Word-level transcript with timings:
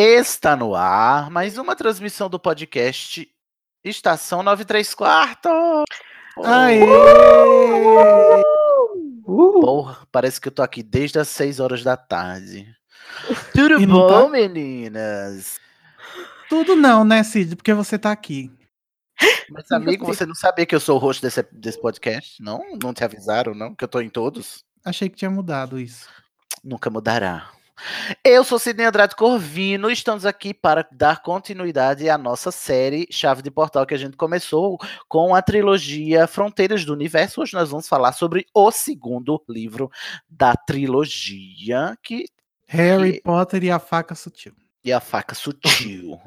Está 0.00 0.54
no 0.54 0.76
ar 0.76 1.28
mais 1.28 1.58
uma 1.58 1.74
transmissão 1.74 2.30
do 2.30 2.38
podcast 2.38 3.28
Estação 3.82 4.44
93 4.44 4.94
Quartos. 4.94 5.84
Aê! 6.44 6.78
Porra, 9.26 10.06
parece 10.12 10.40
que 10.40 10.46
eu 10.46 10.52
tô 10.52 10.62
aqui 10.62 10.84
desde 10.84 11.18
as 11.18 11.26
6 11.26 11.58
horas 11.58 11.82
da 11.82 11.96
tarde. 11.96 12.72
Tudo 13.52 13.80
E 13.82 13.86
bom, 13.88 14.06
tá? 14.06 14.28
meninas? 14.28 15.58
Tudo 16.48 16.76
não, 16.76 17.02
né, 17.02 17.24
Cid? 17.24 17.56
Porque 17.56 17.74
você 17.74 17.98
tá 17.98 18.12
aqui. 18.12 18.52
Mas, 19.50 19.68
amigo, 19.72 20.06
você 20.06 20.24
não 20.24 20.36
sabia 20.36 20.64
que 20.64 20.76
eu 20.76 20.80
sou 20.80 20.94
o 20.94 21.00
host 21.00 21.20
desse, 21.20 21.42
desse 21.50 21.80
podcast? 21.80 22.40
Não? 22.40 22.62
Não 22.80 22.94
te 22.94 23.02
avisaram, 23.02 23.52
não? 23.52 23.74
Que 23.74 23.82
eu 23.82 23.88
tô 23.88 24.00
em 24.00 24.08
todos? 24.08 24.64
Achei 24.84 25.08
que 25.08 25.16
tinha 25.16 25.30
mudado 25.30 25.76
isso. 25.76 26.08
Nunca 26.62 26.88
mudará. 26.88 27.50
Eu 28.24 28.42
sou 28.44 28.58
Sidney 28.58 28.86
Andrade 28.86 29.14
Corvino 29.14 29.88
e 29.88 29.92
estamos 29.92 30.26
aqui 30.26 30.52
para 30.52 30.86
dar 30.92 31.22
continuidade 31.22 32.08
à 32.10 32.18
nossa 32.18 32.50
série 32.50 33.06
Chave 33.10 33.42
de 33.42 33.50
Portal 33.50 33.86
que 33.86 33.94
a 33.94 33.98
gente 33.98 34.16
começou 34.16 34.78
com 35.08 35.34
a 35.34 35.40
trilogia 35.42 36.26
Fronteiras 36.26 36.84
do 36.84 36.92
Universo. 36.92 37.40
Hoje 37.40 37.54
nós 37.54 37.70
vamos 37.70 37.88
falar 37.88 38.12
sobre 38.12 38.46
o 38.54 38.70
segundo 38.70 39.42
livro 39.48 39.90
da 40.28 40.54
trilogia, 40.54 41.96
que 42.02 42.26
Harry 42.66 43.14
Que- 43.14 43.20
Potter 43.22 43.64
e 43.64 43.70
a 43.70 43.78
faca 43.78 44.14
sutil. 44.14 44.52
e 44.84 44.92
a 44.92 45.00
faca 45.00 45.34
sutil. 45.34 46.18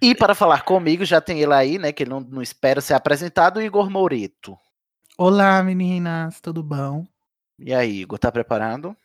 e 0.00 0.14
para 0.14 0.34
falar 0.34 0.62
comigo, 0.62 1.04
já 1.04 1.20
tem 1.20 1.40
ele 1.40 1.52
aí, 1.54 1.78
né? 1.78 1.92
Que 1.92 2.02
ele 2.04 2.10
não, 2.10 2.20
não 2.20 2.42
espera 2.42 2.80
ser 2.80 2.94
apresentado, 2.94 3.60
Igor 3.62 3.90
Moreto. 3.90 4.56
Olá, 5.16 5.62
meninas, 5.62 6.40
tudo 6.40 6.62
bom? 6.62 7.06
E 7.58 7.72
aí, 7.72 8.00
Igor, 8.00 8.18
tá 8.18 8.32
preparado? 8.32 8.96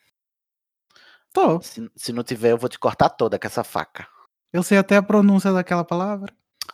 Tô. 1.39 1.61
Se, 1.61 1.89
se 1.95 2.11
não 2.11 2.21
tiver, 2.21 2.51
eu 2.51 2.57
vou 2.57 2.67
te 2.67 2.77
cortar 2.77 3.07
toda 3.09 3.39
com 3.39 3.47
essa 3.47 3.63
faca. 3.63 4.05
Eu 4.51 4.61
sei 4.61 4.77
até 4.77 4.97
a 4.97 5.01
pronúncia 5.01 5.53
daquela 5.53 5.85
palavra. 5.85 6.33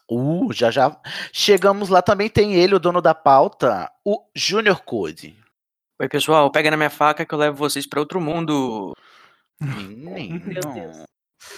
Uh, 0.10 0.52
já 0.52 0.72
já. 0.72 1.00
Chegamos 1.32 1.90
lá 1.90 2.02
também, 2.02 2.30
tem 2.30 2.56
ele, 2.56 2.74
o 2.74 2.80
dono 2.80 3.00
da 3.00 3.14
pauta, 3.14 3.92
o 4.04 4.24
Junior 4.34 4.82
Code. 4.84 5.38
Oi, 6.02 6.10
pessoal, 6.10 6.52
pega 6.52 6.72
na 6.72 6.78
minha 6.78 6.90
faca 6.90 7.26
que 7.26 7.34
eu 7.34 7.38
levo 7.38 7.58
vocês 7.58 7.86
pra 7.86 8.00
outro 8.00 8.20
mundo. 8.20 8.94
Menino, 9.60 10.74
Deus. 10.74 11.04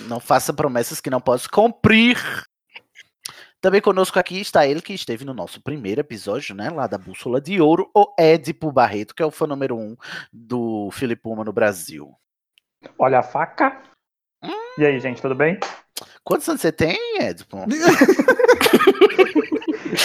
não 0.02 0.20
faça 0.20 0.54
promessas 0.54 1.00
que 1.00 1.10
não 1.10 1.22
posso 1.22 1.50
cumprir. 1.50 2.18
Também 3.62 3.82
conosco 3.82 4.20
aqui 4.20 4.40
está 4.40 4.68
ele 4.68 4.82
que 4.82 4.94
esteve 4.94 5.26
no 5.26 5.34
nosso 5.34 5.62
primeiro 5.62 6.02
episódio, 6.02 6.54
né? 6.54 6.70
Lá 6.70 6.88
da 6.88 6.98
Bússola 6.98 7.40
de 7.40 7.60
Ouro, 7.60 7.90
o 7.96 8.14
Édipo 8.20 8.72
Barreto, 8.72 9.16
que 9.16 9.24
é 9.24 9.26
o 9.26 9.32
fã 9.32 9.48
número 9.48 9.78
um 9.78 9.96
do 10.32 10.90
Filipe 10.92 11.24
Puma 11.24 11.44
no 11.44 11.54
Brasil. 11.54 12.14
Olha 12.98 13.20
a 13.20 13.24
faca. 13.24 13.82
E 14.78 14.86
aí, 14.86 15.00
gente, 15.00 15.22
tudo 15.22 15.36
bem? 15.36 15.60
Quantos 16.24 16.48
anos 16.48 16.62
você 16.62 16.72
tem, 16.72 16.98
Édipo? 17.20 17.58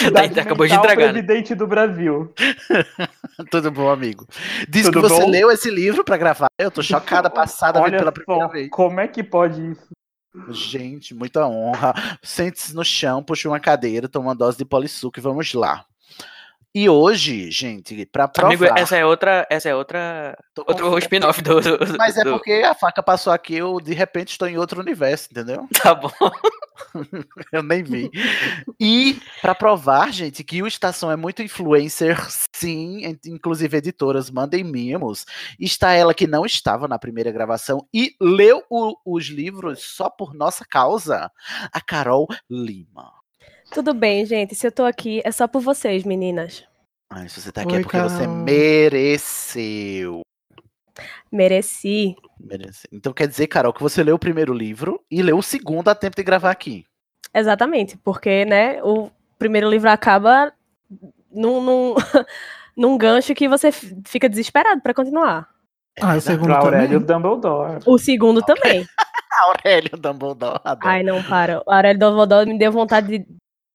Idade 0.07 0.39
acabou 0.39 0.65
de 0.65 0.73
entregar, 0.73 1.07
né? 1.07 1.21
presidente 1.21 1.53
do 1.53 1.67
Brasil. 1.67 2.33
Tudo 3.51 3.71
bom, 3.71 3.89
amigo? 3.89 4.27
Diz 4.67 4.85
Tudo 4.85 5.01
que 5.01 5.09
você 5.09 5.21
bom? 5.21 5.29
leu 5.29 5.51
esse 5.51 5.69
livro 5.69 6.03
pra 6.03 6.17
gravar. 6.17 6.47
Eu 6.57 6.71
tô 6.71 6.81
chocada, 6.81 7.29
passada 7.31 7.81
Olha 7.81 7.97
pela 7.97 8.11
primeira 8.11 8.45
só, 8.45 8.51
vez. 8.51 8.69
como 8.69 8.99
é 8.99 9.07
que 9.07 9.23
pode 9.23 9.71
isso? 9.71 9.87
Gente, 10.49 11.13
muita 11.13 11.45
honra. 11.45 11.93
Sente-se 12.23 12.73
no 12.73 12.83
chão, 12.83 13.23
puxa 13.23 13.47
uma 13.47 13.59
cadeira, 13.59 14.09
toma 14.09 14.29
uma 14.29 14.35
dose 14.35 14.57
de 14.57 14.65
polissuco 14.65 15.19
e 15.19 15.21
vamos 15.21 15.53
lá. 15.53 15.85
E 16.75 16.89
hoje, 16.89 17.51
gente, 17.51 18.05
pra 18.07 18.27
provar... 18.27 18.47
Amigo, 18.55 18.65
essa 18.79 18.97
é 18.97 19.05
outra. 19.05 19.45
Essa 19.49 19.69
é 19.69 19.75
outra. 19.75 20.35
Tô 20.55 20.63
Outro 20.67 20.97
spin-off 20.97 21.41
do, 21.41 21.61
do- 21.61 21.97
Mas 21.97 22.17
é 22.17 22.23
do- 22.23 22.31
porque 22.31 22.51
a 22.65 22.73
faca 22.73 23.03
passou 23.03 23.31
aqui, 23.31 23.55
eu 23.55 23.79
de 23.79 23.93
repente 23.93 24.29
estou 24.31 24.47
em 24.47 24.57
outro 24.57 24.79
universo, 24.81 25.27
entendeu? 25.31 25.67
Tá 25.83 25.93
bom. 25.93 26.09
Eu 27.51 27.61
nem 27.63 27.83
vi. 27.83 28.09
E 28.79 29.19
pra 29.41 29.53
provar, 29.55 30.11
gente, 30.11 30.43
que 30.43 30.61
o 30.61 30.67
Estação 30.67 31.11
é 31.11 31.15
muito 31.15 31.41
influencer, 31.41 32.17
sim, 32.55 33.05
in- 33.05 33.19
inclusive 33.27 33.77
editoras 33.77 34.29
mandem 34.29 34.63
mimos. 34.63 35.25
Está 35.59 35.93
ela 35.93 36.13
que 36.13 36.25
não 36.27 36.45
estava 36.45 36.87
na 36.87 36.97
primeira 36.99 37.31
gravação 37.31 37.87
e 37.93 38.15
leu 38.19 38.63
o- 38.69 38.95
os 39.05 39.25
livros 39.27 39.83
só 39.95 40.09
por 40.09 40.33
nossa 40.33 40.65
causa, 40.65 41.31
a 41.71 41.81
Carol 41.81 42.27
Lima. 42.49 43.11
Tudo 43.73 43.93
bem, 43.93 44.25
gente. 44.25 44.53
Se 44.53 44.67
eu 44.67 44.71
tô 44.71 44.83
aqui, 44.83 45.21
é 45.25 45.31
só 45.31 45.47
por 45.47 45.61
vocês, 45.61 46.03
meninas. 46.03 46.63
Ai, 47.09 47.27
se 47.27 47.41
você 47.41 47.51
tá 47.51 47.61
aqui 47.61 47.73
Oi, 47.73 47.79
é 47.79 47.81
porque 47.81 47.99
você 47.99 48.23
Carol. 48.23 48.35
mereceu. 48.35 50.21
Mereci. 51.31 52.15
Mereceu. 52.39 52.89
Então 52.91 53.11
quer 53.11 53.27
dizer, 53.27 53.47
Carol, 53.47 53.73
que 53.73 53.81
você 53.81 54.03
leu 54.03 54.15
o 54.15 54.19
primeiro 54.19 54.53
livro 54.53 55.03
e 55.09 55.23
leu 55.23 55.37
o 55.37 55.43
segundo 55.43 55.89
a 55.89 55.95
tempo 55.95 56.15
de 56.15 56.23
gravar 56.23 56.51
aqui. 56.51 56.85
Exatamente, 57.33 57.97
porque, 57.97 58.45
né, 58.45 58.81
o 58.83 59.09
primeiro 59.39 59.67
livro 59.67 59.89
acaba 59.89 60.53
num, 61.31 61.61
num, 61.61 61.95
num 62.77 62.95
gancho 62.95 63.33
que 63.33 63.49
você 63.49 63.71
fica 63.71 64.29
desesperado 64.29 64.81
pra 64.81 64.93
continuar. 64.93 65.49
Ah, 65.99 66.15
o 66.15 66.21
segundo 66.21 66.47
também. 66.49 66.63
Aurélio 66.65 66.99
Dumbledore. 66.99 67.79
O 67.87 67.97
segundo 67.97 68.41
também. 68.43 68.85
Aurélio 69.45 69.97
Dumbledore. 69.97 70.61
adoro. 70.63 70.87
Ai, 70.87 71.01
não, 71.01 71.23
para. 71.23 71.63
O 71.65 71.71
Aurélio 71.71 71.99
Dumbledore 71.99 72.49
me 72.49 72.57
deu 72.57 72.71
vontade 72.71 73.07
de 73.19 73.25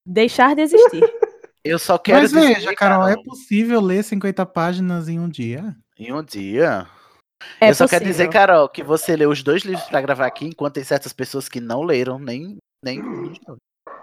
deixar 0.08 0.54
de 0.54 0.62
existir. 0.62 1.04
Eu 1.62 1.78
só 1.78 1.98
quero 1.98 2.22
Mas 2.22 2.30
dizer, 2.30 2.54
veja, 2.54 2.74
Carol, 2.74 3.06
é 3.06 3.16
possível 3.22 3.80
ler 3.80 4.02
50 4.02 4.46
páginas 4.46 5.08
em 5.08 5.20
um 5.20 5.28
dia? 5.28 5.76
Em 5.98 6.12
um 6.12 6.22
dia. 6.22 6.86
É 7.60 7.70
eu 7.70 7.74
só 7.74 7.84
possível. 7.84 7.88
quero 7.88 8.04
dizer, 8.04 8.28
Carol, 8.30 8.68
que 8.68 8.82
você 8.82 9.14
leu 9.14 9.30
os 9.30 9.42
dois 9.42 9.62
livros 9.62 9.86
pra 9.86 10.00
gravar 10.00 10.26
aqui, 10.26 10.46
enquanto 10.46 10.74
tem 10.74 10.84
certas 10.84 11.12
pessoas 11.12 11.48
que 11.48 11.60
não 11.60 11.82
leram 11.82 12.18
nem. 12.18 12.56
nem... 12.82 13.02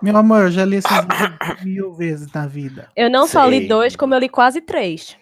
Meu 0.02 0.16
amor, 0.16 0.44
eu 0.44 0.52
já 0.52 0.64
li 0.64 0.76
esses 0.76 0.92
livros 0.92 1.64
mil 1.64 1.94
vezes 1.94 2.32
na 2.32 2.46
vida. 2.46 2.90
Eu 2.96 3.10
não 3.10 3.28
só 3.28 3.46
li 3.46 3.60
Sei. 3.60 3.68
dois, 3.68 3.96
como 3.96 4.14
eu 4.14 4.20
li 4.20 4.30
quase 4.30 4.62
três. 4.62 5.18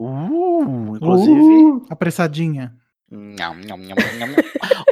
Uh, 0.00 0.96
inclusive. 0.96 1.40
Uh, 1.40 1.86
Apressadinha. 1.88 2.74
Nham, 3.10 3.54
nham, 3.54 3.78
nham, 3.78 3.96
nham. 4.18 4.36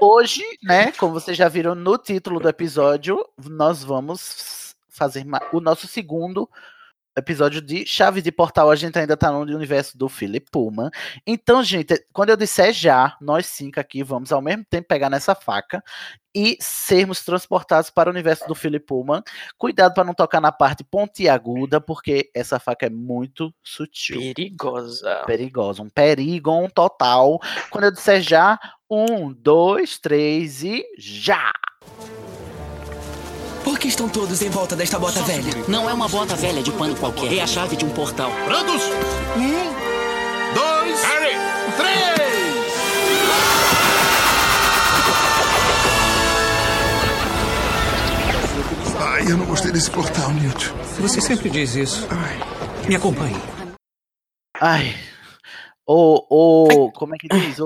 Hoje, 0.01 0.43
né, 0.63 0.93
como 0.93 1.13
vocês 1.13 1.37
já 1.37 1.49
viram 1.49 1.75
no 1.75 1.99
título 1.99 2.41
do 2.41 2.49
episódio, 2.49 3.23
nós 3.45 3.85
vamos 3.85 4.66
fazer 4.97 5.25
o 5.53 5.61
nosso 5.61 5.87
segundo 5.87 6.49
episódio 7.17 7.63
de 7.63 7.87
Chave 7.87 8.21
de 8.21 8.31
Portal. 8.31 8.71
A 8.71 8.77
gente 8.77 8.99
ainda 8.99 9.17
tá 9.17 9.33
no 9.33 9.41
universo 9.41 9.97
do 9.97 10.09
Philip 10.09 10.47
Pullman. 10.51 10.91
Então, 11.27 11.63
gente, 11.63 11.95
quando 12.13 12.31
eu 12.31 12.37
disser 12.37 12.73
já, 12.73 13.17
nós 13.21 13.47
cinco 13.47 13.81
aqui 13.81 14.03
vamos 14.03 14.31
ao 14.33 14.43
mesmo 14.43 14.65
tempo 14.69 14.87
pegar 14.87 15.09
nessa 15.09 15.35
faca 15.35 15.83
e 16.35 16.59
sermos 16.61 17.25
transportados 17.25 17.89
para 17.89 18.11
o 18.11 18.13
universo 18.13 18.47
do 18.47 18.55
Philip 18.55 18.85
Pullman. 18.85 19.23
Cuidado 19.57 19.95
para 19.95 20.05
não 20.05 20.13
tocar 20.13 20.41
na 20.41 20.53
parte 20.53 20.85
pontiaguda, 20.85 21.81
porque 21.81 22.31
essa 22.35 22.59
faca 22.59 22.87
é 22.87 22.91
muito 22.91 23.55
sutil 23.65 24.21
Perigosa. 24.21 25.23
perigosa, 25.27 25.83
um 25.83 25.89
perigon 25.89 26.69
total. 26.69 27.41
Quando 27.71 27.85
eu 27.85 27.93
disser 27.93 28.21
já, 28.21 28.59
um, 28.91 29.33
dois, 29.33 29.99
três 29.99 30.63
e 30.63 30.85
já! 30.99 31.51
Por 33.77 33.83
que 33.83 33.89
estão 33.89 34.09
todos 34.09 34.41
em 34.41 34.49
volta 34.49 34.75
desta 34.75 34.99
bota 34.99 35.21
velha? 35.21 35.53
Não 35.69 35.91
é 35.91 35.93
uma 35.93 36.09
bota 36.09 36.35
velha 36.35 36.63
de 36.63 36.73
pano 36.73 36.97
qualquer, 36.97 37.31
é 37.35 37.43
a 37.43 37.47
chave 37.47 37.77
de 37.77 37.85
um 37.85 37.91
portal. 37.91 38.31
Prontos? 38.47 38.83
Um, 39.37 39.75
dois, 40.55 41.01
três! 41.77 42.17
Eu 49.29 49.37
não 49.37 49.45
gostei 49.45 49.71
desse 49.71 49.91
portal, 49.91 50.31
Newt. 50.31 50.73
Você 50.99 51.21
sempre 51.21 51.51
diz 51.51 51.75
isso. 51.75 52.09
Me 52.89 52.97
acompanhe. 52.97 53.37
Ai. 54.59 54.97
Ô, 55.87 56.25
ô, 56.31 56.91
como 56.93 57.15
é 57.15 57.19
que 57.19 57.29
diz? 57.29 57.59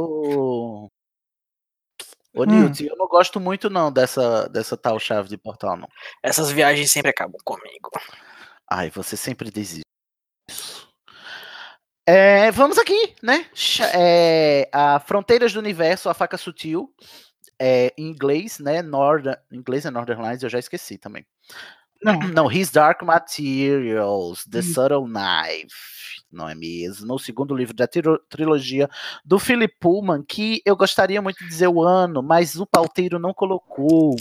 Ô. 2.34 2.42
Hum. 2.42 2.46
Newt, 2.46 2.84
eu 2.84 2.96
não 2.96 3.08
gosto 3.08 3.40
muito 3.40 3.68
não 3.68 3.92
dessa, 3.92 4.48
dessa 4.48 4.76
tal 4.76 4.98
chave 4.98 5.28
de 5.28 5.36
portal, 5.36 5.76
não. 5.76 5.88
Essas 6.22 6.50
viagens 6.50 6.90
sempre 6.90 7.10
acabam 7.10 7.40
comigo. 7.44 7.90
Ai, 8.70 8.90
você 8.90 9.16
sempre 9.16 9.50
diz 9.50 9.72
isso. 9.74 10.90
É, 12.06 12.50
vamos 12.50 12.78
aqui, 12.78 13.14
né? 13.22 13.46
É, 13.94 14.68
a 14.72 14.98
Fronteiras 14.98 15.52
do 15.52 15.60
Universo, 15.60 16.08
a 16.08 16.14
faca 16.14 16.36
sutil. 16.36 16.92
É, 17.62 17.92
em 17.96 18.08
inglês, 18.08 18.58
né? 18.58 18.80
Northern, 18.80 19.38
inglês 19.52 19.84
é 19.84 19.90
Northern 19.90 20.22
Lines, 20.22 20.42
eu 20.42 20.48
já 20.48 20.58
esqueci 20.58 20.96
também. 20.96 21.26
Não. 22.02 22.18
Não, 22.34 22.50
His 22.50 22.70
Dark 22.70 23.02
Materials, 23.02 24.44
The 24.44 24.60
Isso. 24.60 24.74
Subtle 24.74 25.04
Knife, 25.04 26.19
não 26.32 26.48
é 26.48 26.54
mesmo? 26.54 27.14
O 27.14 27.18
segundo 27.18 27.54
livro 27.54 27.74
da 27.74 27.86
trilogia 28.28 28.88
do 29.24 29.38
Philip 29.38 29.74
Pullman, 29.80 30.22
que 30.22 30.60
eu 30.64 30.76
gostaria 30.76 31.20
muito 31.20 31.38
de 31.38 31.48
dizer 31.48 31.68
o 31.68 31.82
ano, 31.82 32.22
mas 32.22 32.56
o 32.56 32.66
pauteiro 32.66 33.18
não 33.18 33.32
colocou 33.34 34.14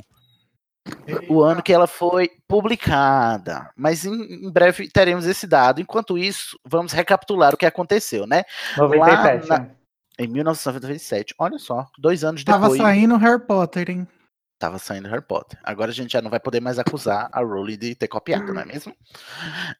o 1.27 1.41
ano 1.43 1.61
que 1.61 1.71
ela 1.73 1.87
foi 1.87 2.29
publicada. 2.47 3.69
Mas 3.75 4.05
em, 4.05 4.45
em 4.47 4.51
breve 4.51 4.89
teremos 4.89 5.25
esse 5.25 5.45
dado. 5.45 5.81
Enquanto 5.81 6.17
isso, 6.17 6.59
vamos 6.65 6.91
recapitular 6.93 7.53
o 7.53 7.57
que 7.57 7.65
aconteceu, 7.65 8.25
né? 8.25 8.43
97. 8.77 9.47
Lá 9.49 9.59
na- 9.59 9.69
em 10.17 10.27
1997. 10.27 11.33
Olha 11.39 11.57
só, 11.57 11.85
dois 11.97 12.23
anos 12.23 12.43
Tava 12.43 12.63
depois. 12.69 12.81
saindo 12.81 13.15
Harry 13.17 13.39
Potter, 13.45 13.89
hein? 13.89 14.07
Tava 14.59 14.77
saindo 14.77 15.07
Harry 15.07 15.21
Potter. 15.21 15.57
Agora 15.63 15.89
a 15.89 15.93
gente 15.93 16.11
já 16.11 16.21
não 16.21 16.29
vai 16.29 16.39
poder 16.39 16.59
mais 16.59 16.77
acusar 16.77 17.29
a 17.31 17.39
Rowling 17.39 17.77
de 17.77 17.95
ter 17.95 18.09
copiado, 18.09 18.53
não 18.53 18.61
é 18.61 18.65
mesmo? 18.65 18.93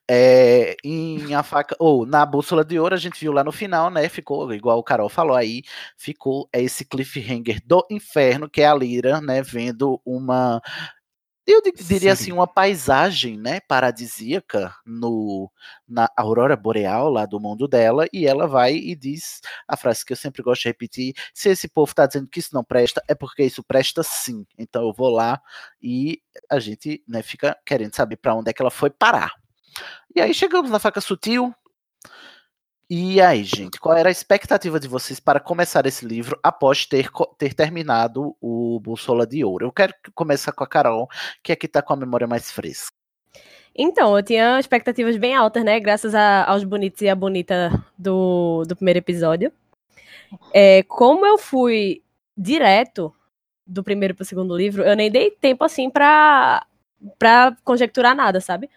É, 0.10 0.78
em 0.86 1.36
a 1.36 1.44
faca, 1.44 1.76
ou 1.78 2.06
na 2.06 2.26
bússola 2.26 2.64
de 2.64 2.80
ouro 2.80 2.96
a 2.96 2.98
gente 2.98 3.20
viu 3.20 3.34
lá 3.34 3.44
no 3.44 3.52
final, 3.52 3.90
né? 3.90 4.08
Ficou 4.08 4.54
igual 4.54 4.80
o 4.80 4.84
Carol 4.84 5.10
falou 5.10 5.36
aí, 5.36 5.64
ficou 5.98 6.48
esse 6.54 6.86
cliffhanger 6.86 7.62
do 7.66 7.86
inferno 7.92 8.50
que 8.50 8.62
é 8.62 8.68
a 8.68 8.74
Lira, 8.74 9.20
né? 9.20 9.42
Vendo 9.42 10.02
uma 10.06 10.62
eu 11.52 11.62
di- 11.62 11.72
diria 11.72 12.14
assim, 12.14 12.32
uma 12.32 12.48
paisagem, 12.48 13.38
né, 13.38 13.60
paradisíaca 13.62 14.74
no, 14.86 15.52
na 15.88 16.10
aurora 16.16 16.56
boreal 16.56 17.10
lá 17.10 17.26
do 17.26 17.40
mundo 17.40 17.68
dela, 17.68 18.06
e 18.14 18.26
ela 18.28 18.48
vai 18.48 18.76
e 18.76 18.96
diz 18.96 19.42
a 19.68 19.78
frase 19.78 20.06
que 20.06 20.14
eu 20.14 20.18
sempre 20.18 20.42
gosto 20.44 20.64
de 20.64 20.70
repetir: 20.70 21.14
se 21.34 21.50
esse 21.50 21.68
povo 21.68 21.94
tá 21.94 22.06
dizendo 22.06 22.28
que 22.28 22.40
isso 22.40 22.54
não 22.54 22.64
presta, 22.64 23.04
é 23.08 23.16
porque 23.16 23.44
isso 23.44 23.64
presta 23.64 24.04
sim. 24.04 24.46
Então 24.58 24.84
eu 24.88 24.94
vou 24.94 25.10
lá 25.10 25.42
e 25.82 26.22
a 26.50 26.60
gente, 26.60 27.04
né, 27.08 27.22
fica 27.22 27.58
querendo 27.66 27.96
saber 27.96 28.18
para 28.18 28.36
onde 28.36 28.50
é 28.50 28.54
que 28.54 28.62
ela 28.62 28.72
foi 28.72 28.90
parar. 28.90 29.34
E 30.16 30.20
aí 30.22 30.34
chegamos 30.34 30.72
na 30.72 30.80
faca 30.80 31.00
sutil. 31.02 31.54
E 32.90 33.22
aí, 33.22 33.44
gente, 33.44 33.80
qual 33.80 33.96
era 33.96 34.10
a 34.10 34.12
expectativa 34.12 34.80
de 34.80 34.88
vocês 34.88 35.20
para 35.20 35.40
começar 35.40 35.86
esse 35.86 36.04
livro 36.06 36.40
após 36.42 36.88
ter, 36.88 37.08
ter 37.38 37.54
terminado 37.54 38.36
o 38.42 38.80
Bússola 38.80 39.28
de 39.28 39.44
Ouro? 39.46 39.68
Eu 39.68 39.72
quero 39.72 39.94
começar 40.16 40.52
com 40.52 40.64
a 40.64 40.68
Carol, 40.68 41.08
que 41.44 41.52
aqui 41.52 41.68
tá 41.68 41.84
com 41.84 41.94
a 41.94 41.96
memória 41.96 42.26
mais 42.26 42.50
fresca. 42.50 42.92
Então, 43.76 44.18
eu 44.18 44.24
tinha 44.24 44.60
expectativas 44.60 45.18
bem 45.18 45.36
altas, 45.36 45.64
né? 45.64 45.80
Graças 45.80 46.16
a- 46.16 46.46
aos 46.46 46.64
bonitos 46.64 47.00
e 47.02 47.08
a 47.10 47.16
bonita 47.16 47.72
do, 47.96 48.64
do 48.68 48.76
primeiro 48.76 48.98
episódio. 48.98 49.54
É, 50.52 50.82
como 50.84 51.26
eu 51.28 51.38
fui 51.38 52.02
direto 52.36 53.14
do 53.68 53.84
primeiro 53.84 54.16
pro 54.16 54.26
segundo 54.26 54.58
livro, 54.58 54.82
eu 54.82 54.96
nem 54.96 55.12
dei 55.12 55.30
tempo 55.30 55.64
assim 55.64 55.92
pra 55.92 56.66
conjecturar 57.64 58.16
nada, 58.16 58.42
sabe? 58.42 58.68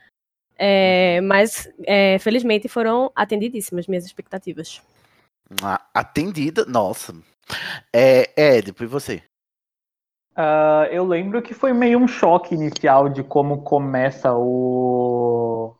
É, 0.58 1.20
mas 1.22 1.72
é, 1.84 2.18
felizmente 2.18 2.68
foram 2.68 3.10
atendidíssimas 3.14 3.86
minhas 3.86 4.04
expectativas. 4.04 4.82
Ah, 5.62 5.80
Atendida, 5.92 6.64
nossa. 6.64 7.14
É, 7.92 8.30
Ed, 8.36 8.72
e 8.78 8.86
você? 8.86 9.22
Ah, 10.34 10.88
eu 10.90 11.04
lembro 11.04 11.42
que 11.42 11.52
foi 11.52 11.72
meio 11.72 11.98
um 11.98 12.08
choque 12.08 12.54
inicial 12.54 13.08
de 13.08 13.22
como 13.22 13.62
começa 13.62 14.32
o 14.34 15.76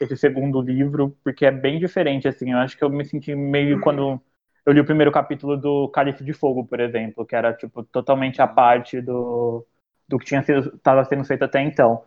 esse 0.00 0.16
segundo 0.16 0.60
livro, 0.60 1.16
porque 1.24 1.44
é 1.44 1.50
bem 1.50 1.78
diferente, 1.78 2.28
assim. 2.28 2.52
Eu 2.52 2.58
acho 2.58 2.76
que 2.78 2.84
eu 2.84 2.90
me 2.90 3.04
senti 3.04 3.34
meio 3.34 3.80
quando 3.80 4.20
eu 4.64 4.72
li 4.72 4.80
o 4.80 4.84
primeiro 4.84 5.10
capítulo 5.10 5.56
do 5.56 5.88
Cálice 5.88 6.22
de 6.22 6.32
Fogo, 6.32 6.64
por 6.64 6.78
exemplo, 6.78 7.26
que 7.26 7.34
era 7.34 7.52
tipo 7.52 7.82
totalmente 7.82 8.40
a 8.40 8.46
parte 8.46 9.00
do, 9.00 9.66
do 10.06 10.18
que 10.18 10.26
tinha 10.26 10.42
sido 10.42 10.76
estava 10.76 11.04
sendo 11.04 11.24
feito 11.24 11.44
até 11.44 11.60
então. 11.60 12.04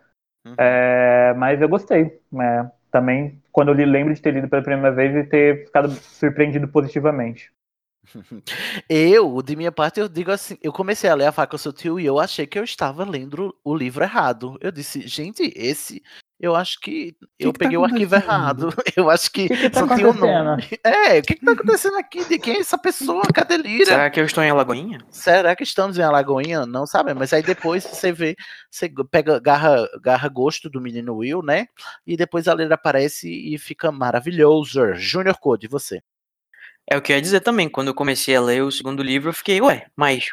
É, 0.58 1.34
mas 1.36 1.60
eu 1.60 1.68
gostei. 1.68 2.20
né? 2.30 2.70
Também, 2.90 3.40
quando 3.50 3.68
eu 3.68 3.74
li, 3.74 3.84
lembro 3.84 4.14
de 4.14 4.20
ter 4.20 4.34
lido 4.34 4.48
pela 4.48 4.62
primeira 4.62 4.94
vez 4.94 5.14
e 5.14 5.24
ter 5.28 5.66
ficado 5.66 5.90
surpreendido 5.90 6.68
positivamente. 6.68 7.50
Eu, 8.88 9.40
de 9.42 9.54
minha 9.54 9.70
parte, 9.70 10.00
eu 10.00 10.08
digo 10.08 10.30
assim, 10.32 10.58
eu 10.60 10.72
comecei 10.72 11.08
a 11.08 11.14
ler 11.14 11.26
a 11.26 11.32
faca 11.32 11.56
sutil 11.56 12.00
e 12.00 12.04
eu 12.04 12.18
achei 12.18 12.46
que 12.46 12.58
eu 12.58 12.64
estava 12.64 13.04
lendo 13.04 13.56
o 13.64 13.74
livro 13.74 14.02
errado. 14.02 14.58
Eu 14.60 14.72
disse, 14.72 15.06
gente, 15.06 15.52
esse, 15.54 16.02
eu 16.42 16.56
acho 16.56 16.80
que 16.80 17.16
eu 17.38 17.52
que 17.52 17.58
tá 17.60 17.64
peguei 17.64 17.78
o 17.78 17.84
arquivo 17.84 18.16
errado. 18.16 18.74
Eu 18.96 19.08
acho 19.08 19.30
que, 19.30 19.48
que 19.48 19.70
tá 19.70 19.86
só 19.86 19.94
tinha 19.94 20.10
o 20.10 20.12
nome. 20.12 20.68
É, 20.82 21.20
o 21.20 21.22
que 21.22 21.36
que 21.36 21.46
tá 21.46 21.52
acontecendo 21.52 21.96
aqui? 21.96 22.24
De 22.24 22.36
quem 22.36 22.56
é 22.56 22.58
essa 22.58 22.76
pessoa? 22.76 23.22
Cadê 23.32 23.56
Lira? 23.56 23.86
Será 23.86 24.10
que 24.10 24.18
eu 24.18 24.24
estou 24.24 24.42
em 24.42 24.50
Alagoinha? 24.50 24.98
Será 25.08 25.54
que 25.54 25.62
estamos 25.62 25.96
em 25.96 26.02
Alagoinha? 26.02 26.66
Não 26.66 26.84
sabe, 26.84 27.14
mas 27.14 27.32
aí 27.32 27.42
depois 27.42 27.84
você 27.84 28.10
vê, 28.10 28.34
você 28.68 28.92
pega, 29.08 29.38
garra, 29.38 29.88
garra 30.02 30.28
gosto 30.28 30.68
do 30.68 30.80
menino 30.80 31.14
Will, 31.14 31.42
né? 31.42 31.68
E 32.04 32.16
depois 32.16 32.48
a 32.48 32.54
Lira 32.54 32.74
aparece 32.74 33.30
e 33.30 33.56
fica 33.56 33.92
maravilhoso. 33.92 34.94
Junior 34.94 35.38
Code, 35.38 35.66
e 35.66 35.68
você? 35.68 36.02
É 36.90 36.96
o 36.96 37.00
que 37.00 37.12
eu 37.12 37.16
ia 37.16 37.22
dizer 37.22 37.40
também. 37.40 37.68
Quando 37.68 37.88
eu 37.88 37.94
comecei 37.94 38.34
a 38.34 38.40
ler 38.40 38.64
o 38.64 38.72
segundo 38.72 39.00
livro, 39.00 39.30
eu 39.30 39.34
fiquei, 39.34 39.60
ué, 39.60 39.86
mas 39.94 40.26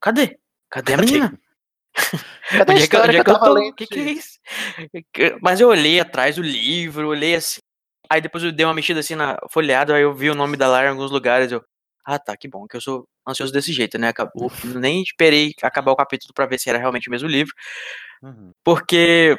cadê? 0.00 0.38
Cadê 0.70 0.94
a 0.94 0.96
Cadê? 0.96 1.12
menina? 1.12 1.38
Cadê 2.50 2.72
a 2.72 2.74
Onde 2.74 2.84
é 2.84 2.86
que, 2.88 2.96
história 2.96 3.12
é 3.12 3.14
que 3.18 3.24
que 3.24 3.30
eu 3.30 3.34
eu 3.34 3.38
tava 3.40 3.44
tô? 3.46 3.54
lendo, 3.54 3.70
O 3.72 3.74
que, 3.74 3.86
que 3.86 3.98
é 3.98 4.10
isso? 4.12 4.38
Mas 5.42 5.60
eu 5.60 5.68
olhei 5.68 5.98
atrás 6.00 6.36
do 6.36 6.42
livro, 6.42 7.08
olhei 7.08 7.34
assim. 7.36 7.60
Aí 8.08 8.20
depois 8.20 8.44
eu 8.44 8.52
dei 8.52 8.64
uma 8.64 8.74
mexida 8.74 9.00
assim 9.00 9.14
na 9.16 9.36
folheada, 9.50 9.94
aí 9.94 10.02
eu 10.02 10.14
vi 10.14 10.30
o 10.30 10.34
nome 10.34 10.56
da 10.56 10.68
Lara 10.68 10.86
em 10.86 10.90
alguns 10.90 11.10
lugares. 11.10 11.50
Eu, 11.50 11.64
ah 12.04 12.18
tá, 12.18 12.36
que 12.36 12.46
bom, 12.48 12.66
que 12.66 12.76
eu 12.76 12.80
sou 12.80 13.04
ansioso 13.28 13.52
desse 13.52 13.72
jeito, 13.72 13.98
né? 13.98 14.08
Acabou. 14.08 14.50
Nem 14.64 15.02
esperei 15.02 15.52
acabar 15.62 15.90
o 15.92 15.96
capítulo 15.96 16.32
pra 16.32 16.46
ver 16.46 16.58
se 16.60 16.68
era 16.70 16.78
realmente 16.78 17.08
o 17.08 17.10
mesmo 17.10 17.28
livro. 17.28 17.52
Uhum. 18.22 18.52
Porque, 18.64 19.36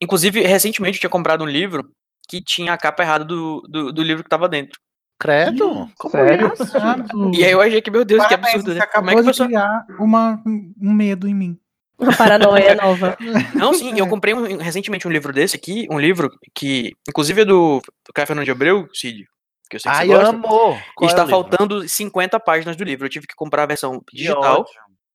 inclusive, 0.00 0.40
recentemente 0.42 0.96
eu 0.96 1.00
tinha 1.00 1.10
comprado 1.10 1.44
um 1.44 1.48
livro 1.48 1.90
que 2.26 2.40
tinha 2.42 2.72
a 2.72 2.78
capa 2.78 3.02
errada 3.02 3.24
do, 3.24 3.60
do, 3.68 3.92
do 3.92 4.02
livro 4.02 4.24
que 4.24 4.30
tava 4.30 4.48
dentro. 4.48 4.80
Credo? 5.20 5.88
Como 5.98 6.12
Sério? 6.12 6.52
isso? 6.54 7.34
E 7.34 7.44
aí 7.44 7.52
eu 7.52 7.60
achei 7.60 7.82
que, 7.82 7.90
meu 7.90 8.04
Deus, 8.04 8.22
que 8.26 8.36
Parabéns, 8.36 8.54
absurdo, 8.54 8.72
você 8.72 8.78
né? 8.78 8.86
Como 8.86 9.10
é 9.10 9.14
que 9.14 9.18
acabou 9.18 9.18
a 9.18 9.22
de 9.22 9.26
pessoa... 9.28 9.46
criar 9.46 9.86
uma, 10.00 10.42
um 10.46 10.92
medo 10.92 11.28
em 11.28 11.34
mim. 11.34 11.60
Uma 11.98 12.16
paranoia 12.16 12.74
nova. 12.74 13.16
Não, 13.54 13.72
sim, 13.74 13.98
eu 13.98 14.06
comprei 14.08 14.34
um- 14.34 14.56
recentemente 14.58 15.06
um 15.06 15.10
livro 15.10 15.32
desse 15.32 15.56
aqui, 15.56 15.86
um 15.90 15.98
livro 15.98 16.30
que, 16.54 16.92
inclusive 17.08 17.42
é 17.42 17.44
do, 17.44 17.80
Caio 18.14 18.26
Fernando 18.26 18.44
de 18.44 18.50
Abreu, 18.50 18.88
Cid, 18.92 19.24
que 19.70 19.76
eu 19.76 19.80
sei 19.80 19.90
que 19.92 19.98
Ai, 19.98 20.06
você 20.08 20.12
gosta. 20.14 20.28
amo! 20.30 20.42
Qual 20.48 20.80
é 21.02 21.06
está 21.06 21.24
livro? 21.24 21.30
faltando 21.30 21.88
50 21.88 22.40
páginas 22.40 22.76
do 22.76 22.84
livro. 22.84 23.06
Eu 23.06 23.10
tive 23.10 23.26
que 23.26 23.34
comprar 23.36 23.62
a 23.62 23.66
versão 23.66 24.02
digital, 24.12 24.66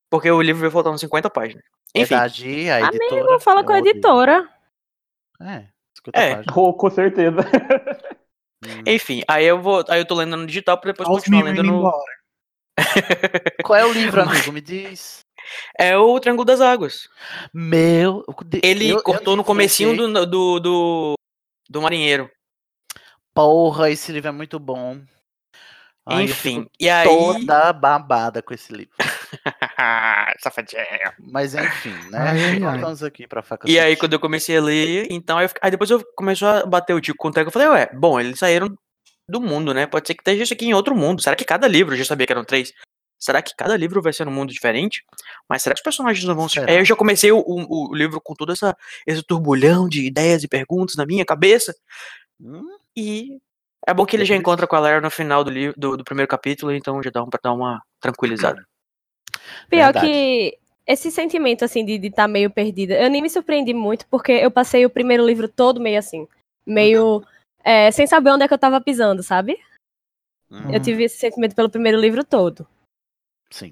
porque 0.10 0.32
o 0.32 0.42
livro 0.42 0.62
veio 0.62 0.72
faltando 0.72 0.98
50 0.98 1.30
páginas. 1.30 1.64
Enfim, 1.94 2.10
Verdade, 2.16 2.70
a 2.70 2.82
editora. 2.82 3.22
Amigo, 3.22 3.40
fala 3.42 3.64
com 3.64 3.72
a 3.74 3.78
é 3.78 3.80
editora. 3.80 4.48
É, 5.42 5.66
50 5.98 6.20
É. 6.20 6.36
páginas. 6.36 6.58
Oh, 6.58 6.74
com 6.74 6.90
certeza. 6.90 7.42
Hum. 8.64 8.84
enfim, 8.86 9.22
aí 9.28 9.46
eu 9.46 9.62
vou, 9.62 9.84
aí 9.88 10.02
eu 10.02 10.06
tô 10.06 10.16
lendo 10.16 10.36
no 10.36 10.46
digital 10.46 10.78
pra 10.78 10.92
depois 10.92 11.08
Olha 11.08 11.18
os 11.18 11.24
continuar 11.24 11.44
lendo 11.46 11.64
no. 11.64 11.92
Qual 13.64 13.78
é 13.80 13.86
o 13.86 13.92
livro, 13.92 14.22
amigo? 14.22 14.52
Me 14.52 14.62
diz. 14.62 15.20
É 15.77 15.98
o 15.98 16.20
Triângulo 16.20 16.46
das 16.46 16.62
Águas. 16.62 17.08
Meu. 17.53 18.24
Ele 18.63 18.89
eu- 18.89 18.98
eu 18.98 19.03
cortou 19.03 19.36
no 19.36 19.44
comecinho 19.44 19.96
do, 19.96 20.25
do, 20.25 20.60
do, 20.60 21.13
do 21.70 21.82
marinheiro. 21.82 22.29
Porra, 23.34 23.89
esse 23.89 24.12
livro 24.12 24.29
é 24.29 24.32
muito 24.32 24.60
bom. 24.60 25.00
Ai, 26.06 26.22
eu 26.24 26.25
Enfim, 26.25 26.65
e 26.79 26.89
aí. 26.89 27.08
Toda 27.08 27.72
babada 27.72 28.41
com 28.41 28.53
esse 28.53 28.74
livro. 28.74 28.94
Safadinha. 30.41 31.13
Mas 31.20 31.53
enfim, 31.53 31.94
né? 32.10 32.18
Ai, 32.20 32.63
ai, 32.63 33.08
aqui 33.08 33.27
pra 33.27 33.41
faca 33.44 33.70
E 33.70 33.79
aí, 33.79 33.96
quando 33.96 34.13
eu 34.13 34.20
comecei 34.20 34.58
a 34.58 34.62
ler, 34.62 35.08
então, 35.12 35.38
aí, 35.38 35.46
eu 35.46 35.50
fiquei- 35.50 35.62
aí 35.63 35.72
depois 35.72 35.89
eu 35.89 36.03
começou 36.15 36.48
a 36.48 36.65
bater 36.65 36.94
o 36.94 37.01
tico 37.01 37.18
com 37.18 37.27
o 37.27 37.32
Teco. 37.32 37.50
Eu 37.50 37.51
falei, 37.51 37.68
ué, 37.68 37.89
bom, 37.94 38.20
eles 38.20 38.39
saíram 38.39 38.75
do 39.27 39.39
mundo, 39.39 39.74
né? 39.74 39.86
Pode 39.86 40.08
ser 40.08 40.15
que 40.15 40.22
esteja 40.22 40.44
isso 40.44 40.53
aqui 40.53 40.65
em 40.65 40.74
outro 40.74 40.96
mundo. 40.96 41.22
Será 41.22 41.36
que 41.36 41.46
cada 41.46 41.68
livro, 41.68 41.94
eu 41.94 41.98
já 42.00 42.06
sabia 42.06 42.25
que 42.25 42.34
eram 42.34 42.44
três, 42.44 42.74
será 43.20 43.42
que 43.42 43.56
cada 43.56 43.76
livro 43.76 44.02
vai 44.02 44.14
ser 44.14 44.26
num 44.26 44.32
mundo 44.32 44.54
diferente? 44.54 45.04
Mas 45.48 45.62
será 45.62 45.76
que 45.76 45.80
os 45.80 45.84
personagens 45.84 46.26
não 46.26 46.36
vão 46.36 46.48
se. 46.48 46.56
Será? 46.56 46.72
Aí 46.72 46.78
eu 46.78 46.86
já 46.86 46.96
comecei 46.96 47.32
o, 47.32 47.40
o, 47.40 47.90
o 47.90 47.96
livro 47.96 48.22
com 48.22 48.34
todo 48.34 48.52
essa, 48.52 48.76
esse 49.06 49.22
turbulhão 49.22 49.90
de 49.90 50.06
ideias 50.06 50.44
e 50.44 50.48
perguntas 50.48 50.96
na 50.96 51.06
minha 51.06 51.26
cabeça. 51.26 51.76
Hum, 52.42 52.78
E 52.96 53.40
é 53.86 53.94
bom 53.94 54.06
que 54.06 54.16
ele 54.16 54.26
já 54.26 54.36
encontra 54.36 54.66
com 54.66 54.76
a 54.76 54.80
Lara 54.80 55.02
no 55.02 55.12
final 55.12 55.44
do, 55.44 55.52
livro, 55.52 55.74
do, 55.78 55.98
do 55.98 56.04
primeiro 56.04 56.28
capítulo, 56.28 56.72
então 56.72 57.02
já 57.04 57.10
dá 57.10 57.24
um, 57.24 57.30
pra 57.30 57.40
dar 57.42 57.54
uma 57.54 57.82
tranquilizada. 58.00 58.66
Pior 59.70 59.94
Verdade. 59.94 60.08
que 60.08 60.58
esse 60.86 61.12
sentimento, 61.12 61.64
assim, 61.64 61.86
de 61.86 62.08
estar 62.08 62.28
meio 62.28 62.50
perdida, 62.50 62.96
eu 62.96 63.10
nem 63.10 63.22
me 63.22 63.30
surpreendi 63.30 63.74
muito, 63.74 64.06
porque 64.08 64.32
eu 64.32 64.50
passei 64.50 64.86
o 64.86 64.90
primeiro 64.90 65.26
livro 65.26 65.48
todo 65.48 65.80
meio 65.80 66.00
assim. 66.00 66.28
Meio. 66.66 67.24
é, 67.64 67.92
sem 67.92 68.08
saber 68.08 68.32
onde 68.32 68.44
é 68.44 68.48
que 68.48 68.54
eu 68.54 68.60
tava 68.60 68.82
pisando, 68.82 69.24
sabe? 69.24 69.60
Uhum. 70.50 70.74
Eu 70.74 70.82
tive 70.82 71.04
esse 71.04 71.18
sentimento 71.18 71.56
pelo 71.56 71.70
primeiro 71.70 72.00
livro 72.00 72.24
todo. 72.24 72.68
Sim. 73.51 73.72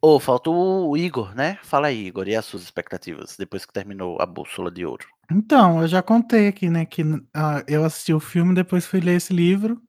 Ô, 0.00 0.18
falta 0.18 0.50
o 0.50 0.96
Igor, 0.96 1.34
né? 1.34 1.58
Fala 1.62 1.88
aí, 1.88 2.06
Igor, 2.06 2.26
e 2.28 2.34
as 2.34 2.44
suas 2.44 2.62
expectativas 2.62 3.36
depois 3.36 3.64
que 3.64 3.72
terminou 3.72 4.20
a 4.20 4.26
Bússola 4.26 4.70
de 4.70 4.84
Ouro? 4.84 5.06
Então, 5.30 5.80
eu 5.80 5.88
já 5.88 6.02
contei 6.02 6.48
aqui, 6.48 6.68
né, 6.68 6.84
que 6.84 7.02
ah, 7.34 7.62
eu 7.66 7.84
assisti 7.84 8.12
o 8.12 8.20
filme, 8.20 8.54
depois 8.54 8.84
fui 8.86 9.00
ler 9.00 9.16
esse 9.16 9.32
livro, 9.32 9.80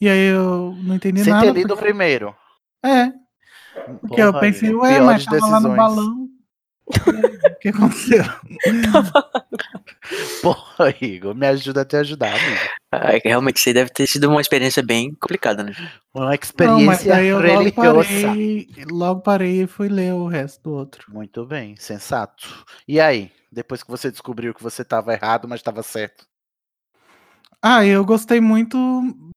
e 0.00 0.08
aí 0.08 0.28
eu 0.32 0.74
não 0.84 0.94
entendi 0.94 1.22
Sem 1.24 1.32
nada. 1.32 1.46
ter 1.46 1.52
lido 1.52 1.66
o 1.66 1.68
porque- 1.76 1.84
primeiro. 1.84 2.34
É, 2.84 3.06
porque 4.00 4.20
eu 4.20 4.32
Porra, 4.32 4.40
pensei, 4.40 4.68
Igor, 4.70 4.82
ué, 4.82 5.00
mas 5.00 5.24
tava 5.24 5.36
lá 5.46 5.60
no 5.60 5.68
decisões. 5.68 5.76
balão. 5.76 6.28
O 6.86 7.58
que 7.60 7.68
aconteceu? 7.68 8.24
Porra, 10.42 10.94
Igor, 11.00 11.34
me 11.34 11.46
ajuda 11.46 11.82
a 11.82 11.84
te 11.84 11.96
ajudar, 11.96 12.34
amigo. 12.34 12.60
Ah, 12.90 13.12
realmente 13.24 13.56
isso 13.56 13.68
aí 13.68 13.74
deve 13.74 13.90
ter 13.90 14.06
sido 14.06 14.28
uma 14.28 14.40
experiência 14.40 14.82
bem 14.82 15.14
complicada, 15.14 15.62
né? 15.62 15.72
Uma 16.12 16.26
Não, 16.26 16.32
mas 16.32 16.44
experiência 16.44 17.08
daí 17.08 17.28
eu 17.28 17.38
logo 17.38 17.58
religiosa. 17.58 18.26
parei, 18.28 18.68
logo 18.90 19.20
parei 19.20 19.62
e 19.62 19.66
fui 19.66 19.88
ler 19.88 20.12
o 20.12 20.26
resto 20.26 20.62
do 20.62 20.72
outro. 20.72 21.10
Muito 21.12 21.46
bem, 21.46 21.74
sensato. 21.76 22.64
E 22.86 23.00
aí, 23.00 23.30
depois 23.50 23.82
que 23.82 23.90
você 23.90 24.10
descobriu 24.10 24.52
que 24.52 24.62
você 24.62 24.82
estava 24.82 25.14
errado, 25.14 25.48
mas 25.48 25.60
estava 25.60 25.82
certo? 25.82 26.26
Ah, 27.62 27.86
eu 27.86 28.04
gostei 28.04 28.40
muito 28.40 28.76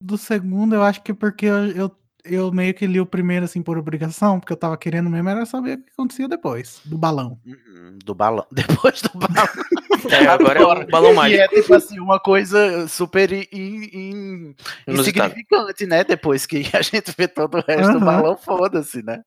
do 0.02 0.18
segundo, 0.18 0.74
eu 0.74 0.82
acho 0.82 1.02
que 1.04 1.14
porque 1.14 1.46
eu, 1.46 1.68
eu, 1.68 1.92
eu 2.26 2.52
meio 2.52 2.74
que 2.74 2.88
li 2.88 3.00
o 3.00 3.06
primeiro 3.06 3.46
assim 3.46 3.62
por 3.62 3.78
obrigação, 3.78 4.40
porque 4.40 4.54
eu 4.54 4.58
tava 4.58 4.78
querendo 4.78 5.10
mesmo 5.10 5.30
era 5.30 5.46
saber 5.46 5.78
o 5.80 5.84
que 5.84 5.92
acontecia 5.94 6.28
depois, 6.28 6.82
do 6.86 6.98
balão. 6.98 7.40
Uhum, 7.46 8.00
Do 8.04 8.16
balão. 8.16 8.46
Depois 8.52 9.02
do 9.02 9.10
balão. 9.20 9.50
É, 10.12 10.28
agora 10.28 10.60
é 10.60 10.64
o 10.64 10.88
balão 10.88 11.14
E 11.14 11.16
mágico. 11.16 11.44
é 11.44 11.48
tipo 11.48 11.74
assim, 11.74 12.00
uma 12.00 12.20
coisa 12.20 12.88
super 12.88 13.32
in- 13.32 13.46
in- 13.52 14.56
insignificante, 14.88 15.86
né? 15.86 16.04
Depois 16.04 16.46
que 16.46 16.64
a 16.74 16.82
gente 16.82 17.12
vê 17.18 17.28
todo 17.28 17.58
o 17.58 17.64
resto 17.66 17.94
do 17.94 18.00
Aham. 18.00 18.06
balão, 18.06 18.38
foda-se, 18.38 19.02
né? 19.04 19.24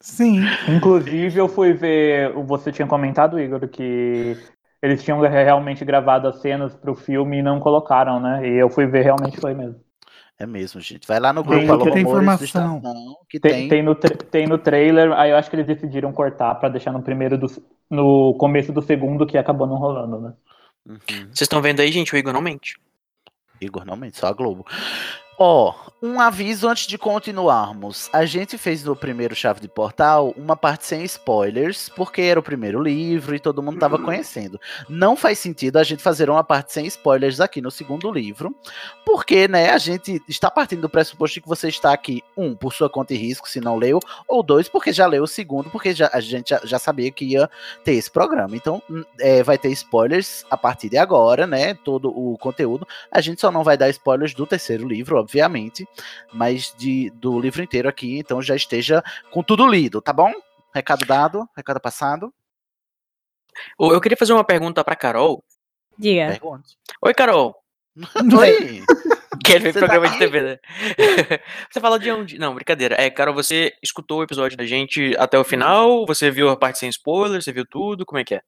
Sim. 0.00 0.40
Inclusive, 0.66 1.38
eu 1.38 1.48
fui 1.48 1.72
ver. 1.72 2.32
Você 2.46 2.70
tinha 2.72 2.86
comentado, 2.86 3.38
Igor, 3.40 3.68
que 3.68 4.36
eles 4.80 5.02
tinham 5.02 5.20
realmente 5.20 5.84
gravado 5.84 6.28
as 6.28 6.40
cenas 6.40 6.74
pro 6.74 6.94
filme 6.94 7.38
e 7.38 7.42
não 7.42 7.60
colocaram, 7.60 8.20
né? 8.20 8.46
E 8.48 8.54
eu 8.58 8.70
fui 8.70 8.86
ver, 8.86 9.02
realmente 9.02 9.38
foi 9.40 9.54
mesmo. 9.54 9.80
É 10.38 10.46
mesmo, 10.46 10.80
gente. 10.80 11.06
Vai 11.06 11.20
lá 11.20 11.32
no 11.32 11.42
Tem- 11.44 11.58
grupo 11.58 11.72
Alô 11.72 11.84
tem 11.84 12.02
Rumores 12.02 12.24
do 12.40 12.44
informação. 12.44 12.76
Estação, 12.76 13.16
que 13.28 13.38
Tem, 13.38 13.52
tem. 13.52 13.68
tem 13.68 13.82
no, 13.82 13.94
tem 13.94 14.46
no 14.46 14.58
trailer, 14.58 15.12
aí 15.12 15.30
eu 15.30 15.36
acho 15.36 15.48
que 15.48 15.56
eles 15.56 15.66
decidiram 15.66 16.12
cortar 16.12 16.54
pra 16.56 16.68
deixar 16.68 16.90
no 16.92 17.02
primeiro 17.02 17.38
do, 17.38 17.46
no 17.88 18.34
começo 18.34 18.72
do 18.72 18.82
segundo, 18.82 19.26
que 19.26 19.38
acabou 19.38 19.66
não 19.66 19.76
rolando, 19.76 20.20
né? 20.20 20.32
Uhum. 20.88 20.98
Vocês 21.26 21.42
estão 21.42 21.62
vendo 21.62 21.80
aí, 21.80 21.92
gente? 21.92 22.12
O 22.12 22.18
Igor 22.18 22.32
não 22.32 22.40
mente. 22.40 22.76
Igor, 23.60 23.84
não 23.84 23.96
mente, 23.96 24.18
só 24.18 24.26
a 24.26 24.32
Globo. 24.32 24.66
Ó, 25.44 25.74
um 26.00 26.20
aviso 26.20 26.68
antes 26.68 26.86
de 26.86 26.96
continuarmos. 26.96 28.08
A 28.12 28.24
gente 28.24 28.56
fez 28.56 28.84
no 28.84 28.94
primeiro 28.94 29.34
Chave 29.34 29.60
de 29.60 29.66
Portal 29.66 30.32
uma 30.36 30.56
parte 30.56 30.86
sem 30.86 31.02
spoilers, 31.02 31.88
porque 31.88 32.22
era 32.22 32.38
o 32.38 32.42
primeiro 32.44 32.80
livro 32.80 33.34
e 33.34 33.40
todo 33.40 33.60
mundo 33.60 33.80
tava 33.80 33.98
conhecendo. 33.98 34.60
Não 34.88 35.16
faz 35.16 35.40
sentido 35.40 35.78
a 35.78 35.82
gente 35.82 36.00
fazer 36.00 36.30
uma 36.30 36.44
parte 36.44 36.72
sem 36.72 36.86
spoilers 36.86 37.40
aqui 37.40 37.60
no 37.60 37.72
segundo 37.72 38.08
livro, 38.08 38.54
porque, 39.04 39.48
né, 39.48 39.70
a 39.70 39.78
gente 39.78 40.22
está 40.28 40.48
partindo 40.48 40.82
do 40.82 40.88
pressuposto 40.88 41.34
de 41.34 41.40
que 41.40 41.48
você 41.48 41.68
está 41.68 41.92
aqui, 41.92 42.22
um, 42.36 42.54
por 42.54 42.72
sua 42.72 42.88
conta 42.88 43.12
e 43.12 43.16
risco, 43.16 43.48
se 43.48 43.60
não 43.60 43.76
leu, 43.76 43.98
ou 44.28 44.44
dois, 44.44 44.68
porque 44.68 44.92
já 44.92 45.08
leu 45.08 45.24
o 45.24 45.28
segundo, 45.28 45.70
porque 45.70 45.92
já, 45.92 46.08
a 46.12 46.20
gente 46.20 46.50
já, 46.50 46.60
já 46.62 46.78
sabia 46.78 47.10
que 47.10 47.24
ia 47.24 47.50
ter 47.82 47.94
esse 47.94 48.10
programa. 48.10 48.54
Então, 48.54 48.80
hum, 48.88 49.04
é, 49.18 49.42
vai 49.42 49.58
ter 49.58 49.70
spoilers 49.72 50.44
a 50.48 50.56
partir 50.56 50.88
de 50.88 50.98
agora, 50.98 51.48
né, 51.48 51.74
todo 51.74 52.10
o 52.10 52.38
conteúdo. 52.38 52.86
A 53.10 53.20
gente 53.20 53.40
só 53.40 53.50
não 53.50 53.64
vai 53.64 53.76
dar 53.76 53.88
spoilers 53.88 54.34
do 54.34 54.46
terceiro 54.46 54.86
livro, 54.86 55.16
obviamente, 55.16 55.31
mas 56.32 56.74
de, 56.76 57.10
do 57.10 57.40
livro 57.40 57.62
inteiro 57.62 57.88
aqui, 57.88 58.18
então 58.18 58.42
já 58.42 58.54
esteja 58.54 59.02
com 59.30 59.42
tudo 59.42 59.66
lido, 59.66 60.00
tá 60.00 60.12
bom? 60.12 60.32
Recado 60.74 61.04
dado, 61.06 61.48
recado 61.56 61.80
passado. 61.80 62.32
Eu 63.78 64.00
queria 64.00 64.16
fazer 64.16 64.32
uma 64.32 64.44
pergunta 64.44 64.82
pra 64.82 64.96
Carol. 64.96 65.44
Diga. 65.98 66.28
Pergunte. 66.28 66.76
Oi, 67.02 67.14
Carol. 67.14 67.54
Oi! 68.38 68.82
Que 69.44 69.52
ele 69.52 69.60
fez 69.60 69.74
Você 69.74 69.80
programa 69.80 70.06
tá 70.06 70.12
de 70.12 70.18
TV, 70.18 70.40
né? 70.40 70.58
você 71.70 71.80
fala 71.80 71.98
de 71.98 72.10
onde? 72.10 72.38
Não, 72.38 72.54
brincadeira. 72.54 72.94
É, 72.98 73.10
Carol, 73.10 73.34
você 73.34 73.74
escutou 73.82 74.20
o 74.20 74.22
episódio 74.22 74.56
da 74.56 74.64
gente 74.64 75.14
até 75.18 75.38
o 75.38 75.44
final? 75.44 76.06
Você 76.06 76.30
viu 76.30 76.48
a 76.48 76.56
parte 76.56 76.78
sem 76.78 76.88
spoiler? 76.88 77.42
Você 77.42 77.52
viu 77.52 77.66
tudo? 77.66 78.06
Como 78.06 78.18
é 78.18 78.24
que 78.24 78.36
é? 78.36 78.42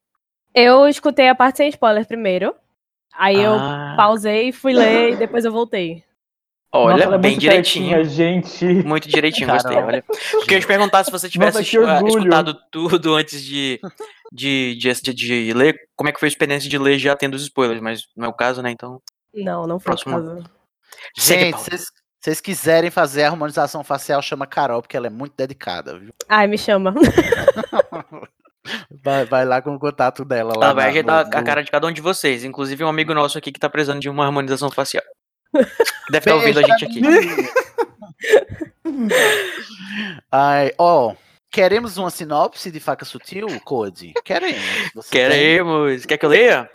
Eu 0.55 0.87
escutei 0.89 1.29
a 1.29 1.35
parte 1.35 1.59
sem 1.59 1.69
spoiler 1.69 2.07
primeiro. 2.07 2.55
Aí 3.13 3.37
eu 3.43 3.55
Ah. 3.55 3.95
pausei, 3.97 4.53
fui 4.53 4.73
ler 4.73 5.13
e 5.13 5.17
depois 5.17 5.45
eu 5.45 5.53
voltei. 5.53 6.05
Olha, 6.77 7.05
Nossa, 7.05 7.15
é 7.15 7.19
bem 7.19 7.39
direitinho. 7.39 8.05
gente. 8.05 8.65
Muito 8.85 9.09
direitinho, 9.09 9.47
Carol. 9.47 9.63
gostei. 9.63 9.79
Olha. 9.83 10.03
Porque 10.33 10.55
eu 10.55 10.57
ia 10.57 10.61
te 10.61 10.67
perguntar 10.67 11.05
se 11.05 11.11
você 11.13 11.29
tivesse 11.31 11.59
Nossa, 11.59 11.93
orgulho. 11.95 12.19
escutado 12.19 12.59
tudo 12.73 13.15
antes 13.15 13.41
de, 13.45 13.81
de, 14.33 14.75
de, 14.77 14.93
de, 15.03 15.15
de 15.15 15.53
ler, 15.55 15.77
como 15.95 16.09
é 16.09 16.13
que 16.13 16.19
foi 16.19 16.27
a 16.27 16.31
experiência 16.31 16.69
de 16.69 16.77
ler 16.77 16.99
já 16.99 17.15
tendo 17.15 17.35
os 17.35 17.43
spoilers, 17.43 17.81
mas 17.81 18.03
não 18.17 18.27
é 18.27 18.29
o 18.29 18.33
caso, 18.33 18.61
né? 18.61 18.71
Então. 18.73 19.01
Não, 19.33 19.67
não 19.69 19.79
foi 19.79 19.95
o 19.95 19.97
Próximo. 19.97 20.17
caso. 20.17 20.45
Segue, 21.17 21.45
Gente, 21.45 21.61
se 21.61 21.87
vocês 22.21 22.41
quiserem 22.41 22.91
fazer 22.91 23.23
a 23.23 23.29
harmonização 23.29 23.85
facial, 23.85 24.21
chama 24.21 24.47
Carol, 24.47 24.83
porque 24.83 24.97
ela 24.97 25.07
é 25.07 25.11
muito 25.11 25.35
dedicada, 25.37 25.97
viu? 25.99 26.13
Ai, 26.29 26.47
me 26.49 26.59
chama. 26.59 26.93
Vai, 29.05 29.27
vai 29.27 29.45
lá 29.45 29.61
com 29.61 29.75
o 29.75 29.79
contato 29.79 30.25
dela 30.25 30.55
lá. 30.57 30.67
Ela 30.67 30.75
vai 30.75 30.85
na- 30.85 30.91
ajeitar 30.91 31.25
no- 31.31 31.37
a 31.39 31.43
cara 31.43 31.63
de 31.63 31.71
cada 31.71 31.87
um 31.87 31.93
de 31.93 32.01
vocês, 32.01 32.45
inclusive 32.45 32.83
um 32.83 32.89
amigo 32.89 33.13
nosso 33.13 33.37
aqui 33.37 33.53
que 33.53 33.61
tá 33.61 33.69
precisando 33.69 34.01
de 34.01 34.09
uma 34.09 34.25
harmonização 34.25 34.71
facial. 34.71 35.05
Deve 36.11 36.19
estar 36.19 36.35
ouvindo 36.35 36.59
a 36.59 36.63
gente 36.63 36.85
aqui. 36.85 37.01
Ai, 40.31 40.73
ó, 40.79 41.15
queremos 41.51 41.97
uma 41.97 42.11
sinopse 42.11 42.71
de 42.71 42.81
faca 42.81 43.05
sutil, 43.05 43.47
Code? 43.61 44.13
Queremos. 44.25 44.63
Você 44.95 45.11
tem? 45.11 45.21
Queremos. 45.21 46.05
Quer 46.07 46.19
que 46.19 46.27
eu 46.27 46.31
leia? 46.31 46.71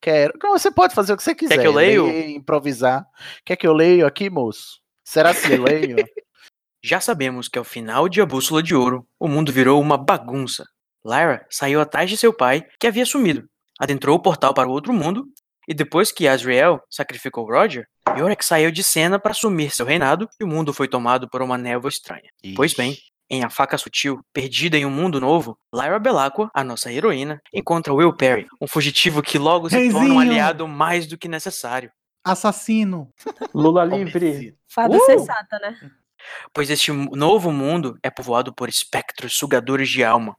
Quero. 0.00 0.32
Não, 0.42 0.52
você 0.52 0.70
pode 0.70 0.94
fazer 0.94 1.12
o 1.12 1.16
que 1.16 1.22
você 1.22 1.34
quiser. 1.34 1.58
que 1.58 1.66
eu 1.66 1.72
leio? 1.72 2.06
ler, 2.06 2.30
improvisar. 2.30 3.06
Quer 3.44 3.56
que 3.56 3.66
eu 3.66 3.72
leio 3.72 4.06
aqui, 4.06 4.30
moço? 4.30 4.80
Será 5.04 5.34
que 5.34 5.52
eu 5.52 5.62
leio? 5.62 5.96
Já 6.82 7.00
sabemos 7.00 7.48
que 7.48 7.58
ao 7.58 7.64
final 7.64 8.08
de 8.08 8.20
A 8.20 8.26
Bússola 8.26 8.62
de 8.62 8.74
Ouro, 8.74 9.06
o 9.18 9.26
mundo 9.26 9.52
virou 9.52 9.80
uma 9.80 9.98
bagunça. 9.98 10.64
Lyra 11.04 11.44
saiu 11.50 11.80
atrás 11.80 12.08
de 12.08 12.16
seu 12.16 12.32
pai, 12.32 12.64
que 12.78 12.86
havia 12.86 13.04
sumido, 13.04 13.48
adentrou 13.78 14.16
o 14.16 14.22
portal 14.22 14.54
para 14.54 14.68
o 14.68 14.72
outro 14.72 14.92
mundo, 14.92 15.26
e 15.68 15.74
depois 15.74 16.10
que 16.10 16.26
Azrael 16.26 16.80
sacrificou 16.90 17.44
Roger, 17.46 17.86
Yorick 18.16 18.42
saiu 18.44 18.70
de 18.70 18.82
cena 18.82 19.18
para 19.18 19.32
assumir 19.32 19.70
seu 19.70 19.84
reinado 19.84 20.26
e 20.40 20.44
o 20.44 20.48
mundo 20.48 20.72
foi 20.72 20.88
tomado 20.88 21.28
por 21.28 21.42
uma 21.42 21.58
névoa 21.58 21.90
estranha. 21.90 22.30
Pois 22.56 22.72
bem, 22.72 22.96
em 23.30 23.44
A 23.44 23.50
Faca 23.50 23.76
Sutil, 23.76 24.18
perdida 24.32 24.78
em 24.78 24.86
um 24.86 24.90
mundo 24.90 25.20
novo, 25.20 25.58
Lyra 25.74 25.98
Belacqua, 25.98 26.50
a 26.54 26.64
nossa 26.64 26.90
heroína, 26.90 27.38
encontra 27.52 27.92
Will 27.92 28.16
Perry, 28.16 28.46
um 28.58 28.66
fugitivo 28.66 29.20
que 29.22 29.36
logo 29.38 29.68
se 29.68 29.76
torna 29.76 29.98
um 29.98 30.00
Reizinho. 30.00 30.20
aliado 30.20 30.66
mais 30.66 31.06
do 31.06 31.18
que 31.18 31.28
necessário. 31.28 31.92
Assassino. 32.24 33.12
Lula 33.54 33.84
livre. 33.84 34.56
Fada 34.66 34.96
Uh! 34.96 35.00
sensata, 35.04 35.58
né? 35.58 35.76
Pois 36.52 36.70
este 36.70 36.92
novo 36.92 37.50
mundo 37.52 37.98
é 38.02 38.10
povoado 38.10 38.54
por 38.54 38.68
espectros 38.68 39.36
sugadores 39.36 39.88
de 39.88 40.04
alma. 40.04 40.36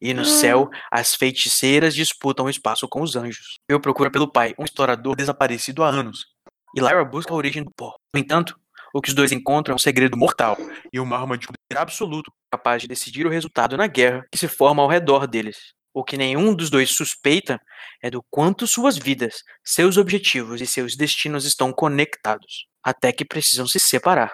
E 0.00 0.14
no 0.14 0.24
céu, 0.24 0.68
as 0.90 1.14
feiticeiras 1.14 1.94
disputam 1.94 2.46
o 2.46 2.50
espaço 2.50 2.88
com 2.88 3.02
os 3.02 3.16
anjos. 3.16 3.58
Eu 3.68 3.80
procuro 3.80 4.10
pelo 4.10 4.30
pai, 4.30 4.54
um 4.58 4.64
explorador 4.64 5.16
desaparecido 5.16 5.82
há 5.82 5.88
anos. 5.88 6.26
E 6.74 6.80
Lyra 6.80 7.04
busca 7.04 7.32
a 7.32 7.36
origem 7.36 7.64
do 7.64 7.70
pó. 7.70 7.94
No 8.14 8.20
entanto, 8.20 8.54
o 8.94 9.00
que 9.00 9.08
os 9.08 9.14
dois 9.14 9.32
encontram 9.32 9.72
é 9.72 9.76
um 9.76 9.78
segredo 9.78 10.16
mortal 10.16 10.56
e 10.92 11.00
uma 11.00 11.18
arma 11.18 11.36
de 11.36 11.46
poder 11.46 11.80
absoluto 11.80 12.32
capaz 12.50 12.82
de 12.82 12.88
decidir 12.88 13.26
o 13.26 13.30
resultado 13.30 13.76
na 13.76 13.86
guerra 13.86 14.24
que 14.30 14.38
se 14.38 14.48
forma 14.48 14.82
ao 14.82 14.88
redor 14.88 15.26
deles. 15.26 15.74
O 15.92 16.04
que 16.04 16.16
nenhum 16.16 16.54
dos 16.54 16.68
dois 16.68 16.90
suspeita 16.90 17.58
é 18.02 18.10
do 18.10 18.22
quanto 18.30 18.66
suas 18.66 18.98
vidas, 18.98 19.42
seus 19.64 19.96
objetivos 19.96 20.60
e 20.60 20.66
seus 20.66 20.94
destinos 20.94 21.46
estão 21.46 21.72
conectados, 21.72 22.66
até 22.82 23.12
que 23.12 23.24
precisam 23.24 23.66
se 23.66 23.80
separar. 23.80 24.32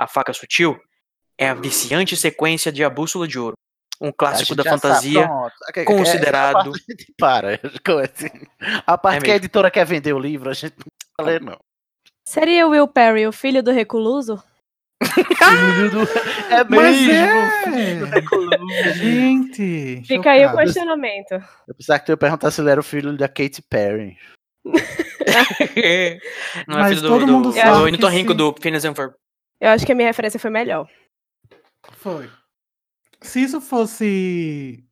A 0.00 0.06
Faca 0.06 0.32
Sutil 0.32 0.78
é 1.38 1.48
a 1.48 1.54
viciante 1.54 2.16
sequência 2.16 2.72
de 2.72 2.82
A 2.82 2.88
Bússola 2.90 3.28
de 3.28 3.38
Ouro, 3.38 3.54
um 4.00 4.10
clássico 4.10 4.54
da 4.54 4.62
sabe, 4.62 4.80
fantasia 4.80 5.28
ok, 5.68 5.84
considerado. 5.84 6.72
parte- 7.18 7.58
Para. 7.58 7.60
como 7.84 7.98
assim? 7.98 8.30
A 8.86 8.96
parte 8.96 9.18
É 9.18 9.20
que 9.22 9.30
a 9.30 9.36
editora 9.36 9.70
quer 9.70 9.84
vender 9.84 10.12
o 10.14 10.18
livro, 10.18 10.48
a 10.48 10.54
gente 10.54 10.74
não 10.78 11.24
vai 11.24 11.34
ler, 11.34 11.40
não. 11.42 11.58
Seria 12.26 12.66
o 12.66 12.70
Will 12.70 12.88
Perry 12.88 13.26
o 13.26 13.32
filho 13.32 13.62
do 13.62 13.70
recluso? 13.72 14.42
É 16.50 16.64
Mas 16.64 17.00
mesmo. 17.00 18.06
é! 18.06 18.92
Gente! 18.94 20.02
Fica 20.06 20.30
aí 20.32 20.40
o 20.44 20.48
chocado. 20.50 20.64
questionamento. 20.64 21.32
Eu 21.68 21.74
pensava 21.74 21.98
que 22.00 22.06
tu 22.06 22.12
ia 22.12 22.16
perguntar 22.16 22.50
se 22.50 22.60
ele 22.60 22.70
era 22.70 22.80
o 22.80 22.84
filho 22.84 23.16
da 23.16 23.28
Katy 23.28 23.62
Perry. 23.68 24.16
Não 26.66 26.78
é 26.78 26.82
Mas 26.82 26.88
filho 26.90 27.02
do, 27.02 27.08
todo 27.08 27.26
do, 27.26 27.32
mundo 27.32 27.48
do, 27.50 27.54
sabe 27.54 27.70
do 27.70 27.82
Ornitorrinco 27.84 28.32
se- 28.32 28.36
do 28.38 28.54
Phineas 28.60 28.84
and 28.84 28.94
Ferb. 28.94 29.14
Eu 29.60 29.70
acho 29.70 29.84
que 29.84 29.92
a 29.92 29.94
minha 29.94 30.08
referência 30.08 30.40
foi 30.40 30.50
melhor. 30.50 30.88
Foi. 31.92 32.30
Se 33.20 33.42
isso 33.42 33.60
fosse 33.60 34.82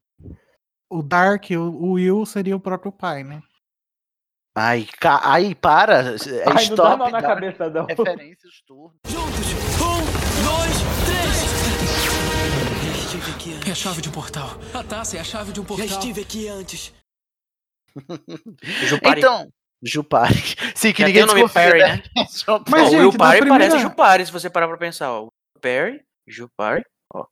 o 0.91 1.03
Dark, 1.03 1.47
o, 1.51 1.93
Will 1.93 2.27
seria 2.27 2.55
o 2.55 2.61
próprio 2.61 2.93
pai, 2.93 3.25
né? 3.25 3.43
Ai, 4.55 4.87
ca... 5.01 5.21
Ai 5.23 5.55
para. 5.55 6.17
É 6.17 6.45
Ai, 6.47 6.67
não 6.69 6.77
dá 6.77 6.85
stop. 6.85 6.99
nó 6.99 7.11
na 7.11 7.21
dá 7.21 7.23
cabeça, 7.23 7.71
não. 7.71 7.87
Referências 7.87 8.61
turno. 8.67 8.99
Juntos! 9.07 9.47
Um, 9.79 10.03
dois, 10.45 10.77
três! 11.07 11.39
Já 12.85 12.99
estive 12.99 13.31
aqui 13.31 13.55
antes. 13.55 13.69
É 13.69 13.73
a 13.73 13.75
chave 13.75 14.03
de 14.03 14.09
um 14.09 14.13
portal. 14.13 14.51
A 14.75 14.83
taça 14.83 15.17
é 15.17 15.21
a 15.21 15.25
chave 15.25 15.53
de 15.53 15.61
um 15.61 15.65
portal. 15.65 15.87
Já 15.87 15.95
estive 15.95 16.21
aqui 16.21 16.49
antes. 16.49 16.93
Então, 19.03 19.51
Jupari. 19.83 20.35
Sim, 20.75 20.93
que 20.93 21.03
Já 21.03 21.09
ninguém 21.09 21.23
tem 21.23 21.25
o 21.25 21.27
nome 21.27 21.43
desconfia, 21.45 21.71
Perry, 21.71 21.79
né? 21.81 22.03
né? 22.17 22.27
Jupari. 22.33 22.65
Mas, 22.71 22.83
o 22.83 22.91
gente, 22.91 23.01
Will 23.01 23.13
da 23.13 23.19
Parry 23.19 23.39
primeira- 23.41 23.65
parece 23.69 23.83
Jupari, 23.83 24.27
se 24.27 24.33
você 24.33 24.51
parar 24.51 24.69
pra 24.69 24.77
pensar. 24.77 25.13
Ó. 25.13 25.29
Perry, 25.61 26.03
Jupari, 26.27 26.85
ó. 27.13 27.25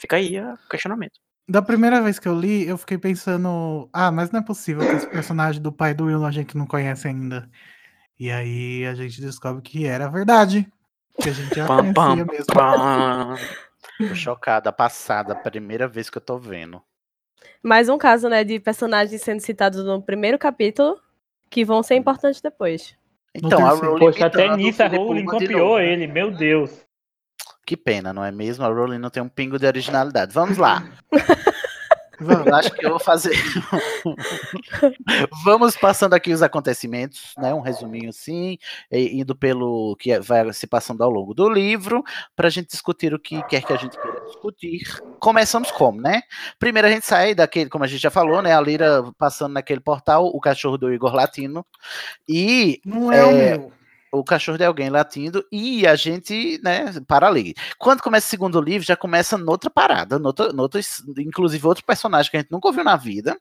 Fica 0.00 0.16
aí 0.16 0.38
o 0.40 0.56
questionamento. 0.70 1.12
Da 1.48 1.60
primeira 1.60 2.00
vez 2.00 2.18
que 2.18 2.26
eu 2.26 2.38
li, 2.38 2.66
eu 2.66 2.78
fiquei 2.78 2.96
pensando, 2.96 3.88
ah, 3.92 4.10
mas 4.10 4.30
não 4.30 4.40
é 4.40 4.42
possível 4.42 4.86
que 4.88 4.96
esse 4.96 5.06
personagem 5.06 5.60
do 5.60 5.70
pai 5.70 5.92
do 5.92 6.04
Will 6.06 6.24
a 6.24 6.30
gente 6.30 6.56
não 6.56 6.66
conhece 6.66 7.06
ainda. 7.06 7.50
E 8.18 8.30
aí 8.30 8.86
a 8.86 8.94
gente 8.94 9.20
descobre 9.20 9.60
que 9.60 9.84
era 9.86 10.08
verdade. 10.08 10.66
Que 11.20 11.28
a 11.28 11.32
gente 11.32 11.54
já 11.54 11.66
Pam, 11.66 11.92
conhecia 11.92 12.24
pam, 12.24 12.32
mesmo. 12.32 12.46
pam. 12.46 13.36
Tô 14.08 14.14
chocada, 14.14 14.72
passada, 14.72 15.34
primeira 15.34 15.86
vez 15.86 16.08
que 16.08 16.16
eu 16.18 16.22
tô 16.22 16.38
vendo. 16.38 16.80
Mais 17.62 17.88
um 17.90 17.98
caso, 17.98 18.28
né, 18.28 18.42
de 18.42 18.58
personagens 18.58 19.20
sendo 19.20 19.40
citados 19.40 19.84
no 19.84 20.00
primeiro 20.02 20.38
capítulo 20.38 20.98
que 21.50 21.64
vão 21.64 21.82
ser 21.82 21.96
importantes 21.96 22.40
depois. 22.40 22.94
Então, 23.34 23.64
a. 23.66 23.70
Rowling 23.70 23.98
Poxa, 23.98 24.26
até 24.26 24.56
nisso 24.56 24.82
a 24.82 24.86
Rowling 24.86 25.24
copiou 25.24 25.60
novo, 25.60 25.78
né? 25.78 25.92
ele, 25.92 26.06
meu 26.06 26.30
Deus. 26.30 26.70
Que 27.66 27.76
pena, 27.76 28.12
não 28.12 28.24
é 28.24 28.30
mesmo? 28.30 28.64
A 28.64 28.68
Rowling 28.68 28.98
não 28.98 29.10
tem 29.10 29.22
um 29.22 29.28
pingo 29.28 29.58
de 29.58 29.66
originalidade. 29.66 30.32
Vamos 30.32 30.58
lá. 30.58 30.86
Vamos. 32.20 32.46
Eu 32.46 32.54
acho 32.54 32.70
que 32.72 32.86
eu 32.86 32.90
vou 32.90 33.00
fazer. 33.00 33.34
Vamos 35.44 35.76
passando 35.76 36.14
aqui 36.14 36.32
os 36.32 36.42
acontecimentos, 36.42 37.32
né? 37.38 37.52
Um 37.54 37.60
resuminho 37.60 38.10
assim, 38.10 38.58
indo 38.90 39.34
pelo 39.34 39.96
que 39.96 40.12
é- 40.12 40.20
vai 40.20 40.52
se 40.52 40.66
passando 40.66 41.02
ao 41.02 41.10
longo 41.10 41.34
do 41.34 41.48
livro, 41.48 42.02
para 42.36 42.48
a 42.48 42.50
gente 42.50 42.68
discutir 42.68 43.14
o 43.14 43.18
que 43.18 43.42
quer 43.44 43.62
que 43.62 43.72
a 43.72 43.76
gente 43.76 43.98
queira 44.00 44.20
discutir. 44.26 44.80
Começamos 45.18 45.70
como, 45.70 46.00
né? 46.00 46.22
Primeiro 46.58 46.88
a 46.88 46.90
gente 46.90 47.06
sai 47.06 47.34
daquele, 47.34 47.70
como 47.70 47.84
a 47.84 47.86
gente 47.86 48.00
já 48.00 48.10
falou, 48.10 48.42
né? 48.42 48.54
A 48.56 48.60
Lira 48.60 49.02
passando 49.18 49.52
naquele 49.54 49.80
portal, 49.80 50.26
o 50.26 50.40
cachorro 50.40 50.78
do 50.78 50.92
Igor 50.92 51.14
Latino. 51.14 51.64
E 52.28 52.80
Não 52.84 53.12
é, 53.12 53.24
o 53.24 53.30
É, 53.30 53.58
meu. 53.58 53.72
O 54.14 54.24
cachorro 54.24 54.58
de 54.58 54.64
alguém 54.64 54.88
latindo 54.88 55.44
e 55.50 55.86
a 55.86 55.94
gente, 55.94 56.60
né, 56.62 56.86
para 57.06 57.26
ali. 57.26 57.54
Quando 57.78 58.02
começa 58.02 58.26
o 58.26 58.30
segundo 58.30 58.60
livro, 58.60 58.86
já 58.86 58.96
começa 58.96 59.36
noutra 59.36 59.68
parada, 59.68 60.18
noutra, 60.18 60.52
noutra, 60.52 60.80
inclusive 61.18 61.66
outro 61.66 61.84
personagem 61.84 62.30
que 62.30 62.36
a 62.36 62.40
gente 62.40 62.52
nunca 62.52 62.68
ouviu 62.68 62.84
na 62.84 62.96
vida, 62.96 63.36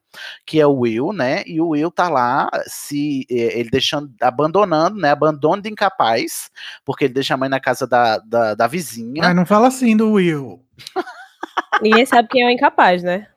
que 0.45 0.59
é 0.59 0.65
o 0.65 0.79
Will, 0.79 1.13
né? 1.13 1.43
E 1.45 1.61
o 1.61 1.69
Will 1.69 1.91
tá 1.91 2.09
lá, 2.09 2.49
se 2.65 3.25
eh, 3.29 3.59
ele 3.59 3.69
deixando, 3.69 4.11
abandonando, 4.21 4.97
né? 4.97 5.11
Abandono 5.11 5.61
de 5.61 5.69
incapaz, 5.69 6.49
porque 6.83 7.05
ele 7.05 7.13
deixa 7.13 7.35
a 7.35 7.37
mãe 7.37 7.49
na 7.49 7.59
casa 7.59 7.85
da, 7.85 8.17
da, 8.17 8.55
da 8.55 8.67
vizinha. 8.67 9.21
Mas 9.21 9.35
não 9.35 9.45
fala 9.45 9.67
assim 9.67 9.95
do 9.95 10.11
Will. 10.13 10.63
Ninguém 11.81 12.05
sabe 12.05 12.27
quem 12.29 12.43
é 12.43 12.47
o 12.47 12.49
incapaz, 12.49 13.03
né? 13.03 13.27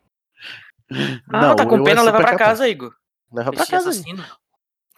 Ah, 1.29 1.55
tá 1.55 1.65
o 1.65 1.69
com 1.69 1.81
é 1.81 1.85
pena, 1.85 2.03
leva 2.03 2.19
super 2.19 2.29
pra 2.29 2.39
capaz. 2.39 2.39
casa, 2.39 2.69
Igor. 2.69 2.95
Leva 3.33 3.53
pra 3.53 3.63
Esse 3.63 3.71
casa. 3.71 3.91
assassino. 3.91 4.25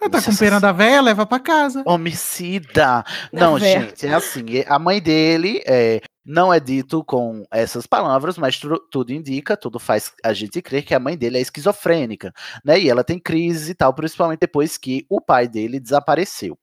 Ah, 0.01 0.09
tá 0.09 0.19
Esse 0.19 0.31
com 0.31 0.37
pena 0.37 0.61
da 0.61 0.71
véia, 0.73 1.01
leva 1.01 1.27
pra 1.27 1.41
casa. 1.41 1.83
Homicida. 1.87 3.05
Não, 3.33 3.57
véia. 3.59 3.81
gente, 3.81 4.07
é 4.07 4.15
assim. 4.15 4.45
A 4.67 4.79
mãe 4.79 5.01
dele 5.01 5.61
é, 5.67 6.01
não 6.25 6.53
é 6.55 6.61
dito 6.61 7.03
com 7.05 7.45
essas 7.51 7.87
palavras, 7.87 8.39
mas 8.39 8.59
tu- 8.59 8.79
tudo 8.91 9.13
indica, 9.13 9.57
tudo 9.57 9.79
faz 9.79 10.13
a 10.25 10.33
gente 10.33 10.63
crer 10.63 10.85
que 10.85 10.95
a 10.95 11.01
mãe 11.01 11.17
dele 11.17 11.39
é 11.39 11.41
esquizofrênica, 11.41 12.33
né? 12.65 12.79
E 12.79 12.89
ela 12.89 13.03
tem 13.03 13.19
crise 13.19 13.73
e 13.73 13.75
tal, 13.75 13.93
principalmente 13.93 14.41
depois 14.41 14.77
que 14.79 15.05
o 15.09 15.21
pai 15.21 15.49
dele 15.49 15.81
desapareceu. 15.81 16.57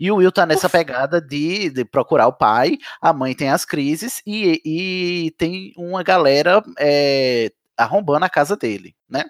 E 0.00 0.10
o 0.10 0.16
Will 0.16 0.32
tá 0.32 0.44
nessa 0.46 0.68
pegada 0.68 1.20
de, 1.20 1.70
de 1.70 1.84
procurar 1.84 2.26
o 2.26 2.32
pai, 2.32 2.76
a 3.00 3.12
mãe 3.12 3.34
tem 3.34 3.50
as 3.50 3.64
crises 3.64 4.20
e, 4.26 4.60
e 4.64 5.30
tem 5.38 5.72
uma 5.76 6.02
galera 6.02 6.60
é, 6.78 7.52
arrombando 7.76 8.24
a 8.24 8.28
casa 8.28 8.56
dele, 8.56 8.96
né? 9.08 9.24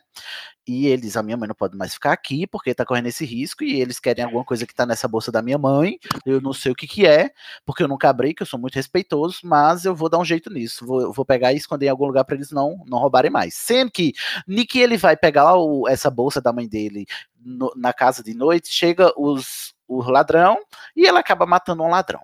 E 0.72 0.86
ele 0.86 1.02
diz: 1.02 1.16
A 1.16 1.22
minha 1.22 1.36
mãe 1.36 1.48
não 1.48 1.54
pode 1.54 1.76
mais 1.76 1.94
ficar 1.94 2.12
aqui 2.12 2.46
porque 2.46 2.72
tá 2.74 2.84
correndo 2.86 3.06
esse 3.06 3.24
risco. 3.24 3.64
E 3.64 3.80
eles 3.80 3.98
querem 3.98 4.24
alguma 4.24 4.44
coisa 4.44 4.64
que 4.66 4.74
tá 4.74 4.86
nessa 4.86 5.08
bolsa 5.08 5.32
da 5.32 5.42
minha 5.42 5.58
mãe. 5.58 5.98
Eu 6.24 6.40
não 6.40 6.52
sei 6.52 6.70
o 6.70 6.74
que 6.76 6.86
que 6.86 7.04
é, 7.06 7.30
porque 7.66 7.82
eu 7.82 7.88
nunca 7.88 8.08
abri, 8.08 8.32
que 8.34 8.42
eu 8.42 8.46
sou 8.46 8.58
muito 8.58 8.76
respeitoso, 8.76 9.38
mas 9.42 9.84
eu 9.84 9.94
vou 9.96 10.08
dar 10.08 10.18
um 10.18 10.24
jeito 10.24 10.48
nisso. 10.48 10.86
Vou, 10.86 11.12
vou 11.12 11.24
pegar 11.24 11.52
e 11.52 11.56
esconder 11.56 11.86
em 11.86 11.88
algum 11.88 12.06
lugar 12.06 12.24
para 12.24 12.36
eles 12.36 12.50
não, 12.52 12.84
não 12.86 12.98
roubarem 12.98 13.30
mais. 13.30 13.54
Sendo 13.54 13.90
que 13.90 14.12
Nick 14.46 14.78
ele 14.78 14.96
vai 14.96 15.16
pegar 15.16 15.56
o- 15.56 15.88
essa 15.88 16.08
bolsa 16.10 16.40
da 16.40 16.52
mãe 16.52 16.68
dele 16.68 17.04
no- 17.44 17.72
na 17.76 17.92
casa 17.92 18.22
de 18.22 18.32
noite, 18.34 18.68
chega 18.72 19.12
os, 19.16 19.74
o 19.88 20.02
ladrão 20.08 20.58
e 20.96 21.06
ela 21.06 21.18
acaba 21.20 21.46
matando 21.46 21.82
um 21.82 21.88
ladrão. 21.90 22.20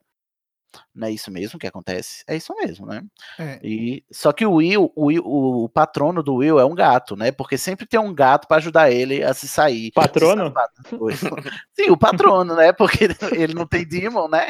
Não 0.95 1.09
é 1.09 1.11
isso 1.11 1.31
mesmo 1.31 1.59
que 1.59 1.67
acontece? 1.67 2.25
É 2.27 2.37
isso 2.37 2.55
mesmo, 2.55 2.87
né? 2.87 3.03
É. 3.39 3.59
E, 3.63 4.05
só 4.11 4.33
que 4.33 4.45
o 4.45 4.55
Will, 4.55 4.93
o 4.95 5.07
Will- 5.07 5.25
o 5.25 5.69
patrono 5.69 6.23
do 6.23 6.37
Will 6.37 6.59
é 6.59 6.65
um 6.65 6.75
gato, 6.75 7.17
né? 7.17 7.31
Porque 7.33 7.59
sempre 7.59 7.87
tem 7.87 7.99
um 8.01 8.15
gato 8.15 8.47
pra 8.49 8.57
ajudar 8.59 8.91
ele 8.91 9.23
a 9.23 9.35
se 9.35 9.49
sair. 9.49 9.91
Patrono? 9.93 10.53
se. 10.89 11.27
Sim, 11.75 11.91
o 11.91 11.97
patrono, 11.97 12.55
né? 12.55 12.73
Porque 12.73 13.09
ele 13.33 13.55
não 13.55 13.67
tem 13.67 13.87
Demon, 13.87 14.29
né? 14.29 14.49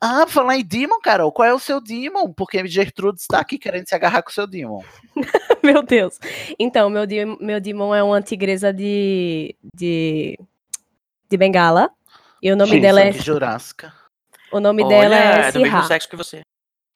Ah, 0.00 0.26
falar 0.26 0.56
em 0.56 0.64
Demon, 0.64 1.00
Carol, 1.00 1.32
qual 1.32 1.48
é 1.48 1.54
o 1.54 1.58
seu 1.58 1.80
Demon? 1.80 2.32
Porque 2.32 2.66
Gertrude 2.66 3.20
está 3.20 3.40
aqui 3.40 3.58
querendo 3.58 3.88
se 3.88 3.94
agarrar 3.94 4.22
com 4.22 4.30
o 4.30 4.34
seu 4.34 4.46
Demon. 4.46 4.82
Meu 5.62 5.82
Deus. 5.82 6.18
Então, 6.58 6.88
meu, 6.88 7.04
meu 7.40 7.60
Demon 7.60 7.94
é 7.94 8.02
uma 8.02 8.22
tigresa 8.22 8.72
de, 8.72 9.56
de, 9.74 10.38
de 11.28 11.36
Bengala. 11.36 11.90
E 12.40 12.52
o 12.52 12.56
nome 12.56 12.72
Sim, 12.72 12.80
dela 12.80 13.00
é, 13.00 13.12
Jurássica. 13.12 13.92
O 14.52 14.60
nome 14.60 14.82
Olha, 14.84 15.00
dela 15.00 15.16
é 15.16 15.48
é 15.48 15.52
do 15.52 15.60
mesmo 15.60 15.82
sexo 15.84 16.08
que 16.08 16.16
você. 16.16 16.40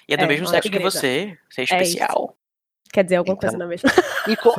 E 0.09 0.15
é 0.15 0.17
do 0.17 0.25
É, 0.25 0.27
mesmo 0.27 0.47
sexo 0.47 0.71
que 0.71 0.79
você. 0.79 1.39
Você 1.51 1.61
é 1.61 1.63
É 1.63 1.65
especial. 1.65 2.37
Quer 2.93 3.05
dizer 3.05 3.17
alguma 3.17 3.35
Então, 3.37 3.49
coisa 3.51 3.59
na 3.59 3.67
mesma. 3.67 3.91
E, 4.29 4.37
co- 4.37 4.55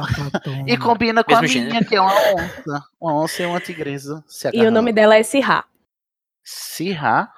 e 0.67 0.77
combina 0.77 1.23
com 1.23 1.31
Mesmo 1.39 1.45
a 1.45 1.47
minha, 1.61 1.71
gênero. 1.71 1.85
que 1.85 1.95
é 1.95 2.01
uma 2.01 2.13
onça. 2.33 2.83
Uma 2.99 3.13
onça 3.23 3.43
e 3.43 3.45
uma 3.45 3.59
tigresa. 3.61 4.21
Se 4.27 4.49
E 4.53 4.65
o 4.65 4.71
nome 4.71 4.91
dela 4.91 5.15
é 5.15 5.23
Sirra. 5.23 5.63
Sirra. 6.43 7.31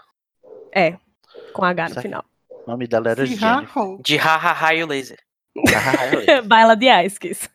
É. 0.73 0.97
Com 1.53 1.63
H 1.63 1.89
no 1.89 2.01
final. 2.01 2.25
O 2.49 2.71
nome 2.71 2.87
dela 2.87 3.11
era 3.11 3.27
Sirra 3.27 3.55
Jennifer. 3.57 3.77
Ho. 3.83 4.01
De 4.03 4.17
hahaha 4.17 4.73
e 4.73 4.83
o 4.83 4.87
laser. 4.87 5.19
Baila 6.47 6.75
de 6.75 6.89
Aiskis. 6.89 7.47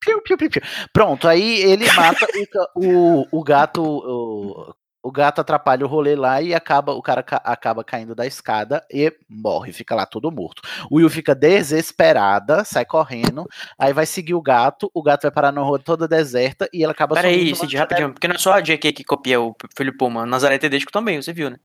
Piu, 0.00 0.22
piu, 0.22 0.38
piu, 0.38 0.50
piu. 0.50 0.62
Pronto, 0.92 1.28
aí 1.28 1.60
ele 1.62 1.90
mata 1.92 2.26
o 2.74 3.20
o, 3.20 3.26
o 3.40 3.42
gato. 3.44 3.82
O, 3.82 4.74
o 5.06 5.12
gato 5.12 5.40
atrapalha 5.40 5.84
o 5.84 5.88
rolê 5.88 6.16
lá 6.16 6.42
e 6.42 6.52
acaba 6.52 6.92
o 6.92 7.00
cara 7.00 7.22
ca- 7.22 7.40
acaba 7.44 7.84
caindo 7.84 8.12
da 8.12 8.26
escada 8.26 8.84
e 8.92 9.12
morre, 9.28 9.72
fica 9.72 9.94
lá 9.94 10.04
todo 10.04 10.32
morto. 10.32 10.62
O 10.90 10.96
Will 10.96 11.08
fica 11.08 11.32
desesperada, 11.32 12.64
sai 12.64 12.84
correndo, 12.84 13.46
aí 13.78 13.92
vai 13.92 14.04
seguir 14.04 14.34
o 14.34 14.42
gato, 14.42 14.90
o 14.92 15.02
gato 15.02 15.22
vai 15.22 15.30
parar 15.30 15.52
na 15.52 15.60
rua 15.60 15.78
toda 15.78 16.08
deserta 16.08 16.68
e 16.72 16.82
ela 16.82 16.92
acaba 16.92 17.14
Peraí, 17.14 17.54
Cid, 17.54 17.74
numa 17.74 17.80
rapidinho. 17.82 18.12
Porque 18.12 18.26
não 18.26 18.34
é 18.34 18.38
só 18.38 18.52
a 18.54 18.60
JK 18.60 18.92
que 18.92 19.04
copia 19.04 19.40
o 19.40 19.54
Philip 19.76 19.96
Pullman. 19.96 20.26
Nazaré 20.26 20.58
Tedesco 20.58 20.90
também, 20.90 21.22
você 21.22 21.32
viu, 21.32 21.50
né? 21.50 21.58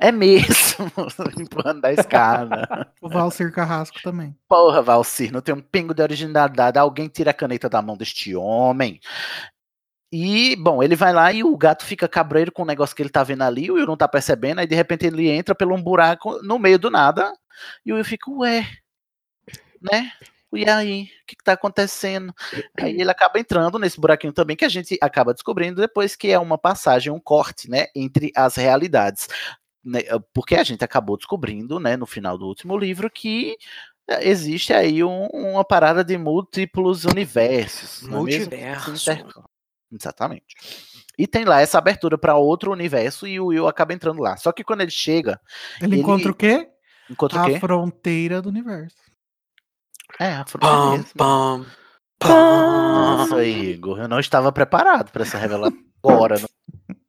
É 0.00 0.10
mesmo, 0.10 0.90
empurrando 1.38 1.82
da 1.82 1.92
escada. 1.92 2.88
O 3.02 3.08
Valcir 3.10 3.52
Carrasco 3.52 4.00
também. 4.02 4.34
Porra, 4.48 4.80
Valcir, 4.80 5.30
não 5.30 5.42
tem 5.42 5.54
um 5.54 5.60
pingo 5.60 5.92
de 5.92 6.02
originalidade. 6.02 6.78
Alguém 6.78 7.08
tira 7.08 7.30
a 7.30 7.34
caneta 7.34 7.68
da 7.68 7.82
mão 7.82 7.96
deste 7.96 8.34
homem. 8.34 8.98
E, 10.12 10.54
bom, 10.56 10.82
ele 10.82 10.94
vai 10.94 11.12
lá 11.12 11.32
e 11.32 11.42
o 11.42 11.56
gato 11.56 11.84
fica 11.84 12.06
cabreiro 12.08 12.52
com 12.52 12.62
o 12.62 12.66
negócio 12.66 12.94
que 12.94 13.02
ele 13.02 13.10
tá 13.10 13.24
vendo 13.24 13.42
ali, 13.42 13.70
o 13.70 13.74
Will 13.74 13.86
não 13.86 13.96
tá 13.96 14.06
percebendo, 14.06 14.60
aí 14.60 14.66
de 14.66 14.74
repente 14.74 15.04
ele 15.04 15.28
entra 15.28 15.54
pelo 15.54 15.74
um 15.74 15.82
buraco 15.82 16.40
no 16.42 16.58
meio 16.58 16.78
do 16.78 16.90
nada, 16.90 17.32
e 17.84 17.92
o 17.92 17.96
Will 17.96 18.04
fica, 18.04 18.30
ué, 18.30 18.66
né? 19.80 20.12
E 20.52 20.68
aí, 20.70 21.02
o 21.02 21.26
que, 21.26 21.36
que 21.36 21.44
tá 21.44 21.52
acontecendo? 21.52 22.32
Aí 22.80 22.98
ele 23.00 23.10
acaba 23.10 23.38
entrando 23.38 23.78
nesse 23.78 24.00
buraquinho 24.00 24.32
também, 24.32 24.56
que 24.56 24.64
a 24.64 24.68
gente 24.68 24.96
acaba 25.02 25.34
descobrindo 25.34 25.80
depois 25.80 26.14
que 26.16 26.30
é 26.30 26.38
uma 26.38 26.56
passagem, 26.56 27.12
um 27.12 27.20
corte, 27.20 27.68
né, 27.68 27.86
entre 27.94 28.30
as 28.34 28.54
realidades. 28.56 29.28
Né, 29.84 30.00
Porque 30.32 30.54
a 30.54 30.64
gente 30.64 30.84
acabou 30.84 31.16
descobrindo, 31.16 31.78
né, 31.80 31.96
no 31.96 32.06
final 32.06 32.38
do 32.38 32.46
último 32.46 32.78
livro, 32.78 33.10
que 33.10 33.56
eh, 34.08 34.28
existe 34.28 34.72
aí 34.72 35.02
um- 35.02 35.26
uma 35.32 35.64
parada 35.64 36.04
de 36.04 36.16
múltiplos 36.16 37.04
universos. 37.04 38.02
não 38.02 38.20
é 39.14 39.24
Exatamente. 39.92 40.54
E 41.18 41.26
tem 41.26 41.44
lá 41.44 41.60
essa 41.60 41.78
abertura 41.78 42.18
para 42.18 42.36
outro 42.36 42.72
universo 42.72 43.26
e 43.26 43.38
o 43.40 43.46
Will 43.46 43.68
acaba 43.68 43.94
entrando 43.94 44.20
lá. 44.20 44.36
Só 44.36 44.52
que 44.52 44.64
quando 44.64 44.82
ele 44.82 44.90
chega, 44.90 45.40
Ele, 45.80 45.94
Ele- 45.94 46.00
encontra 46.02 46.30
o 46.30 46.34
quê? 46.34 46.68
encontra 47.08 47.38
o 47.38 47.42
A 47.42 47.46
quê? 47.46 47.58
fronteira 47.60 48.42
do 48.42 48.48
universo. 48.48 48.96
É, 50.20 50.32
a 50.34 50.44
Pam, 50.44 50.46
fronteira. 50.46 51.04
pam, 51.16 51.66
pam. 52.18 53.16
Nossa, 53.18 53.44
Igor, 53.44 53.98
eu 54.00 54.08
não 54.08 54.18
estava 54.20 54.50
preparado 54.52 55.10
para 55.10 55.22
essa 55.22 55.38
revelação 55.38 55.78
agora 56.02 56.38
no 56.38 56.48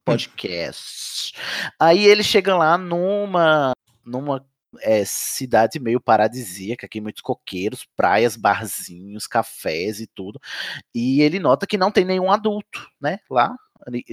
podcast. 0.05 1.33
Aí 1.79 2.05
ele 2.05 2.23
chega 2.23 2.55
lá 2.55 2.77
numa 2.77 3.71
numa 4.05 4.45
é, 4.81 5.03
cidade 5.05 5.79
meio 5.79 5.99
paradisíaca, 6.01 6.85
aqui 6.85 6.99
muitos 7.01 7.21
coqueiros, 7.21 7.87
praias, 7.95 8.35
barzinhos, 8.35 9.27
cafés 9.27 9.99
e 9.99 10.07
tudo. 10.07 10.39
E 10.93 11.21
ele 11.21 11.39
nota 11.39 11.65
que 11.67 11.77
não 11.77 11.91
tem 11.91 12.05
nenhum 12.05 12.31
adulto, 12.31 12.87
né? 12.99 13.19
Lá. 13.29 13.55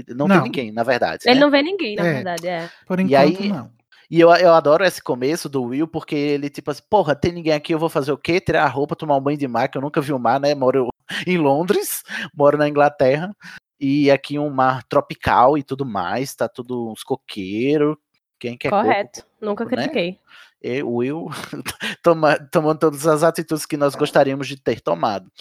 Não, 0.09 0.27
tem 0.29 0.37
Não. 0.37 0.45
ninguém, 0.45 0.71
na 0.73 0.83
verdade. 0.83 1.25
Ele 1.27 1.35
né? 1.37 1.41
não 1.41 1.51
vê 1.51 1.63
ninguém, 1.63 1.97
na 1.97 2.07
É. 2.07 2.13
verdade, 2.15 2.47
é. 2.47 2.71
Por 2.87 3.01
E 3.01 3.03
enquanto, 3.05 3.41
aí- 3.41 3.49
não. 3.49 3.71
E 4.11 4.21
eu, 4.21 4.29
eu 4.37 4.53
adoro 4.53 4.85
esse 4.85 5.03
começo 5.03 5.49
do 5.49 5.63
Will, 5.63 5.89
porque 5.89 6.15
ele, 6.15 6.51
tipo 6.51 6.71
assim, 6.71 6.83
porra, 6.91 7.17
tem 7.17 7.33
ninguém 7.33 7.55
aqui, 7.55 7.73
eu 7.73 7.79
vou 7.79 7.89
fazer 7.89 8.13
o 8.13 8.19
quê? 8.19 8.39
Tirar 8.39 8.65
a 8.65 8.69
roupa, 8.69 8.95
tomar 8.95 9.17
um 9.17 9.21
banho 9.21 9.39
de 9.39 9.49
mar, 9.49 9.67
que 9.69 9.79
eu 9.79 9.83
nunca 9.83 10.01
vi 10.01 10.13
o 10.13 10.19
mar, 10.19 10.39
né? 10.39 10.55
Moro 10.55 10.89
em 11.27 11.39
Londres, 11.39 12.03
moro 12.35 12.59
na 12.59 12.69
Inglaterra, 12.69 13.35
e 13.81 14.11
aqui 14.11 14.39
um 14.39 14.51
mar 14.51 14.85
tropical 14.85 15.57
e 15.59 15.63
tudo 15.63 15.85
mais, 15.87 16.35
tá 16.35 16.47
tudo 16.49 16.93
uns 16.93 17.03
coqueiros. 17.03 17.97
Quem 18.45 18.59
quer? 18.59 18.69
Correto. 18.69 19.25
Nunca 19.41 19.65
né? 19.65 19.71
critiquei. 19.71 20.19
E 20.63 20.83
o 20.83 20.97
Will 20.97 21.29
toma, 22.05 22.39
tomando 22.39 22.79
todas 22.79 23.07
as 23.07 23.23
atitudes 23.23 23.65
que 23.65 23.79
nós 23.79 23.95
gostaríamos 23.95 24.47
de 24.47 24.61
ter 24.61 24.83
tomado. 24.83 25.33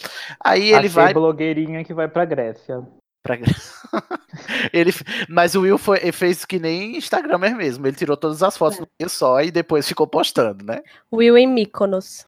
Aí 0.42 0.68
ele 0.68 0.76
Achei 0.76 0.88
vai 0.88 1.12
blogueirinha 1.12 1.84
que 1.84 1.92
vai 1.92 2.08
pra 2.08 2.24
Grécia. 2.24 2.82
pra... 3.22 3.36
ele, 4.72 4.90
mas 5.28 5.54
o 5.54 5.60
Will 5.60 5.76
foi, 5.76 5.98
fez 6.12 6.46
que 6.46 6.58
nem 6.58 6.96
Instagramer 6.96 7.54
mesmo. 7.54 7.86
Ele 7.86 7.94
tirou 7.94 8.16
todas 8.16 8.42
as 8.42 8.56
fotos 8.56 8.80
É. 8.98 9.06
só 9.06 9.42
e 9.42 9.50
depois 9.50 9.86
ficou 9.86 10.06
postando, 10.06 10.64
né? 10.64 10.82
Will 11.12 11.36
em 11.36 11.46
Mykonos. 11.46 12.24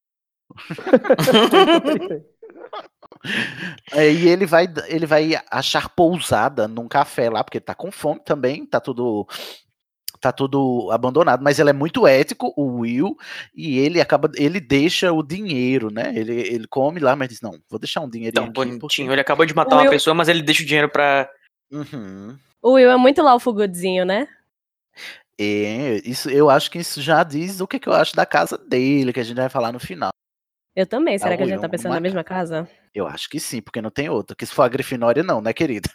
Aí 3.93 4.29
ele 4.29 4.45
vai, 4.45 4.67
ele 4.89 5.07
vai 5.07 5.41
achar 5.51 5.89
pousada 5.89 6.69
num 6.69 6.87
café 6.87 7.31
lá, 7.31 7.43
porque 7.43 7.61
tá 7.61 7.75
com 7.75 7.91
fome 7.91 8.21
também, 8.21 8.67
tá 8.67 8.79
tudo. 8.79 9.27
Tá 10.20 10.33
tudo 10.33 10.88
abandonado, 10.90 11.42
mas 11.42 11.59
ele 11.59 11.70
é 11.70 11.72
muito 11.72 12.07
ético, 12.07 12.52
o 12.57 12.79
Will, 12.81 13.16
e 13.55 13.79
ele 13.79 14.00
acaba, 14.00 14.31
ele 14.37 14.59
deixa 14.61 15.12
o 15.12 15.22
dinheiro, 15.22 15.90
né? 15.90 16.12
Ele, 16.16 16.33
ele 16.33 16.66
come 16.68 17.00
lá, 17.00 17.14
mas 17.16 17.29
diz: 17.29 17.40
Não, 17.40 17.59
vou 17.68 17.79
deixar 17.79 18.00
um 18.00 18.09
dinheirinho 18.11 18.35
Tão 18.35 18.44
aqui. 18.64 18.76
bonitinho. 18.79 19.12
Ele 19.12 19.20
acabou 19.20 19.44
de 19.46 19.55
matar 19.55 19.74
O 19.74 19.79
uma 19.79 19.83
Will- 19.83 19.90
pessoa, 19.90 20.14
mas 20.14 20.29
ele 20.29 20.42
deixa 20.42 20.62
o 20.62 20.66
dinheiro 20.66 20.88
pra. 20.88 21.29
Uhum. 21.70 22.37
O 22.62 22.72
Will 22.72 22.90
é 22.90 22.96
muito 22.96 23.22
Laufo 23.22 23.52
Goodzinho, 23.52 24.05
né? 24.05 24.26
É, 25.38 26.00
isso, 26.05 26.31
eu 26.31 26.48
acho 26.48 26.70
que 26.70 26.79
isso 26.79 27.02
já 27.02 27.22
diz 27.22 27.61
o 27.61 27.66
que, 27.66 27.79
que 27.79 27.88
eu 27.88 27.92
acho 27.92 28.16
da 28.16 28.24
casa 28.24 28.57
dele, 28.57 29.12
que 29.12 29.20
a 29.20 29.24
gente 29.24 29.37
vai 29.37 29.48
falar 29.50 29.70
no 29.72 29.79
final. 29.79 30.11
Eu 30.74 30.87
também. 30.87 31.18
Será 31.18 31.35
Ah, 31.35 31.37
que 31.37 31.42
a 31.42 31.46
o 31.46 31.48
gente 31.48 31.57
Will 31.57 31.62
tá 31.62 31.68
pensando 31.68 31.90
uma 31.90 31.96
na 31.96 32.00
mesma 32.00 32.24
casa? 32.24 32.68
Eu 32.94 33.07
acho 33.07 33.29
que 33.29 33.38
sim, 33.38 33.61
porque 33.61 33.81
não 33.83 33.90
tem 33.90 34.09
outra. 34.09 34.35
Que 34.35 34.46
se 34.46 34.55
for 34.55 34.62
a 34.62 34.68
Grifinória, 34.68 35.22
não, 35.22 35.40
né, 35.40 35.52
querida? 35.52 35.88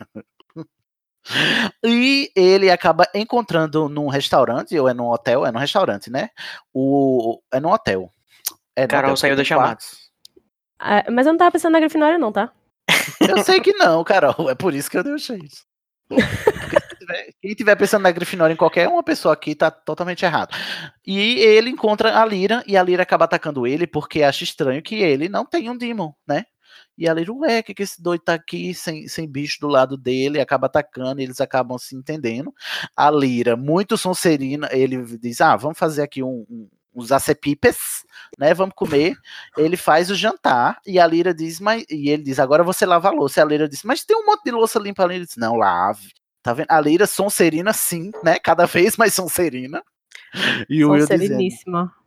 E 1.84 2.31
ele 2.36 2.71
acaba 2.71 3.07
encontrando 3.13 3.88
num 3.88 4.07
restaurante, 4.07 4.77
ou 4.77 4.88
é 4.88 4.93
num 4.93 5.10
hotel, 5.10 5.45
é 5.45 5.51
num 5.51 5.60
restaurante, 5.60 6.10
né? 6.10 6.29
O, 6.73 7.39
é 7.51 7.60
num 7.60 7.71
hotel. 7.71 8.10
É 8.75 8.88
Carol 8.88 9.12
hotel, 9.12 9.17
saiu 9.17 9.36
da 9.36 9.43
chamada. 9.43 9.79
Ah, 10.79 11.03
mas 11.12 11.27
eu 11.27 11.34
não 11.34 11.38
tava 11.38 11.51
pensando 11.51 11.73
na 11.73 11.79
Grifinória, 11.79 12.17
não, 12.17 12.31
tá? 12.31 12.51
Eu 13.19 13.43
sei 13.43 13.60
que 13.62 13.73
não, 13.73 14.03
Carol. 14.03 14.49
É 14.49 14.55
por 14.55 14.73
isso 14.73 14.89
que 14.89 14.97
eu 14.97 15.03
deixei 15.03 15.38
isso. 15.38 15.63
Quem 17.41 17.53
tiver 17.53 17.75
pensando 17.75 18.03
na 18.03 18.12
Grifinória 18.12 18.53
em 18.53 18.57
qualquer 18.57 18.88
uma 18.88 19.03
pessoa 19.03 19.34
aqui, 19.34 19.53
tá 19.55 19.69
totalmente 19.69 20.23
errado. 20.23 20.55
E 21.05 21.39
ele 21.39 21.69
encontra 21.69 22.19
a 22.19 22.25
Lira, 22.25 22.63
e 22.65 22.77
a 22.77 22.84
Lira 22.84 23.03
acaba 23.03 23.25
atacando 23.25 23.67
ele 23.67 23.86
porque 23.86 24.23
acha 24.23 24.43
estranho 24.43 24.81
que 24.81 24.95
ele 24.95 25.27
não 25.27 25.45
tem 25.45 25.69
um 25.69 25.77
Demon, 25.77 26.13
né? 26.27 26.45
E 27.02 27.08
a 27.10 27.14
Lira, 27.14 27.34
ué, 27.34 27.64
que, 27.64 27.74
que 27.74 27.84
esse 27.84 28.02
doido 28.02 28.22
tá 28.24 28.34
aqui 28.36 28.74
sem, 28.76 29.08
sem 29.08 29.28
bicho 29.28 29.60
do 29.60 29.68
lado 29.68 29.98
dele, 29.98 30.40
acaba 30.40 30.68
atacando, 30.68 31.20
e 31.20 31.24
eles 31.24 31.42
acabam 31.42 31.78
se 31.80 31.96
entendendo. 31.96 32.54
A 32.96 33.10
Lira, 33.10 33.56
muito 33.56 33.98
sonserina, 33.98 34.70
ele 34.72 35.04
diz: 35.18 35.42
Ah, 35.42 35.56
vamos 35.56 35.80
fazer 35.80 36.04
aqui 36.04 36.22
um, 36.24 36.46
um- 36.50 36.70
uns 36.94 37.12
acepipes, 37.12 37.78
né? 38.38 38.54
Vamos 38.54 38.76
comer. 38.76 39.16
Ele 39.58 39.78
faz 39.78 40.12
o 40.12 40.16
jantar, 40.16 40.80
e 40.86 41.00
a 41.00 41.08
Lira 41.08 41.34
diz, 41.34 41.60
mas. 41.60 41.84
E 41.90 42.10
ele 42.10 42.24
diz: 42.24 42.40
Agora 42.40 42.64
você 42.64 42.86
lava 42.86 43.08
a 43.10 43.12
louça. 43.12 43.40
E 43.40 43.44
a 43.44 43.46
Lira 43.46 43.68
diz: 43.70 43.82
Mas 43.84 44.04
tem 44.06 44.16
um 44.18 44.26
monte 44.26 44.44
de 44.44 44.52
louça 44.52 44.78
limpa 44.80 45.04
ali. 45.04 45.16
Ele 45.16 45.26
diz: 45.26 45.38
Não, 45.38 45.56
lave. 45.56 46.10
Tá 46.44 46.54
vendo? 46.54 46.68
A 46.70 46.80
Lira 46.82 47.08
sonserina, 47.08 47.74
sim, 47.74 48.12
né? 48.24 48.38
Cada 48.40 48.66
vez 48.68 48.96
mais 48.98 49.14
sonserina. 49.14 49.84
E 50.70 50.84
o 50.86 50.91
Will 50.91 51.06
dizendo, 51.17 51.38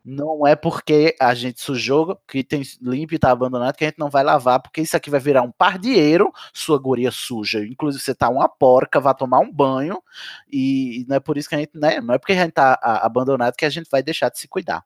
não 0.05 0.47
é 0.47 0.55
porque 0.57 1.15
a 1.21 1.35
gente 1.35 1.61
sujou, 1.61 2.19
que 2.29 2.43
tem 2.45 2.63
limpo 2.81 3.15
e 3.15 3.19
tá 3.19 3.31
abandonado, 3.31 3.75
que 3.77 3.85
a 3.85 3.89
gente 3.89 3.99
não 3.99 4.11
vai 4.11 4.23
lavar, 4.25 4.61
porque 4.61 4.81
isso 4.83 4.97
aqui 4.97 5.09
vai 5.11 5.21
virar 5.21 5.43
um 5.43 5.51
pardieiro, 5.51 6.31
sua 6.53 6.79
guria 6.79 7.11
suja. 7.11 7.65
Inclusive, 7.65 8.03
você 8.03 8.15
tá 8.15 8.29
uma 8.29 8.49
porca, 8.49 9.01
vai 9.01 9.15
tomar 9.15 9.41
um 9.41 9.51
banho, 9.53 10.03
e 10.51 11.05
não 11.09 11.17
é 11.17 11.21
por 11.21 11.37
isso 11.39 11.49
que 11.49 11.55
a 11.55 11.59
gente, 11.59 11.73
né? 11.75 12.01
Não 12.01 12.15
é 12.15 12.19
porque 12.19 12.33
a 12.33 12.37
gente 12.37 12.53
tá 12.53 12.79
a- 12.83 13.05
abandonado 13.07 13.55
que 13.57 13.65
a 13.65 13.71
gente 13.71 13.89
vai 13.91 14.03
deixar 14.03 14.29
de 14.31 14.39
se 14.39 14.47
cuidar. 14.49 14.85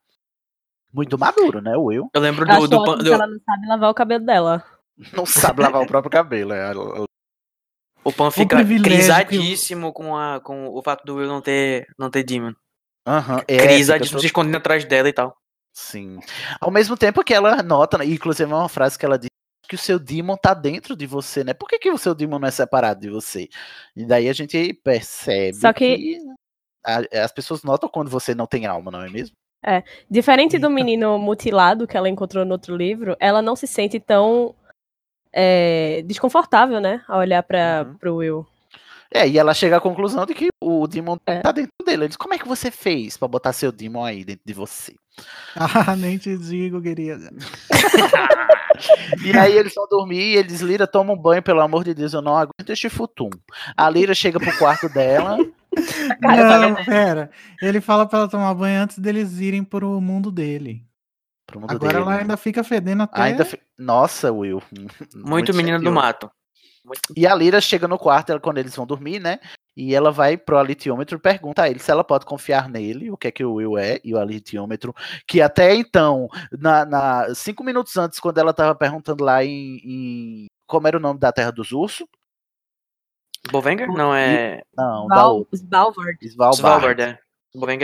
Muito 0.93 1.19
maduro, 1.19 1.61
né, 1.61 1.77
o 1.77 1.85
Will? 1.85 2.11
Eu 2.15 2.21
lembro 2.21 2.47
Eu 2.47 2.53
acho 2.53 2.69
do. 2.69 2.83
do, 2.83 2.97
que 2.99 3.05
do- 3.05 3.13
ela 3.13 3.27
não 3.27 3.39
sabe 3.45 3.67
lavar 3.67 3.91
o 3.91 3.95
cabelo 3.95 4.25
dela. 4.25 4.65
Não 5.13 5.25
sabe 5.25 5.63
lavar 5.63 5.81
o 5.83 5.87
próprio 5.87 6.11
cabelo. 6.11 6.53
É, 6.53 6.73
o 8.05 8.13
Pan 8.13 8.31
fica 8.31 8.65
que 8.65 8.75
eu- 8.75 8.83
crisadíssimo 8.83 9.93
com, 9.93 10.17
a, 10.17 10.41
com 10.41 10.67
o 10.69 10.83
fato 10.83 11.05
do 11.05 11.17
Will 11.17 11.29
não 11.29 11.41
ter, 11.41 11.87
não 11.99 12.11
ter 12.11 12.25
Demon. 12.25 12.53
Aham, 13.09 13.43
é, 13.49 13.57
todo- 13.99 14.21
se 14.21 14.27
escondendo 14.27 14.57
atrás 14.59 14.85
dela 14.85 15.09
e 15.09 15.13
tal. 15.13 15.35
Sim. 15.73 16.19
Ao 16.61 16.71
mesmo 16.71 16.97
tempo 16.97 17.23
que 17.25 17.33
ela 17.33 17.63
nota, 17.63 17.97
né, 17.99 18.05
e 18.07 18.15
inclusive 18.15 18.51
é 18.51 18.55
uma 18.55 18.69
frase 18.69 18.99
que 18.99 19.05
ela 19.07 19.19
diz 19.19 19.29
que 19.69 19.75
o 19.75 19.79
seu 19.79 19.99
demon 19.99 20.37
tá 20.37 20.53
dentro 20.55 20.97
de 20.97 21.07
você, 21.07 21.45
né? 21.45 21.53
Por 21.55 21.69
que, 21.69 21.79
que 21.79 21.91
o 21.91 21.99
seu 21.99 22.15
demon 22.15 22.39
não 22.39 22.49
é 22.49 22.51
separado 22.51 23.01
de 23.01 23.11
você? 23.11 23.49
E 23.95 24.05
daí 24.05 24.29
a 24.29 24.33
gente 24.33 24.73
percebe 24.83 25.55
Só 25.57 25.73
que- 25.73 26.19
a- 26.85 27.23
as 27.25 27.33
pessoas 27.33 27.63
notam 27.63 27.89
quando 27.89 28.11
você 28.11 28.35
não 28.35 28.47
tem 28.47 28.67
alma, 28.67 28.91
não 28.91 29.03
é 29.03 29.09
mesmo? 29.11 29.35
Diferente 30.11 30.59
do 30.59 30.71
menino 30.71 31.19
mutilado 31.19 31.87
que 31.87 31.97
ela 31.97 32.09
encontrou 32.09 32.45
no 32.45 32.53
outro 32.53 32.75
livro, 32.77 33.17
ela 33.21 33.43
não 33.43 33.55
se 33.57 33.67
sente 33.67 33.99
tão 34.01 34.55
é, 35.33 36.03
desconfortável, 36.07 36.81
né? 36.81 37.05
A 37.07 37.19
olhar 37.19 37.43
pra, 37.43 37.85
Uhum. 37.87 37.95
pro 37.99 38.17
Will. 38.17 38.47
É, 39.13 39.27
e 39.27 39.39
ela 39.39 39.55
chega 39.55 39.79
à 39.79 39.81
conclusão 39.81 40.27
de 40.27 40.35
que 40.35 40.49
o 40.63 40.87
demon 40.87 41.17
É. 41.27 41.41
tá 41.41 41.51
dentro 41.53 41.73
dele. 41.85 42.03
Ele 42.03 42.09
diz, 42.09 42.17
como 42.17 42.35
é 42.35 42.39
que 42.39 42.47
você 42.47 42.71
fez 42.71 43.17
pra 43.17 43.27
botar 43.27 43.53
seu 43.55 43.73
demon 43.73 44.05
aí 44.05 44.25
dentro 44.25 44.43
de 44.45 44.53
você? 44.53 44.95
Ah, 45.57 45.95
nem 45.97 46.19
te 46.19 46.37
digo, 46.37 46.81
querida. 46.83 47.31
E 49.25 49.37
aí 49.37 49.57
eles 49.57 49.75
vão 49.75 49.89
dormir 49.89 50.21
e 50.21 50.37
ele 50.37 50.47
diz, 50.49 50.61
Lira, 50.61 50.87
toma 50.87 51.13
um 51.13 51.17
banho, 51.17 51.43
pelo 51.43 51.61
amor 51.61 51.83
de 51.83 51.93
Deus, 51.95 52.13
eu 52.13 52.23
não 52.23 52.37
aguento 52.37 52.71
este 52.71 52.89
futum. 52.89 53.31
A 53.77 53.89
Lira 53.91 54.15
chega 54.15 54.39
pro 54.39 54.57
quarto 54.57 54.89
dela, 54.89 55.37
Não, 56.21 56.85
pera. 56.85 57.31
Ele 57.61 57.81
fala 57.81 58.07
pra 58.07 58.21
ela 58.21 58.29
tomar 58.29 58.55
banho 58.55 58.83
antes 58.83 58.99
deles 58.99 59.39
irem 59.41 59.65
pro 59.65 60.01
mundo 60.01 60.31
dele. 60.31 60.85
pro 61.47 61.61
mundo 61.61 61.73
Agora 61.73 61.93
dele. 61.95 62.05
ela 62.05 62.15
ainda 62.21 62.37
fica 62.37 62.63
fedendo 62.63 63.03
até. 63.03 63.21
Ainda 63.21 63.45
fi- 63.45 63.59
Nossa, 63.77 64.31
Will. 64.33 64.63
Muito, 65.15 65.53
menina 65.55 65.79
do 65.79 65.85
gentil. 65.85 65.95
mato. 65.95 66.31
E 67.17 67.27
a 67.27 67.35
Lira 67.35 67.61
chega 67.61 67.87
no 67.89 67.99
quarto 67.99 68.31
ela, 68.31 68.41
quando 68.41 68.59
eles 68.59 68.75
vão 68.75 68.87
dormir, 68.87 69.19
né? 69.21 69.39
E 69.77 69.95
ela 69.95 70.11
vai 70.11 70.37
pro 70.37 70.59
alitiômetro 70.59 71.17
e 71.17 71.21
pergunta 71.21 71.63
a 71.63 71.69
ele 71.71 71.79
se 71.79 71.91
ela 71.91 72.03
pode 72.03 72.27
confiar 72.27 72.69
nele, 72.69 73.11
o 73.11 73.17
que 73.17 73.29
é 73.29 73.31
que 73.31 73.45
o 73.45 73.55
Will 73.55 73.79
é, 73.79 74.01
e 74.03 74.13
o 74.13 74.19
alitiômetro, 74.19 74.93
que 75.27 75.41
até 75.41 75.75
então, 75.75 76.29
na, 76.59 76.85
na- 76.85 77.35
cinco 77.35 77.63
minutos 77.63 77.97
antes, 77.97 78.19
quando 78.19 78.39
ela 78.39 78.53
tava 78.53 78.75
perguntando 78.75 79.23
lá 79.23 79.45
em, 79.45 79.77
em- 79.85 80.47
Como 80.67 80.89
era 80.89 80.97
o 80.97 81.01
nome 81.01 81.21
da 81.21 81.31
Terra 81.33 81.53
dos 81.53 81.71
Ursos? 81.71 82.07
Bovenger? 83.51 83.89
Não, 83.89 84.15
é. 84.15 84.63
Não, 84.77 85.07
da 85.07 85.15
Val, 85.15 85.37
outra. 85.39 85.57
Svalbard. 85.57 86.19
Svalbard. 86.29 86.57
Svalbard, 86.57 87.03
é. 87.03 87.19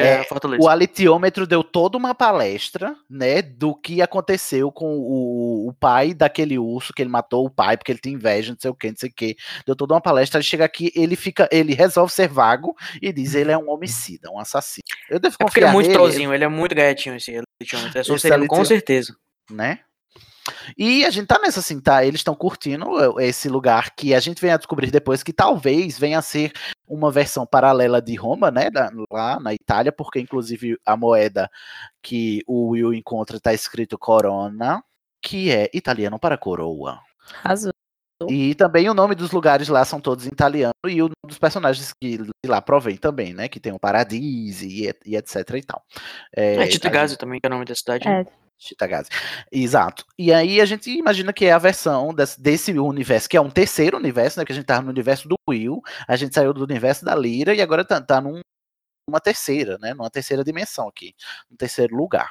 É, 0.01 0.21
É, 0.21 0.25
Fortaleza. 0.25 0.63
O 0.63 0.69
alitiômetro 0.69 1.47
deu 1.47 1.63
toda 1.63 1.97
uma 1.97 2.15
palestra, 2.15 2.95
né, 3.09 3.43
do 3.43 3.75
que 3.75 4.01
aconteceu 4.03 4.71
com 4.71 4.97
o, 4.97 5.69
o 5.69 5.73
pai 5.73 6.15
daquele 6.15 6.59
urso, 6.59 6.93
que 6.93 7.03
ele 7.03 7.11
matou 7.11 7.45
o 7.45 7.51
pai 7.51 7.77
porque 7.77 7.93
ele 7.93 7.99
tem 7.99 8.15
inveja, 8.15 8.53
não 8.53 8.59
sei 8.61 8.71
o 8.71 8.75
que, 8.75 8.89
não 8.89 8.97
sei 8.97 9.11
o 9.11 9.13
que. 9.15 9.37
Deu 9.67 9.77
toda 9.77 9.95
uma 9.95 10.01
palestra, 10.01 10.39
ele 10.39 10.45
chega 10.45 10.65
aqui, 10.65 10.93
ele 10.95 11.17
fica, 11.17 11.49
ele 11.51 11.75
resolve 11.75 12.13
ser 12.13 12.29
vago 12.29 12.75
e 13.01 13.13
diz 13.13 13.35
ele 13.35 13.53
é 13.53 13.59
um 13.59 13.71
homicida, 13.71 14.31
um 14.31 14.39
assassino. 14.39 14.85
Eu 15.11 15.19
devo 15.19 15.37
É 15.39 15.45
porque 15.45 15.61
ele 15.61 15.67
é 15.67 15.69
confiar 15.69 15.73
muito 15.73 15.87
nele, 15.87 15.99
trollzinho, 15.99 16.35
ele 16.35 16.45
é 16.45 16.49
muito 16.49 16.75
gatinho 16.75 17.17
esse 17.17 17.31
alitiômetro. 17.61 17.99
É 17.99 18.03
Sonserino, 18.03 18.47
com 18.47 18.65
certeza. 18.65 19.17
né? 19.51 19.81
E 20.77 21.05
a 21.05 21.11
gente 21.11 21.27
tá 21.27 21.39
nessa 21.39 21.61
assim, 21.61 21.81
tá? 21.81 22.05
Eles 22.05 22.21
estão 22.21 22.35
curtindo 22.35 23.21
esse 23.21 23.49
lugar 23.49 23.91
que 23.95 24.15
a 24.15 24.21
gente 24.21 24.41
vem 24.41 24.51
a 24.53 24.57
descobrir 24.57 24.91
depois 24.91 25.23
que 25.23 25.33
talvez 25.33 25.99
venha 25.99 26.19
a 26.19 26.23
ser 26.23 26.53
uma 26.87 27.11
versão 27.11 27.47
paralela 27.47 28.01
de 28.01 28.15
Roma, 28.15 28.51
né? 28.51 28.71
da- 28.71 28.91
lá 29.11 29.39
na 29.41 29.53
Itália, 29.55 29.91
porque 29.93 30.21
inclusive 30.21 30.77
a 30.85 30.97
moeda 30.97 31.51
que 32.03 32.43
o 32.47 32.69
Will 32.71 32.93
encontra 32.95 33.41
tá 33.41 33.53
escrito 33.55 33.99
Corona, 33.99 34.83
que 35.23 35.51
é 35.51 35.71
italiano 35.73 36.19
para 36.19 36.37
coroa. 36.37 37.01
Arrasou. 37.43 37.73
E 38.29 38.55
também 38.55 38.89
o 38.89 38.95
nome 38.95 39.15
dos 39.15 39.33
lugares 39.33 39.69
lá 39.69 39.85
são 39.85 40.01
todos 40.01 40.25
em 40.25 40.29
italiano 40.31 40.73
e 40.87 41.03
o 41.03 41.07
nome 41.07 41.15
dos 41.27 41.39
personagens 41.39 41.93
que 41.93 42.17
de 42.19 42.31
lá 42.49 42.63
provém 42.63 42.97
também, 42.97 43.35
né? 43.35 43.49
Que 43.49 43.59
tem 43.61 43.73
o 43.73 43.79
Paradise 43.79 44.67
e, 44.67 44.87
et- 44.87 45.01
e 45.05 45.17
etc 45.17 45.37
e 45.57 45.63
tal. 45.63 45.83
É, 46.33 46.53
Tita 46.67 46.71
gente- 46.71 46.89
Gazi 46.91 47.19
também, 47.19 47.41
que 47.41 47.47
é 47.47 47.49
o 47.49 47.53
nome 47.53 47.65
da 47.65 47.75
cidade. 47.75 48.07
É. 48.09 48.25
Chitagase. 48.59 49.09
Exato. 49.51 50.05
E 50.19 50.33
aí 50.33 50.61
a 50.61 50.65
gente 50.65 50.91
imagina 50.91 51.33
que 51.33 51.45
é 51.45 51.53
a 51.53 51.59
versão 51.59 52.15
desse, 52.15 52.41
desse 52.41 52.73
universo, 52.79 53.29
que 53.29 53.37
é 53.37 53.41
um 53.41 53.51
terceiro 53.51 53.97
universo, 53.97 54.39
né? 54.39 54.45
Que 54.45 54.53
a 54.53 54.55
gente 54.55 54.65
tava 54.65 54.83
no 54.83 54.91
universo 54.91 55.29
do 55.29 55.37
Will, 55.49 55.83
a 56.09 56.17
gente 56.17 56.35
saiu 56.35 56.53
do 56.55 56.63
universo 56.65 57.05
da 57.05 57.15
Lira 57.15 57.55
e 57.55 57.61
agora 57.61 57.85
tá, 57.85 58.01
tá 58.01 58.21
num 58.21 58.41
numa 59.07 59.21
terceira, 59.21 59.77
né? 59.79 59.93
Numa 59.93 60.09
terceira 60.09 60.43
dimensão 60.43 60.89
aqui, 60.89 61.15
um 61.51 61.57
terceiro 61.57 61.95
lugar. 61.95 62.31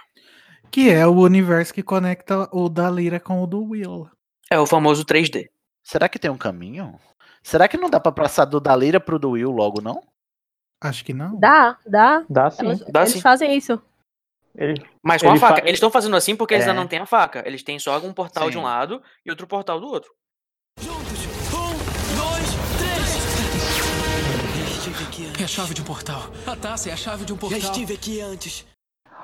Que 0.71 0.89
é 0.89 1.05
o 1.05 1.11
universo 1.19 1.71
que 1.73 1.83
conecta 1.83 2.49
o 2.51 2.67
da 2.67 2.89
Lyra 2.89 3.19
com 3.19 3.43
o 3.43 3.45
do 3.45 3.63
Will. 3.63 4.09
É 4.49 4.57
o 4.59 4.65
famoso 4.65 5.05
3D. 5.05 5.49
Será 5.83 6.09
que 6.09 6.17
tem 6.17 6.31
um 6.31 6.37
caminho? 6.37 6.99
Será 7.43 7.67
que 7.67 7.77
não 7.77 7.89
dá 7.91 7.99
pra 7.99 8.11
passar 8.11 8.45
do 8.45 8.59
da 8.59 8.75
Lyra 8.75 8.99
pro 8.99 9.19
do 9.19 9.31
Will 9.31 9.51
logo, 9.51 9.81
não? 9.81 10.01
Acho 10.81 11.05
que 11.05 11.13
não. 11.13 11.37
Dá, 11.39 11.77
dá. 11.85 12.25
Dá 12.27 12.49
sim. 12.49 12.65
Elas- 12.65 12.79
Dá 12.89 13.01
eles 13.01 13.13
sim. 13.13 13.21
fazem 13.21 13.55
isso. 13.55 13.79
Ele, 14.55 14.85
Mas 15.01 15.21
com 15.21 15.31
a 15.31 15.37
faca. 15.37 15.55
fa- 15.55 15.61
Eles 15.61 15.73
estão 15.75 15.89
fazendo 15.89 16.15
assim 16.15 16.35
porque 16.35 16.53
eles 16.53 16.65
É. 16.65 16.69
ainda 16.69 16.79
não 16.79 16.87
têm 16.87 16.99
a 16.99 17.05
faca. 17.05 17.43
Eles 17.45 17.63
têm 17.63 17.79
só 17.79 17.97
um 17.99 18.13
portal 18.13 18.49
de 18.49 18.57
um 18.57 18.61
Sim. 18.61 18.65
lado 18.67 19.01
e 19.25 19.29
outro 19.29 19.47
portal 19.47 19.79
do 19.79 19.87
outro. 19.87 20.11
Juntos. 20.79 21.25
Um, 21.53 21.73
dois, 22.15 22.49
três. 22.77 24.57
Já 24.57 24.65
estive 24.65 25.03
aqui 25.03 25.25
antes. 25.27 25.41
É 25.41 25.43
a 25.43 25.47
chave 25.47 25.73
de 25.73 25.81
um 25.81 25.85
portal. 25.85 26.21
A 26.45 26.55
taça 26.55 26.89
é 26.89 26.93
a 26.93 26.95
chave 26.95 27.25
de 27.25 27.33
um 27.33 27.35
Já 27.35 27.39
portal. 27.41 27.59
estive 27.59 27.93
aqui 27.93 28.21
antes. 28.21 28.67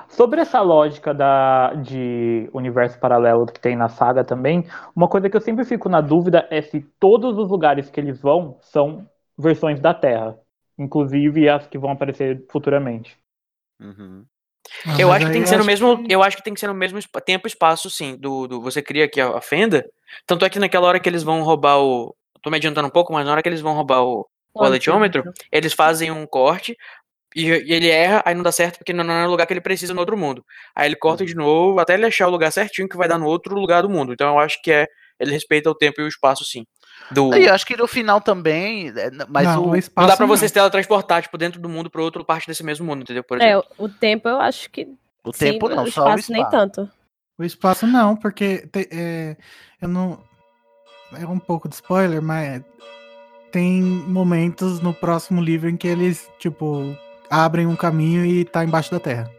Sobre 0.10 0.42
essa 0.42 0.60
lógica 0.62 1.14
da, 1.14 1.76
de 1.76 2.50
universo 2.52 3.00
paralelo 3.00 3.46
que 3.46 3.60
tem 3.60 3.76
na 3.76 3.90
saga 3.90 4.24
também, 4.24 4.68
uma 4.96 5.08
coisa 5.08 5.30
que 5.30 5.38
eu 5.38 5.42
sempre 5.42 5.64
fico 5.64 5.88
na 5.88 6.02
dúvida 6.02 6.48
é 6.50 6.64
se 6.64 6.82
todos 7.00 7.38
os 7.38 7.48
lugares 7.50 7.92
que 7.92 8.00
eles 8.00 8.20
vão 8.20 8.58
são 8.62 9.08
versões 9.38 9.80
da 9.80 9.94
Terra, 9.94 10.36
inclusive 10.80 11.48
as 11.48 11.68
que 11.68 11.78
vão 11.78 11.92
aparecer 11.92 12.44
futuramente. 12.50 13.16
Uhum. 13.80 14.26
Ah, 14.86 14.96
eu 15.00 15.12
acho 15.12 15.26
que 15.26 15.32
tem 15.34 15.42
que 15.44 15.50
ser 15.50 15.58
no 15.58 15.64
mesmo. 15.66 16.04
que- 16.08 16.14
Eu 16.14 16.24
acho 16.24 16.38
que 16.38 16.44
tem 16.44 16.54
que 16.54 16.60
ser 16.60 16.68
no 16.68 16.74
mesmo 16.74 17.00
tempo 17.26 17.48
e 17.48 17.50
espaço, 17.50 17.90
sim. 17.90 18.16
Do, 18.18 18.48
do- 18.48 18.62
você 18.62 18.82
cria 18.82 19.06
aqui 19.06 19.20
a, 19.22 19.38
a 19.38 19.42
fenda. 19.42 19.86
Tanto 20.26 20.46
é 20.46 20.50
que 20.50 20.60
naquela 20.60 20.88
hora 20.88 21.00
que 21.00 21.10
eles 21.10 21.24
vão 21.24 21.42
roubar 21.44 21.80
o. 21.80 22.16
Tô 22.42 22.50
me 22.50 22.58
adiantando 22.58 22.88
um 22.88 22.92
pouco, 22.92 23.12
mas 23.14 23.26
na 23.26 23.32
hora 23.32 23.42
que 23.42 23.50
eles 23.50 23.62
vão 23.62 23.74
roubar 23.74 24.02
o, 24.04 24.20
o 24.22 24.28
aletiômetro, 24.68 25.24
eles 25.52 25.74
fazem 25.74 26.10
um 26.12 26.26
corte 26.26 26.78
e, 27.36 27.44
e 27.48 27.74
ele 27.74 27.90
erra, 27.90 28.24
aí 28.26 28.34
não 28.36 28.44
dá 28.44 28.52
certo 28.52 28.78
porque 28.80 28.94
não, 28.94 29.04
não 29.04 29.14
é 29.14 29.28
o 29.28 29.32
lugar 29.32 29.46
que 29.48 29.54
ele 29.54 29.62
precisa 29.62 29.94
no 29.94 30.00
outro 30.02 30.18
mundo. 30.18 30.44
Aí 30.76 30.88
ele 30.88 30.96
corta 30.96 31.24
de 31.26 31.36
novo 31.36 31.80
até 31.80 31.94
ele 31.96 32.06
achar 32.06 32.28
o 32.28 32.32
lugar 32.32 32.52
certinho 32.52 32.90
que 32.90 32.98
vai 32.98 33.08
dar 33.08 33.18
no 33.20 33.28
outro 33.28 33.56
lugar 33.56 33.82
do 33.84 33.90
mundo. 33.90 34.14
Então 34.14 34.30
eu 34.36 34.40
acho 34.40 34.62
que 34.64 34.72
é. 34.72 34.88
Ele 35.20 35.32
respeita 35.32 35.70
o 35.70 35.76
tempo 35.76 36.00
e 36.02 36.04
o 36.06 36.08
espaço, 36.08 36.46
sim. 36.46 36.66
Do, 37.12 37.34
E 37.36 37.46
eu 37.48 37.54
acho 37.54 37.66
que 37.66 37.76
no 37.76 37.88
final 37.88 38.22
também, 38.22 38.90
é, 38.90 39.10
mas 39.28 39.46
Não, 39.48 39.64
o, 39.64 39.68
não 39.68 39.76
espaço 39.76 40.08
dá 40.08 40.16
pra 40.18 40.28
não. 40.28 40.36
você 40.36 40.48
se 40.48 40.54
teletransportar, 40.54 41.22
tipo, 41.24 41.38
dentro 41.38 41.60
do 41.60 41.68
mundo 41.70 41.90
pra 41.90 42.02
outra 42.02 42.24
parte 42.24 42.46
desse 42.48 42.64
mesmo 42.64 42.86
mundo, 42.86 43.02
entendeu? 43.02 43.24
Por 43.24 43.42
É, 43.42 43.52
exemplo. 43.58 43.68
o, 43.78 43.86
o 43.86 43.90
tempo 43.90 44.30
eu 44.30 44.40
acho 44.40 44.70
que. 44.70 44.88
o 45.24 45.34
sim, 45.34 45.40
tempo 45.54 45.68
não, 45.70 45.84
o 45.84 45.92
só 45.92 46.04
o 46.06 46.10
espaço 46.10 46.32
nem 46.32 46.50
tanto. 46.50 46.90
O 47.38 47.44
espaço 47.44 47.88
não, 47.88 48.16
porque 48.16 48.68
te- 48.72 48.90
é, 48.92 49.38
eu 49.82 49.88
não. 49.88 50.20
É 51.20 51.26
um 51.26 51.40
pouco 51.40 51.68
de 51.68 51.74
spoiler, 51.76 52.22
mas 52.22 52.62
tem 53.52 53.82
momentos 53.82 54.80
no 54.80 54.94
próximo 54.94 55.42
livro 55.42 55.68
em 55.70 55.76
que 55.76 55.88
eles, 55.88 56.30
tipo, 56.38 56.96
abrem 57.30 57.66
um 57.66 57.76
caminho 57.76 58.24
e 58.26 58.46
tá 58.46 58.64
embaixo 58.64 58.92
da 58.92 59.00
terra. 59.00 59.32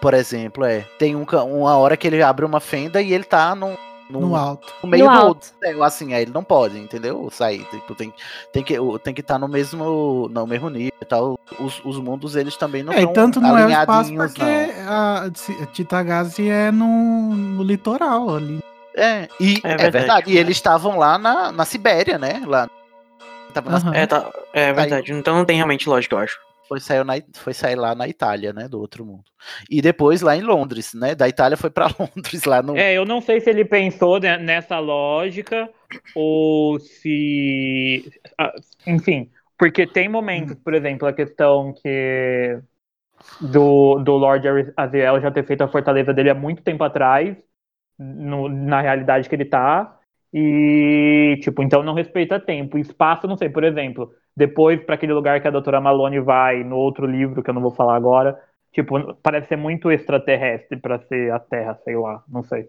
Por 0.00 0.14
exemplo, 0.14 0.64
é, 0.64 0.82
tem 0.98 1.16
um, 1.16 1.24
uma 1.24 1.76
hora 1.76 1.96
que 1.96 2.06
ele 2.06 2.22
abre 2.22 2.44
uma 2.44 2.60
fenda 2.60 3.02
e 3.02 3.12
ele 3.12 3.24
tá 3.24 3.52
num, 3.56 3.76
num- 4.10 4.20
No 4.20 4.36
alto. 4.36 4.72
no 4.82 4.88
meio 4.88 5.04
No 5.04 5.10
do 5.10 5.16
alto. 5.16 5.28
outro. 5.28 5.50
É, 5.62 5.84
assim, 5.84 6.14
aí 6.14 6.22
ele 6.22 6.30
não 6.32 6.42
pode, 6.42 6.78
entendeu? 6.78 7.28
Sair, 7.30 7.64
tipo, 7.70 7.94
tem, 7.94 8.12
tem 8.52 8.62
que 8.62 8.78
o- 8.78 8.98
tem 8.98 9.12
que 9.14 9.20
estar 9.20 9.38
no 9.38 9.48
mesmo 9.48 10.28
no 10.30 10.46
mesmo 10.46 10.68
nível 10.70 10.92
e 11.00 11.04
tal. 11.04 11.38
Os, 11.60 11.80
os 11.84 11.98
mundos 11.98 12.34
eles 12.36 12.56
também 12.56 12.82
não 12.82 12.92
é, 12.92 12.98
estão 13.00 13.12
tanto 13.12 13.40
não 13.40 13.56
é 13.56 13.66
o 13.66 13.70
espaço 13.70 14.14
porque 14.14 14.42
a 14.42 15.30
Ci- 15.34 15.58
a 15.62 15.66
Titagazi 15.66 16.48
é 16.48 16.70
no, 16.70 17.34
no 17.34 17.62
litoral 17.62 18.36
ali. 18.36 18.52
não. 18.54 19.02
É, 19.02 19.28
e 19.38 19.60
É 19.62 19.72
é 19.72 19.76
verdade. 19.76 19.90
verdade. 19.92 20.30
E 20.32 20.38
eles 20.38 20.56
estavam 20.56 20.98
lá 20.98 21.16
na, 21.18 21.52
na 21.52 21.64
Sibéria, 21.64 22.18
né? 22.18 22.42
Lá 22.44 22.68
tava 23.54 23.70
na 23.70 23.76
Aham. 23.78 23.94
É, 23.94 24.06
tá, 24.06 24.28
é 24.52 24.72
verdade. 24.72 25.12
Então 25.12 25.36
não 25.36 25.44
tem 25.44 25.56
realmente 25.56 25.88
lógica, 25.88 26.16
eu 26.16 26.18
acho. 26.18 26.36
Foi, 26.68 26.80
saiu 26.80 27.04
na, 27.04 27.14
foi 27.34 27.54
sair 27.54 27.76
lá 27.76 27.94
na 27.94 28.06
Itália, 28.08 28.52
né? 28.52 28.68
Do 28.68 28.80
outro 28.80 29.04
mundo. 29.04 29.24
E 29.70 29.80
depois 29.80 30.20
lá 30.20 30.36
em 30.36 30.42
Londres, 30.42 30.92
né? 30.94 31.14
Da 31.14 31.28
Itália 31.28 31.56
foi 31.56 31.70
pra 31.70 31.88
Londres, 31.98 32.44
lá 32.44 32.62
no. 32.62 32.74
É, 32.76 32.94
eu 32.94 33.04
não 33.04 33.20
sei 33.20 33.40
se 33.40 33.50
ele 33.50 33.64
pensou 33.64 34.20
ne- 34.20 34.38
nessa 34.38 34.78
lógica 34.78 35.68
ou 36.14 36.78
se. 36.78 38.04
Enfim, 38.86 39.30
porque 39.58 39.86
tem 39.86 40.08
momentos, 40.08 40.56
por 40.62 40.74
exemplo, 40.74 41.08
a 41.08 41.12
questão 41.12 41.72
que. 41.74 42.60
Do, 43.40 43.98
do 44.00 44.12
Lord 44.16 44.46
Aziel 44.76 45.20
já 45.20 45.30
ter 45.30 45.44
feito 45.46 45.62
a 45.62 45.68
fortaleza 45.68 46.14
dele 46.14 46.30
há 46.30 46.34
muito 46.34 46.62
tempo 46.62 46.84
atrás, 46.84 47.36
no- 47.98 48.48
na 48.48 48.80
realidade 48.80 49.28
que 49.28 49.34
ele 49.34 49.44
tá. 49.44 49.98
E, 50.32 51.38
tipo, 51.42 51.62
então 51.62 51.82
não 51.82 51.94
respeita 51.94 52.40
tempo. 52.40 52.78
Espaço, 52.78 53.26
não 53.26 53.36
sei, 53.36 53.48
por 53.48 53.64
exemplo, 53.64 54.12
depois 54.38 54.82
para 54.84 54.94
aquele 54.94 55.12
lugar 55.12 55.40
que 55.42 55.48
a 55.48 55.50
doutora 55.50 55.80
Malone 55.80 56.20
vai, 56.20 56.62
no 56.64 56.76
outro 56.76 57.06
livro 57.06 57.42
que 57.42 57.50
eu 57.50 57.54
não 57.54 57.62
vou 57.62 57.72
falar 57.74 57.96
agora, 57.96 58.38
tipo, 58.72 59.14
parece 59.22 59.48
ser 59.48 59.56
muito 59.56 59.90
extraterrestre 59.90 60.78
para 60.80 60.98
ser 61.08 61.32
a 61.32 61.38
Terra, 61.40 61.78
sei 61.84 61.96
lá, 61.96 62.22
não 62.28 62.42
sei. 62.42 62.68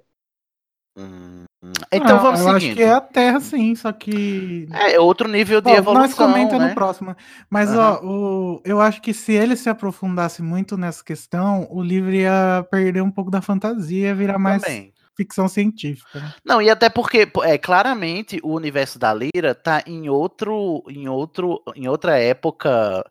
Hum, 0.98 1.44
Então 1.92 2.18
Ah, 2.18 2.20
vamos 2.20 2.40
eu 2.42 2.46
seguindo. 2.48 2.58
acho 2.58 2.76
que 2.76 2.84
é 2.84 2.90
a 2.92 3.02
terra, 3.02 3.40
sim, 3.40 3.76
só 3.76 3.92
que. 3.92 4.68
É 4.74 5.00
outro 5.00 5.28
nível 5.28 5.62
de 5.62 5.70
Bom, 5.70 5.78
evolução. 5.78 6.02
nós 6.02 6.14
comenta 6.14 6.58
né? 6.58 6.70
no 6.70 6.76
próximo. 6.76 7.16
Mas, 7.50 7.76
ó, 7.76 8.00
o, 8.04 8.62
eu 8.66 8.80
acho 8.82 9.02
que 9.02 9.14
se 9.14 9.34
ele 9.34 9.56
se 9.56 9.70
aprofundasse 9.70 10.42
muito 10.42 10.78
nessa 10.78 11.04
questão, 11.04 11.68
o 11.70 11.82
livro 11.82 12.12
ia 12.14 12.66
perder 12.72 13.02
um 13.02 13.12
pouco 13.12 13.32
da 13.32 13.42
fantasia, 13.42 14.08
ia 14.08 14.16
virar 14.16 14.40
mais 14.40 14.62
Também. 14.64 14.94
Ficção 15.20 15.48
científica. 15.50 16.20
né? 16.20 16.34
Não, 16.46 16.62
e 16.62 16.70
até 16.70 16.90
porque, 16.90 17.30
é, 17.44 17.58
claramente 17.58 18.40
o 18.42 18.54
universo 18.56 18.98
da 18.98 19.14
Lira 19.14 19.54
tá 19.54 19.84
em 19.86 20.08
outro, 20.10 20.82
em 20.88 21.10
outro, 21.10 21.62
em 21.76 21.88
outra 21.90 22.18
época 22.18 23.04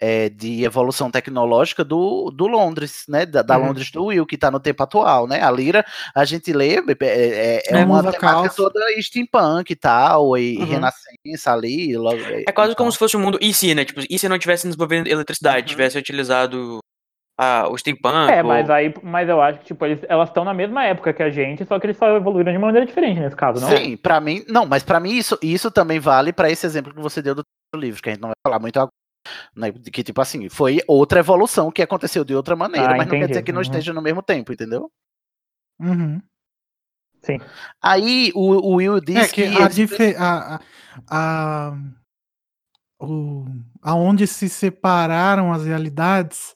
é, 0.00 0.28
de 0.28 0.62
evolução 0.62 1.10
tecnológica 1.10 1.82
do, 1.84 2.30
do 2.30 2.46
Londres, 2.46 3.02
né? 3.08 3.26
Da, 3.26 3.42
da 3.42 3.58
Uhum. 3.58 3.66
Londres 3.66 3.90
do 3.90 4.04
Will, 4.04 4.24
que 4.24 4.38
tá 4.38 4.48
no 4.48 4.60
tempo 4.60 4.80
atual, 4.84 5.26
né? 5.26 5.42
A 5.42 5.50
Lira, 5.50 5.84
a 6.14 6.24
gente 6.24 6.52
lê, 6.52 6.76
é, 6.76 6.82
é, 7.00 7.62
é 7.66 7.78
É, 7.80 7.84
uma 7.84 8.00
temática 8.02 8.20
calça. 8.20 8.54
toda 8.56 8.78
steampunk 9.02 9.72
e 9.72 9.76
tal, 9.76 10.38
e 10.38 10.56
Uhum. 10.58 10.66
renascença 10.66 11.52
ali. 11.52 11.96
Logo, 11.96 12.20
É 12.46 12.52
quase 12.52 12.76
como 12.76 12.92
se 12.92 12.98
fosse 12.98 13.16
um 13.16 13.20
mundo. 13.20 13.38
E 13.40 13.52
se, 13.52 13.74
né? 13.74 13.84
Tipo, 13.84 14.00
e 14.08 14.16
se 14.18 14.28
não 14.28 14.38
tivesse 14.38 14.68
desenvolvendo 14.68 15.08
eletricidade, 15.08 15.62
Uhum. 15.62 15.70
tivesse 15.76 15.98
utilizado 15.98 16.78
ah, 17.38 17.68
o 17.70 17.78
steampunk? 17.78 18.30
É, 18.30 18.42
ou- 18.42 18.48
mas 18.48 18.68
aí, 18.68 18.92
mas 19.02 19.28
eu 19.28 19.40
acho 19.40 19.60
que 19.60 19.66
tipo, 19.66 19.84
eles, 19.86 20.00
elas 20.08 20.28
estão 20.28 20.44
na 20.44 20.52
mesma 20.52 20.84
época 20.84 21.12
que 21.14 21.22
a 21.22 21.30
gente, 21.30 21.64
só 21.64 21.78
que 21.78 21.86
eles 21.86 21.96
só 21.96 22.08
evoluíram 22.16 22.52
de 22.52 22.58
maneira 22.58 22.84
diferente 22.84 23.20
nesse 23.20 23.36
caso, 23.36 23.60
não? 23.60 23.68
Sim, 23.76 23.96
pra 23.96 24.20
mim, 24.20 24.44
não, 24.48 24.66
mas 24.66 24.82
pra 24.82 24.98
mim 25.00 25.12
isso, 25.12 25.38
isso 25.42 25.70
também 25.70 25.98
vale 26.00 26.32
pra 26.32 26.50
esse 26.50 26.66
exemplo 26.66 26.92
que 26.92 27.00
você 27.00 27.22
deu 27.22 27.34
do 27.36 27.44
livro, 27.76 28.02
que 28.02 28.08
a 28.10 28.12
gente 28.12 28.20
não 28.22 28.28
vai 28.30 28.36
falar 28.46 28.58
muito 28.58 28.76
agora. 28.76 28.90
Né, 29.54 29.70
de 29.72 29.90
que, 29.90 30.02
tipo 30.02 30.20
assim, 30.22 30.48
foi 30.48 30.78
outra 30.88 31.20
evolução 31.20 31.70
que 31.70 31.82
aconteceu 31.82 32.24
de 32.24 32.34
outra 32.34 32.56
maneira, 32.56 32.94
Ah, 32.94 32.96
mas 32.96 33.06
não 33.06 33.10
quer 33.10 33.16
entendi. 33.18 33.28
dizer 33.32 33.42
que 33.42 33.52
não 33.52 33.58
Uhum. 33.58 33.62
esteja 33.62 33.92
no 33.92 34.00
mesmo 34.00 34.22
tempo, 34.22 34.52
entendeu? 34.52 34.90
Uhum. 35.80 36.20
Sim. 37.20 37.38
Aí 37.82 38.32
o, 38.34 38.52
o 38.54 38.74
Will 38.76 39.00
disse 39.00 39.18
É 39.18 39.28
que 39.28 39.48
que. 39.48 39.56
a, 39.56 39.62
eles- 39.64 39.74
dife- 39.74 40.16
a, 40.18 40.54
a, 40.54 40.60
a- 41.10 41.76
o, 43.00 43.44
aonde 43.82 44.26
se 44.26 44.48
separaram 44.48 45.52
as 45.52 45.64
realidades 45.66 46.54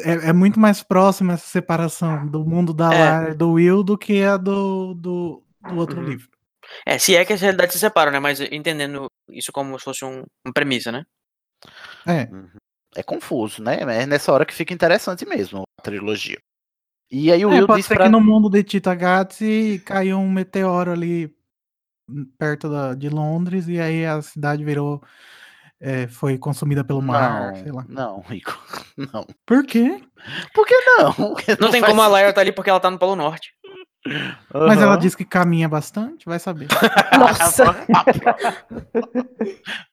é, 0.00 0.28
é 0.30 0.32
muito 0.32 0.58
mais 0.60 0.82
próxima 0.82 1.34
essa 1.34 1.46
separação 1.46 2.26
do 2.28 2.44
mundo 2.44 2.72
da 2.74 2.92
É. 2.92 2.98
Lara 2.98 3.30
e 3.32 3.34
do 3.34 3.52
Will 3.52 3.82
do 3.82 3.96
que 3.98 4.22
a 4.22 4.36
do, 4.36 4.94
do, 4.94 5.42
do 5.60 5.76
outro 5.76 6.00
Uhum. 6.00 6.08
livro. 6.08 6.28
É, 6.86 6.98
se 6.98 7.14
é 7.16 7.24
que 7.24 7.32
as 7.32 7.40
realidades 7.40 7.74
se 7.74 7.80
separam, 7.80 8.12
né? 8.12 8.20
Mas 8.20 8.40
entendendo 8.40 9.06
isso 9.28 9.52
como 9.52 9.78
se 9.78 9.84
fosse 9.84 10.04
um, 10.04 10.24
uma 10.44 10.52
premissa, 10.54 10.92
né? 10.92 11.04
É. 12.06 12.28
É 12.94 13.02
confuso, 13.02 13.62
né? 13.62 13.78
É 13.80 14.06
nessa 14.06 14.32
hora 14.32 14.44
que 14.44 14.54
fica 14.54 14.74
interessante 14.74 15.24
mesmo 15.26 15.62
a 15.78 15.82
trilogia. 15.82 16.38
E 17.10 17.30
aí 17.30 17.44
o 17.44 17.50
É, 17.50 17.54
Will 17.54 17.66
pode 17.66 17.78
disse 17.80 17.88
ser 17.88 17.94
pra. 17.94 18.04
que 18.04 18.10
no 18.10 18.20
mundo 18.20 18.48
de 18.50 18.62
Tita 18.64 18.94
Gatsi 18.94 19.82
caiu 19.84 20.18
um 20.18 20.30
meteoro 20.30 20.92
ali 20.92 21.34
perto 22.38 22.68
da, 22.68 22.94
de 22.94 23.08
Londres 23.08 23.68
e 23.68 23.80
aí 23.80 24.04
a 24.04 24.20
cidade 24.22 24.64
virou. 24.64 25.02
É, 25.84 26.06
foi 26.06 26.38
consumida 26.38 26.84
pelo 26.84 27.02
mar, 27.02 27.56
sei 27.56 27.72
lá. 27.72 27.84
Não, 27.88 28.20
Rico. 28.28 28.56
Não. 28.96 29.26
Por 29.44 29.66
quê? 29.66 30.00
Por 30.54 30.64
que 30.64 30.74
não? 30.80 31.12
Porque 31.34 31.56
Não, 31.60 31.72
tem 31.72 31.80
faz 31.80 31.90
como 31.90 32.00
a 32.00 32.08
Lyra 32.08 32.32
tá 32.32 32.40
ali 32.40 32.52
porque 32.52 32.70
ela 32.70 32.78
tá 32.78 32.88
no 32.88 32.98
Polo 32.98 33.16
Norte. 33.16 33.52
Mas 34.52 34.80
ela 34.80 34.96
disse 34.96 35.16
que 35.16 35.24
caminha 35.24 35.68
bastante, 35.68 36.26
vai 36.26 36.38
saber. 36.38 36.66
Nossa. 37.18 37.64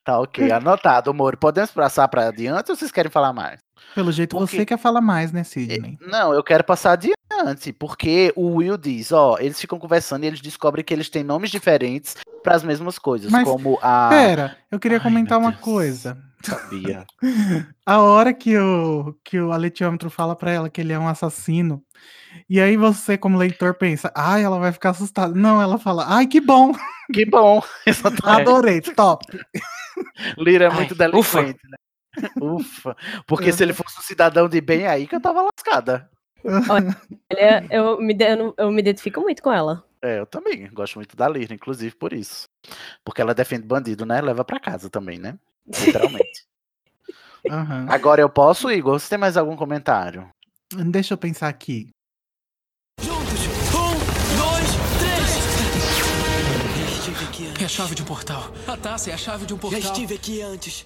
Tá 0.03 0.19
ok, 0.19 0.51
anotado, 0.51 1.13
Moro. 1.13 1.37
Podemos 1.37 1.71
passar 1.71 2.07
pra 2.07 2.27
adiante 2.27 2.71
ou 2.71 2.75
vocês 2.75 2.91
querem 2.91 3.11
falar 3.11 3.33
mais? 3.33 3.59
Pelo 3.93 4.11
jeito 4.11 4.35
Por 4.35 4.47
você 4.47 4.65
quer 4.65 4.77
falar 4.77 5.01
mais, 5.01 5.31
né, 5.31 5.43
Sidney? 5.43 5.97
Não, 6.01 6.33
eu 6.33 6.43
quero 6.43 6.63
passar 6.63 6.93
adiante, 6.93 7.71
porque 7.73 8.33
o 8.35 8.55
Will 8.55 8.77
diz, 8.77 9.11
ó, 9.11 9.37
eles 9.39 9.59
ficam 9.59 9.79
conversando 9.79 10.23
e 10.23 10.27
eles 10.27 10.41
descobrem 10.41 10.83
que 10.83 10.93
eles 10.93 11.09
têm 11.09 11.23
nomes 11.23 11.49
diferentes 11.51 12.15
para 12.41 12.55
as 12.55 12.63
mesmas 12.63 12.97
coisas, 12.99 13.31
Mas, 13.31 13.43
como 13.43 13.77
a 13.81 14.09
Pera, 14.09 14.57
eu 14.71 14.79
queria 14.79 14.97
Ai, 14.97 15.03
comentar 15.03 15.37
uma 15.37 15.51
Deus. 15.51 15.61
coisa. 15.63 16.17
sabia. 16.43 17.05
A 17.85 17.99
hora 18.01 18.33
que 18.33 18.57
o, 18.57 19.15
que 19.23 19.39
o 19.39 19.51
aletiômetro 19.51 20.09
fala 20.09 20.35
pra 20.35 20.51
ela 20.51 20.69
que 20.69 20.79
ele 20.79 20.93
é 20.93 20.99
um 20.99 21.07
assassino, 21.07 21.83
e 22.49 22.61
aí 22.61 22.77
você, 22.77 23.17
como 23.17 23.37
leitor, 23.37 23.73
pensa, 23.75 24.11
ai, 24.15 24.43
ela 24.43 24.59
vai 24.59 24.71
ficar 24.71 24.91
assustada. 24.91 25.33
Não, 25.33 25.61
ela 25.61 25.77
fala, 25.79 26.05
ai, 26.07 26.27
que 26.27 26.39
bom, 26.39 26.71
Que 27.13 27.25
bom. 27.25 27.61
Adorei, 28.23 28.81
top. 28.81 29.25
Lira 30.37 30.65
é 30.65 30.69
Ai, 30.69 30.75
muito 30.75 30.91
ufa. 30.93 31.41
delinquente, 31.41 31.59
né? 31.67 31.77
Ufa. 32.39 32.95
Porque 33.27 33.51
se 33.51 33.63
ele 33.63 33.73
fosse 33.73 33.97
um 33.99 34.03
cidadão 34.03 34.47
de 34.47 34.61
bem, 34.61 34.85
aí 34.87 35.07
que 35.07 35.15
eu 35.15 35.21
tava 35.21 35.41
lascada. 35.41 36.09
Olha, 36.69 36.95
eu 37.71 37.99
me, 37.99 38.15
eu 38.19 38.37
não- 38.37 38.53
eu 38.57 38.71
me 38.71 38.79
identifico 38.81 39.21
muito 39.21 39.41
com 39.41 39.51
ela. 39.51 39.83
É, 40.01 40.19
eu 40.19 40.25
também. 40.25 40.67
Gosto 40.71 40.95
muito 40.95 41.15
da 41.15 41.27
Lyra, 41.27 41.53
inclusive 41.53 41.95
por 41.95 42.13
isso. 42.13 42.47
Porque 43.03 43.21
ela 43.21 43.33
defende 43.33 43.65
bandido, 43.65 44.05
né? 44.05 44.21
Leva 44.21 44.45
pra 44.45 44.59
casa 44.59 44.89
também, 44.89 45.19
né? 45.19 45.37
Literalmente. 45.67 46.45
Aham. 47.49 47.85
Agora 47.89 48.21
eu 48.21 48.29
posso, 48.29 48.69
Igor? 48.71 48.99
Você 48.99 49.09
tem 49.09 49.17
mais 49.17 49.37
algum 49.37 49.55
comentário? 49.55 50.29
Deixa 50.91 51.13
eu 51.13 51.17
pensar 51.17 51.47
aqui. 51.47 51.89
Juntos. 53.01 53.39
Um, 53.73 54.37
dois, 54.37 54.69
três. 54.99 55.29
Já 56.77 56.91
estive 56.91 57.25
aqui 57.25 57.47
antes. 57.47 57.61
É 57.61 57.65
a 57.65 57.69
chave 57.69 57.95
de 57.95 58.01
um 58.01 58.05
portal. 58.05 58.43
A 58.67 58.77
taça 58.77 59.09
é 59.09 59.13
a 59.13 59.17
chave 59.17 59.45
de 59.45 59.53
um 59.53 59.57
Já 59.57 59.61
portal. 59.61 59.79
estive 59.79 60.15
aqui 60.15 60.41
antes. 60.41 60.85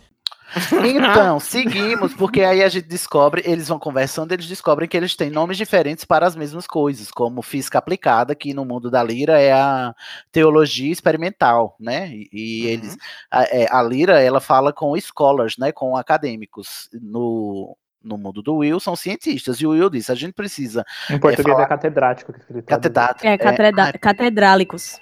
Então, 0.84 1.40
seguimos, 1.40 2.14
porque 2.14 2.42
aí 2.42 2.64
a 2.64 2.70
gente 2.70 2.88
descobre, 2.88 3.42
eles 3.46 3.68
vão 3.68 3.80
conversando, 3.80 4.32
eles 4.32 4.46
descobrem 4.46 4.88
que 4.88 4.96
eles 4.96 5.16
têm 5.16 5.30
nomes 5.30 5.58
diferentes 5.58 6.06
para 6.06 6.26
as 6.26 6.36
mesmas 6.36 6.68
coisas, 6.68 7.10
como 7.10 7.42
física 7.42 7.78
aplicada, 7.78 8.36
que 8.36 8.54
no 8.54 8.66
mundo 8.66 8.92
da 8.92 9.04
Lira 9.04 9.40
é 9.40 9.52
a 9.52 9.94
teologia 10.32 10.92
experimental, 10.92 11.76
né? 11.80 12.10
E, 12.12 12.30
e 12.32 12.68
eles, 12.68 12.98
a, 13.32 13.44
é, 13.44 13.68
a 13.72 13.82
Lira, 13.82 14.22
ela 14.22 14.40
fala 14.40 14.72
com 14.72 15.00
scholars, 15.00 15.58
né? 15.58 15.72
Com 15.72 15.98
acadêmicos. 15.98 16.90
No, 16.94 17.76
no 18.04 18.18
mundo 18.18 18.42
do 18.42 18.58
Will 18.58 18.80
são 18.80 18.96
cientistas. 18.96 19.58
E 19.58 19.66
o 19.66 19.72
Will 19.72 19.90
disse: 19.90 20.12
a 20.12 20.16
gente 20.16 20.34
precisa. 20.34 20.86
Em 21.10 21.20
português 21.20 21.54
falar- 21.54 21.64
é 21.64 21.68
catedrático. 21.68 22.34
Que 22.34 22.40
ele. 22.52 22.62
Catedrático. 22.62 23.26
É, 23.26 23.38
catreda- 23.38 23.84
ai, 23.86 23.94
catedrálicos. 23.94 25.00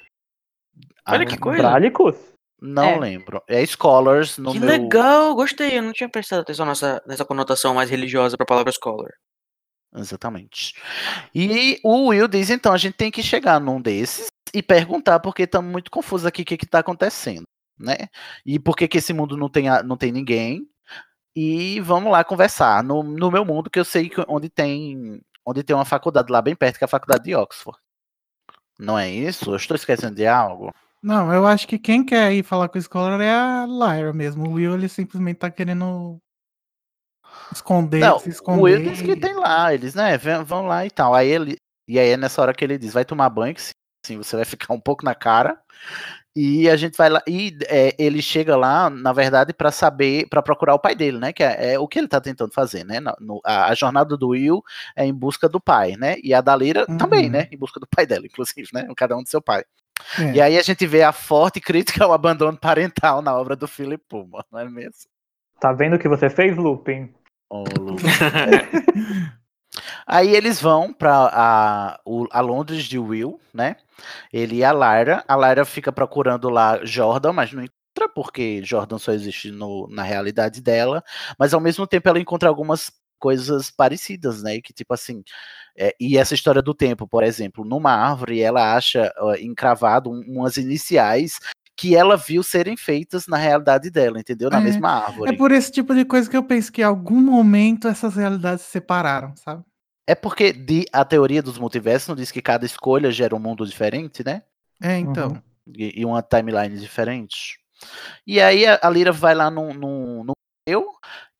Olha 1.07 1.23
ah, 1.23 1.25
que 1.25 1.37
coisa. 1.37 1.63
Catedrálicos? 1.63 2.30
Não 2.61 2.83
É. 2.83 2.99
lembro. 2.99 3.41
É 3.47 3.65
scholars 3.65 4.37
no 4.37 4.51
Que 4.53 4.59
meu. 4.59 4.69
legal, 4.69 5.33
gostei. 5.33 5.77
Eu 5.77 5.81
não 5.81 5.91
tinha 5.93 6.07
prestado 6.09 6.41
atenção 6.41 6.65
nessa, 6.65 7.01
nessa 7.07 7.25
conotação 7.25 7.73
mais 7.73 7.89
religiosa 7.89 8.37
pra 8.37 8.45
palavra 8.45 8.71
scholar. 8.71 9.09
Exatamente. 9.95 10.73
E 11.35 11.79
o 11.83 12.07
Will 12.09 12.27
diz, 12.27 12.49
então, 12.49 12.71
a 12.71 12.77
gente 12.77 12.93
tem 12.95 13.11
que 13.11 13.21
chegar 13.23 13.59
num 13.59 13.81
desses 13.81 14.27
e 14.53 14.61
perguntar, 14.63 15.19
porque 15.19 15.43
estamos 15.43 15.69
muito 15.71 15.91
confusos 15.91 16.25
aqui 16.25 16.43
o 16.43 16.45
que 16.45 16.53
está 16.55 16.79
acontecendo, 16.79 17.45
né? 17.77 17.97
E 18.45 18.57
por 18.59 18.75
que, 18.77 18.87
que 18.87 18.99
esse 18.99 19.11
mundo 19.11 19.35
não 19.35 19.49
tem, 19.49 19.67
a- 19.67 19.83
não 19.83 19.97
tem 19.97 20.11
ninguém. 20.11 20.65
E 21.35 21.79
vamos 21.81 22.11
lá 22.11 22.23
conversar. 22.23 22.83
No, 22.83 23.03
no 23.03 23.31
meu 23.31 23.43
mundo, 23.43 23.69
que 23.69 23.79
eu 23.79 23.85
sei 23.85 24.07
que 24.09 24.23
onde 24.27 24.49
tem, 24.49 25.19
onde 25.45 25.63
tem 25.63 25.75
uma 25.75 25.85
faculdade 25.85 26.31
lá 26.31 26.41
bem 26.41 26.55
perto, 26.55 26.77
que 26.77 26.83
é 26.83 26.85
a 26.85 26.89
faculdade 26.89 27.23
de 27.23 27.35
Oxford. 27.35 27.77
Não 28.79 28.97
é 28.99 29.09
isso? 29.09 29.51
Eu 29.51 29.55
estou 29.55 29.75
esquecendo 29.75 30.15
de 30.15 30.25
algo? 30.27 30.73
Não, 31.03 31.33
eu 31.33 31.47
acho 31.47 31.67
que 31.67 31.79
quem 31.79 32.05
quer 32.05 32.31
ir 32.33 32.43
falar 32.43 32.69
com 32.69 32.77
o 32.77 32.81
Scholar 32.81 33.19
é 33.21 33.31
a 33.33 33.65
Lyra 33.65 34.13
mesmo. 34.13 34.47
O 34.47 34.53
Will, 34.53 34.73
ele 34.75 34.87
simplesmente 34.87 35.37
tá 35.37 35.49
querendo 35.49 36.19
esconder, 37.51 38.01
Não, 38.01 38.19
se 38.19 38.29
o 38.29 38.31
esconder. 38.31 38.61
Will 38.61 38.91
diz 38.91 39.01
que 39.01 39.15
tem 39.15 39.33
lá, 39.35 39.73
eles, 39.73 39.95
né, 39.95 40.17
vão 40.45 40.65
lá 40.67 40.85
e 40.85 40.91
tal. 40.91 41.13
Aí 41.13 41.27
ele, 41.29 41.57
e 41.87 41.99
aí 41.99 42.09
é 42.09 42.17
nessa 42.17 42.41
hora 42.41 42.53
que 42.53 42.63
ele 42.63 42.77
diz, 42.77 42.93
vai 42.93 43.03
tomar 43.03 43.29
banho, 43.29 43.55
que 43.55 43.61
sim, 44.05 44.17
você 44.17 44.35
vai 44.35 44.45
ficar 44.45 44.73
um 44.73 44.79
pouco 44.79 45.03
na 45.03 45.15
cara. 45.15 45.59
E 46.35 46.69
a 46.69 46.77
gente 46.77 46.97
vai 46.97 47.09
lá, 47.09 47.21
e 47.27 47.57
é, 47.67 47.95
ele 47.99 48.21
chega 48.21 48.55
lá, 48.55 48.89
na 48.89 49.13
verdade, 49.13 49.53
para 49.53 49.71
saber, 49.71 50.27
para 50.29 50.41
procurar 50.41 50.75
o 50.75 50.79
pai 50.79 50.95
dele, 50.95 51.17
né, 51.19 51.33
que 51.33 51.43
é, 51.43 51.73
é 51.73 51.79
o 51.79 51.87
que 51.87 51.99
ele 51.99 52.07
tá 52.07 52.21
tentando 52.21 52.53
fazer, 52.53 52.85
né, 52.85 52.99
no- 53.19 53.41
a, 53.45 53.67
a 53.67 53.75
jornada 53.75 54.15
do 54.17 54.29
Will 54.29 54.63
é 54.95 55.05
em 55.05 55.13
busca 55.13 55.49
do 55.49 55.59
pai, 55.59 55.95
né, 55.97 56.17
e 56.23 56.33
a 56.33 56.41
da 56.41 56.57
também, 56.97 57.25
Uhum. 57.25 57.31
né, 57.31 57.47
em 57.51 57.57
busca 57.57 57.79
do 57.81 57.87
pai 57.87 58.05
dela, 58.05 58.25
inclusive, 58.25 58.69
né, 58.73 58.87
cada 58.95 59.17
um 59.17 59.23
do 59.23 59.29
seu 59.29 59.41
pai. 59.41 59.63
É. 60.19 60.31
E 60.33 60.41
aí 60.41 60.57
a 60.57 60.61
gente 60.61 60.85
vê 60.85 61.03
a 61.03 61.11
forte 61.11 61.59
crítica 61.59 62.03
ao 62.03 62.13
abandono 62.13 62.57
parental 62.57 63.21
na 63.21 63.35
obra 63.35 63.55
do 63.55 63.67
Philip 63.67 64.03
Pullman, 64.07 64.43
não 64.51 64.59
é 64.59 64.65
mesmo? 64.69 65.09
Tá 65.59 65.71
vendo 65.71 65.95
o 65.95 65.99
que 65.99 66.07
você 66.07 66.29
fez, 66.29 66.55
Lupin? 66.57 67.13
Ô, 67.49 67.63
Lu. 67.79 67.95
Aí 70.05 70.35
eles 70.35 70.61
vão 70.61 70.91
pra 70.91 71.29
a, 71.31 71.99
a 72.31 72.41
Londres 72.41 72.83
de 72.83 72.99
Will, 72.99 73.39
né? 73.53 73.77
Ele 74.33 74.57
e 74.57 74.63
a 74.63 74.73
Lyra. 74.73 75.23
A 75.27 75.35
Lyra 75.37 75.63
fica 75.63 75.91
procurando 75.91 76.49
lá 76.49 76.79
Jordan, 76.83 77.31
mas 77.31 77.53
não 77.53 77.63
encontra, 77.63 78.13
porque 78.13 78.61
Jordan 78.63 78.97
só 78.97 79.11
existe 79.13 79.49
no- 79.51 79.87
na 79.89 80.03
realidade 80.03 80.61
dela. 80.61 81.03
Mas 81.39 81.53
ao 81.53 81.61
mesmo 81.61 81.87
tempo 81.87 82.09
ela 82.09 82.19
encontra 82.19 82.49
algumas 82.49 82.91
coisas 83.21 83.69
parecidas, 83.69 84.41
né? 84.41 84.59
Que 84.59 84.73
tipo 84.73 84.93
assim. 84.93 85.23
é, 85.77 85.95
e 85.99 86.17
essa 86.17 86.33
história 86.33 86.61
do 86.61 86.73
tempo, 86.73 87.07
por 87.07 87.23
exemplo, 87.23 87.63
numa 87.63 87.91
árvore 87.93 88.41
ela 88.41 88.75
acha 88.75 89.13
ó, 89.19 89.35
encravado 89.35 90.09
um- 90.11 90.39
umas 90.39 90.57
iniciais 90.57 91.39
que 91.77 91.95
ela 91.95 92.17
viu 92.17 92.43
serem 92.43 92.75
feitas 92.75 93.27
na 93.27 93.37
realidade 93.37 93.89
dela, 93.89 94.19
entendeu? 94.19 94.49
Na 94.49 94.59
É, 94.59 94.61
mesma 94.61 94.89
árvore. 94.89 95.33
É 95.33 95.37
por 95.37 95.51
esse 95.51 95.71
tipo 95.71 95.95
de 95.95 96.03
coisa 96.03 96.29
que 96.29 96.35
eu 96.35 96.43
penso 96.43 96.71
que 96.71 96.81
em 96.81 96.83
algum 96.83 97.21
momento 97.21 97.87
essas 97.87 98.15
realidades 98.15 98.65
se 98.65 98.71
separaram, 98.71 99.33
sabe? 99.35 99.63
É 100.05 100.13
porque 100.13 100.51
de, 100.51 100.85
a 100.91 101.05
teoria 101.05 101.41
dos 101.41 101.57
multiversos 101.57 102.09
não 102.09 102.15
diz 102.15 102.31
que 102.31 102.41
cada 102.41 102.65
escolha 102.65 103.11
gera 103.11 103.35
um 103.35 103.39
mundo 103.39 103.65
diferente, 103.65 104.23
né? 104.25 104.43
É, 104.81 104.97
então. 104.97 105.41
E, 105.75 106.01
e 106.01 106.05
uma 106.05 106.21
timeline 106.21 106.77
diferente. 106.77 107.59
E 108.27 108.41
aí 108.41 108.65
a, 108.65 108.79
a 108.81 108.89
Lyra 108.89 109.11
vai 109.11 109.33
lá 109.33 109.49
no, 109.49 109.73
museu 109.73 110.91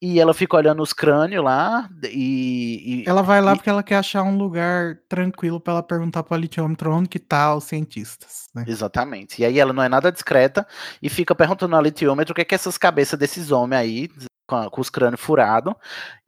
e 0.01 0.19
ela 0.19 0.33
fica 0.33 0.57
olhando 0.57 0.81
os 0.81 0.93
crânios 0.93 1.43
lá 1.43 1.89
e. 2.05 3.03
e- 3.03 3.09
Ela 3.09 3.21
vai 3.21 3.39
lá 3.41 3.53
e- 3.53 3.55
porque 3.55 3.69
ela 3.69 3.83
quer 3.83 3.97
achar 3.97 4.23
um 4.23 4.35
lugar 4.37 4.97
tranquilo 5.07 5.59
pra 5.59 5.73
ela 5.73 5.83
perguntar 5.83 6.23
pro 6.23 6.35
litiômetro 6.37 6.91
onde 6.91 7.07
que 7.09 7.19
tá 7.19 7.53
os 7.55 7.65
cientistas, 7.65 8.47
né? 8.55 8.63
Exatamente. 8.67 9.41
E 9.41 9.45
aí 9.45 9.59
ela 9.59 9.73
não 9.73 9.83
é 9.83 9.89
nada 9.89 10.11
discreta 10.11 10.65
e 11.01 11.09
fica 11.09 11.35
perguntando 11.35 11.75
ao 11.75 11.81
litiômetro 11.81 12.31
o 12.31 12.35
que 12.35 12.41
é 12.41 12.45
que 12.45 12.55
essas 12.55 12.77
cabeças 12.77 13.19
desses 13.19 13.51
homens 13.51 13.79
aí, 13.79 14.09
com, 14.51 14.55
a- 14.57 14.69
com 14.69 14.81
os 14.81 14.89
crânios 14.89 15.21
furados. 15.21 15.73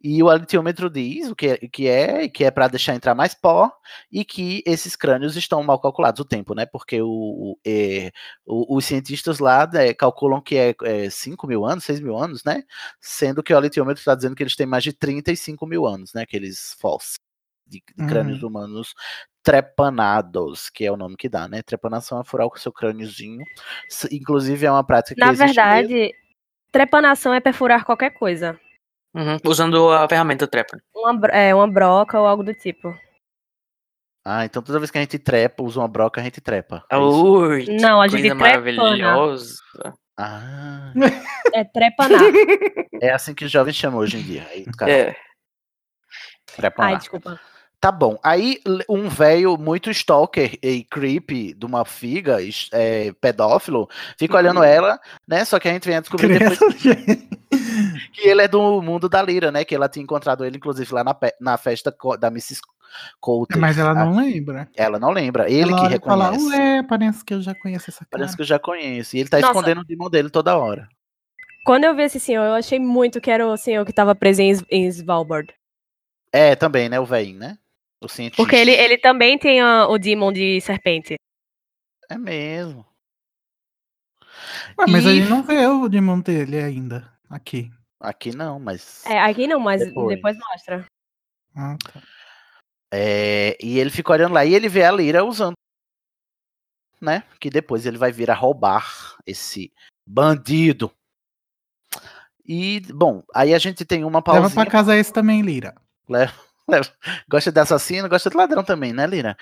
E 0.01 0.21
o 0.23 0.33
litiômetro 0.33 0.89
diz 0.89 1.29
o 1.29 1.35
que 1.35 1.47
é, 1.47 1.57
que 1.57 1.87
é, 1.87 2.29
que 2.29 2.43
é 2.45 2.51
para 2.51 2.67
deixar 2.69 2.95
entrar 2.95 3.13
mais 3.15 3.33
pó 3.33 3.69
e 4.11 4.23
que 4.23 4.63
esses 4.65 4.95
crânios 4.95 5.35
estão 5.35 5.61
mal 5.63 5.79
calculados 5.79 6.19
o 6.21 6.25
tempo, 6.25 6.53
né? 6.55 6.65
Porque 6.65 7.01
o, 7.01 7.07
o- 7.09 7.59
é, 7.65 8.11
o- 8.45 8.77
os 8.77 8.85
cientistas 8.85 9.39
lá 9.39 9.67
né, 9.67 9.93
calculam 9.93 10.41
que 10.41 10.55
é, 10.57 11.09
5 11.09 11.45
mil 11.47 11.65
anos, 11.65 11.83
6 11.83 11.99
mil 11.99 12.17
anos, 12.17 12.43
né? 12.45 12.63
Sendo 13.01 13.43
que 13.43 13.53
o 13.53 13.59
litiômetro 13.59 13.99
está 13.99 14.15
dizendo 14.15 14.35
que 14.35 14.43
eles 14.43 14.55
têm 14.55 14.65
mais 14.65 14.83
de 14.83 14.93
35 14.93 15.65
mil 15.67 15.85
anos, 15.85 16.13
né? 16.13 16.21
Aqueles 16.23 16.75
fósseis 16.79 17.17
de, 17.67 17.81
de 17.95 18.03
crânios 18.05 18.41
Uhum. 18.41 18.47
humanos 18.49 18.93
trepanados, 19.41 20.69
que 20.69 20.85
é 20.85 20.91
o 20.91 20.95
nome 20.97 21.17
que 21.17 21.27
dá, 21.27 21.47
né? 21.49 21.61
Trepanação 21.61 22.19
é 22.21 22.23
furar 22.23 22.47
o 22.47 22.57
seu 22.57 22.71
crâniozinho. 22.71 23.43
Inclusive 24.11 24.65
é 24.65 24.71
uma 24.71 24.83
prática 24.85 25.15
que 25.15 25.21
Na 25.21 25.31
existe 25.31 25.45
verdade, 25.45 25.93
mesmo. 25.93 26.13
Trepanação 26.73 27.33
é 27.33 27.39
perfurar 27.39 27.85
qualquer 27.85 28.09
coisa. 28.09 28.59
Uhum, 29.15 29.37
Usando 29.45 29.91
a 29.91 30.09
ferramenta 30.09 30.47
trepa. 30.47 30.75
Uma, 30.93 31.27
é, 31.27 31.53
uma 31.53 31.67
broca 31.71 32.19
ou 32.19 32.25
algo 32.25 32.43
do 32.43 32.53
tipo. 32.53 32.93
Ah, 34.25 34.43
então 34.45 34.61
toda 34.63 34.79
vez 34.79 34.89
que 34.89 34.97
a 34.97 35.01
gente 35.01 35.19
trepa, 35.19 35.61
usa 35.63 35.79
uma 35.79 35.87
broca, 35.87 36.19
a 36.19 36.23
gente 36.23 36.41
trepa. 36.41 36.83
é? 36.89 36.97
Ui, 36.97 37.65
Não, 37.79 38.01
a 38.01 38.07
gente 38.07 38.21
coisa 38.21 38.35
trepana. 38.35 38.49
maravilhosa. 38.97 39.55
Ah, 40.17 40.93
É 41.53 41.63
trepanar. 41.63 42.21
é 43.01 43.11
assim 43.11 43.33
que 43.35 43.45
os 43.45 43.51
jovens 43.51 43.75
chamam 43.75 43.99
hoje 43.99 44.17
em 44.17 44.21
dia. 44.23 44.47
Aí, 44.49 44.65
cara, 44.77 44.91
É. 44.91 45.15
trepanar. 46.55 46.91
Ai, 46.93 46.97
desculpa. 46.97 47.39
Tá 47.83 47.91
bom. 47.91 48.17
Aí 48.23 48.61
um 48.87 49.09
velho 49.09 49.57
muito 49.57 49.89
stalker 49.91 50.57
e 50.63 50.85
creepy 50.85 51.53
de 51.53 51.65
uma 51.65 51.83
figa, 51.83 52.37
é, 52.71 53.11
pedófilo, 53.19 53.89
fica 54.17 54.37
olhando 54.37 54.63
ela, 54.63 54.97
né? 55.27 55.43
Só 55.43 55.59
que 55.59 55.67
a 55.67 55.73
gente 55.73 55.85
vem 55.85 55.97
a 55.97 55.99
descobrir 55.99 56.39
depois 56.39 56.59
gente. 56.81 57.27
que 58.13 58.25
ele 58.25 58.41
é 58.41 58.47
do 58.47 58.81
mundo 58.81 59.09
da 59.09 59.21
Lira, 59.21 59.51
né? 59.51 59.65
Que 59.65 59.75
ela 59.75 59.89
tinha 59.89 60.01
encontrado 60.01 60.45
ele, 60.45 60.55
inclusive, 60.55 60.93
lá 60.93 61.03
na, 61.03 61.13
pe- 61.13 61.35
na 61.41 61.57
festa 61.57 61.93
da 62.17 62.29
Mrs. 62.29 62.61
Coulter. 63.19 63.57
Mas 63.59 63.77
ela 63.77 63.89
Ah, 63.91 64.05
não 64.05 64.15
lembra. 64.15 64.69
Ela 64.77 64.97
não 64.97 65.11
lembra. 65.11 65.51
Ele 65.51 65.63
ela 65.73 65.77
que 65.81 65.85
olha 65.87 65.95
e 65.97 65.99
fala, 65.99 66.31
reconhece. 66.31 66.55
ué, 66.57 66.83
parece 66.83 67.25
que 67.25 67.33
eu 67.33 67.41
já 67.41 67.53
conheço 67.53 67.89
essa 67.89 67.99
cara. 68.05 68.09
Parece 68.11 68.35
que 68.37 68.43
eu 68.43 68.47
já 68.47 68.59
conheço. 68.59 69.17
E 69.17 69.19
ele 69.19 69.27
tá 69.29 69.39
Nossa. 69.41 69.51
escondendo 69.51 69.81
o 69.81 69.85
demon 69.85 70.09
dele 70.09 70.29
toda 70.29 70.55
hora. 70.55 70.87
Quando 71.65 71.83
eu 71.83 71.93
vi 71.93 72.03
esse 72.03 72.17
senhor, 72.17 72.45
eu 72.45 72.53
achei 72.53 72.79
muito 72.79 73.19
que 73.19 73.29
era 73.29 73.45
o 73.45 73.57
senhor 73.57 73.85
que 73.85 73.91
tava 73.91 74.15
preso 74.15 74.41
em, 74.41 74.53
em 74.71 74.87
Svalbard. 74.87 75.53
É, 76.31 76.55
também, 76.55 76.87
né? 76.87 76.97
O 76.97 77.05
velho, 77.05 77.37
né? 77.37 77.57
O 78.05 78.09
cientista. 78.09 78.41
Porque 78.41 78.55
ele, 78.55 78.71
ele 78.71 78.97
também 78.97 79.37
tem 79.37 79.61
a- 79.61 79.87
o 79.87 79.97
Demon 79.97 80.31
de 80.33 80.59
serpente. 80.61 81.15
É 82.09 82.17
mesmo. 82.17 82.85
Ué, 84.77 84.85
mas 84.87 85.05
E- 85.05 85.07
a 85.07 85.13
gente 85.13 85.29
não 85.29 85.43
vê 85.43 85.65
o 85.67 85.87
demon 85.87 86.19
dele 86.19 86.57
ainda, 86.59 87.11
aqui. 87.29 87.71
Aqui 87.99 88.35
não, 88.35 88.59
mas. 88.59 89.05
É, 89.05 89.19
aqui 89.21 89.47
não, 89.47 89.59
mas 89.59 89.81
Depois. 89.85 90.15
depois, 90.15 90.37
mostra. 90.37 90.85
Ah, 91.55 91.77
tá. 91.77 92.01
É, 92.93 93.57
e 93.63 93.79
ele 93.79 93.89
fica 93.89 94.11
olhando 94.11 94.33
lá 94.33 94.43
e 94.45 94.53
ele 94.53 94.67
vê 94.67 94.83
a 94.83 94.91
Lira 94.91 95.23
usando. 95.23 95.53
Né? 97.01 97.23
Que 97.39 97.49
depois 97.49 97.85
ele 97.85 97.97
vai 97.97 98.11
vir 98.11 98.29
a 98.31 98.33
roubar 98.33 99.15
esse 99.25 99.71
bandido. 100.07 100.91
E, 102.45 102.81
bom, 102.93 103.23
aí 103.33 103.53
a 103.53 103.59
gente 103.59 103.85
tem 103.85 104.03
uma 104.03 104.19
Leva 104.19 104.21
pausinha. 104.23 104.49
pra 104.49 104.69
casa 104.71 104.97
esse 104.97 105.11
também, 105.13 105.41
Lira. 105.41 105.73
Leva- 106.07 106.33
leva. 106.33 106.52
Gosta 107.29 107.51
de 107.51 107.59
assassino, 107.59 108.07
gosta 108.09 108.29
de 108.29 108.37
ladrão 108.37 108.63
também, 108.63 108.93
né, 108.93 109.05
Lira? 109.05 109.35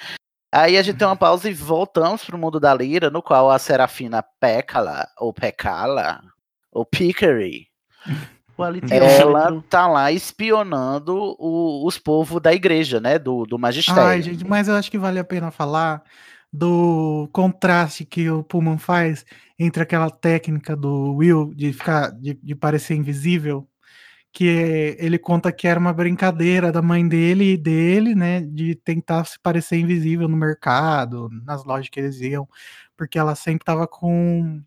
Aí 0.53 0.77
a 0.77 0.81
gente 0.81 0.97
tem 0.97 1.07
uma 1.07 1.15
pausa 1.15 1.49
e 1.49 1.53
voltamos 1.53 2.25
pro 2.25 2.37
mundo 2.37 2.59
da 2.59 2.73
Lira, 2.73 3.09
no 3.09 3.21
qual 3.21 3.49
a 3.49 3.57
Serafina 3.57 4.21
Pecala, 4.39 5.07
ou 5.17 5.33
Pecala, 5.33 6.21
ou 6.71 6.85
Pickery, 6.85 7.67
qualitímetro. 8.57 8.97
Ela 9.07 9.61
tá 9.69 9.87
lá 9.87 10.11
espionando 10.11 11.35
o- 11.39 11.85
os 11.87 11.97
povos 11.97 12.41
da 12.41 12.53
igreja, 12.53 12.99
né? 12.99 13.17
Do, 13.17 13.45
do 13.45 13.57
magistério. 13.57 14.01
Ai, 14.03 14.21
gente, 14.21 14.45
mas 14.45 14.67
eu 14.67 14.75
acho 14.75 14.91
que 14.91 14.97
vale 14.97 15.19
a 15.19 15.23
pena 15.23 15.51
falar 15.51 16.03
do 16.51 17.29
contraste 17.31 18.03
que 18.03 18.29
o 18.29 18.43
Pullman 18.43 18.77
faz 18.77 19.25
entre 19.57 19.83
aquela 19.83 20.09
técnica 20.09 20.75
do 20.75 21.13
Will 21.15 21.53
de 21.55 21.71
ficar 21.71 22.11
de, 22.11 22.33
de 22.33 22.55
parecer 22.55 22.95
invisível, 22.95 23.65
que 24.31 24.95
ele 24.99 25.19
conta 25.19 25.51
que 25.51 25.67
era 25.67 25.79
uma 25.79 25.93
brincadeira 25.93 26.71
da 26.71 26.81
mãe 26.81 27.07
dele 27.07 27.53
e 27.53 27.57
dele, 27.57 28.15
né, 28.15 28.41
de 28.41 28.75
tentar 28.75 29.25
se 29.25 29.37
parecer 29.39 29.77
invisível 29.77 30.27
no 30.27 30.37
mercado, 30.37 31.29
nas 31.45 31.63
lojas 31.65 31.89
que 31.89 31.99
eles 31.99 32.21
iam, 32.21 32.47
porque 32.95 33.19
ela 33.19 33.35
sempre 33.35 33.65
tava 33.65 33.87
com 33.87 34.61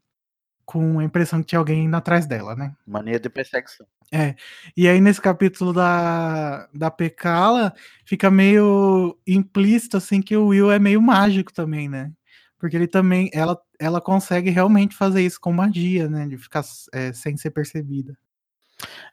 com 0.64 0.98
a 0.98 1.04
impressão 1.04 1.40
que 1.40 1.48
tinha 1.48 1.58
alguém 1.58 1.84
indo 1.84 1.96
atrás 1.96 2.26
dela, 2.26 2.56
né? 2.56 2.74
Mania 2.86 3.20
de 3.20 3.28
perseguição. 3.28 3.86
É, 4.12 4.34
e 4.76 4.88
aí 4.88 5.00
nesse 5.00 5.20
capítulo 5.20 5.72
da, 5.72 6.68
da 6.72 6.90
Pecala 6.90 7.74
fica 8.04 8.30
meio 8.30 9.18
implícito 9.26 9.96
assim 9.96 10.22
que 10.22 10.36
o 10.36 10.46
Will 10.48 10.70
é 10.70 10.78
meio 10.78 11.02
mágico 11.02 11.52
também, 11.52 11.88
né? 11.88 12.10
Porque 12.58 12.76
ele 12.76 12.86
também, 12.86 13.28
ela, 13.32 13.58
ela 13.78 14.00
consegue 14.00 14.48
realmente 14.50 14.96
fazer 14.96 15.20
isso 15.20 15.38
com 15.40 15.52
magia, 15.52 16.08
né? 16.08 16.26
De 16.26 16.38
ficar 16.38 16.64
é, 16.92 17.12
sem 17.12 17.36
ser 17.36 17.50
percebida. 17.50 18.16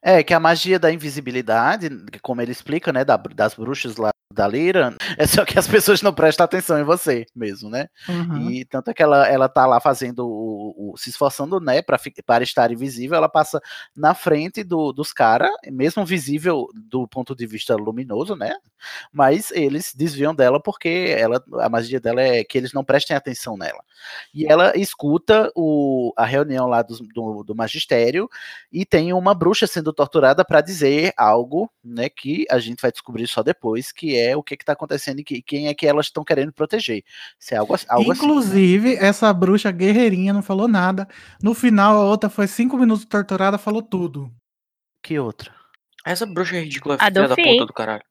É, 0.02 0.24
que 0.24 0.34
a 0.34 0.40
magia 0.40 0.80
da 0.80 0.92
invisibilidade, 0.92 1.90
como 2.22 2.42
ele 2.42 2.52
explica, 2.52 2.92
né, 2.92 3.06
da- 3.06 3.18
das 3.18 3.54
bruxas 3.56 3.98
lá 3.98 4.12
da 4.32 4.48
Lira, 4.48 4.96
é 5.18 5.26
só 5.28 5.46
que 5.46 5.58
as 5.60 5.68
pessoas 5.68 6.02
não 6.02 6.14
prestam 6.14 6.44
atenção 6.44 6.80
em 6.80 6.84
você 6.84 7.26
mesmo, 7.36 7.70
né? 7.70 7.88
Uhum. 8.08 8.50
E 8.50 8.66
tanto 8.66 8.90
é 8.90 8.94
que 8.94 9.04
ela, 9.04 9.28
ela 9.28 9.48
tá 9.50 9.66
lá 9.66 9.80
fazendo 9.80 10.28
o, 10.28 10.92
o- 10.94 10.98
se 10.98 11.10
esforçando, 11.10 11.60
né, 11.60 11.82
pra, 11.82 12.00
para 12.26 12.44
estar 12.44 12.72
invisível, 12.72 13.16
ela 13.18 13.30
passa 13.30 13.62
na 13.96 14.14
frente 14.14 14.64
do- 14.64 14.92
dos 14.92 15.12
caras, 15.14 15.50
mesmo 15.68 16.06
visível 16.06 16.68
do 16.74 17.08
ponto 17.08 17.36
de 17.36 17.46
vista 17.46 17.76
luminoso, 17.76 18.36
né? 18.36 18.54
Mas 19.12 19.52
eles 19.52 19.94
desviam 19.96 20.34
dela 20.34 20.60
porque 20.62 21.16
ela, 21.18 21.44
a 21.60 21.70
magia 21.70 22.00
dela 22.00 22.22
é 22.22 22.44
que 22.44 22.58
eles 22.58 22.74
não 22.74 22.84
prestem 22.84 23.16
atenção 23.16 23.56
nela. 23.58 23.84
E 24.34 24.46
ela 24.52 24.74
escuta 24.78 25.52
o, 25.56 26.14
a 26.18 26.26
reunião 26.26 26.68
lá 26.68 26.82
dos- 26.82 27.00
do, 27.14 27.44
do 27.44 27.56
magistério 27.56 28.30
e 28.72 28.86
tem 28.86 29.14
uma 29.14 29.34
bruxa 29.36 29.68
sendo 29.68 29.94
torturada 29.94 30.44
para 30.44 30.62
dizer 30.62 31.14
algo, 31.18 31.70
né, 31.84 32.10
que 32.10 32.46
a 32.50 32.60
gente 32.60 32.82
vai 32.82 32.92
descobrir 32.92 33.28
só 33.28 33.44
depois, 33.44 33.92
que 33.92 34.18
é 34.18 34.21
o 34.36 34.44
que 34.44 34.56
que 34.58 34.66
tá 34.66 34.74
acontecendo 34.74 35.20
e 35.20 35.24
que, 35.24 35.42
quem 35.42 35.68
é 35.68 35.74
que 35.74 35.86
elas 35.88 36.08
estão 36.08 36.24
querendo 36.24 36.52
proteger. 36.54 37.04
Se 37.40 37.54
é 37.54 37.58
algo, 37.58 37.76
algo 37.90 38.12
assim. 38.12 38.24
Inclusive, 38.24 38.96
essa 38.96 39.32
bruxa 39.34 39.72
guerreirinha 39.72 40.34
não 40.34 40.42
falou 40.42 40.68
nada. 40.68 41.08
No 41.42 41.54
final, 41.54 41.96
a 41.98 42.06
outra 42.06 42.30
foi 42.30 42.48
cinco 42.48 42.78
minutos 42.78 43.06
torturada, 43.06 43.58
falou 43.58 43.82
tudo. 43.82 44.32
Que 45.04 45.20
outra? 45.20 45.52
Essa 46.06 46.26
bruxa 46.26 46.56
é 46.58 46.62
ridícula, 46.62 46.96
A 47.00 47.06
filha 47.06 47.28
da 47.28 47.36
puta 47.36 47.66
do 47.66 47.74
caralho. 47.74 48.04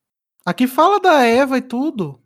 Aqui 0.47 0.67
fala 0.67 1.01
da 1.01 1.25
Eva 1.27 1.59
e 1.59 1.63
tudo. 1.63 2.19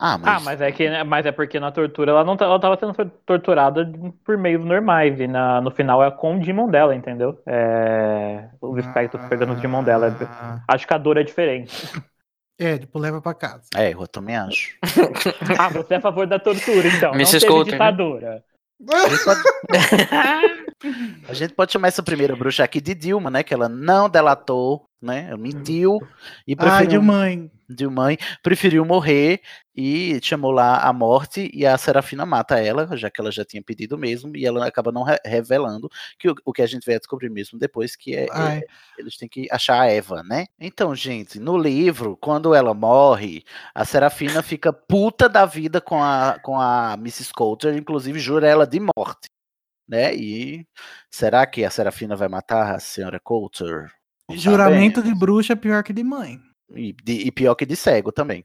Ah, 0.00 0.16
Ah, 0.22 0.38
mas 0.40 0.60
é 0.60 0.70
que 0.70 0.88
mas 1.02 1.26
é 1.26 1.32
porque 1.32 1.58
na 1.58 1.72
tortura 1.72 2.12
ela 2.12 2.22
não 2.22 2.36
tá- 2.36 2.44
ela 2.44 2.60
tava 2.60 2.78
sendo 2.78 2.94
torturada 3.26 3.92
por 4.24 4.38
meios 4.38 4.64
normais 4.64 5.18
e 5.18 5.26
na, 5.26 5.60
no 5.60 5.72
final 5.72 6.04
é 6.04 6.08
com 6.08 6.36
o 6.36 6.40
Demon 6.40 6.68
dela, 6.70 6.94
entendeu? 6.94 7.42
É, 7.44 8.48
os 8.60 8.78
espectros 8.78 9.26
pegando 9.26 9.54
os 9.54 9.60
Demon 9.60 9.82
dela. 9.82 10.16
Acho 10.68 10.86
que 10.86 10.94
a 10.94 10.98
dor 10.98 11.16
é 11.16 11.24
diferente. 11.24 11.74
É, 12.58 12.78
tipo, 12.78 12.98
leva 12.98 13.22
pra 13.22 13.34
casa. 13.34 13.64
É, 13.76 13.92
eu 13.92 14.08
também 14.08 14.36
acho. 14.36 14.76
Ah, 15.58 15.68
você 15.68 15.94
é 15.94 15.96
a 15.96 16.00
favor 16.00 16.26
da 16.26 16.38
tortura, 16.38 16.88
então. 16.88 17.12
Mrs. 17.14 17.46
não 17.46 17.52
Coulter, 17.52 17.78
né? 17.78 17.90
ditadura. 17.90 18.44
A 21.28 21.34
gente 21.34 21.52
pode 21.54 21.72
chamar 21.72 21.88
essa 21.88 22.02
primeira 22.02 22.36
bruxa 22.36 22.62
aqui 22.62 22.80
de 22.80 22.94
Dilma, 22.94 23.30
né? 23.30 23.42
Que 23.42 23.52
ela 23.52 23.68
não 23.68 24.08
delatou, 24.08 24.84
né? 25.00 25.26
Ela 25.28 25.36
mentiu 25.38 25.98
e 26.46 26.54
preferiu. 26.56 27.00
de 27.00 27.06
mãe. 27.06 27.50
Dilma 27.70 28.16
preferiu 28.42 28.82
morrer 28.82 29.42
e 29.76 30.18
chamou 30.22 30.50
lá 30.50 30.78
a 30.78 30.90
morte 30.90 31.50
e 31.52 31.66
a 31.66 31.76
Serafina 31.76 32.24
mata 32.24 32.58
ela, 32.58 32.96
já 32.96 33.10
que 33.10 33.20
ela 33.20 33.30
já 33.30 33.44
tinha 33.44 33.62
pedido 33.62 33.98
mesmo, 33.98 34.34
e 34.34 34.46
ela 34.46 34.66
acaba 34.66 34.90
não 34.90 35.02
re- 35.02 35.20
revelando 35.22 35.86
que 36.18 36.30
o, 36.30 36.34
o 36.46 36.52
que 36.54 36.62
a 36.62 36.66
gente 36.66 36.86
vai 36.86 36.96
descobrir 36.98 37.28
mesmo 37.28 37.58
depois, 37.58 37.94
que 37.94 38.16
é, 38.16 38.24
é- 38.24 38.64
eles 38.98 39.18
têm 39.18 39.28
que 39.28 39.46
achar 39.50 39.82
a 39.82 39.86
Eva, 39.86 40.22
né? 40.22 40.46
Então, 40.58 40.94
gente, 40.94 41.38
no 41.38 41.58
livro, 41.58 42.16
quando 42.16 42.54
ela 42.54 42.72
morre, 42.72 43.44
a 43.74 43.84
Serafina 43.84 44.42
fica 44.42 44.72
puta 44.72 45.28
da 45.28 45.44
vida 45.44 45.78
com 45.78 46.02
a, 46.02 46.38
com 46.42 46.58
a 46.58 46.94
Mrs. 46.94 47.34
Coulter, 47.34 47.76
inclusive 47.76 48.18
jura 48.18 48.48
ela 48.48 48.66
de 48.66 48.80
morte, 48.80 49.28
né? 49.86 50.14
E 50.14 50.66
será 51.10 51.46
que 51.46 51.66
a 51.66 51.70
Serafina 51.70 52.16
vai 52.16 52.28
matar 52.28 52.74
a 52.74 52.80
senhora 52.80 53.20
Coulter? 53.20 53.90
Juramento 54.30 55.02
de 55.02 55.14
bruxa 55.14 55.54
é 55.54 55.56
pior 55.56 55.82
que 55.82 55.92
de 55.92 56.02
mãe. 56.04 56.38
E, 56.74 56.92
de- 57.02 57.26
e 57.26 57.32
pior 57.32 57.54
que 57.54 57.64
de 57.64 57.74
cego 57.76 58.12
também. 58.12 58.44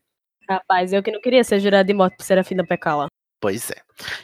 Rapaz, 0.50 0.94
eu 0.94 1.04
que 1.04 1.12
não 1.12 1.22
queria 1.22 1.44
ser 1.44 1.60
jurada 1.60 1.84
de 1.84 1.94
morte 1.94 2.16
por 2.18 2.24
Serafina 2.24 2.66
Pecala. 2.66 3.08
Pois 3.42 3.70
é. 3.72 3.76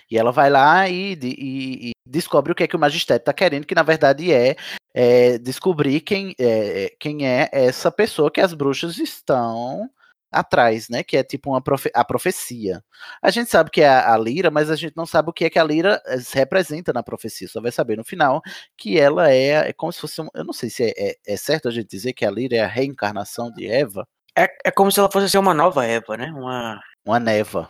E 0.10 0.18
ela 0.18 0.32
vai 0.32 0.49
lá 0.49 0.88
e, 0.88 1.16
de- 1.16 1.36
e- 1.38 1.89
e 1.89 1.91
descobre 2.05 2.51
o 2.51 2.55
que 2.55 2.64
é 2.64 2.68
que 2.68 2.76
o 2.76 2.80
magistério 2.80 3.22
está 3.22 3.34
querendo, 3.34 3.66
que 3.66 3.76
na 3.76 3.84
verdade 3.84 4.32
é, 4.32 4.55
é, 4.93 5.38
descobrir 5.38 5.99
quem 6.01 6.34
é, 6.39 6.93
quem 6.99 7.28
é 7.28 7.49
essa 7.51 7.91
pessoa 7.91 8.32
que 8.32 8.39
as 8.39 8.53
bruxas 8.53 8.97
estão 8.97 9.89
atrás, 10.32 10.90
né? 10.90 11.04
Que 11.04 11.18
é 11.18 11.24
tipo 11.24 11.50
uma 11.52 11.62
profe- 11.62 11.92
a 11.94 12.04
profecia. 12.06 12.84
A 13.22 13.30
gente 13.32 13.50
sabe 13.50 13.70
que 13.72 13.82
é 13.82 13.88
a, 13.90 14.14
a 14.14 14.18
Lira, 14.18 14.52
mas 14.52 14.70
a 14.72 14.76
gente 14.76 14.96
não 14.98 15.06
sabe 15.06 15.30
o 15.30 15.34
que 15.34 15.46
é 15.46 15.50
que 15.50 15.60
a 15.60 15.64
Lira 15.64 16.02
eh, 16.06 16.18
representa 16.34 16.94
na 16.94 17.04
profecia. 17.04 17.48
Só 17.48 17.62
vai 17.62 17.72
saber 17.72 17.98
no 17.98 18.04
final 18.04 18.42
que 18.78 19.00
ela 19.00 19.32
é, 19.32 19.70
é 19.70 19.74
como 19.74 19.92
se 19.92 20.00
fosse 20.02 20.22
um, 20.22 20.28
eu 20.34 20.44
não 20.46 20.54
sei 20.54 20.70
se 20.70 20.84
é, 20.84 20.94
é- 21.12 21.16
é 21.28 21.38
certo 21.38 21.68
a 21.68 21.72
gente 21.72 21.88
dizer 21.90 22.14
que 22.14 22.26
a 22.26 22.32
Lira 22.32 22.58
é 22.58 22.62
a 22.62 22.68
reencarnação 22.68 23.52
de 23.52 23.68
Eva, 23.68 24.08
É, 24.38 24.46
é 24.70 24.72
como 24.72 24.92
se 24.92 25.00
ela 25.00 25.12
fosse 25.12 25.30
ser 25.30 25.38
uma 25.38 25.54
nova 25.54 25.86
Eva, 25.86 26.18
né? 26.18 26.28
Uma. 26.32 26.82
uma 27.06 27.20
neva. 27.20 27.70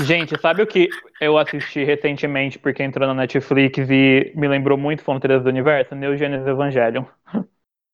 Gente, 0.00 0.38
sabe 0.40 0.62
o 0.62 0.66
que 0.66 0.88
eu 1.20 1.36
assisti 1.38 1.82
recentemente 1.84 2.58
porque 2.58 2.82
entrou 2.82 3.06
na 3.08 3.14
Netflix 3.14 3.78
e 3.90 4.32
me 4.36 4.46
lembrou 4.48 4.78
muito 4.78 5.02
Fronteiras 5.02 5.42
do 5.42 5.48
Universo? 5.48 5.94
Neo 5.94 6.16
Genesis 6.16 6.46
Evangelion. 6.46 7.04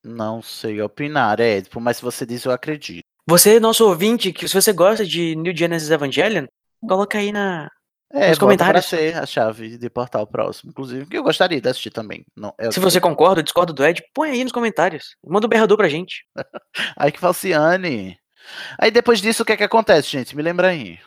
Não 0.04 0.40
sei 0.40 0.80
opinar, 0.80 1.40
é, 1.40 1.60
tipo, 1.60 1.80
mas 1.80 1.96
se 1.96 2.02
você 2.04 2.24
diz 2.24 2.44
eu 2.44 2.52
acredito. 2.52 3.04
Você, 3.26 3.58
nosso 3.58 3.86
ouvinte, 3.88 4.32
que 4.32 4.46
se 4.48 4.54
você 4.54 4.72
gosta 4.72 5.04
de 5.04 5.34
New 5.36 5.56
Genesis 5.56 5.90
Evangelion, 5.90 6.46
coloca 6.86 7.18
aí 7.18 7.32
na. 7.32 7.70
É, 8.12 8.28
Nos 8.28 8.38
comentários. 8.38 8.86
Pra 8.86 8.98
ser 8.98 9.16
a 9.16 9.26
chave 9.26 9.76
de 9.76 9.90
portal 9.90 10.24
próximo, 10.26 10.70
inclusive, 10.70 11.06
que 11.06 11.16
eu 11.18 11.22
gostaria 11.22 11.60
de 11.60 11.68
assistir 11.68 11.90
também. 11.90 12.24
Não, 12.36 12.54
é 12.58 12.70
Se 12.70 12.78
que- 12.78 12.84
você 12.84 13.00
concorda 13.00 13.40
ou 13.40 13.42
discorda 13.42 13.72
do 13.72 13.84
Ed, 13.84 14.02
põe 14.14 14.30
aí 14.30 14.44
nos 14.44 14.52
comentários. 14.52 15.16
Manda 15.26 15.46
um 15.46 15.50
berrador 15.50 15.76
pra 15.76 15.88
gente. 15.88 16.24
Ai, 16.96 17.10
que 17.10 17.18
falciane. 17.18 18.16
Aí 18.78 18.90
depois 18.90 19.20
disso, 19.20 19.42
o 19.42 19.46
que 19.46 19.52
é 19.52 19.56
que 19.56 19.64
acontece, 19.64 20.08
gente? 20.10 20.36
Me 20.36 20.42
lembra 20.42 20.68
aí. 20.68 20.98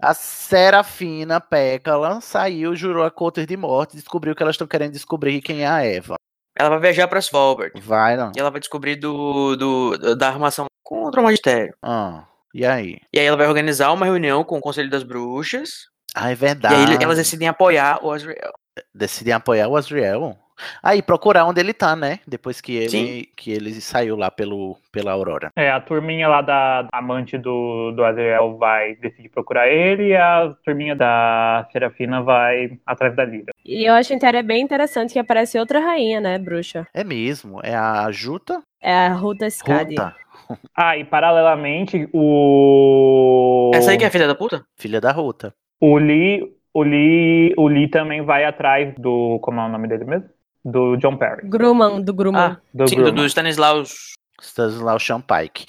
A 0.00 0.14
Serafina 0.14 1.40
Pécala 1.40 2.20
saiu, 2.20 2.74
jurou 2.76 3.04
a 3.04 3.10
Coulter 3.10 3.44
de 3.46 3.56
morte, 3.56 3.96
descobriu 3.96 4.34
que 4.34 4.42
elas 4.42 4.54
estão 4.54 4.66
querendo 4.66 4.92
descobrir 4.92 5.42
quem 5.42 5.62
é 5.62 5.66
a 5.66 5.82
Eva. 5.84 6.14
Ela 6.58 6.70
vai 6.70 6.78
viajar 6.80 7.06
pra 7.08 7.18
Svalbard. 7.20 7.78
Vai, 7.80 8.16
não. 8.16 8.32
E 8.34 8.40
ela 8.40 8.50
vai 8.50 8.60
descobrir 8.60 8.96
do, 8.96 9.54
do, 9.56 10.16
da 10.16 10.28
armação 10.28 10.66
contra 10.82 11.20
o 11.20 11.24
magistério. 11.24 11.74
Ah, 11.82 12.24
e 12.54 12.64
aí? 12.64 12.96
E 13.12 13.18
aí 13.20 13.26
ela 13.26 13.36
vai 13.36 13.46
organizar 13.46 13.92
uma 13.92 14.06
reunião 14.06 14.42
com 14.42 14.56
o 14.56 14.60
Conselho 14.60 14.88
das 14.90 15.02
Bruxas. 15.02 15.70
Ah, 16.14 16.30
é 16.30 16.32
E 16.32 16.34
verdade. 16.34 16.74
aí 16.74 16.82
ele- 16.94 17.04
elas 17.04 17.18
decidem 17.18 17.46
apoiar 17.48 17.98
o 18.02 18.10
Azrael. 18.10 18.52
Decidem 18.94 19.34
apoiar 19.34 19.68
o 19.68 19.76
Azriel. 19.76 20.36
Aí, 20.82 21.02
procurar 21.02 21.44
onde 21.44 21.60
ele 21.60 21.72
tá, 21.74 21.94
né? 21.96 22.20
Depois 22.26 22.60
que 22.60 22.74
ele, 22.74 22.88
Sim. 22.88 23.24
que 23.36 23.50
ele 23.50 23.72
saiu 23.80 24.16
lá 24.16 24.30
pelo, 24.30 24.76
pela 24.90 25.12
Aurora. 25.12 25.50
É, 25.56 25.70
a 25.70 25.80
turminha 25.80 26.28
lá 26.28 26.40
da, 26.42 26.86
amante 26.92 27.36
do, 27.38 27.92
do 27.92 28.04
Azrael 28.04 28.56
vai 28.56 28.94
decidir 28.96 29.28
procurar 29.28 29.68
ele 29.68 30.08
e 30.08 30.16
a 30.16 30.54
turminha 30.64 30.94
da 30.96 31.66
Serafina 31.72 32.22
vai 32.22 32.78
atrás 32.86 33.14
da 33.14 33.24
Lira. 33.24 33.52
E 33.64 33.84
eu 33.88 33.94
acho 33.94 34.14
inter- 34.14 34.44
bem 34.44 34.62
interessante 34.62 35.12
que 35.12 35.18
aparece 35.18 35.58
outra 35.58 35.80
rainha, 35.80 36.20
né, 36.20 36.38
bruxa? 36.38 36.86
É 36.94 37.02
mesmo, 37.04 37.60
é 37.62 37.74
a 37.74 38.10
Juta 38.10 38.62
É 38.80 38.92
a 38.92 39.12
Ruta 39.12 39.46
Skadi. 39.46 39.96
Ruta, 39.96 40.14
Ah, 40.76 40.96
e 40.96 41.04
paralelamente, 41.04 42.08
o. 42.12 43.70
Essa 43.74 43.90
aí 43.90 43.98
que 43.98 44.04
é 44.04 44.08
a 44.08 44.10
filha 44.10 44.26
da 44.28 44.34
puta? 44.34 44.64
filha 44.76 45.00
da 45.00 45.10
Ruta. 45.12 45.52
O 45.80 45.98
Lee, 45.98 46.42
o 46.72 46.82
Lee, 46.82 47.54
o 47.56 47.66
Lee 47.68 47.88
também 47.88 48.22
vai 48.22 48.44
atrás 48.44 48.94
do. 48.98 49.38
Como 49.40 49.60
é 49.60 49.64
o 49.64 49.68
nome 49.68 49.88
dele 49.88 50.04
mesmo? 50.04 50.28
Do 50.68 50.96
John 50.96 51.16
Perry. 51.16 51.48
Grumman, 51.48 52.02
do 52.02 52.12
Grumman. 52.12 52.40
Ah, 52.40 52.60
Do 52.74 52.88
sim, 52.88 52.96
do, 52.96 53.02
Grumman. 53.02 53.22
do 53.22 53.26
Stanislaus. 53.26 54.14
Stanislaw 54.42 54.98
Champike. 54.98 55.64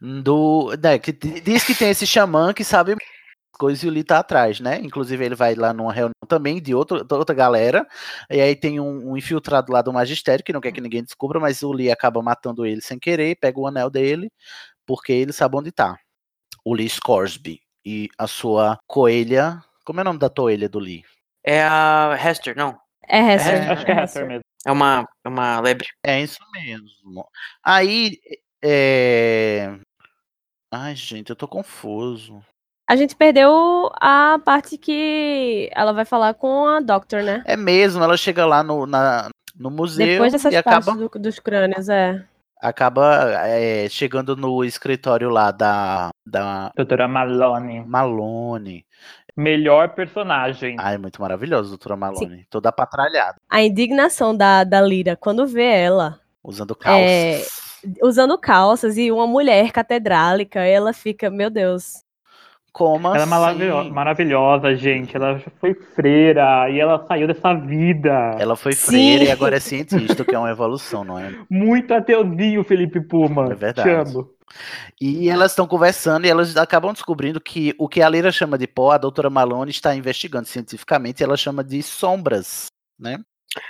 Do, 0.00 0.76
né, 0.82 0.98
que 0.98 1.10
di- 1.12 1.40
diz 1.40 1.64
que 1.64 1.74
tem 1.74 1.88
esse 1.90 2.06
xamã 2.06 2.52
que 2.52 2.62
sabe 2.62 2.94
coisas 3.58 3.82
e 3.82 3.88
o 3.88 3.90
Lee 3.90 4.04
tá 4.04 4.18
atrás, 4.18 4.60
né? 4.60 4.78
Inclusive 4.82 5.24
ele 5.24 5.34
vai 5.34 5.54
lá 5.54 5.72
numa 5.72 5.92
reunião 5.92 6.12
também 6.28 6.60
de 6.60 6.74
outro, 6.74 7.02
de 7.04 7.14
outra 7.14 7.34
galera, 7.34 7.86
e 8.30 8.40
aí 8.40 8.54
tem 8.56 8.78
um, 8.80 9.12
um 9.12 9.16
infiltrado 9.16 9.72
lá 9.72 9.80
do 9.82 9.92
magistério 9.92 10.44
que 10.44 10.52
não 10.52 10.60
quer 10.60 10.72
que 10.72 10.80
ninguém 10.80 11.02
descubra, 11.02 11.38
mas 11.40 11.62
o 11.62 11.72
Lee 11.72 11.90
acaba 11.90 12.20
matando 12.22 12.66
ele 12.66 12.80
sem 12.80 12.98
querer, 12.98 13.36
pega 13.40 13.58
o 13.60 13.66
anel 13.66 13.88
dele, 13.88 14.30
porque 14.86 15.12
ele 15.12 15.32
sabe 15.32 15.56
onde 15.56 15.70
tá. 15.72 15.96
O 16.64 16.74
Lee 16.74 16.88
Scoresby 16.88 17.60
e 17.84 18.08
a 18.18 18.26
sua 18.26 18.78
coelha, 18.86 19.62
como 19.84 20.00
é 20.00 20.02
o 20.02 20.04
nome 20.04 20.18
da 20.18 20.28
toelha 20.28 20.68
do 20.68 20.78
Lee? 20.78 21.04
É 21.44 21.62
a 21.62 22.16
Hester, 22.20 22.56
não. 22.56 22.76
É 23.08 23.18
Hester. 23.34 23.70
Acho 23.70 23.84
que 23.84 23.90
é 23.92 24.02
Hester 24.02 24.26
mesmo. 24.26 24.42
É 24.64 24.70
uma, 24.72 25.08
é 25.24 25.28
uma 25.28 25.60
lebre. 25.60 25.88
É 26.04 26.20
isso 26.20 26.38
mesmo. 26.52 27.26
Aí, 27.64 28.18
é... 28.62 29.74
Ai, 30.72 30.94
gente, 30.94 31.30
eu 31.30 31.36
tô 31.36 31.46
confuso. 31.48 32.42
A 32.88 32.96
gente 32.96 33.16
perdeu 33.16 33.90
a 33.94 34.38
parte 34.44 34.76
que 34.76 35.70
ela 35.72 35.92
vai 35.92 36.04
falar 36.04 36.34
com 36.34 36.66
a 36.66 36.80
Doctor, 36.80 37.22
né? 37.22 37.42
É 37.46 37.56
mesmo, 37.56 38.02
ela 38.02 38.16
chega 38.16 38.44
lá 38.44 38.62
no, 38.62 38.86
na, 38.86 39.28
no 39.56 39.70
museu 39.70 40.06
Depois 40.06 40.32
dessas 40.32 40.52
e 40.52 40.62
partes 40.62 40.88
acaba, 40.88 41.08
do- 41.08 41.18
dos 41.18 41.38
crânios, 41.38 41.88
é. 41.88 42.24
acaba 42.60 43.46
é, 43.46 43.88
chegando 43.88 44.36
no 44.36 44.64
escritório 44.64 45.30
lá 45.30 45.50
da, 45.50 46.10
da 46.26 46.70
Doutora 46.76 47.06
Malone. 47.08 47.84
Malone. 47.84 48.84
Melhor 49.36 49.90
personagem. 49.90 50.76
Ai, 50.78 50.98
muito 50.98 51.20
maravilhosa, 51.20 51.70
doutora 51.70 51.96
Malone. 51.96 52.46
Toda 52.50 52.70
patralhada, 52.70 53.36
A 53.48 53.62
indignação 53.62 54.36
da, 54.36 54.62
da 54.64 54.80
Lira 54.80 55.16
quando 55.16 55.46
vê 55.46 55.64
ela 55.64 56.18
usando 56.44 56.74
calças. 56.74 57.02
É, 57.10 57.42
usando 58.02 58.36
calças 58.38 58.98
e 58.98 59.10
uma 59.10 59.26
mulher 59.26 59.72
catedrálica, 59.72 60.60
ela 60.60 60.92
fica, 60.92 61.30
meu 61.30 61.48
Deus. 61.48 62.02
Como 62.72 63.08
Ela 63.08 63.18
é 63.18 63.20
assim? 63.20 63.30
maravilhosa, 63.30 63.90
maravilhosa, 63.90 64.74
gente. 64.74 65.14
Ela 65.14 65.38
foi 65.60 65.74
freira 65.74 66.70
e 66.70 66.80
ela 66.80 67.04
saiu 67.06 67.26
dessa 67.26 67.52
vida. 67.52 68.34
Ela 68.38 68.56
foi 68.56 68.72
Sim. 68.72 68.86
freira 68.86 69.24
e 69.24 69.30
agora 69.30 69.56
é 69.56 69.60
cientista, 69.60 70.22
o 70.22 70.24
que 70.24 70.34
é 70.34 70.38
uma 70.38 70.50
evolução, 70.50 71.04
não 71.04 71.18
é? 71.18 71.34
Muito 71.50 71.92
ateuzinho, 71.92 72.64
Felipe 72.64 72.98
Puma. 73.02 73.52
É 73.52 73.54
verdade. 73.54 73.88
Te 73.90 73.94
amo. 73.94 74.30
E 75.00 75.28
elas 75.28 75.52
estão 75.52 75.66
conversando 75.66 76.26
e 76.26 76.30
elas 76.30 76.56
acabam 76.56 76.92
descobrindo 76.92 77.40
que 77.40 77.74
o 77.78 77.88
que 77.88 78.02
a 78.02 78.08
Lira 78.08 78.30
chama 78.30 78.56
de 78.56 78.66
pó, 78.66 78.92
a 78.92 78.98
doutora 78.98 79.30
Malone 79.30 79.70
está 79.70 79.94
investigando 79.94 80.46
cientificamente 80.46 81.20
e 81.20 81.24
ela 81.24 81.36
chama 81.36 81.62
de 81.64 81.82
sombras, 81.82 82.66
né? 82.98 83.18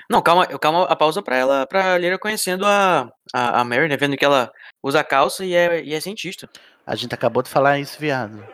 Não, 0.09 0.22
calma, 0.22 0.47
calma 0.47 0.85
a 0.85 0.95
pausa 0.95 1.20
pra 1.22 1.37
ela, 1.37 1.66
pra 1.66 1.99
Lyra 1.99 2.18
conhecendo 2.18 2.64
a, 2.64 3.11
a, 3.33 3.61
a 3.61 3.64
Mary, 3.64 3.89
né? 3.89 3.97
Vendo 3.97 4.16
que 4.16 4.24
ela 4.24 4.51
usa 4.83 5.03
calça 5.03 5.45
e 5.45 5.55
é, 5.55 5.83
e 5.83 5.93
é 5.95 6.01
cientista. 6.01 6.49
A 6.87 6.95
gente 6.95 7.14
acabou 7.14 7.43
de 7.43 7.49
falar 7.49 7.78
isso, 7.78 7.99
viado. 7.99 8.45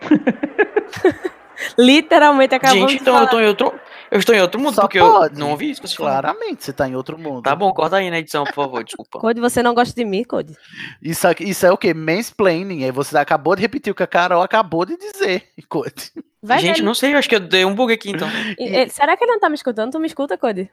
Literalmente 1.78 2.54
acabamos 2.54 2.90
Gente, 2.92 2.98
de 2.98 3.02
então 3.02 3.14
eu 3.14 3.18
falar. 3.20 3.30
tô 3.30 3.40
em 3.40 3.46
outro. 3.46 3.80
Eu 4.14 4.20
estou 4.20 4.32
em 4.32 4.40
outro 4.40 4.60
mundo, 4.60 4.76
Só 4.76 4.82
porque 4.82 5.00
pode. 5.00 5.34
eu 5.34 5.40
não 5.40 5.50
ouvi 5.50 5.70
isso 5.70 5.82
que 5.82 5.88
você 5.88 5.96
falou. 5.96 6.12
Claramente, 6.12 6.62
você 6.64 6.72
tá 6.72 6.88
em 6.88 6.94
outro 6.94 7.18
mundo. 7.18 7.42
Tá 7.42 7.56
bom, 7.56 7.72
corta 7.72 7.96
aí 7.96 8.08
na 8.10 8.20
edição, 8.20 8.44
por 8.44 8.54
favor, 8.54 8.84
desculpa. 8.84 9.18
Code, 9.20 9.40
você 9.40 9.60
não 9.60 9.74
gosta 9.74 9.92
de 9.92 10.04
mim, 10.04 10.22
Code? 10.22 10.56
Isso, 11.02 11.26
aqui- 11.26 11.42
isso 11.42 11.66
é 11.66 11.72
o 11.72 11.76
quê? 11.76 11.92
Mansplaining. 11.92 12.84
Aí 12.84 12.92
você 12.92 13.18
acabou 13.18 13.56
de 13.56 13.62
repetir 13.62 13.90
o 13.92 13.94
que 13.94 14.04
a 14.04 14.06
Carol 14.06 14.40
acabou 14.40 14.86
de 14.86 14.96
dizer. 14.96 15.48
Cote. 15.68 16.12
Vai, 16.40 16.60
Gente, 16.60 16.74
velho. 16.76 16.84
não 16.86 16.94
sei, 16.94 17.12
eu 17.12 17.18
acho 17.18 17.28
que 17.28 17.34
eu 17.34 17.40
dei 17.40 17.64
um 17.64 17.74
bug 17.74 17.92
aqui 17.92 18.10
então. 18.10 18.28
E- 18.56 18.84
e- 18.84 18.88
Será 18.88 19.16
que 19.16 19.24
ele 19.24 19.32
não 19.32 19.40
tá 19.40 19.48
me 19.48 19.56
escutando? 19.56 19.90
Tu 19.90 19.98
me 19.98 20.06
escuta, 20.06 20.38
Code? 20.38 20.70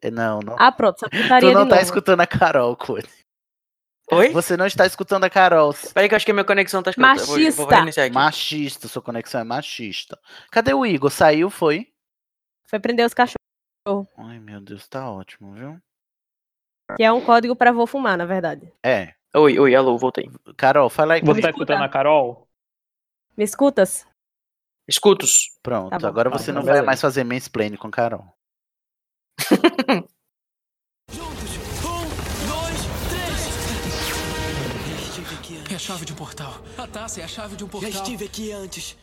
É, 0.00 0.10
Não, 0.10 0.40
não. 0.40 0.54
Ah, 0.58 0.70
pronto, 0.70 0.96
essa 0.96 1.08
tu 1.10 1.16
putaria 1.22 1.52
não 1.52 1.64
de 1.64 1.70
tá 1.70 1.74
novo. 1.76 1.84
escutando 1.86 2.20
a 2.20 2.26
Carol, 2.26 2.76
Cote. 2.76 3.08
Oi? 4.12 4.30
Você 4.30 4.56
não 4.56 4.66
está 4.66 4.84
escutando 4.86 5.24
a 5.24 5.30
Carol. 5.30 5.74
Peraí 5.94 6.08
que 6.08 6.14
eu 6.14 6.16
acho 6.16 6.26
que 6.26 6.30
a 6.30 6.34
minha 6.34 6.44
conexão 6.44 6.82
tá 6.82 6.90
escutando. 6.90 7.18
Eu 7.20 7.26
vou- 7.26 7.66
Vou, 7.66 7.66
Machista. 7.70 8.10
Machista, 8.10 8.88
sua 8.88 9.00
conexão 9.02 9.40
é 9.40 9.44
machista. 9.44 10.18
Cadê 10.50 10.74
o 10.74 10.84
Igor? 10.84 11.10
Saiu, 11.10 11.48
foi? 11.50 11.90
Foi 12.66 12.78
prender 12.78 13.06
os 13.06 13.14
cachorros, 13.14 13.36
Ai, 14.18 14.38
meu 14.40 14.60
Deus, 14.60 14.86
tá 14.88 15.10
ótimo, 15.10 15.52
viu? 15.54 15.80
que 16.96 17.02
é 17.02 17.10
um 17.10 17.24
código 17.24 17.56
pra 17.56 17.72
vou 17.72 17.86
fumar, 17.86 18.16
na 18.18 18.26
verdade. 18.26 18.70
É. 18.84 19.14
Oi, 19.34 19.58
oi, 19.58 19.74
alô, 19.74 19.96
voltei. 19.96 20.30
Carol, 20.56 20.90
fala 20.90 21.14
aí. 21.14 21.20
Você 21.20 21.26
tá 21.26 21.48
escuta? 21.48 21.50
escutando 21.50 21.82
a 21.82 21.88
Carol? 21.88 22.46
Me 23.36 23.42
escutas? 23.42 24.06
Escutos. 24.86 25.58
Pronto, 25.62 25.98
Tá 25.98 26.06
agora 26.08 26.28
Ah, 26.28 26.32
você 26.38 26.50
então 26.50 26.62
não 26.62 26.70
vai 26.70 26.82
mais 26.82 27.00
fazer 27.00 27.24
mansplaining 27.24 27.76
com 27.78 27.90
Carol. 27.90 28.26
É 35.74 35.76
a 35.76 35.80
chave 35.80 36.04
de 36.04 36.12
um 36.12 36.16
portal. 36.16 36.54
A 36.78 36.86
taça 36.86 37.20
é 37.20 37.24
a 37.24 37.26
chave 37.26 37.56
de 37.56 37.64
um 37.64 37.66
Já 37.66 37.72
portal. 37.72 37.90
estive 37.90 38.24
aqui 38.26 38.52
antes. 38.52 38.96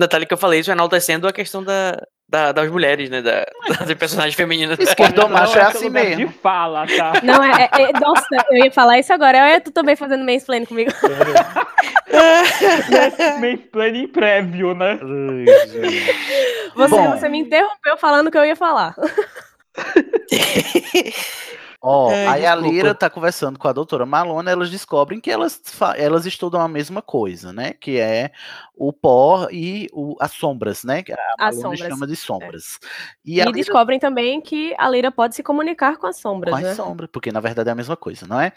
Detalhe 0.00 0.24
que 0.24 0.32
eu 0.32 0.38
falei 0.38 0.58
isso 0.60 0.70
enaltecendo 0.72 1.28
a 1.28 1.32
questão 1.34 1.62
da, 1.62 2.00
da- 2.26 2.50
das 2.50 2.70
mulheres, 2.70 3.10
né? 3.10 3.20
Da, 3.20 3.44
das 3.84 3.92
personagens 3.98 4.34
femininas. 4.34 4.78
Esquerdo 4.78 5.28
macho 5.28 5.58
é 5.58 5.62
Não 5.64 5.68
assim 5.68 5.90
mesmo. 5.90 6.26
De 6.28 6.32
fala, 6.38 6.86
tá? 6.86 7.12
Não, 7.22 7.44
é, 7.44 7.64
é- 7.64 7.68
é- 7.90 7.92
Nossa, 8.00 8.24
eu 8.50 8.64
ia 8.64 8.72
falar 8.72 8.98
isso 9.00 9.12
agora. 9.12 9.36
Olha, 9.44 9.60
tu 9.60 9.70
também 9.70 9.94
fazendo 9.94 10.24
mansplaining 10.24 10.64
comigo. 10.64 10.90
Mansplaining 13.38 14.08
prévio, 14.08 14.72
né? 14.74 14.98
Você, 16.74 16.94
Bom. 16.96 17.10
você 17.10 17.28
me 17.28 17.40
interrompeu 17.40 17.98
falando 17.98 18.30
que 18.30 18.38
eu 18.38 18.46
ia 18.46 18.56
falar. 18.56 18.94
Ó, 21.84 22.10
Ai, 22.10 22.26
aí 22.28 22.46
a 22.46 22.54
desculpa. 22.54 22.74
Lira 22.74 22.94
tá 22.94 23.10
conversando 23.10 23.58
com 23.58 23.66
a 23.66 23.72
doutora 23.72 24.06
Malone, 24.06 24.48
elas 24.48 24.70
descobrem 24.70 25.20
que 25.20 25.28
elas, 25.30 25.60
elas 25.96 26.24
estudam 26.26 26.60
a 26.60 26.68
mesma 26.68 27.02
coisa, 27.02 27.52
né? 27.52 27.72
Que 27.72 27.98
é 27.98 28.30
o 28.76 28.92
pó 28.92 29.48
e 29.50 29.88
o, 29.92 30.16
as 30.20 30.30
sombras, 30.30 30.84
né? 30.84 31.02
Que 31.02 31.12
a 31.12 31.16
As 31.40 31.56
Malone 31.56 31.76
sombras. 31.78 31.92
chama 31.92 32.06
de 32.06 32.14
sombras. 32.16 32.78
E, 33.24 33.40
a 33.40 33.46
Lira 33.46 33.56
descobrem 33.56 33.98
também 33.98 34.40
que 34.40 34.74
a 34.78 34.88
Lira 34.88 35.10
pode 35.10 35.34
se 35.34 35.42
comunicar 35.42 35.96
com 35.96 36.06
as 36.06 36.18
sombras, 36.20 36.52
com 36.52 36.56
as 36.58 36.62
né? 36.62 36.74
sombras, 36.74 37.10
porque 37.12 37.32
na 37.32 37.40
verdade 37.40 37.68
é 37.68 37.72
a 37.72 37.74
mesma 37.76 37.96
coisa, 37.96 38.26
não 38.28 38.40
é? 38.40 38.52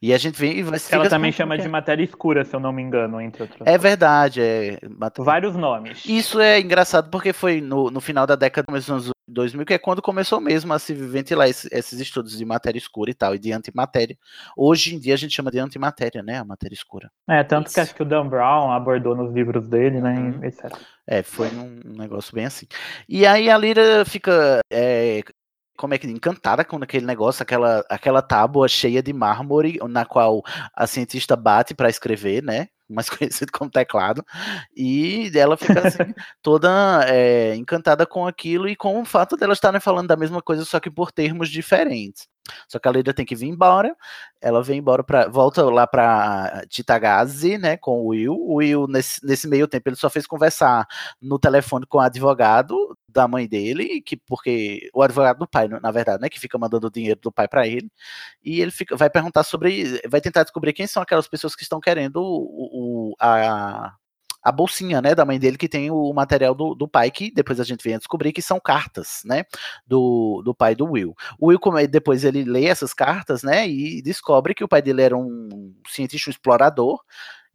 E 0.00 0.14
a 0.14 0.18
gente 0.18 0.38
vem 0.40 0.58
e 0.58 0.62
vai 0.62 0.78
se 0.78 0.94
Ela 0.94 1.08
também 1.08 1.32
chama 1.32 1.58
de 1.58 1.68
matéria 1.68 2.02
escura, 2.02 2.44
se 2.46 2.56
eu 2.56 2.60
não 2.60 2.72
me 2.72 2.80
engano, 2.82 3.20
entre 3.20 3.42
outros. 3.42 3.60
é. 3.66 3.74
É 3.74 3.78
verdade, 3.78 4.40
é. 4.40 4.78
Vários 5.18 5.54
nomes. 5.54 6.02
Isso 6.06 6.40
é 6.40 6.58
engraçado 6.60 7.10
porque 7.10 7.32
foi 7.32 7.60
no, 7.60 7.90
no 7.90 8.00
final 8.00 8.26
da 8.26 8.36
década, 8.36 8.64
começo 8.66 8.86
dos 8.92 9.04
anos 9.06 9.10
2000, 9.28 9.64
que 9.64 9.74
é 9.74 9.78
quando 9.78 10.02
começou 10.02 10.40
mesmo 10.40 10.72
a 10.72 10.78
se 10.78 10.92
ventilar 10.92 11.48
esse- 11.48 11.68
esses 11.70 12.00
estudos 12.00 12.36
de 12.36 12.44
matéria 12.44 12.69
escura 12.78 13.10
e 13.10 13.14
tal, 13.14 13.34
e 13.34 13.38
de 13.38 13.52
antimatéria. 13.52 14.16
Hoje 14.56 14.94
em 14.94 14.98
dia 14.98 15.14
a 15.14 15.16
gente 15.16 15.34
chama 15.34 15.50
de 15.50 15.58
antimatéria, 15.58 16.22
né? 16.22 16.38
A 16.38 16.44
matéria 16.44 16.74
escura. 16.74 17.10
É, 17.28 17.42
tanto 17.42 17.64
que 17.64 17.70
Isso. 17.70 17.80
acho 17.80 17.94
que 17.94 18.02
o 18.02 18.06
Dan 18.06 18.28
Brown 18.28 18.72
abordou 18.72 19.14
nos 19.14 19.32
livros 19.32 19.66
dele, 19.68 20.00
né? 20.00 20.14
Uhum. 20.14 20.44
etc. 20.44 20.76
É, 21.06 21.22
foi 21.22 21.48
um, 21.48 21.80
negócio 21.84 22.34
bem 22.34 22.46
assim. 22.46 22.66
E 23.08 23.26
aí 23.26 23.50
a 23.50 23.58
Lira 23.58 24.04
fica, 24.04 24.60
é, 24.70 25.22
como 25.76 25.94
é 25.94 25.98
que 25.98 26.06
encantada 26.06 26.64
com 26.64 26.76
aquele 26.76 27.06
negócio, 27.06 27.42
aquela, 27.42 27.84
aquela 27.88 28.22
tábua 28.22 28.68
cheia 28.68 29.02
de 29.02 29.12
mármore, 29.12 29.78
na 29.88 30.04
qual 30.04 30.42
a 30.74 30.86
cientista 30.86 31.34
bate 31.34 31.74
para 31.74 31.88
escrever, 31.88 32.42
né? 32.42 32.68
Mais 32.88 33.08
conhecido 33.10 33.50
como 33.50 33.70
teclado. 33.70 34.24
E 34.76 35.32
ela 35.34 35.56
fica 35.56 35.88
assim, 35.88 35.98
toda 36.42 37.04
é, 37.08 37.56
encantada 37.56 38.06
com 38.06 38.26
aquilo 38.26 38.68
e 38.68 38.76
com 38.76 39.00
o 39.00 39.04
fato 39.04 39.36
delas 39.36 39.56
estarem 39.56 39.80
falando 39.80 40.08
da 40.08 40.16
mesma 40.16 40.42
coisa, 40.42 40.64
só 40.64 40.78
que 40.78 40.90
por 40.90 41.10
termos 41.10 41.48
diferentes. 41.48 42.28
Só 42.68 42.78
que 42.78 42.88
a 42.88 42.92
Lira 42.92 43.12
tem 43.14 43.24
que 43.26 43.34
vir 43.36 43.48
embora. 43.48 43.94
Ela 44.40 44.62
vem 44.62 44.78
embora 44.78 45.04
para 45.04 45.28
volta 45.28 45.62
lá 45.64 45.86
para 45.86 46.64
Titagazi, 46.68 47.58
né, 47.58 47.76
com 47.76 48.00
o 48.02 48.06
Will. 48.08 48.34
O 48.34 48.54
Will 48.56 48.86
nesse, 48.88 49.24
nesse 49.26 49.48
meio 49.48 49.68
tempo 49.68 49.88
ele 49.88 49.96
só 49.96 50.08
fez 50.10 50.26
conversar 50.26 50.86
no 51.20 51.38
telefone 51.38 51.86
com 51.86 51.98
o 51.98 52.00
advogado 52.00 52.96
da 53.08 53.26
mãe 53.26 53.46
dele, 53.48 54.00
que 54.00 54.16
porque 54.16 54.88
o 54.94 55.02
advogado 55.02 55.38
do 55.38 55.48
pai, 55.48 55.68
na 55.68 55.90
verdade, 55.90 56.22
né, 56.22 56.28
que 56.28 56.38
fica 56.40 56.56
mandando 56.58 56.86
o 56.86 56.90
dinheiro 56.90 57.18
do 57.20 57.32
pai 57.32 57.48
para 57.48 57.66
ele. 57.66 57.90
E 58.44 58.60
ele 58.60 58.70
fica, 58.70 58.96
vai 58.96 59.10
perguntar 59.10 59.42
sobre, 59.44 60.00
vai 60.08 60.20
tentar 60.20 60.42
descobrir 60.44 60.72
quem 60.72 60.86
são 60.86 61.02
aquelas 61.02 61.28
pessoas 61.28 61.54
que 61.56 61.62
estão 61.62 61.80
querendo 61.80 62.16
o, 62.22 63.10
o- 63.12 63.16
a 63.20 63.94
a 64.42 64.52
bolsinha, 64.52 65.00
né, 65.02 65.14
da 65.14 65.24
mãe 65.24 65.38
dele 65.38 65.58
que 65.58 65.68
tem 65.68 65.90
o 65.90 66.12
material 66.12 66.54
do, 66.54 66.74
do 66.74 66.88
pai, 66.88 67.10
que 67.10 67.30
depois 67.32 67.60
a 67.60 67.64
gente 67.64 67.82
vem 67.82 67.94
a 67.94 67.98
descobrir 67.98 68.32
que 68.32 68.42
são 68.42 68.58
cartas, 68.60 69.20
né, 69.24 69.44
do, 69.86 70.42
do 70.44 70.54
pai 70.54 70.74
do 70.74 70.86
Will. 70.90 71.14
O 71.38 71.48
Will, 71.48 71.58
depois 71.90 72.24
ele 72.24 72.44
lê 72.44 72.66
essas 72.66 72.94
cartas, 72.94 73.42
né, 73.42 73.68
e 73.68 74.02
descobre 74.02 74.54
que 74.54 74.64
o 74.64 74.68
pai 74.68 74.82
dele 74.82 75.02
era 75.02 75.16
um 75.16 75.74
cientista, 75.86 76.30
um 76.30 76.32
explorador, 76.32 77.00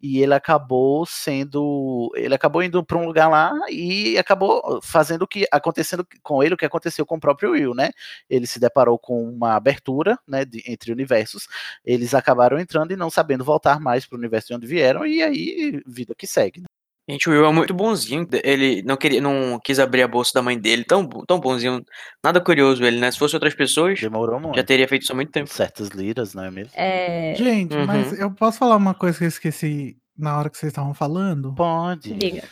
e 0.02 0.22
ele 0.22 0.34
acabou 0.34 1.06
sendo, 1.06 2.12
ele 2.16 2.36
acabou 2.36 2.62
indo 2.62 2.84
para 2.86 2.98
um 2.98 3.06
lugar 3.06 3.28
lá 3.30 3.52
e 3.72 4.18
acabou 4.18 4.80
fazendo 4.84 5.24
o 5.24 5.28
que 5.28 5.48
acontecendo 5.52 6.06
com 6.22 6.44
ele 6.44 6.54
o 6.54 6.58
que 6.58 6.66
aconteceu 6.66 7.06
com 7.06 7.16
o 7.16 7.20
próprio 7.20 7.52
Will, 7.52 7.74
né? 7.74 7.90
Ele 8.30 8.46
se 8.46 8.60
deparou 8.60 9.00
com 9.00 9.24
uma 9.28 9.56
abertura, 9.56 10.20
né, 10.28 10.46
de- 10.46 10.64
entre 10.68 10.92
universos. 10.92 11.48
Eles 11.84 12.14
acabaram 12.14 12.60
entrando 12.60 12.92
e 12.92 12.96
não 12.98 13.10
sabendo 13.10 13.44
voltar 13.44 13.80
mais 13.80 14.06
para 14.06 14.16
o 14.18 14.20
universo 14.20 14.50
de 14.50 14.54
onde 14.56 14.68
vieram 14.68 15.06
e 15.08 15.24
aí 15.24 15.82
vida 15.88 16.14
que 16.16 16.28
segue. 16.28 16.62
né? 16.62 16.68
Gente, 17.08 17.30
o 17.30 17.32
Will 17.34 17.46
é 17.46 17.52
muito 17.54 17.74
bonzinho. 17.74 18.28
Ele 18.44 18.82
não 18.84 18.98
queria, 18.98 19.22
não 19.22 19.60
quis 19.64 19.80
abrir 19.80 20.02
a 20.02 20.08
bolsa 20.08 20.32
da 20.34 20.42
mãe 20.42 20.58
dele. 20.58 20.84
Tão, 20.84 21.08
tão 21.08 21.40
bonzinho. 21.40 21.84
Nada 22.24 22.42
curioso 22.42 22.84
ele, 22.84 23.00
né? 23.00 23.12
Se 23.12 23.20
fosse 23.20 23.36
outras 23.36 23.54
pessoas, 23.54 24.00
Demorou 24.02 24.40
muito. 24.40 24.56
já 24.56 24.64
teria 24.64 24.88
feito 24.88 25.04
isso 25.04 25.12
há 25.12 25.16
muito 25.16 25.32
tempo. 25.32 25.48
Certas 25.54 25.90
liras, 25.90 26.34
não 26.34 26.44
é 26.46 26.50
mesmo? 26.52 26.72
É... 26.76 27.36
Gente, 27.38 27.76
Uhum. 27.76 27.86
mas 27.86 28.20
eu 28.20 28.32
posso 28.32 28.58
falar 28.58 28.76
uma 28.76 28.94
coisa 28.96 29.18
que 29.20 29.24
eu 29.26 29.30
esqueci 29.30 29.96
na 30.18 30.36
hora 30.38 30.50
que 30.50 30.58
vocês 30.58 30.72
estavam 30.72 30.94
falando? 30.96 31.54
Pode. 31.54 32.12
Diga. 32.16 32.44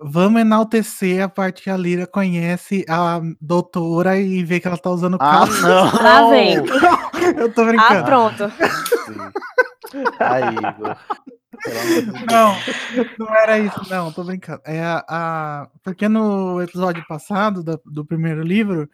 Vamos 0.00 0.40
enaltecer 0.40 1.22
a 1.22 1.28
parte 1.28 1.62
que 1.62 1.70
a 1.70 1.76
Lira 1.76 2.04
conhece 2.04 2.84
a 2.88 3.20
doutora 3.40 4.18
e 4.18 4.42
vê 4.42 4.58
que 4.58 4.66
ela 4.66 4.76
tá 4.76 4.90
usando 4.90 5.14
Ah, 5.20 5.30
calça. 5.46 5.60
não! 5.68 5.84
Lá 6.02 6.30
vem. 6.30 6.56
Eu 7.38 7.52
tô 7.54 7.62
Ah, 7.62 7.64
brincando. 7.66 8.04
pronto. 8.04 8.50
Sim. 8.50 10.04
Aí, 10.18 10.54
Igor. 10.56 10.96
Não, 12.30 12.54
não 13.18 13.34
era 13.34 13.58
isso, 13.58 13.80
não, 13.90 14.12
tô 14.12 14.24
brincando. 14.24 14.60
É 14.64 14.80
a, 14.82 15.04
a- 15.08 15.68
porque 15.82 16.08
no 16.08 16.60
episódio 16.62 17.04
passado 17.06 17.62
da- 17.62 17.78
do 17.84 18.04
primeiro 18.04 18.42
livro, 18.42 18.88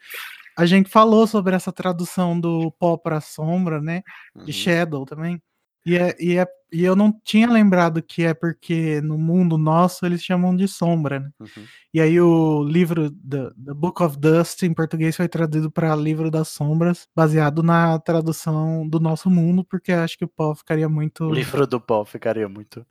a 0.57 0.65
gente 0.65 0.89
falou 0.89 1.25
sobre 1.27 1.55
essa 1.55 1.71
tradução 1.71 2.39
do 2.39 2.71
pó 2.79 2.97
para 2.97 3.21
sombra, 3.21 3.81
né? 3.81 4.01
Uhum. 4.35 4.45
De 4.45 4.53
Shadow 4.53 5.05
também. 5.05 5.41
E, 5.85 5.97
é, 5.97 6.15
e, 6.19 6.37
é, 6.37 6.45
e 6.71 6.83
eu 6.83 6.95
não 6.95 7.11
tinha 7.23 7.49
lembrado 7.49 8.01
que 8.01 8.23
é 8.23 8.33
porque 8.33 9.01
no 9.01 9.17
mundo 9.17 9.57
nosso 9.57 10.05
eles 10.05 10.23
chamam 10.23 10.55
de 10.55 10.67
sombra, 10.67 11.19
né? 11.19 11.29
Uhum. 11.39 11.65
E 11.93 11.99
aí 11.99 12.21
o 12.21 12.63
livro 12.63 13.09
The, 13.09 13.49
The 13.65 13.73
Book 13.73 14.01
of 14.03 14.17
Dust 14.17 14.63
em 14.63 14.73
português 14.73 15.15
foi 15.15 15.27
traduzido 15.27 15.71
para 15.71 15.95
Livro 15.95 16.29
das 16.29 16.49
Sombras, 16.49 17.07
baseado 17.15 17.63
na 17.63 17.99
tradução 17.99 18.87
do 18.87 18.99
nosso 18.99 19.29
mundo, 19.29 19.63
porque 19.63 19.91
acho 19.91 20.17
que 20.17 20.25
o 20.25 20.29
pó 20.29 20.53
ficaria 20.55 20.87
muito. 20.87 21.25
O 21.25 21.33
livro 21.33 21.65
do 21.65 21.81
pó 21.81 22.05
ficaria 22.05 22.47
muito. 22.47 22.85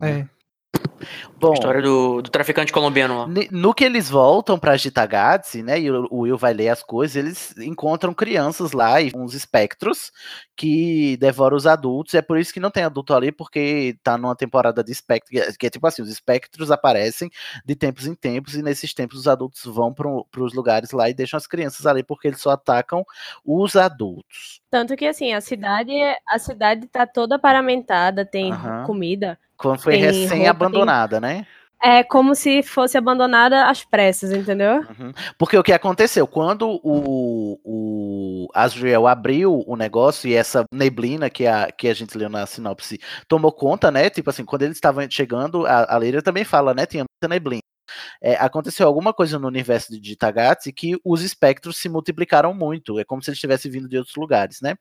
É. 0.00 0.26
Bom, 1.36 1.52
História 1.52 1.82
do, 1.82 2.22
do 2.22 2.30
traficante 2.30 2.72
colombiano 2.72 3.18
lá. 3.18 3.26
no 3.50 3.74
que 3.74 3.84
eles 3.84 4.08
voltam 4.08 4.58
pra 4.58 4.76
Gitagatsi, 4.76 5.62
né? 5.62 5.78
E 5.78 5.90
o 5.90 6.20
Will 6.20 6.38
vai 6.38 6.54
ler 6.54 6.70
as 6.70 6.82
coisas, 6.82 7.16
eles 7.16 7.54
encontram 7.58 8.14
crianças 8.14 8.72
lá 8.72 9.00
e 9.00 9.10
uns 9.14 9.34
espectros 9.34 10.10
que 10.56 11.16
devoram 11.18 11.56
os 11.56 11.66
adultos. 11.66 12.14
É 12.14 12.22
por 12.22 12.38
isso 12.38 12.52
que 12.52 12.60
não 12.60 12.70
tem 12.70 12.84
adulto 12.84 13.12
ali, 13.12 13.30
porque 13.30 13.96
tá 14.02 14.16
numa 14.16 14.34
temporada 14.34 14.82
de 14.82 14.92
espectro. 14.92 15.30
Que 15.30 15.40
é, 15.40 15.48
é 15.48 15.70
tipo 15.70 15.86
assim: 15.86 16.02
os 16.02 16.08
espectros 16.08 16.70
aparecem 16.70 17.30
de 17.64 17.74
tempos 17.74 18.06
em 18.06 18.14
tempos, 18.14 18.54
e 18.54 18.62
nesses 18.62 18.94
tempos 18.94 19.18
os 19.18 19.28
adultos 19.28 19.62
vão 19.64 19.92
pro, 19.92 20.26
pros 20.30 20.54
lugares 20.54 20.92
lá 20.92 21.10
e 21.10 21.14
deixam 21.14 21.36
as 21.36 21.46
crianças 21.46 21.84
ali, 21.84 22.02
porque 22.02 22.28
eles 22.28 22.40
só 22.40 22.50
atacam 22.50 23.04
os 23.44 23.76
adultos. 23.76 24.62
Tanto 24.70 24.96
que 24.96 25.06
assim, 25.06 25.34
a 25.34 25.40
cidade, 25.40 25.92
a 26.26 26.38
cidade 26.38 26.86
tá 26.86 27.06
toda 27.06 27.38
paramentada, 27.38 28.24
tem 28.24 28.52
Aham. 28.52 28.84
comida. 28.84 29.38
Quando 29.56 29.80
foi 29.80 29.96
recém-abandonada, 29.96 31.20
né? 31.20 31.46
É 31.82 32.02
como 32.02 32.34
se 32.34 32.62
fosse 32.62 32.96
abandonada 32.96 33.66
às 33.68 33.84
pressas, 33.84 34.32
entendeu? 34.32 34.76
Uhum. 34.98 35.12
Porque 35.36 35.58
o 35.58 35.62
que 35.62 35.72
aconteceu? 35.72 36.26
Quando 36.26 36.80
o, 36.82 37.60
o 37.62 38.48
Asriel 38.54 39.06
abriu 39.06 39.62
o 39.66 39.76
negócio 39.76 40.26
e 40.26 40.34
essa 40.34 40.64
neblina 40.72 41.28
que 41.28 41.46
a, 41.46 41.70
que 41.70 41.86
a 41.86 41.92
gente 41.92 42.16
leu 42.16 42.30
na 42.30 42.46
sinopse 42.46 42.98
tomou 43.28 43.52
conta, 43.52 43.90
né? 43.90 44.08
Tipo 44.08 44.30
assim, 44.30 44.46
quando 44.46 44.62
eles 44.62 44.78
estavam 44.78 45.06
chegando, 45.10 45.66
a, 45.66 45.94
a 45.94 45.98
Leira 45.98 46.22
também 46.22 46.42
fala, 46.42 46.72
né? 46.72 46.86
Tinha 46.86 47.04
muita 47.04 47.28
neblina. 47.28 47.63
É, 48.22 48.34
aconteceu 48.36 48.86
alguma 48.86 49.12
coisa 49.12 49.38
no 49.38 49.46
universo 49.48 49.92
de 49.92 50.08
Gitagatsi 50.08 50.72
que 50.72 50.96
os 51.04 51.22
espectros 51.22 51.76
se 51.76 51.88
multiplicaram 51.88 52.52
muito. 52.54 52.98
É 52.98 53.04
como 53.04 53.22
se 53.22 53.30
eles 53.30 53.40
tivessem 53.40 53.70
vindo 53.70 53.88
de 53.88 53.96
outros 53.98 54.16
lugares, 54.16 54.60
né? 54.60 54.74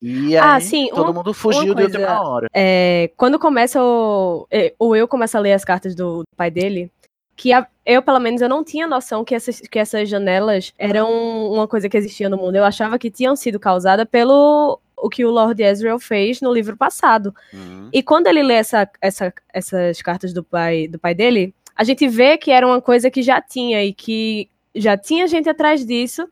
E 0.00 0.36
aí 0.36 0.42
Ah, 0.56 0.60
sim, 0.60 0.88
todo 0.90 1.04
uma- 1.06 1.12
mundo 1.12 1.32
fugiu 1.32 1.74
de 1.74 1.82
última 1.84 2.06
coisa, 2.06 2.20
hora. 2.22 2.48
É, 2.52 3.10
quando 3.16 3.38
começa 3.38 3.82
o. 3.82 4.46
é, 4.50 4.74
O 4.78 4.88
Will 4.88 5.06
começa 5.08 5.38
a 5.38 5.40
ler 5.40 5.52
as 5.52 5.64
cartas 5.64 5.94
do, 5.94 6.18
do 6.20 6.36
pai 6.36 6.50
dele, 6.50 6.90
que 7.36 7.52
a- 7.52 7.66
eu, 7.86 8.02
pelo 8.02 8.20
menos, 8.20 8.40
eu 8.40 8.48
não 8.48 8.62
tinha 8.64 8.86
noção 8.86 9.24
que 9.24 9.34
essas, 9.34 9.60
que 9.60 9.78
essas 9.78 10.08
janelas 10.08 10.72
eram 10.78 11.10
uma 11.52 11.66
coisa 11.68 11.88
que 11.88 11.96
existia 11.96 12.28
no 12.28 12.36
mundo. 12.36 12.56
Eu 12.56 12.64
achava 12.64 12.98
que 12.98 13.10
tinham 13.10 13.34
sido 13.36 13.58
causadas 13.58 14.06
pelo 14.10 14.78
o 14.96 15.08
que 15.08 15.24
o 15.24 15.30
Lord 15.30 15.60
Ezreal 15.60 15.98
fez 15.98 16.40
no 16.40 16.52
livro 16.52 16.76
passado. 16.76 17.34
Uhum. 17.52 17.88
E 17.92 18.02
quando 18.04 18.28
ele 18.28 18.40
lê 18.42 18.54
essa, 18.54 18.88
essa- 19.00 19.32
essas 19.52 20.00
cartas 20.00 20.32
do 20.32 20.44
pai, 20.44 20.86
do 20.86 20.96
pai 20.98 21.12
dele, 21.14 21.52
a 21.76 21.84
gente 21.84 22.06
vê 22.08 22.36
que 22.36 22.50
era 22.50 22.66
uma 22.66 22.80
coisa 22.80 23.10
que 23.10 23.22
já 23.22 23.40
tinha 23.40 23.84
e 23.84 23.92
que 23.92 24.48
já 24.74 24.96
tinha 24.96 25.26
gente 25.26 25.48
atrás 25.48 25.84
disso 25.84 26.28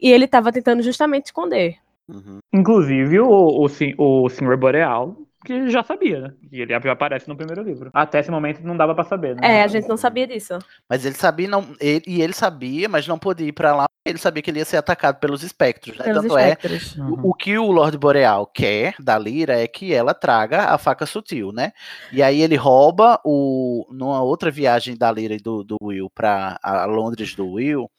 e 0.00 0.10
ele 0.10 0.24
estava 0.24 0.52
tentando 0.52 0.82
justamente 0.82 1.26
esconder. 1.26 1.76
Uhum. 2.08 2.38
Inclusive 2.52 3.20
o, 3.20 3.28
o, 3.28 4.24
o 4.24 4.28
Senhor 4.28 4.56
Boreal, 4.56 5.16
que 5.44 5.70
já 5.70 5.82
sabia, 5.82 6.20
né? 6.20 6.32
E 6.50 6.60
ele 6.60 6.72
já 6.72 6.92
aparece 6.92 7.28
no 7.28 7.36
primeiro 7.36 7.62
livro. 7.62 7.90
Até 7.92 8.20
esse 8.20 8.30
momento 8.30 8.60
não 8.62 8.76
dava 8.76 8.94
pra 8.94 9.04
saber, 9.04 9.36
né? 9.36 9.58
É, 9.58 9.62
a 9.62 9.66
gente 9.66 9.88
não 9.88 9.96
sabia 9.96 10.26
disso. 10.26 10.58
Mas 10.88 11.04
ele 11.04 11.14
sabia, 11.14 11.48
não, 11.48 11.74
ele, 11.80 12.02
e 12.06 12.22
ele 12.22 12.32
sabia, 12.32 12.88
mas 12.88 13.06
não 13.06 13.18
podia 13.18 13.48
ir 13.48 13.52
pra 13.52 13.74
lá. 13.74 13.86
porque 13.88 14.10
Ele 14.10 14.18
sabia 14.18 14.42
que 14.42 14.50
ele 14.50 14.58
ia 14.58 14.64
ser 14.64 14.76
atacado 14.76 15.18
pelos 15.18 15.42
espectros. 15.42 15.98
Né? 15.98 16.04
Pelos 16.04 16.22
Tanto 16.22 16.38
é 16.38 16.50
espectros. 16.50 16.96
O, 16.96 17.30
o 17.30 17.34
que 17.34 17.58
o 17.58 17.70
Lord 17.70 17.96
Boreal 17.98 18.46
quer 18.46 18.94
da 18.98 19.18
Lyra 19.18 19.60
é 19.60 19.66
que 19.66 19.92
ela 19.92 20.14
traga 20.14 20.66
a 20.66 20.78
faca 20.78 21.06
sutil, 21.06 21.52
né? 21.52 21.72
E 22.12 22.22
aí 22.22 22.40
ele 22.40 22.56
rouba 22.56 23.20
o 23.24 23.86
numa 23.90 24.22
outra 24.22 24.50
viagem 24.50 24.96
da 24.96 25.10
Lyra 25.10 25.34
e 25.34 25.38
do, 25.38 25.62
do 25.64 25.76
Will 25.82 26.10
para 26.10 26.58
a 26.62 26.84
Londres 26.84 27.34
do 27.34 27.46
Will, 27.46 27.90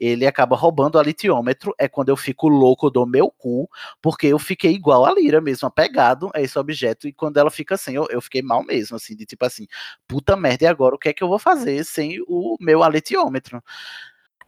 ele 0.00 0.26
acaba 0.26 0.56
roubando 0.56 0.98
o 0.98 1.02
litiômetro. 1.02 1.74
É 1.78 1.86
quando 1.86 2.08
eu 2.08 2.16
fico 2.16 2.48
louco 2.48 2.90
do 2.90 3.06
meu 3.06 3.30
cu, 3.30 3.68
porque 4.00 4.26
eu 4.26 4.38
fiquei 4.38 4.72
igual 4.72 5.04
a 5.04 5.12
Lyra 5.12 5.40
mesmo, 5.40 5.68
apegado 5.68 6.30
a 6.34 6.40
esse 6.40 6.58
objeto. 6.58 7.06
E 7.06 7.12
quando 7.12 7.36
ela 7.36 7.50
fica 7.50 7.74
assim, 7.74 7.94
eu, 7.94 8.06
eu 8.10 8.22
fiquei 8.22 8.40
mal 8.40 8.64
mesmo, 8.64 8.96
assim, 8.96 9.14
de 9.14 9.26
tipo 9.26 9.44
assim, 9.44 9.66
puta 10.08 10.34
merda, 10.36 10.64
e 10.64 10.66
agora 10.66 10.94
o 10.94 10.98
que 10.98 11.10
é 11.10 11.12
que 11.12 11.22
eu 11.22 11.28
vou 11.28 11.38
fazer 11.38 11.84
sem 11.84 12.18
o 12.26 12.56
meu 12.58 12.82
aletiômetro? 12.82 13.62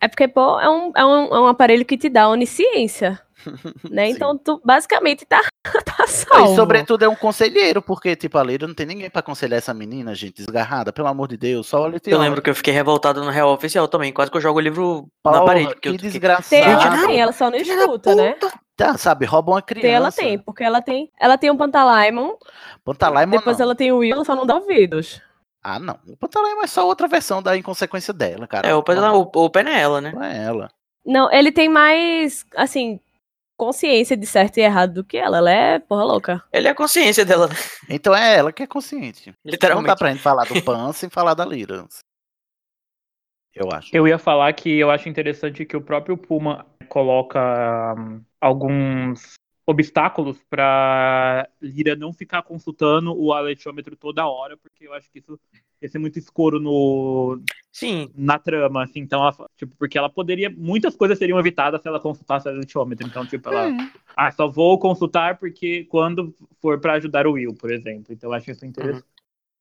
É 0.01 0.09
porque, 0.09 0.27
pô, 0.27 0.59
é 0.59 0.69
um, 0.69 0.93
é 0.97 1.05
um, 1.05 1.25
é 1.27 1.41
um 1.43 1.47
aparelho 1.47 1.85
que 1.85 1.97
te 1.97 2.09
dá 2.09 2.29
onisciência. 2.29 3.21
né? 3.91 4.09
Então, 4.09 4.37
tu 4.37 4.61
basicamente 4.65 5.25
tá, 5.25 5.41
tá 5.85 6.07
salvo. 6.07 6.53
E 6.53 6.57
sobretudo 6.57 7.05
é 7.05 7.09
um 7.09 7.15
conselheiro, 7.15 7.81
porque, 7.83 8.15
tipo, 8.17 8.39
a 8.39 8.43
Leira 8.43 8.67
não 8.67 8.75
tem 8.75 8.87
ninguém 8.87 9.11
pra 9.11 9.21
aconselhar 9.21 9.59
essa 9.59 9.75
menina, 9.75 10.15
gente, 10.15 10.37
desgarrada, 10.37 10.93
pelo 10.93 11.09
amor 11.09 11.29
de 11.29 11.37
Deus, 11.37 11.67
só 11.67 11.81
olha 11.83 12.01
Eu 12.07 12.19
lembro 12.19 12.43
que 12.43 12.51
eu 12.51 12.55
fiquei 12.55 12.73
revoltado 12.73 13.23
no 13.23 13.31
real 13.31 13.53
oficial 13.53 13.89
também. 13.89 14.13
Quase 14.13 14.31
que 14.31 14.37
eu 14.37 14.41
jogo 14.41 14.59
o 14.59 14.63
livro 14.63 15.07
na 15.25 15.33
Porra, 15.33 15.45
parede. 15.45 15.69
Porque 15.75 15.91
que 15.91 15.93
fiquei- 15.97 16.11
desgraçado. 16.11 16.49
Tem, 16.49 16.63
ela 16.63 17.07
tem, 17.07 17.21
ela 17.21 17.33
só 17.33 17.51
não 17.51 17.57
escuta, 17.57 18.15
né? 18.15 18.37
Tá, 18.77 18.97
sabe, 18.97 19.27
rouba 19.27 19.53
uma 19.53 19.63
criança. 19.63 19.87
Tem, 19.87 19.95
ela 19.95 20.11
tem, 20.13 20.39
porque 20.39 20.65
ela 20.65 20.81
tem, 20.83 21.11
ela 21.21 21.37
tem 21.39 21.51
um 21.51 21.57
Pantalaimon, 21.57 22.35
Pantalaimon 22.85 23.37
depois 23.37 23.59
não. 23.59 23.65
ela 23.65 23.75
tem 23.75 23.93
o 23.93 23.99
Will, 23.99 24.15
ela 24.15 24.25
só 24.25 24.35
não 24.35 24.47
dá 24.47 24.57
ouvidos. 24.57 25.21
Ah, 25.63 25.79
não. 25.79 25.99
O 26.09 26.17
Pantalaimon 26.17 26.63
é 26.63 26.67
só 26.67 26.85
outra 26.87 27.07
versão 27.07 27.43
da 27.43 27.57
inconsequência 27.57 28.13
dela, 28.13 28.47
cara. 28.47 28.67
É, 28.67 28.75
o 28.75 28.83
pé, 28.83 28.99
o, 28.99 29.31
o 29.33 29.51
pé 29.51 29.63
não 29.63 29.71
é 29.71 29.81
ela, 29.81 30.01
né? 30.01 30.13
Não 30.13 30.25
é 30.25 30.43
ela. 30.43 30.69
Não, 31.05 31.31
ele 31.33 31.53
tem 31.53 31.69
mais, 31.69 32.45
assim, 32.57 32.99
consciência 33.57 34.17
de 34.17 34.27
certo 34.27 34.59
e 34.59 34.61
errado 34.61 34.95
do 34.95 35.05
que 35.05 35.17
ela. 35.17 35.39
Ela 35.39 35.51
é 35.51 35.79
porra 35.79 36.05
louca. 36.05 36.45
Ele 36.53 36.69
é 36.69 36.71
a 36.71 36.75
consciência 36.75 37.25
dela, 37.25 37.49
né? 37.49 37.55
Então 37.89 38.15
é 38.15 38.37
ela 38.37 38.53
que 38.53 38.63
é 38.63 38.67
consciente. 38.67 39.35
Literalmente. 39.45 39.87
Não 39.87 39.95
dá 39.95 39.97
pra 39.97 40.11
gente 40.11 40.23
falar 40.23 40.45
do 40.45 40.63
Pan 40.63 40.93
sem 40.93 41.09
falar 41.09 41.35
da 41.35 41.45
Lyra. 41.45 41.87
Eu 43.55 43.71
acho. 43.71 43.95
Eu 43.95 44.09
ia 44.09 44.19
falar 44.19 44.53
que 44.55 44.79
eu 44.79 44.91
acho 44.91 45.09
interessante 45.09 45.65
que 45.65 45.77
o 45.77 45.83
próprio 45.83 46.17
Puma 46.17 46.67
coloca 46.89 47.95
hum, 47.99 48.23
alguns 48.41 49.35
obstáculos 49.67 50.43
para 50.49 51.49
Lira 51.61 51.95
não 51.95 52.13
ficar 52.13 52.43
consultando 52.43 53.15
o 53.15 53.33
aletiômetro 53.33 53.97
toda 53.97 54.27
hora, 54.27 54.57
porque 54.57 54.87
eu 54.87 54.95
acho 54.95 55.11
que 55.11 55.19
isso 55.19 55.39
ia 55.83 55.89
ser 55.89 55.99
muito 55.99 56.19
escuro 56.19 56.61
no 56.61 57.41
Sim. 57.73 58.09
na 58.15 58.39
trama, 58.39 58.85
assim, 58.85 59.01
então 59.01 59.21
ela, 59.21 59.35
tipo, 59.57 59.77
porque 59.77 59.99
ela 59.99 60.09
poderia, 60.09 60.49
muitas 60.49 60.95
coisas 60.95 61.19
seriam 61.19 61.39
evitadas 61.39 61.83
se 61.83 61.89
ela 61.89 61.99
consultasse 61.99 62.49
o 62.49 62.51
aletiômetro, 62.53 63.07
então 63.07 63.27
tipo, 63.27 63.49
ela, 63.49 63.69
É. 63.69 63.77
ah, 64.17 64.31
só 64.31 64.47
vou 64.49 64.79
consultar 64.79 65.39
porque 65.39 65.85
quando 65.91 66.35
for 66.61 66.79
para 66.81 66.95
ajudar 66.95 67.27
o 67.27 67.33
Will, 67.33 67.55
por 67.55 67.73
exemplo. 67.73 68.13
Então 68.13 68.31
eu 68.31 68.35
acho 68.35 68.51
isso 68.51 68.65
interessante. 68.65 69.05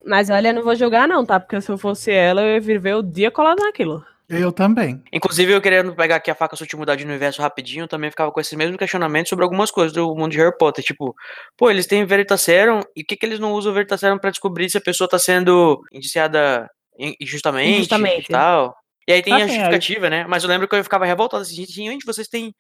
Mas 0.05 0.29
olha, 0.29 0.49
eu 0.49 0.53
não 0.53 0.63
vou 0.63 0.75
jogar 0.75 1.07
não, 1.07 1.25
tá? 1.25 1.39
Porque 1.39 1.59
se 1.61 1.71
eu 1.71 1.77
fosse 1.77 2.11
ela, 2.11 2.41
eu 2.41 2.55
ia 2.55 2.61
viver 2.61 2.95
o 2.95 3.03
dia 3.03 3.29
colado 3.29 3.59
naquilo. 3.59 4.03
Eu 4.33 4.49
também. 4.53 5.03
Inclusive, 5.11 5.51
eu 5.51 5.59
querendo 5.61 5.93
pegar 5.93 6.15
aqui 6.15 6.31
a 6.31 6.35
faca 6.35 6.55
sutil 6.55 6.79
mudar 6.79 6.95
de 6.95 7.03
universo 7.03 7.41
rapidinho, 7.41 7.85
também 7.85 8.09
ficava 8.09 8.31
com 8.31 8.39
esses 8.39 8.53
mesmos 8.53 8.77
questionamentos 8.77 9.27
sobre 9.29 9.43
algumas 9.43 9.69
coisas 9.69 9.91
do 9.91 10.15
mundo 10.15 10.31
de 10.31 10.37
Harry 10.37 10.57
Potter. 10.57 10.81
Tipo, 10.81 11.13
pô, 11.57 11.69
eles 11.69 11.85
têm 11.85 12.05
Veritaserum, 12.05 12.79
e 12.95 13.03
por 13.03 13.07
que, 13.09 13.17
que 13.17 13.25
eles 13.25 13.39
não 13.39 13.51
usam 13.51 13.73
o 13.73 13.75
Veritaserum 13.75 14.17
pra 14.17 14.29
descobrir 14.29 14.69
se 14.69 14.77
a 14.77 14.81
pessoa 14.81 15.09
tá 15.09 15.19
sendo 15.19 15.81
indiciada 15.91 16.65
in- 16.97 17.13
injustamente, 17.19 17.75
Injustamente. 17.79 18.25
e 18.29 18.31
tal? 18.31 18.73
E 19.05 19.11
aí 19.11 19.21
tem 19.21 19.33
Ah, 19.33 19.37
a 19.37 19.47
justificativa, 19.47 20.09
né? 20.09 20.25
Mas 20.29 20.43
eu 20.43 20.49
lembro 20.49 20.65
que 20.65 20.75
eu 20.75 20.83
ficava 20.83 21.05
revoltado 21.05 21.41
assim, 21.41 21.65
gente, 21.65 22.05
vocês 22.05 22.29
têm 22.29 22.53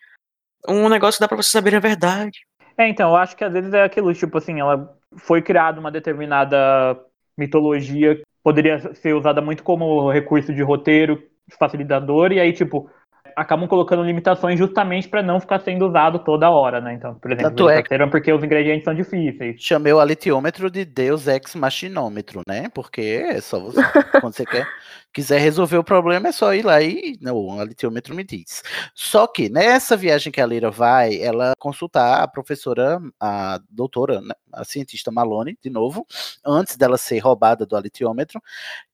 um 0.67 0.89
negócio 0.89 1.19
que 1.19 1.23
dá 1.23 1.27
pra 1.29 1.37
vocês 1.37 1.51
saberem 1.51 1.77
a 1.77 1.81
verdade. 1.81 2.39
É, 2.77 2.89
então, 2.89 3.11
eu 3.11 3.15
acho 3.15 3.35
que 3.35 3.45
às 3.45 3.53
vezes 3.53 3.73
é 3.73 3.83
aquilo, 3.83 4.13
tipo 4.13 4.37
assim, 4.37 4.59
ela 4.59 4.93
foi 5.17 5.41
criada 5.41 5.79
uma 5.79 5.91
determinada 5.91 6.99
mitologia 7.37 8.19
poderia 8.43 8.79
ser 8.95 9.13
usada 9.13 9.41
muito 9.41 9.63
como 9.63 10.11
recurso 10.11 10.53
de 10.53 10.61
roteiro, 10.61 11.21
facilitador, 11.59 12.31
e 12.31 12.39
aí, 12.39 12.53
tipo, 12.53 12.89
acabam 13.35 13.67
colocando 13.67 14.03
limitações 14.03 14.57
justamente 14.57 15.07
pra 15.07 15.21
não 15.21 15.39
ficar 15.39 15.59
sendo 15.59 15.87
usado 15.87 16.19
toda 16.19 16.49
hora, 16.49 16.81
né? 16.81 16.93
Então, 16.93 17.15
por 17.15 17.31
exemplo, 17.31 17.69
é 17.69 18.07
porque 18.07 18.31
os 18.31 18.43
ingredientes 18.43 18.83
são 18.83 18.93
difíceis. 18.93 19.61
Chamei 19.61 19.93
o 19.93 19.99
alitiômetro 19.99 20.69
de 20.69 20.85
Deus 20.85 21.27
Ex 21.27 21.55
Machinômetro, 21.55 22.41
né? 22.47 22.69
Porque 22.73 23.01
é 23.01 23.41
só 23.41 23.59
você. 23.59 23.81
quando 24.19 24.33
você 24.33 24.45
quer, 24.45 24.67
quiser 25.13 25.39
resolver 25.39 25.77
o 25.77 25.83
problema, 25.83 26.29
é 26.29 26.31
só 26.31 26.53
ir 26.53 26.65
lá 26.65 26.81
e. 26.81 27.17
Não, 27.21 27.35
o 27.35 27.59
alitiômetro 27.59 28.15
me 28.15 28.23
diz. 28.23 28.63
Só 28.95 29.27
que 29.27 29.49
nessa 29.49 29.95
viagem 29.97 30.31
que 30.31 30.41
a 30.41 30.45
Lira 30.45 30.71
vai, 30.71 31.17
ela 31.21 31.53
consultar 31.59 32.21
a 32.23 32.27
professora, 32.27 32.99
a 33.19 33.59
doutora, 33.69 34.21
né, 34.21 34.33
a 34.53 34.63
cientista 34.63 35.11
Malone, 35.11 35.57
de 35.61 35.69
novo, 35.69 36.05
antes 36.45 36.75
dela 36.77 36.97
ser 36.97 37.19
roubada 37.19 37.65
do 37.65 37.75
alitiômetro. 37.75 38.41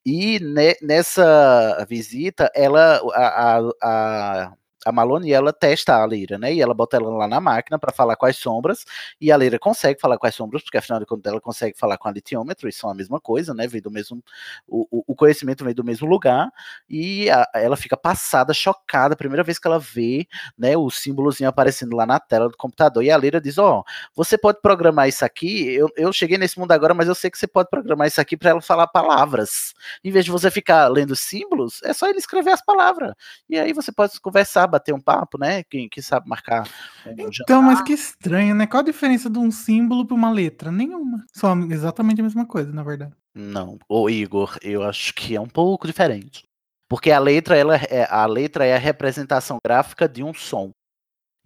E 0.05 0.39
ne- 0.39 0.77
nessa 0.81 1.85
visita, 1.89 2.51
ela. 2.55 3.01
A, 3.13 3.57
a, 3.57 3.71
a 3.83 4.53
a 4.85 4.91
Malone 4.91 5.31
ela 5.31 5.51
testa 5.51 5.95
a 5.95 6.05
Leira, 6.05 6.37
né? 6.37 6.53
E 6.53 6.61
ela 6.61 6.73
bota 6.73 6.97
ela 6.97 7.09
lá 7.09 7.27
na 7.27 7.39
máquina 7.41 7.77
para 7.79 7.91
falar 7.91 8.15
com 8.15 8.25
as 8.25 8.37
sombras, 8.37 8.85
e 9.19 9.31
a 9.31 9.35
Leira 9.37 9.59
consegue 9.59 9.99
falar 9.99 10.17
com 10.17 10.27
as 10.27 10.35
sombras, 10.35 10.63
porque 10.63 10.77
afinal 10.77 10.99
de 10.99 11.05
contas 11.05 11.31
ela 11.31 11.41
consegue 11.41 11.77
falar 11.77 11.97
com 11.97 12.07
a 12.07 12.11
litiômetro, 12.11 12.69
e 12.69 12.71
são 12.73 12.89
a 12.89 12.93
mesma 12.95 13.19
coisa, 13.19 13.53
né? 13.53 13.67
Vem 13.67 13.81
do 13.81 13.91
mesmo. 13.91 14.23
O, 14.67 14.87
o- 15.07 15.15
conhecimento 15.15 15.63
vem 15.65 15.73
do 15.73 15.83
mesmo 15.83 16.07
lugar, 16.07 16.51
e 16.89 17.29
a- 17.29 17.47
ela 17.55 17.75
fica 17.75 17.97
passada, 17.97 18.53
chocada, 18.53 19.13
a 19.13 19.17
primeira 19.17 19.43
vez 19.43 19.57
que 19.59 19.67
ela 19.67 19.79
vê, 19.79 20.27
né, 20.57 20.77
o 20.77 20.89
símbolozinho 20.89 21.49
aparecendo 21.49 21.95
lá 21.95 22.05
na 22.05 22.19
tela 22.19 22.49
do 22.49 22.57
computador, 22.57 23.03
e 23.03 23.09
a 23.11 23.17
Leira 23.17 23.41
diz: 23.41 23.57
Ó, 23.57 23.83
você 24.15 24.37
pode 24.37 24.61
programar 24.61 25.07
isso 25.07 25.25
aqui. 25.25 25.73
Eu, 25.73 25.89
eu 25.97 26.11
cheguei 26.13 26.37
nesse 26.37 26.59
mundo 26.59 26.71
agora, 26.71 26.93
mas 26.93 27.07
eu 27.07 27.15
sei 27.15 27.29
que 27.31 27.37
você 27.37 27.47
pode 27.47 27.69
programar 27.69 28.07
isso 28.07 28.21
aqui 28.21 28.37
para 28.37 28.51
ela 28.51 28.61
falar 28.61 28.87
palavras. 28.87 29.73
Em 30.03 30.11
vez 30.11 30.25
de 30.25 30.31
você 30.31 30.49
ficar 30.51 30.87
lendo 30.87 31.15
símbolos, 31.15 31.81
é 31.83 31.93
só 31.93 32.07
ele 32.07 32.19
escrever 32.19 32.51
as 32.51 32.63
palavras. 32.63 33.13
E 33.49 33.57
aí 33.57 33.73
você 33.73 33.91
pode 33.91 34.19
conversar, 34.21 34.66
bater 34.67 34.93
um 34.93 34.99
papo, 34.99 35.37
né? 35.37 35.63
Quem, 35.63 35.87
quem 35.89 36.03
sabe 36.03 36.27
marcar 36.29 36.67
um 37.05 37.11
Então, 37.11 37.31
jantar. 37.31 37.61
mas 37.61 37.81
que 37.81 37.93
estranho, 37.93 38.53
né? 38.55 38.67
Qual 38.67 38.81
a 38.81 38.85
diferença 38.85 39.29
de 39.29 39.39
um 39.39 39.49
símbolo 39.51 40.05
para 40.05 40.15
uma 40.15 40.29
letra? 40.31 40.71
Nenhuma. 40.71 41.25
São 41.33 41.69
exatamente 41.71 42.21
a 42.21 42.23
mesma 42.23 42.45
coisa, 42.45 42.71
na 42.71 42.83
verdade. 42.83 43.13
Não, 43.33 43.77
ô 43.87 44.09
Igor, 44.09 44.57
eu 44.61 44.83
acho 44.83 45.13
que 45.13 45.35
é 45.35 45.41
um 45.41 45.47
pouco 45.47 45.85
diferente. 45.87 46.43
Porque 46.89 47.11
a 47.11 47.19
letra, 47.19 47.55
ela 47.57 47.75
é, 47.75 48.07
a 48.09 48.25
letra 48.25 48.65
é 48.65 48.75
a 48.75 48.79
representação 48.79 49.57
gráfica 49.65 50.07
de 50.07 50.23
um 50.23 50.33
som. 50.33 50.71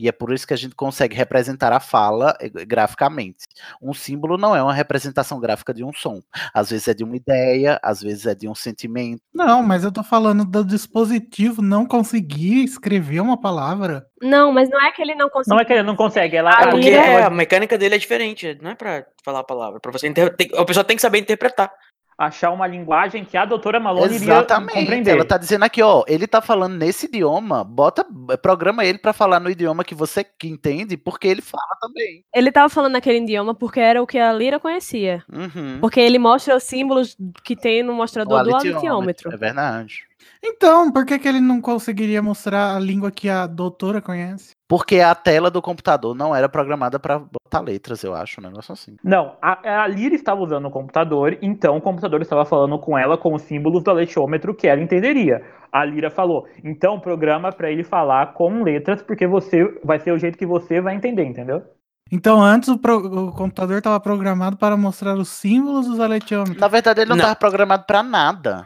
E 0.02 0.08
é 0.08 0.12
por 0.12 0.34
isso 0.34 0.48
que 0.48 0.54
a 0.54 0.58
gente 0.58 0.74
consegue 0.74 1.16
representar 1.16 1.72
a 1.72 1.80
fala 1.80 2.36
eh, 2.42 2.50
graficamente. 2.66 3.46
Um 3.80 3.94
símbolo 3.94 4.36
não 4.36 4.56
é 4.56 4.64
uma 4.64 4.74
representação 4.74 5.40
gráfica 5.40 5.72
de 5.76 5.84
um 5.84 5.94
som. 5.94 6.22
Às 6.52 6.72
vezes 6.72 6.88
é 6.88 6.94
de 6.96 7.04
uma 7.04 7.16
ideia, 7.16 7.80
às 7.84 8.02
vezes 8.02 8.26
é 8.26 8.34
de 8.34 8.50
um 8.50 8.56
sentimento. 8.56 9.22
Não, 9.32 9.62
mas 9.62 9.84
eu 9.84 9.92
tô 9.92 10.02
falando 10.02 10.44
do 10.44 10.66
dispositivo 10.66 11.62
não 11.62 11.86
conseguir 11.86 12.64
escrever 12.64 13.20
uma 13.20 13.40
palavra. 13.40 14.08
Não, 14.20 14.52
mas 14.52 14.70
não 14.70 14.82
é 14.82 14.92
que 14.92 15.02
ele 15.04 15.14
não 15.14 15.30
consegue. 15.30 15.50
Não 15.56 15.60
é 15.62 15.66
que 15.66 15.74
ele 15.74 15.84
não 15.84 15.96
consegue, 15.96 16.36
ela, 16.36 16.52
A 16.58 16.62
É 16.64 16.68
porque 16.72 16.90
Lira- 16.90 17.06
é, 17.06 17.24
a 17.24 17.30
mecânica 17.30 17.78
dele 17.78 17.96
é 17.96 17.98
diferente, 18.00 18.58
não 18.62 18.72
é 18.72 18.76
pra 18.76 19.06
falar 19.24 19.40
a 19.42 19.44
palavra, 19.44 19.80
pra 19.80 19.92
você 19.92 20.08
inter... 20.08 20.36
tem- 20.36 20.50
a 20.56 20.66
pessoa 20.66 20.84
tem 20.84 20.96
que 20.96 21.02
saber 21.02 21.20
interpretar. 21.20 21.72
Achar 22.18 22.52
uma 22.52 22.68
linguagem 22.68 23.26
que 23.26 23.36
a 23.36 23.46
doutora 23.46 23.80
Malone 23.80 24.16
iria 24.16 24.34
Exatamente. 24.34 24.74
compreender. 24.74 25.12
Ela 25.12 25.26
tá 25.26 25.38
dizendo 25.38 25.64
aqui, 25.64 25.82
ó, 25.82 26.04
ele 26.08 26.28
tá 26.28 26.42
falando 26.42 26.76
nesse 26.76 27.08
idioma, 27.08 27.64
bota, 27.64 28.06
programa 28.42 28.86
ele 28.86 28.98
pra 28.98 29.14
falar 29.14 29.40
no 29.40 29.50
idioma 29.50 29.84
que 29.84 29.96
você 29.96 30.24
que 30.24 30.48
entende, 30.48 30.98
porque 30.98 31.28
ele 31.28 31.42
fala 31.42 31.76
também. 31.80 32.24
Ele 32.34 32.52
tava 32.52 32.70
falando 32.70 32.94
naquele 32.94 33.20
idioma 33.20 33.56
porque 33.56 33.80
era 33.80 34.02
o 34.02 34.08
que 34.08 34.20
a 34.20 34.32
Lira 34.32 34.60
conhecia. 34.60 35.24
Uhum. 35.32 35.80
Porque 35.80 36.00
ele 36.00 36.20
mostra 36.20 36.56
os 36.56 36.64
símbolos 36.64 37.18
que 37.44 37.56
tem 37.56 37.82
no 37.84 37.94
mostrador 37.94 38.44
do 38.44 38.56
alitiômetro. 38.56 39.34
É 39.34 39.38
verdade. 39.38 40.06
Então, 40.44 40.92
por 40.92 41.06
que, 41.06 41.20
que 41.20 41.28
ele 41.28 41.40
não 41.40 41.62
conseguiria 41.62 42.22
mostrar 42.22 42.76
a 42.76 42.80
língua 42.80 43.12
que 43.12 43.30
a 43.30 43.46
doutora 43.46 44.02
conhece? 44.02 44.56
Porque 44.72 45.02
a 45.02 45.14
tela 45.14 45.52
do 45.52 45.62
computador 45.62 46.16
não 46.16 46.34
era 46.34 46.48
programada 46.48 46.98
pra 46.98 47.20
botar 47.20 47.60
letras, 47.60 48.06
eu 48.06 48.16
acho, 48.16 48.40
um 48.40 48.44
negócio 48.46 48.72
assim. 48.72 48.96
Não, 49.04 49.36
a, 49.42 49.82
a 49.84 49.88
Lyra 49.88 50.16
estava 50.16 50.40
usando 50.40 50.66
o 50.70 50.72
computador, 50.72 51.38
então 51.42 51.76
o 51.76 51.82
computador 51.82 52.22
estava 52.22 52.46
falando 52.46 52.80
com 52.80 52.98
ela 52.98 53.18
com 53.18 53.34
os 53.34 53.42
símbolos 53.42 53.84
do 53.84 53.92
aletiômetro 53.92 54.56
que 54.56 54.70
ela 54.70 54.80
entenderia. 54.82 55.44
A 55.74 55.84
Lyra 55.84 56.10
falou, 56.10 56.48
então 56.64 57.02
programa 57.02 57.52
para 57.52 57.70
ele 57.70 57.84
falar 57.84 58.28
com 58.34 58.64
letras, 58.64 59.02
porque 59.02 59.28
você 59.28 59.78
vai 59.84 60.00
ser 60.00 60.14
o 60.14 60.18
jeito 60.18 60.38
que 60.38 60.46
você 60.46 60.80
vai 60.80 60.96
entender, 60.96 61.26
entendeu? 61.26 61.62
Então, 62.10 62.42
antes 62.42 62.70
o, 62.70 62.78
pro- 62.78 63.28
o 63.28 63.32
computador 63.34 63.80
estava 63.80 64.00
programado 64.00 64.56
para 64.56 64.78
mostrar 64.78 65.16
os 65.16 65.28
símbolos 65.28 65.86
dos 65.88 66.00
aletiômetros. 66.00 66.58
Na 66.62 66.68
verdade, 66.70 67.02
ele 67.02 67.10
não, 67.10 67.18
Não. 67.18 67.24
tava 67.24 67.36
programado 67.36 67.84
pra 67.86 68.02
nada. 68.02 68.66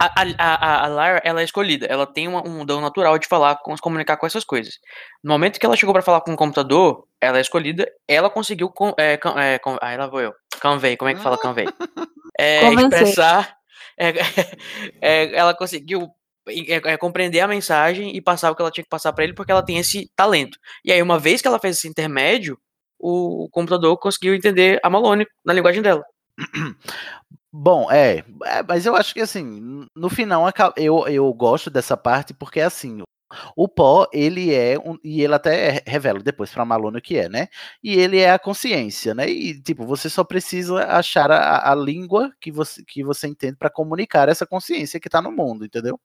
A, 0.00 0.22
a, 0.38 0.84
a, 0.84 0.86
Lara, 0.86 1.20
ela 1.24 1.40
é 1.40 1.44
escolhida, 1.44 1.86
ela 1.86 2.06
tem 2.06 2.28
uma- 2.28 2.46
um 2.46 2.64
dom 2.64 2.80
natural 2.80 3.18
de 3.18 3.26
falar, 3.26 3.56
com, 3.56 3.74
se 3.76 3.82
comunicar 3.82 4.16
com 4.16 4.26
essas 4.26 4.44
coisas. 4.44 4.74
No 5.24 5.32
momento 5.32 5.58
que 5.58 5.66
ela 5.66 5.76
chegou 5.76 5.92
pra 5.92 6.02
falar 6.02 6.20
com 6.20 6.32
o 6.32 6.36
computador, 6.36 7.04
ela 7.20 7.38
é 7.38 7.40
escolhida, 7.40 7.90
ela 8.06 8.30
conseguiu, 8.30 8.70
con, 8.70 8.94
é, 8.96 9.16
con, 9.16 9.36
é, 9.38 9.58
aí 9.82 9.96
lá 9.96 10.06
vou 10.06 10.20
eu, 10.20 10.32
convey, 10.62 10.96
como 10.96 11.10
é 11.10 11.14
que 11.14 11.20
fala 11.20 11.36
convey? 11.38 11.66
É, 12.40 12.60
expressar, 12.72 13.56
é, 13.98 14.12
é, 15.02 15.34
ela 15.34 15.52
conseguiu 15.52 16.08
é, 16.46 16.92
é, 16.92 16.96
compreender 16.96 17.40
a 17.40 17.48
mensagem 17.48 18.16
e 18.16 18.20
passar 18.20 18.52
o 18.52 18.54
que 18.54 18.62
ela 18.62 18.70
tinha 18.70 18.84
que 18.84 18.90
passar 18.90 19.12
pra 19.12 19.24
ele, 19.24 19.34
porque 19.34 19.50
ela 19.50 19.64
tem 19.64 19.76
esse 19.78 20.08
talento. 20.14 20.56
E 20.84 20.92
aí, 20.92 21.02
uma 21.02 21.18
vez 21.18 21.42
que 21.42 21.48
ela 21.48 21.58
fez 21.58 21.76
esse 21.76 21.88
intermédio, 21.88 22.56
o, 22.96 23.44
o 23.46 23.48
computador 23.50 23.98
conseguiu 23.98 24.34
entender 24.36 24.78
a 24.84 24.88
Malone 24.88 25.26
na 25.44 25.52
linguagem 25.52 25.82
dela. 25.82 26.04
Bom, 27.60 27.90
é, 27.90 28.18
é, 28.44 28.62
mas 28.62 28.86
eu 28.86 28.94
acho 28.94 29.12
que 29.12 29.20
assim, 29.20 29.84
no 29.96 30.08
final 30.08 30.44
eu, 30.76 31.08
eu 31.08 31.32
gosto 31.34 31.68
dessa 31.68 31.96
parte 31.96 32.32
porque 32.32 32.60
assim, 32.60 33.02
o 33.56 33.66
pó, 33.68 34.06
ele 34.12 34.54
é 34.54 34.78
um, 34.78 34.96
e 35.02 35.22
ele 35.22 35.34
até 35.34 35.82
revela 35.84 36.20
depois 36.20 36.52
pra 36.52 36.64
Malone 36.64 36.98
o 36.98 37.02
que 37.02 37.16
é, 37.18 37.28
né? 37.28 37.48
E 37.82 37.94
ele 37.98 38.18
é 38.20 38.30
a 38.30 38.38
consciência, 38.38 39.12
né? 39.12 39.28
E 39.28 39.60
tipo, 39.60 39.84
você 39.84 40.08
só 40.08 40.22
precisa 40.22 40.84
achar 40.86 41.32
a, 41.32 41.72
a 41.72 41.74
língua 41.74 42.32
que 42.40 42.52
você, 42.52 42.80
que 42.84 43.02
você 43.02 43.26
entende 43.26 43.56
pra 43.56 43.68
comunicar 43.70 44.28
essa 44.28 44.46
consciência 44.46 45.00
que 45.00 45.08
tá 45.10 45.20
no 45.20 45.32
mundo, 45.32 45.64
entendeu? 45.64 46.00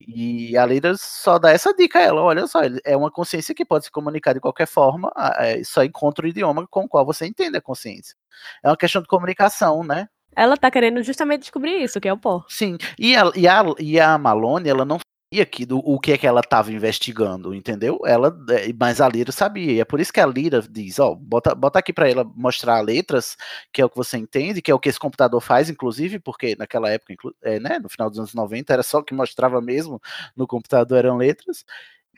E 0.00 0.56
a 0.56 0.66
Lira 0.66 0.94
só 0.96 1.38
dá 1.38 1.50
essa 1.52 1.74
dica 1.74 1.98
a 1.98 2.02
ela, 2.02 2.22
olha 2.22 2.46
só, 2.46 2.60
é 2.84 2.96
uma 2.96 3.10
consciência 3.10 3.54
que 3.54 3.64
pode 3.66 3.86
se 3.86 3.90
comunicar 3.90 4.32
de 4.34 4.40
qualquer 4.40 4.66
forma, 4.66 5.12
é, 5.38 5.62
só 5.64 5.84
encontra 5.84 6.24
o 6.26 6.28
idioma 6.28 6.66
com 6.68 6.82
o 6.84 6.88
qual 6.88 7.04
você 7.04 7.26
entende 7.26 7.56
a 7.58 7.62
consciência. 7.62 8.16
É 8.64 8.68
uma 8.70 8.76
questão 8.78 9.02
de 9.02 9.08
comunicação, 9.08 9.84
né? 9.84 10.08
Ela 10.36 10.56
tá 10.56 10.70
querendo 10.70 11.02
justamente 11.02 11.40
descobrir 11.42 11.82
isso, 11.82 12.00
que 12.00 12.08
é 12.08 12.12
o 12.12 12.18
pó. 12.18 12.44
Sim, 12.48 12.76
e 12.98 13.16
a, 13.16 13.30
e 13.34 13.48
a, 13.48 13.64
e 13.78 14.00
a 14.00 14.18
Malone, 14.18 14.68
ela 14.68 14.84
não 14.84 14.98
sabia 14.98 15.46
que, 15.46 15.64
do, 15.64 15.78
o 15.78 15.98
que 16.00 16.12
é 16.12 16.18
que 16.18 16.26
ela 16.26 16.40
estava 16.40 16.72
investigando, 16.72 17.54
entendeu? 17.54 18.00
Ela, 18.04 18.36
é, 18.50 18.72
mas 18.78 19.00
a 19.00 19.08
Lira 19.08 19.30
sabia, 19.32 19.72
e 19.72 19.80
é 19.80 19.84
por 19.84 20.00
isso 20.00 20.12
que 20.12 20.20
a 20.20 20.26
Lira 20.26 20.62
diz, 20.68 20.98
ó, 20.98 21.14
bota, 21.14 21.54
bota 21.54 21.78
aqui 21.78 21.92
para 21.92 22.10
ela 22.10 22.24
mostrar 22.34 22.80
letras, 22.80 23.36
que 23.72 23.80
é 23.80 23.84
o 23.84 23.90
que 23.90 23.96
você 23.96 24.18
entende, 24.18 24.62
que 24.62 24.70
é 24.70 24.74
o 24.74 24.78
que 24.78 24.88
esse 24.88 24.98
computador 24.98 25.40
faz, 25.40 25.70
inclusive, 25.70 26.18
porque 26.18 26.56
naquela 26.58 26.90
época, 26.90 27.14
é, 27.42 27.60
né, 27.60 27.78
no 27.78 27.88
final 27.88 28.10
dos 28.10 28.18
anos 28.18 28.34
90, 28.34 28.72
era 28.72 28.82
só 28.82 28.98
o 28.98 29.04
que 29.04 29.14
mostrava 29.14 29.60
mesmo 29.60 30.00
no 30.36 30.46
computador 30.46 30.98
eram 30.98 31.16
letras, 31.16 31.64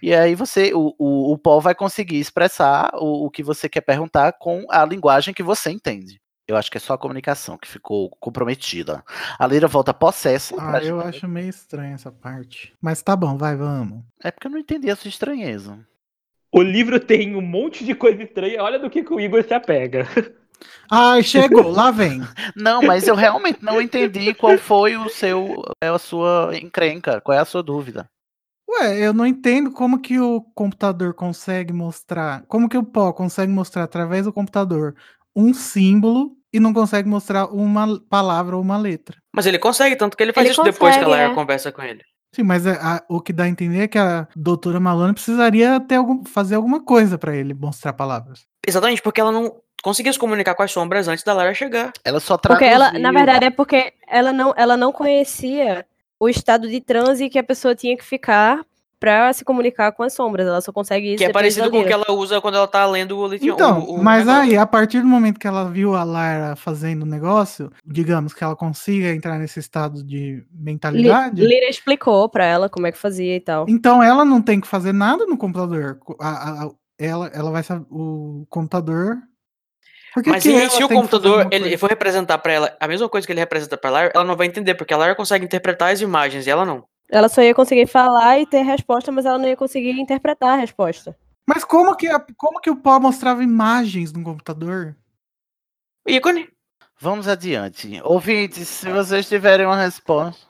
e 0.03 0.15
aí 0.15 0.35
você, 0.35 0.73
o, 0.75 0.95
o, 0.99 1.33
o 1.33 1.39
Paul 1.39 1.61
vai 1.61 1.75
conseguir 1.75 2.19
expressar 2.19 2.91
o, 2.95 3.27
o 3.27 3.31
que 3.31 3.43
você 3.43 3.69
quer 3.69 3.83
perguntar 3.83 4.33
com 4.33 4.65
a 4.71 4.85
linguagem 4.85 5.35
que 5.35 5.43
você 5.43 5.71
entende. 5.71 6.22
Eu 6.49 6.57
acho 6.57 6.71
que 6.71 6.77
é 6.77 6.81
só 6.81 6.95
a 6.95 6.99
comunicação 6.99 7.57
que 7.57 7.69
ficou 7.69 8.11
comprometida. 8.21 9.03
A 9.39 9.47
Lira 9.47 9.69
volta 9.69 9.95
possessa. 9.95 10.55
Ah, 10.59 10.79
eu 10.83 10.99
gente- 11.01 11.09
acho 11.09 11.29
meio 11.29 11.49
estranho 11.49 11.95
essa 11.95 12.11
parte. 12.11 12.75
Mas 12.81 13.01
tá 13.03 13.15
bom, 13.15 13.37
vai, 13.37 13.55
vamos. 13.57 14.03
É 14.23 14.31
porque 14.31 14.49
eu 14.49 14.51
não 14.51 14.59
entendi 14.59 14.91
a 14.91 14.97
sua 14.97 15.09
estranheza. 15.09 15.79
O 16.51 16.61
livro 16.61 16.99
tem 17.01 17.35
um 17.37 17.41
monte 17.41 17.85
de 17.85 17.95
coisa 17.95 18.23
estranha, 18.23 18.63
olha 18.63 18.79
do 18.79 18.91
que, 18.91 19.03
que 19.03 19.13
o 19.13 19.21
Igor 19.21 19.43
se 19.45 19.55
apega. 19.55 20.07
Ai, 20.91 21.23
chegou, 21.23 21.71
lá 21.71 21.91
vem. 21.91 22.21
Não, 22.55 22.83
mas 22.83 23.09
eu 23.09 23.17
realmente 23.17 23.61
não 23.65 23.81
entendi 23.81 24.33
qual 24.35 24.57
foi 24.59 24.97
o 24.97 25.09
seu, 25.09 25.61
é 25.83 25.89
a 25.89 25.99
sua 25.99 26.51
encrenca, 26.55 27.21
qual 27.21 27.37
é 27.37 27.41
a 27.41 27.45
sua 27.45 27.63
dúvida. 27.63 28.09
Ué, 28.69 28.99
eu 29.01 29.13
não 29.13 29.27
entendo 29.27 29.73
como 29.73 30.01
que 30.01 30.21
o 30.21 30.41
computador 30.55 31.15
consegue 31.15 31.73
mostrar. 31.73 32.45
Como 32.47 32.69
que 32.69 32.79
o 32.79 32.85
pó 32.85 33.13
consegue 33.13 33.51
mostrar 33.51 33.83
através 33.83 34.25
do 34.25 34.33
computador 34.33 34.95
um 35.35 35.53
símbolo 35.55 36.33
e 36.53 36.61
não 36.61 36.73
consegue 36.73 37.09
mostrar 37.09 37.47
uma 37.47 38.01
palavra 38.11 38.57
ou 38.57 38.63
uma 38.63 38.77
letra. 38.77 39.17
Mas 39.35 39.47
ele 39.47 39.59
consegue, 39.59 39.97
tanto 39.97 40.17
que 40.17 40.23
ele 40.23 40.33
faz 40.33 40.45
Ele 40.47 40.53
isso 40.53 40.63
depois 40.63 40.95
que 40.95 41.01
a 41.01 41.05
consegue, 41.05 41.11
Lara 41.23 41.33
é. 41.33 41.35
conversa 41.35 41.73
com 41.73 41.83
ele. 41.83 42.01
Sim, 42.35 42.43
mas 42.45 42.67
é- 42.67 42.79
a- 42.81 43.03
o 43.09 43.21
que 43.21 43.33
dá 43.33 43.45
a 43.45 43.49
entender 43.49 43.81
é 43.83 43.89
que 43.89 43.99
a 43.99 44.27
doutora 44.35 44.81
Malone 44.81 45.13
precisaria 45.15 45.79
ter 45.81 45.97
algum, 45.97 46.25
fazer 46.25 46.55
alguma 46.55 46.83
coisa 46.83 47.19
pra 47.19 47.35
ele 47.37 47.53
mostrar 47.55 47.93
palavras. 47.93 48.45
Exatamente, 48.67 49.03
porque 49.03 49.21
ela 49.21 49.33
não 49.33 49.55
conseguia 49.83 50.13
se 50.13 50.19
comunicar 50.19 50.55
com 50.55 50.63
as 50.63 50.71
sombras 50.73 51.09
antes 51.09 51.25
da 51.25 51.33
Lara 51.35 51.53
chegar. 51.53 51.93
Ela 52.05 52.21
só 52.21 52.39
Porque 52.39 52.65
ela, 52.65 52.91
traduziu. 52.91 53.03
na 53.03 53.13
verdade, 53.13 53.45
é 53.47 53.51
porque 53.51 53.93
ela 54.09 54.33
não, 54.33 54.55
ela 54.57 54.77
não 54.77 54.93
conhecia 54.93 55.85
o 56.21 56.29
estado 56.29 56.69
de 56.69 56.81
transe 56.81 57.29
que 57.29 57.39
a 57.39 57.43
pessoa 57.45 57.75
tinha 57.75 57.97
que 57.97 58.05
ficar 58.05 58.61
pra 59.03 59.33
se 59.33 59.45
comunicar 59.45 59.91
com 59.91 60.05
as 60.05 60.15
sombras. 60.15 60.47
Ela 60.47 60.61
só 60.61 60.73
consegue 60.73 61.09
isso 61.09 61.19
Que 61.19 61.25
é 61.25 61.33
parecido 61.33 61.69
com 61.73 61.81
o 61.81 61.85
que 61.85 61.93
ela 61.93 62.05
usa 62.13 62.41
quando 62.41 62.55
ela 62.55 62.69
tá 62.69 62.87
lendo 62.87 63.19
o 63.19 63.27
Lithium. 63.27 63.55
Então, 63.55 63.81
o, 63.81 63.97
o 63.97 64.03
mas 64.05 64.25
negócio. 64.25 64.43
aí, 64.43 64.57
a 64.57 64.65
partir 64.65 65.01
do 65.01 65.09
momento 65.09 65.41
que 65.41 65.47
ela 65.49 65.69
viu 65.69 65.97
a 65.97 66.05
Lara 66.05 66.55
fazendo 66.55 67.03
o 67.03 67.07
negócio, 67.07 67.73
digamos 67.85 68.33
que 68.33 68.45
ela 68.45 68.55
consiga 68.55 69.09
entrar 69.13 69.41
nesse 69.41 69.59
estado 69.59 70.05
de 70.05 70.37
Li- 70.37 70.47
mentalidade, 70.53 71.45
Lira 71.45 71.69
explicou 71.69 72.29
pra 72.29 72.45
ela 72.45 72.69
como 72.69 72.87
é 72.87 72.93
que 72.93 72.99
fazia 72.99 73.35
e 73.35 73.41
tal. 73.41 73.67
então 73.69 74.01
ela 74.01 74.25
não 74.25 74.41
tem 74.41 74.61
que 74.61 74.69
fazer 74.69 74.93
nada 74.93 75.27
no 75.27 75.37
computador. 75.37 75.99
A- 76.21 76.29
a- 76.29 76.63
a- 76.67 76.71
ela, 76.99 77.27
ela 77.35 77.51
vai 77.51 77.65
saber 77.65 77.85
o 77.91 78.47
computador. 78.49 79.17
Por 80.15 80.23
que 80.23 80.31
Mas 80.31 80.45
e 80.45 80.69
se 80.71 80.85
o 80.85 80.89
computador 80.89 81.49
ele 81.51 81.77
for 81.79 81.89
representar 81.91 82.39
pra 82.39 82.53
ela 82.53 82.77
a 82.79 82.87
mesma 82.87 83.09
coisa 83.09 83.27
que 83.27 83.33
ele 83.33 83.41
representa 83.41 83.77
pra 83.79 83.91
Lara, 83.91 84.13
ela 84.15 84.25
não 84.25 84.37
vai 84.37 84.47
entender, 84.47 84.75
porque 84.75 84.93
a 84.95 84.97
Lara 84.97 85.15
consegue 85.17 85.45
interpretar 85.45 85.91
as 85.93 86.01
imagens 86.03 86.47
e 86.47 86.51
ela 86.51 86.65
não. 86.67 86.85
Ela 87.09 87.29
só 87.29 87.43
ia 87.43 87.55
conseguir 87.55 87.87
falar 87.87 88.39
e 88.39 88.47
ter 88.47 88.63
resposta, 88.63 89.13
mas 89.13 89.27
ela 89.27 89.39
não 89.39 89.49
ia 89.49 89.57
conseguir 89.57 89.91
interpretar 89.93 90.51
a 90.51 90.61
resposta. 90.61 91.17
Mas 91.47 91.65
como 91.65 91.95
que, 91.97 92.09
como 92.37 92.61
que 92.61 92.71
o 92.71 92.77
Paul 92.77 93.01
mostrava 93.01 93.43
imagens 93.43 94.13
no 94.13 94.23
computador? 94.23 94.97
Ícone. 96.07 96.49
Vamos 97.01 97.27
adiante. 97.29 98.01
Ouvintes, 98.05 98.69
se 98.69 98.89
vocês 98.91 99.29
tiverem 99.29 99.67
uma 99.67 99.77
resposta. 99.77 100.47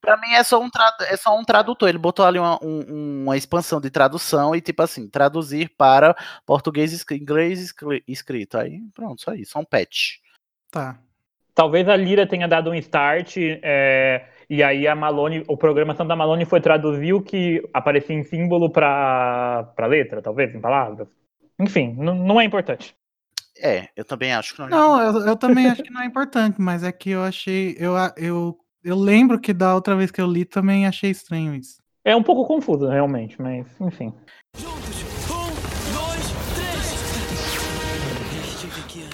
Pra 0.00 0.16
mim 0.16 0.32
é 0.34 0.42
só 0.44 0.60
um, 0.62 0.68
é 1.08 1.16
só 1.16 1.36
um 1.38 1.44
tradutor. 1.44 1.88
Ele 1.88 1.98
botou 1.98 2.24
ali 2.24 2.38
uma, 2.38 2.58
um- 2.62 3.22
uma 3.24 3.36
expansão 3.36 3.80
de 3.80 3.90
tradução 3.90 4.54
e, 4.54 4.60
tipo 4.60 4.82
assim, 4.82 5.08
traduzir 5.08 5.72
para 5.76 6.14
português 6.46 6.92
e 6.92 7.14
inglês 7.14 7.60
escri- 7.60 8.04
escrito. 8.06 8.58
Aí, 8.58 8.80
pronto, 8.92 9.22
só 9.22 9.32
isso. 9.34 9.52
Só 9.52 9.60
um 9.60 9.64
patch. 9.64 10.18
Tá. 10.70 10.98
Talvez 11.54 11.88
a 11.88 11.96
Lira 11.96 12.26
tenha 12.26 12.48
dado 12.48 12.70
um 12.70 12.74
start, 12.74 13.36
é, 13.38 14.28
e 14.48 14.62
aí 14.62 14.86
a 14.86 14.94
Malone, 14.94 15.42
o 15.48 15.56
programação 15.56 16.06
da 16.06 16.16
Malone 16.16 16.44
foi 16.44 16.60
traduzir 16.60 17.12
o 17.12 17.22
que 17.22 17.62
aparecia 17.72 18.16
em 18.16 18.22
símbolo 18.22 18.70
para 18.70 19.72
para 19.76 19.86
letra, 19.86 20.22
talvez, 20.22 20.54
em 20.54 20.60
palavras. 20.60 21.08
Enfim, 21.58 21.94
não 21.96 22.40
é 22.40 22.44
importante. 22.44 22.94
É, 23.62 23.88
eu 23.96 24.04
também 24.04 24.32
acho 24.34 24.54
que 24.54 24.60
não. 24.60 24.68
Não, 24.68 25.00
eu, 25.00 25.26
eu 25.26 25.36
também 25.36 25.68
acho 25.68 25.82
que 25.82 25.92
não 25.92 26.02
é 26.02 26.06
importante, 26.06 26.60
mas 26.60 26.82
é 26.82 26.90
que 26.90 27.10
eu 27.10 27.22
achei. 27.22 27.76
Eu, 27.78 27.94
eu, 28.16 28.58
eu 28.82 28.96
lembro 28.96 29.40
que 29.40 29.52
da 29.52 29.74
outra 29.74 29.94
vez 29.94 30.10
que 30.10 30.20
eu 30.20 30.26
li 30.26 30.44
também 30.44 30.86
achei 30.86 31.10
estranho 31.10 31.54
isso. 31.54 31.82
É 32.04 32.14
um 32.14 32.22
pouco 32.22 32.44
confuso, 32.46 32.88
realmente, 32.88 33.40
mas 33.40 33.66
enfim. 33.80 34.12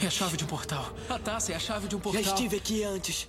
É 0.03 0.07
a 0.07 0.11
chave 0.11 0.37
de 0.37 0.45
um 0.45 0.47
portal. 0.47 0.87
A 1.09 1.19
taça 1.19 1.53
é 1.53 1.57
a 1.57 1.59
chave 1.59 1.87
de 1.87 1.95
um 1.95 2.01
portal. 2.01 2.23
Já 2.23 2.31
estive 2.31 2.57
aqui 2.57 2.83
antes. 2.83 3.29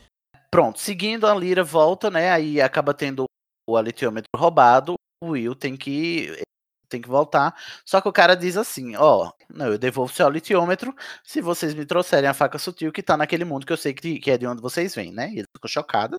Pronto, 0.52 0.80
seguindo 0.80 1.26
a 1.28 1.34
Lira 1.34 1.64
volta, 1.64 2.12
né? 2.12 2.30
Aí 2.30 2.62
acaba 2.62 2.94
tendo 2.94 3.26
o 3.68 3.78
alitiômetro 3.78 4.30
roubado. 4.36 4.96
O 5.24 5.30
Will 5.30 5.56
tem 5.56 5.78
que 5.78 6.44
tem 6.90 7.02
que 7.02 7.08
voltar. 7.08 7.56
Só 7.86 8.02
que 8.02 8.10
o 8.10 8.14
cara 8.14 8.36
diz 8.36 8.58
assim: 8.58 8.96
Ó, 8.98 9.32
não, 9.50 9.68
eu 9.68 9.78
devolvo 9.78 10.14
seu 10.14 10.28
alitiômetro 10.28 10.94
se 11.24 11.42
vocês 11.42 11.74
me 11.74 11.86
trouxerem 11.86 12.30
a 12.30 12.34
faca 12.34 12.60
sutil 12.60 12.92
que 12.92 13.02
tá 13.02 13.16
naquele 13.18 13.46
mundo 13.46 13.66
que 13.66 13.74
eu 13.74 13.78
sei 13.78 13.94
que, 13.94 14.20
que 14.20 14.32
é 14.32 14.38
de 14.38 14.46
onde 14.46 14.62
vocês 14.62 14.94
vêm, 14.94 15.12
né? 15.14 15.30
E 15.32 15.40
ele 15.40 15.48
ficou 15.56 15.70
chocado. 15.70 16.18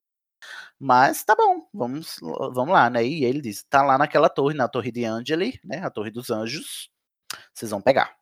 Mas 0.79 1.25
tá 1.25 1.37
bom, 1.37 1.69
vamos, 1.73 2.17
vamos 2.21 2.71
lá, 2.73 2.91
né? 2.91 3.05
E 3.07 3.25
ele 3.25 3.41
diz: 3.43 3.65
tá 3.69 3.83
lá 3.83 3.99
naquela 3.99 4.29
torre, 4.31 4.55
na 4.55 4.69
torre 4.69 4.93
de 4.93 5.05
Angeli, 5.05 5.61
né? 5.65 5.85
A 5.85 5.91
torre 5.91 6.11
dos 6.11 6.31
anjos. 6.31 6.91
Vocês 7.55 7.71
vão 7.71 7.83
pegar. 7.83 8.22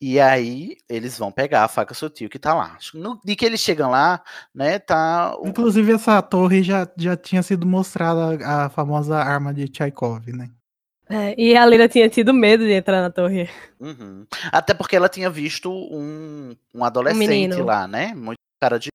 E 0.00 0.18
aí 0.18 0.76
eles 0.88 1.16
vão 1.18 1.30
pegar 1.30 1.64
a 1.64 1.68
faca 1.68 1.94
sutil 1.94 2.28
que 2.28 2.38
tá 2.38 2.54
lá. 2.54 2.76
No, 2.94 3.20
de 3.24 3.36
que 3.36 3.44
eles 3.44 3.60
chegam 3.60 3.90
lá, 3.90 4.22
né? 4.54 4.78
Tá 4.78 5.36
o- 5.38 5.46
Inclusive, 5.48 5.92
essa 5.92 6.20
torre 6.20 6.62
já, 6.62 6.88
já 6.96 7.16
tinha 7.16 7.42
sido 7.42 7.66
mostrada 7.66 8.38
a 8.44 8.68
famosa 8.68 9.16
arma 9.16 9.54
de 9.54 9.68
Tchaikov, 9.68 10.26
né? 10.32 10.50
É, 11.08 11.34
e 11.38 11.56
a 11.56 11.66
Lira 11.66 11.88
tinha 11.88 12.08
tido 12.08 12.32
medo 12.32 12.64
de 12.64 12.72
entrar 12.72 13.02
na 13.02 13.10
torre. 13.10 13.48
Uhum. 13.78 14.26
Até 14.50 14.72
porque 14.72 14.96
ela 14.96 15.08
tinha 15.08 15.28
visto 15.28 15.70
um, 15.70 16.56
um 16.74 16.84
adolescente 16.84 17.28
menino. 17.28 17.64
lá, 17.64 17.86
né? 17.86 18.14
Muito 18.14 18.38
cara 18.60 18.78
de. 18.78 18.88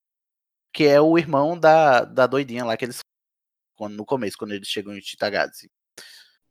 Que 0.74 0.84
é 0.84 1.00
o 1.00 1.16
irmão 1.16 1.56
da, 1.58 2.04
da 2.04 2.26
doidinha 2.26 2.64
lá 2.64 2.76
que 2.76 2.84
eles. 2.84 2.98
Quando, 3.76 3.94
no 3.94 4.04
começo, 4.04 4.36
quando 4.36 4.52
eles 4.52 4.66
chegam 4.66 4.92
em 4.92 5.00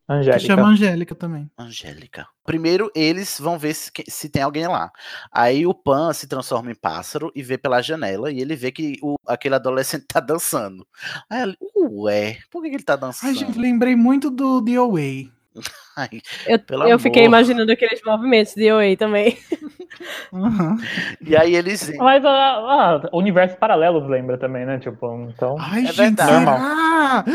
Chitagazi. 0.08 0.30
Que 0.30 0.36
Angélica. 0.36 0.39
chama 0.39 0.68
Angélica 0.70 1.16
também. 1.16 1.51
Angélica. 1.58 2.28
Primeiro, 2.45 2.89
eles 2.95 3.39
vão 3.39 3.58
ver 3.60 3.74
se, 3.74 3.91
se 4.08 4.30
tem 4.30 4.41
alguém 4.41 4.68
lá. 4.68 4.89
Aí 5.32 5.66
o 5.68 5.74
Pan 5.74 6.14
se 6.14 6.28
transforma 6.28 6.72
em 6.72 6.76
pássaro 6.76 7.32
e 7.36 7.43
vê 7.43 7.58
pela 7.58 7.82
janela. 7.82 8.32
E 8.32 8.39
ele 8.39 8.55
vê 8.55 8.72
que 8.72 8.97
o, 9.01 9.16
aquele 9.28 9.55
adolescente 9.55 10.05
tá 10.08 10.20
dançando. 10.20 10.88
Aí 11.30 11.41
ele, 11.43 11.58
ué, 11.76 12.38
por 12.49 12.64
que, 12.64 12.70
que 12.70 12.76
ele 12.78 12.84
tá 12.84 12.95
dançando? 12.95 13.30
Ai, 13.30 13.36
gente, 13.36 13.60
lembrei 13.60 13.95
muito 13.95 14.30
do 14.30 14.64
The 14.64 14.76
Away. 14.76 15.32
Ai, 15.97 16.22
Eu, 16.45 16.60
pelo 16.60 16.88
eu 16.88 16.99
fiquei 16.99 17.26
imaginando 17.26 17.72
aqueles 17.72 17.99
movimentos 18.05 18.53
de 18.53 18.72
OA 18.72 18.95
também. 18.95 19.36
Uhum. 20.32 20.78
E 21.20 21.36
aí 21.36 21.55
eles. 21.55 21.91
Mas 21.97 22.24
ah, 22.24 22.30
ah, 22.30 23.10
universos 23.12 23.58
paralelos 23.58 24.08
lembra 24.08 24.38
também, 24.38 24.64
né? 24.66 24.78
Tipo, 24.78 25.28
então. 25.28 25.55
Ai, 25.60 25.82
É 25.82 25.86
gente, 25.88 25.95
verdade. 25.95 26.32
será? 26.32 27.26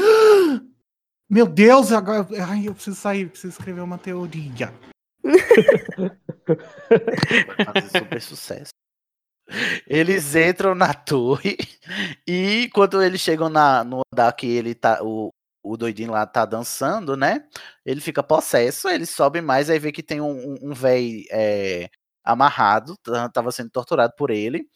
Meu 1.32 1.46
Deus, 1.46 1.90
agora. 1.92 2.28
Ai, 2.46 2.68
eu 2.68 2.74
preciso 2.74 2.94
sair, 2.94 3.26
preciso 3.26 3.54
escrever 3.54 3.80
uma 3.80 3.96
teoria. 3.96 4.70
fazer 7.64 7.88
super 7.98 8.20
sucesso. 8.20 8.72
Eles 9.86 10.36
entram 10.36 10.74
na 10.74 10.92
torre 10.92 11.56
e 12.28 12.68
quando 12.74 13.02
eles 13.02 13.22
chegam 13.22 13.48
na, 13.48 13.82
no 13.82 14.02
andar 14.12 14.30
que 14.34 14.46
ele 14.46 14.74
tá, 14.74 15.02
o, 15.02 15.30
o 15.62 15.74
doidinho 15.78 16.10
lá 16.12 16.26
tá 16.26 16.44
dançando, 16.44 17.16
né? 17.16 17.48
Ele 17.82 18.02
fica 18.02 18.22
possesso, 18.22 18.90
eles 18.90 19.08
sobem 19.08 19.40
mais, 19.40 19.70
aí 19.70 19.78
vê 19.78 19.90
que 19.90 20.02
tem 20.02 20.20
um, 20.20 20.32
um, 20.32 20.70
um 20.70 20.74
é, 21.30 21.88
amarrado, 22.22 22.94
tá- 23.02 23.30
tava 23.30 23.50
sendo 23.52 23.70
torturado 23.70 24.12
por 24.18 24.30
ele. 24.30 24.68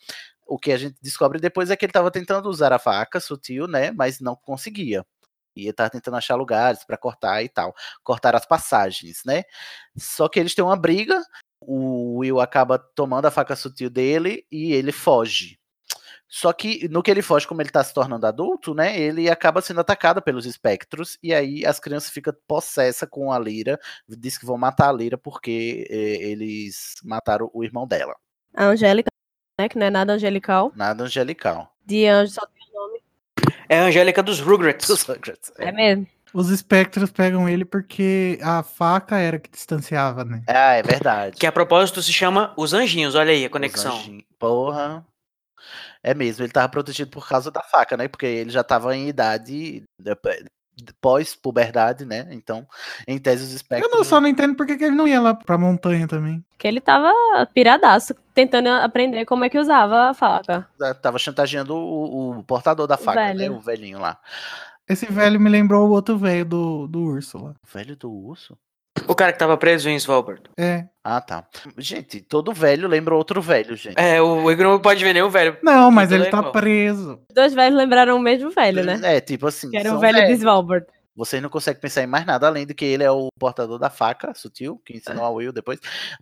O 0.47 0.59
que 0.59 0.73
a 0.73 0.79
gente 0.79 0.97
descobre 1.03 1.39
depois 1.39 1.71
é 1.71 1.77
que 1.77 1.85
ele 1.85 1.93
tava 1.93 2.11
tentando 2.11 2.49
usar 2.49 2.73
a 2.73 2.79
faca 2.79 3.21
sutil, 3.21 3.69
né? 3.69 3.91
Mas 3.91 4.21
não 4.21 4.35
conseguia. 4.35 5.05
E 5.57 5.73
tava 5.73 5.91
tentando 5.91 6.17
achar 6.17 6.37
lugares 6.37 6.85
para 6.85 6.99
cortar 6.99 7.43
e 7.43 7.49
tal. 7.49 7.75
Cortar 8.05 8.37
as 8.37 8.47
passagens, 8.47 9.23
né? 9.25 9.45
Só 9.97 10.29
que 10.29 10.39
eles 10.39 10.55
têm 10.55 10.65
uma 10.65 10.77
briga 10.77 11.23
o 11.61 12.19
Will 12.19 12.41
acaba 12.41 12.79
tomando 12.79 13.27
a 13.27 13.31
faca 13.31 13.57
sutil 13.57 13.91
dele 13.91 14.47
e 14.51 14.73
ele 14.73 14.93
foge. 14.93 15.59
Só 16.29 16.53
que 16.53 16.89
no 16.89 17.03
que 17.03 17.11
ele 17.11 17.23
foge, 17.23 17.47
como 17.47 17.63
ele 17.63 17.71
tá 17.71 17.83
se 17.85 17.95
tornando 17.95 18.27
adulto, 18.27 18.75
né? 18.75 18.99
Ele 18.99 19.31
acaba 19.31 19.61
sendo 19.61 19.81
atacado 19.81 20.21
pelos 20.21 20.45
espectros. 20.45 21.17
E 21.23 21.33
aí 21.33 21.65
as 21.65 21.79
crianças 21.79 22.11
ficam 22.11 22.35
possessas 22.49 23.09
com 23.09 23.33
a 23.33 23.39
Lira. 23.39 23.79
Diz 24.09 24.37
que 24.37 24.45
vão 24.45 24.59
matar 24.59 24.89
a 24.89 24.93
Lira 24.93 25.17
porque 25.17 25.87
eh, 25.89 26.31
eles 26.31 26.97
mataram 27.05 27.49
o 27.55 27.63
irmão 27.63 27.87
dela. 27.87 28.15
A 28.55 28.65
Angélica, 28.67 29.09
né? 29.59 29.69
Que 29.69 29.79
não 29.79 29.87
é 29.87 29.91
nada 29.91 30.15
angelical. 30.15 30.73
Nada 30.75 31.05
angelical. 31.05 31.73
De 31.85 32.07
anjo 32.07 32.33
só. 32.33 32.43
É 33.69 33.79
a 33.81 33.85
Angélica 33.85 34.23
dos 34.23 34.41
Rugrats. 34.41 34.87
Dos 34.89 35.03
Rugrats, 35.03 35.53
É 35.59 35.73
mesmo. 35.73 36.07
Os 36.35 36.51
espectros 36.51 37.11
pegam 37.11 37.49
ele 37.49 37.65
porque 37.65 38.39
a 38.43 38.63
faca 38.63 39.17
era 39.17 39.39
que 39.39 39.49
distanciava, 39.51 40.23
né? 40.25 40.43
Ah, 40.47 40.75
é 40.75 40.83
verdade. 40.83 41.37
Que 41.37 41.47
a 41.47 41.53
propósito 41.53 42.03
se 42.03 42.13
chama 42.13 42.53
Os 42.59 42.75
Anjinhos, 42.75 43.15
olha 43.15 43.31
aí 43.33 43.45
a 43.45 43.51
conexão. 43.51 43.99
Porra. 44.39 45.07
É 46.03 46.13
mesmo, 46.15 46.45
ele 46.45 46.53
tava 46.53 46.69
protegido 46.69 47.11
por 47.11 47.27
causa 47.27 47.51
da 47.51 47.63
faca, 47.63 47.97
né? 47.97 48.07
Porque 48.07 48.27
ele 48.27 48.51
já 48.51 48.63
tava 48.63 48.95
em 48.95 49.09
idade 49.09 49.83
de- 49.99 50.17
pós-puberdade, 51.01 52.05
né? 52.05 52.27
Então, 52.31 52.67
em 53.07 53.19
tese, 53.19 53.45
os 53.45 53.51
Eu 53.51 53.57
espectros. 53.57 53.93
não, 53.93 54.05
só 54.05 54.21
não 54.21 54.29
entendo 54.29 54.55
porque 54.55 54.77
que 54.77 54.85
ele 54.85 54.95
não 54.97 55.09
ia 55.09 55.21
lá 55.21 55.35
pra 55.35 55.57
montanha 55.59 56.07
também. 56.07 56.45
Que 56.59 56.69
ele 56.69 56.81
tava 56.81 57.13
piradaço, 57.55 58.15
tentando 58.35 58.69
aprender 58.69 59.25
como 59.25 59.45
é 59.45 59.49
que 59.49 59.59
usava 59.59 60.11
a 60.11 60.15
faca. 60.15 60.69
Tava 61.01 61.19
chantageando 61.19 61.75
o, 61.75 62.39
o 62.39 62.45
portador 62.45 62.87
da 62.87 62.97
faca, 62.97 63.33
né? 63.33 63.35
velho. 63.35 63.57
O 63.57 63.61
velhinho 63.61 63.99
lá. 63.99 64.19
Esse 64.89 65.07
velho 65.07 65.41
me 65.41 65.51
lembrou 65.51 65.89
o 65.89 65.93
outro 65.93 66.17
velho 66.17 66.45
do, 66.45 66.87
do 66.87 67.01
urso 67.01 67.43
lá. 67.43 67.55
Velho 67.73 67.97
do 67.97 68.11
urso? 68.11 68.57
O 69.07 69.15
cara 69.15 69.33
que 69.33 69.39
tava 69.39 69.57
preso 69.57 69.89
em 69.89 69.97
Svalbard. 69.97 70.43
É. 70.59 70.85
Ah, 71.05 71.21
tá. 71.21 71.45
Gente, 71.79 72.21
todo 72.21 72.53
velho 72.53 72.89
lembra 72.89 73.15
outro 73.15 73.41
velho, 73.41 73.77
gente. 73.77 73.95
É, 73.97 74.21
o 74.21 74.51
Igor 74.51 74.67
não 74.67 74.79
pode 74.81 75.05
ver 75.05 75.13
nem 75.13 75.23
o 75.23 75.31
velho. 75.31 75.57
Não, 75.63 75.91
mas 75.91 76.11
ele 76.11 76.27
tá 76.27 76.43
preso. 76.43 77.21
Dois 77.33 77.55
velhos 77.55 77.77
lembraram 77.77 78.17
o 78.17 78.21
mesmo 78.21 78.51
velho, 78.51 78.85
né? 78.85 78.99
É, 79.03 79.21
tipo 79.21 79.47
assim. 79.47 79.71
Que 79.71 79.77
era 79.77 79.95
o 79.95 79.99
velho 79.99 80.17
de 80.19 80.23
velhos. 80.23 80.39
Svalbard. 80.39 80.87
Vocês 81.17 81.43
não 81.43 81.49
conseguem 81.49 81.81
pensar 81.81 82.03
em 82.03 82.07
mais 82.07 82.27
nada 82.27 82.47
além 82.47 82.67
de 82.67 82.75
que 82.75 82.85
ele 82.85 83.03
é 83.03 83.11
o 83.11 83.29
portador 83.39 83.79
da 83.79 83.89
faca 83.89 84.35
sutil, 84.35 84.81
que 84.85 84.97
ensinou 84.97 85.25
a 85.25 85.31
Will 85.31 85.53
depois. 85.53 85.81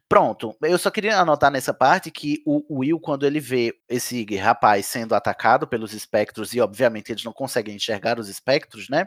Pronto. 0.08 0.56
Eu 0.62 0.78
só 0.78 0.90
queria 0.90 1.18
anotar 1.18 1.50
nessa 1.50 1.74
parte 1.74 2.10
que 2.10 2.42
o 2.46 2.78
Will, 2.78 3.00
quando 3.00 3.26
ele 3.26 3.40
vê 3.40 3.74
esse 3.88 4.24
rapaz 4.36 4.86
sendo 4.86 5.14
atacado 5.14 5.66
pelos 5.66 5.92
espectros, 5.92 6.54
e 6.54 6.60
obviamente 6.60 7.10
eles 7.10 7.24
não 7.24 7.32
conseguem 7.32 7.74
enxergar 7.76 8.18
os 8.20 8.28
espectros, 8.28 8.88
né? 8.88 9.06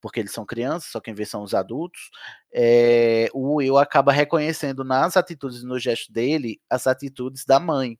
Porque 0.00 0.20
eles 0.20 0.32
são 0.32 0.46
crianças, 0.46 0.90
só 0.90 1.00
quem 1.00 1.14
vê 1.14 1.24
são 1.26 1.42
os 1.42 1.54
adultos. 1.54 2.10
é, 2.52 3.28
o 3.34 3.56
Will 3.56 3.76
acaba 3.78 4.12
reconhecendo 4.12 4.84
nas 4.84 5.16
atitudes 5.16 5.62
e 5.62 5.66
no 5.66 5.78
gesto 5.78 6.12
dele 6.12 6.60
as 6.70 6.86
atitudes 6.86 7.44
da 7.44 7.60
mãe. 7.60 7.98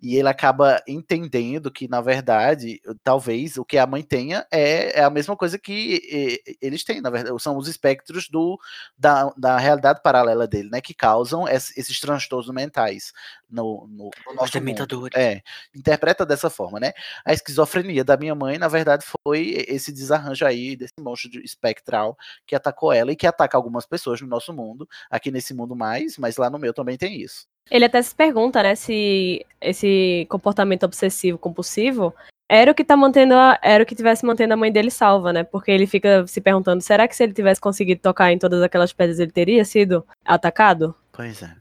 E 0.00 0.16
ele 0.16 0.28
acaba 0.28 0.82
entendendo 0.86 1.70
que, 1.70 1.88
na 1.88 2.00
verdade, 2.00 2.80
talvez 3.02 3.56
o 3.56 3.64
que 3.64 3.78
a 3.78 3.86
mãe 3.86 4.02
tenha 4.02 4.46
é, 4.50 5.00
é 5.00 5.04
a 5.04 5.10
mesma 5.10 5.36
coisa 5.36 5.58
que 5.58 6.40
eles 6.60 6.84
têm, 6.84 7.00
na 7.00 7.10
verdade, 7.10 7.42
são 7.42 7.56
os 7.56 7.68
espectros 7.68 8.28
do, 8.28 8.58
da, 8.96 9.32
da 9.36 9.58
realidade 9.58 10.00
paralela 10.02 10.46
dele, 10.46 10.68
né? 10.70 10.80
Que 10.80 10.94
causam 10.94 11.48
es- 11.48 11.76
esses 11.76 11.98
transtornos 12.00 12.48
mentais 12.52 13.12
no, 13.50 13.86
no, 13.88 14.10
no 14.26 14.34
nosso 14.34 14.52
mundo. 14.84 14.86
É, 15.18 15.42
interpreta 15.74 16.24
dessa 16.24 16.48
forma, 16.50 16.78
né? 16.78 16.92
A 17.24 17.32
esquizofrenia 17.32 18.04
da 18.04 18.16
minha 18.16 18.34
mãe, 18.34 18.58
na 18.58 18.68
verdade, 18.68 19.04
foi 19.26 19.64
esse 19.68 19.92
desarranjo 19.92 20.44
aí 20.46 20.76
desse 20.76 20.94
monstro 21.00 21.30
de- 21.30 21.40
espectral 21.44 22.16
que 22.46 22.54
atacou 22.54 22.92
ela 22.92 23.12
e 23.12 23.16
que 23.16 23.26
ataca 23.26 23.56
algumas 23.56 23.86
pessoas 23.86 24.20
no 24.20 24.28
nosso 24.28 24.52
mundo, 24.52 24.88
aqui 25.10 25.30
nesse 25.30 25.52
mundo 25.54 25.74
mais, 25.74 26.16
mas 26.18 26.36
lá 26.36 26.48
no 26.48 26.58
meu 26.58 26.72
também 26.72 26.96
tem 26.96 27.20
isso. 27.20 27.46
Ele 27.70 27.84
até 27.84 28.00
se 28.02 28.14
pergunta, 28.14 28.62
né, 28.62 28.74
se 28.74 29.44
esse 29.60 30.26
comportamento 30.30 30.84
obsessivo 30.84 31.38
compulsivo 31.38 32.14
era 32.48 32.70
o 32.70 32.74
que 32.74 32.82
tá 32.82 32.96
mantendo 32.96 33.34
a, 33.34 33.58
era 33.62 33.84
o 33.84 33.86
que 33.86 33.94
tivesse 33.94 34.24
mantendo 34.24 34.54
a 34.54 34.56
mãe 34.56 34.72
dele 34.72 34.90
salva, 34.90 35.32
né? 35.32 35.44
Porque 35.44 35.70
ele 35.70 35.86
fica 35.86 36.26
se 36.26 36.40
perguntando, 36.40 36.82
será 36.82 37.06
que 37.06 37.14
se 37.14 37.22
ele 37.22 37.34
tivesse 37.34 37.60
conseguido 37.60 38.00
tocar 38.00 38.32
em 38.32 38.38
todas 38.38 38.62
aquelas 38.62 38.92
pedras 38.92 39.18
ele 39.18 39.30
teria 39.30 39.64
sido 39.64 40.04
atacado? 40.24 40.94
Pois 41.12 41.42
é. 41.42 41.54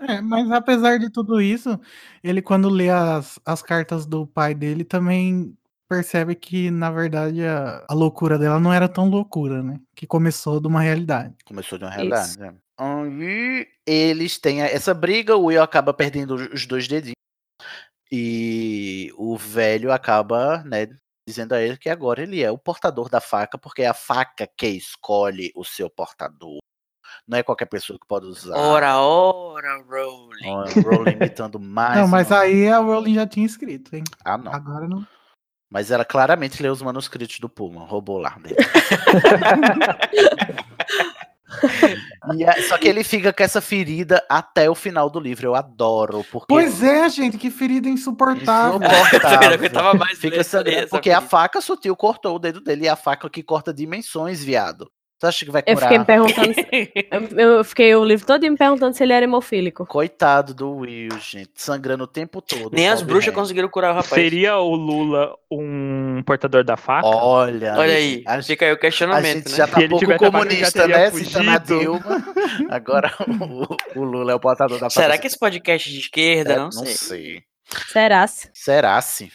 É, 0.00 0.20
mas 0.20 0.50
apesar 0.50 0.98
de 0.98 1.10
tudo 1.10 1.40
isso, 1.40 1.80
ele 2.22 2.42
quando 2.42 2.68
lê 2.68 2.90
as, 2.90 3.38
as 3.46 3.62
cartas 3.62 4.04
do 4.04 4.26
pai 4.26 4.54
dele 4.54 4.84
também 4.84 5.56
percebe 5.88 6.34
que, 6.34 6.70
na 6.70 6.90
verdade, 6.90 7.42
a, 7.44 7.84
a 7.88 7.94
loucura 7.94 8.38
dela 8.38 8.58
não 8.60 8.72
era 8.72 8.88
tão 8.88 9.08
loucura, 9.08 9.62
né? 9.62 9.80
Que 9.94 10.06
começou 10.06 10.60
de 10.60 10.66
uma 10.66 10.80
realidade. 10.80 11.34
Começou 11.44 11.78
de 11.78 11.84
uma 11.84 11.90
realidade, 11.90 12.38
né? 12.38 12.54
Eles 13.86 14.38
têm 14.38 14.62
essa 14.62 14.92
briga, 14.94 15.36
o 15.36 15.44
Will 15.46 15.62
acaba 15.62 15.92
perdendo 15.94 16.34
os 16.34 16.66
dois 16.66 16.88
dedinhos. 16.88 17.14
E 18.10 19.12
o 19.16 19.36
velho 19.36 19.92
acaba, 19.92 20.62
né, 20.64 20.88
dizendo 21.28 21.54
a 21.54 21.62
ele 21.62 21.76
que 21.76 21.88
agora 21.88 22.22
ele 22.22 22.42
é 22.42 22.50
o 22.50 22.58
portador 22.58 23.08
da 23.08 23.20
faca, 23.20 23.56
porque 23.58 23.82
é 23.82 23.86
a 23.88 23.94
faca 23.94 24.48
que 24.56 24.66
escolhe 24.68 25.52
o 25.54 25.64
seu 25.64 25.88
portador. 25.90 26.58
Não 27.26 27.38
é 27.38 27.42
qualquer 27.42 27.66
pessoa 27.66 27.98
que 27.98 28.06
pode 28.06 28.26
usar. 28.26 28.56
Ora, 28.56 28.98
ora, 28.98 29.82
Rowling. 29.88 30.46
Ó, 30.46 30.64
Rowling 30.82 31.12
imitando 31.12 31.58
mais. 31.60 31.98
não, 32.00 32.08
mas 32.08 32.30
uma- 32.30 32.40
aí 32.40 32.68
a 32.68 32.78
Rowling 32.78 33.14
já 33.14 33.26
tinha 33.26 33.46
escrito, 33.46 33.94
hein? 33.96 34.04
Ah, 34.24 34.36
não. 34.36 34.52
Agora 34.52 34.86
não. 34.86 35.06
Mas 35.72 35.90
ela 35.90 36.04
claramente 36.04 36.62
leu 36.62 36.72
os 36.72 36.82
manuscritos 36.82 37.38
do 37.40 37.48
Pullman, 37.48 37.86
roubou 37.86 38.18
lá 38.18 38.36
dele. 38.38 38.56
E 42.36 42.44
é- 42.44 42.62
só 42.62 42.78
que 42.78 42.88
ele 42.88 43.04
fica 43.04 43.32
com 43.32 43.42
essa 43.42 43.60
ferida 43.60 44.24
até 44.28 44.68
o 44.70 44.74
final 44.74 45.10
do 45.10 45.20
livro. 45.20 45.46
Eu 45.46 45.54
adoro, 45.54 46.24
porque 46.30 46.46
Pois 46.48 46.82
é, 46.82 47.08
gente, 47.08 47.36
que 47.38 47.50
ferida 47.50 47.88
insuportável. 47.88 48.80
insuportável. 48.80 49.58
Fica 50.16 50.40
essa- 50.40 50.62
essa 50.68 50.88
porque 50.88 51.10
a 51.10 51.20
faca 51.20 51.60
sutil 51.60 51.94
cortou 51.96 52.36
o 52.36 52.38
dedo 52.38 52.60
dele 52.60 52.84
e 52.84 52.88
a 52.88 52.96
faca 52.96 53.28
que 53.28 53.42
corta 53.42 53.72
dimensões, 53.74 54.42
viado. 54.42 54.90
Você 55.18 55.26
acha 55.26 55.44
que 55.44 55.50
vai 55.50 55.62
Eu 55.66 55.74
curar? 55.74 55.80
fiquei 55.88 55.98
me 55.98 56.04
perguntando. 56.04 56.54
se- 56.54 56.68
eu, 57.38 57.50
eu 57.56 57.64
fiquei 57.64 57.94
o 57.94 58.04
livro 58.04 58.26
todo 58.26 58.42
me 58.42 58.56
perguntando 58.56 58.94
se 58.96 59.02
ele 59.02 59.12
era 59.12 59.24
hemofílico. 59.24 59.86
Coitado 59.86 60.52
do 60.52 60.70
Will, 60.78 61.08
gente, 61.20 61.52
sangrando 61.54 62.04
o 62.04 62.06
tempo 62.06 62.42
todo. 62.42 62.74
Nem 62.74 62.88
as 62.88 63.00
bruxas 63.00 63.32
conseguiram 63.32 63.68
curar 63.68 63.92
o 63.92 63.94
rapaz. 63.94 64.08
Seria 64.20 64.58
o 64.58 64.74
Lula 64.74 65.34
um 65.50 66.22
portador 66.26 66.64
da 66.64 66.76
faca? 66.76 67.06
Olha, 67.06 67.74
Olha 67.76 67.94
aí, 67.94 68.22
a, 68.26 68.42
fica 68.42 68.64
aí 68.66 68.72
o 68.72 68.74
a 68.74 68.78
questionamento, 68.78 69.36
gente 69.48 69.50
né? 69.52 69.56
já 69.56 69.66
tá 69.68 69.76
Se 69.78 69.82
ele 69.84 69.90
pouco 69.90 70.12
a 70.12 70.18
comunista, 70.18 70.86
né? 70.88 71.10
Citando 71.10 71.50
a. 71.50 71.58
Dilma. 71.58 72.24
Agora 72.68 73.14
o, 73.94 74.00
o 74.00 74.04
Lula 74.04 74.32
é 74.32 74.34
o 74.34 74.40
portador 74.40 74.78
da 74.78 74.90
Será 74.90 75.06
faca. 75.10 75.18
que 75.20 75.26
esse 75.28 75.38
podcast 75.38 75.90
de 75.90 75.98
esquerda? 76.00 76.52
É, 76.54 76.56
não, 76.58 76.72
sei. 76.72 76.86
sei. 76.94 77.42
Será? 77.86 78.26
-se? 79.00 79.30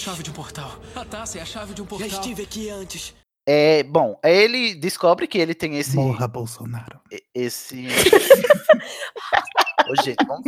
Chave 0.00 0.22
de 0.22 0.30
um 0.30 0.32
portal. 0.32 0.80
A 0.96 1.04
taça 1.04 1.38
é 1.38 1.42
a 1.42 1.44
chave 1.44 1.74
de 1.74 1.82
um 1.82 1.84
Já 1.84 1.90
portal. 1.90 2.08
estive 2.08 2.42
aqui 2.42 2.70
antes. 2.70 3.14
É, 3.46 3.82
bom, 3.82 4.18
ele 4.24 4.74
descobre 4.74 5.26
que 5.26 5.36
ele 5.36 5.54
tem 5.54 5.76
esse. 5.76 5.94
Morra, 5.94 6.26
Bolsonaro. 6.26 6.98
Esse. 7.34 7.86
Ô, 9.90 10.02
gente, 10.02 10.24
vamos, 10.26 10.44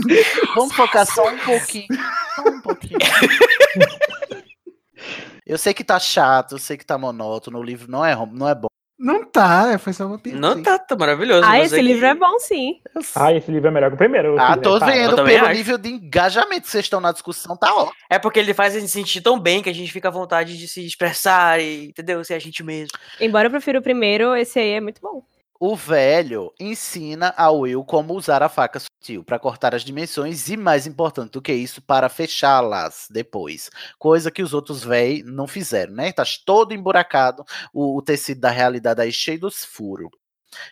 vamos 0.55 0.75
focar 0.75 1.05
só 1.05 1.29
um 1.29 1.39
pouquinho. 1.39 1.87
Só 2.35 2.43
um 2.49 2.61
pouquinho. 2.63 2.99
Eu 5.45 5.59
sei 5.59 5.75
que 5.75 5.83
tá 5.83 5.99
chato, 5.99 6.53
eu 6.53 6.59
sei 6.59 6.77
que 6.77 6.87
tá 6.87 6.97
monótono, 6.97 7.59
o 7.59 7.63
livro 7.63 7.91
não 7.91 8.05
é, 8.07 8.15
não 8.31 8.49
é 8.49 8.55
bom. 8.55 8.69
Não 9.03 9.25
tá, 9.25 9.77
foi 9.81 9.93
só 9.93 10.07
uma 10.07 10.17
piada. 10.17 10.39
Não 10.39 10.63
tá, 10.63 10.79
tá 10.79 10.95
maravilhoso. 10.95 11.43
Ah, 11.45 11.59
esse 11.59 11.75
que- 11.75 11.83
livro 11.83 12.07
é 12.07 12.15
bom, 12.15 12.39
sim. 12.39 12.81
Ah, 13.17 13.33
esse 13.33 13.51
livro 13.51 13.67
é 13.67 13.71
melhor 13.73 13.89
que 13.91 13.95
o 13.95 13.99
primeiro. 13.99 14.37
Ah, 14.39 14.55
se 14.55 14.61
tô 14.61 14.79
vendo, 14.79 15.17
pelo 15.25 15.45
acho. 15.47 15.55
nível 15.55 15.77
de 15.77 15.89
engajamento 15.89 16.63
que 16.63 16.71
vocês 16.71 16.85
estão 16.85 17.01
na 17.01 17.11
discussão, 17.11 17.57
tá 17.57 17.75
ótimo. 17.75 17.93
É 18.09 18.17
porque 18.19 18.39
ele 18.39 18.55
faz 18.55 18.77
a 18.77 18.79
gente 18.79 18.93
sentir 18.93 19.21
tão 19.21 19.37
bem 19.41 19.61
que 19.61 19.69
a 19.69 19.75
gente 19.75 19.91
fica 19.91 20.07
à 20.07 20.11
vontade 20.13 20.57
de 20.57 20.69
se 20.69 20.87
expressar 20.87 21.61
e, 21.61 21.87
entendeu? 21.87 22.23
Ser 22.25 22.35
a 22.35 22.39
gente 22.39 22.63
mesmo. 22.63 22.97
Embora 23.21 23.49
eu 23.49 23.51
prefira 23.51 23.81
o 23.81 23.83
primeiro, 23.83 24.37
esse 24.37 24.61
aí 24.61 24.71
é 24.75 24.81
muito 24.81 25.01
bom. 25.03 25.25
O 25.65 25.77
velho 25.77 26.53
ensina 26.59 27.33
ao 27.37 27.61
Will 27.61 27.85
como 27.85 28.15
usar 28.15 28.43
a 28.43 28.49
faca 28.49 28.81
sutil 28.81 29.23
para 29.23 29.39
cortar 29.39 29.77
as 29.77 29.85
dimensões 29.85 30.49
e, 30.49 30.57
mais 30.57 30.89
importante 30.89 31.31
do 31.31 31.41
que 31.41 31.53
isso, 31.53 31.81
para 31.81 32.09
fechá-las 32.09 33.07
depois. 33.09 33.71
Coisa 33.97 34.29
que 34.29 34.43
os 34.43 34.53
outros 34.53 34.83
véi 34.83 35.23
não 35.25 35.47
fizeram, 35.47 35.93
né? 35.93 36.11
Tá 36.11 36.25
todo 36.45 36.75
emburacado, 36.75 37.45
o, 37.73 37.97
o 37.97 38.03
tecido 38.03 38.41
da 38.41 38.51
realidade 38.51 39.03
aí 39.03 39.13
cheio 39.13 39.39
dos 39.39 39.65
furos. 39.65 40.11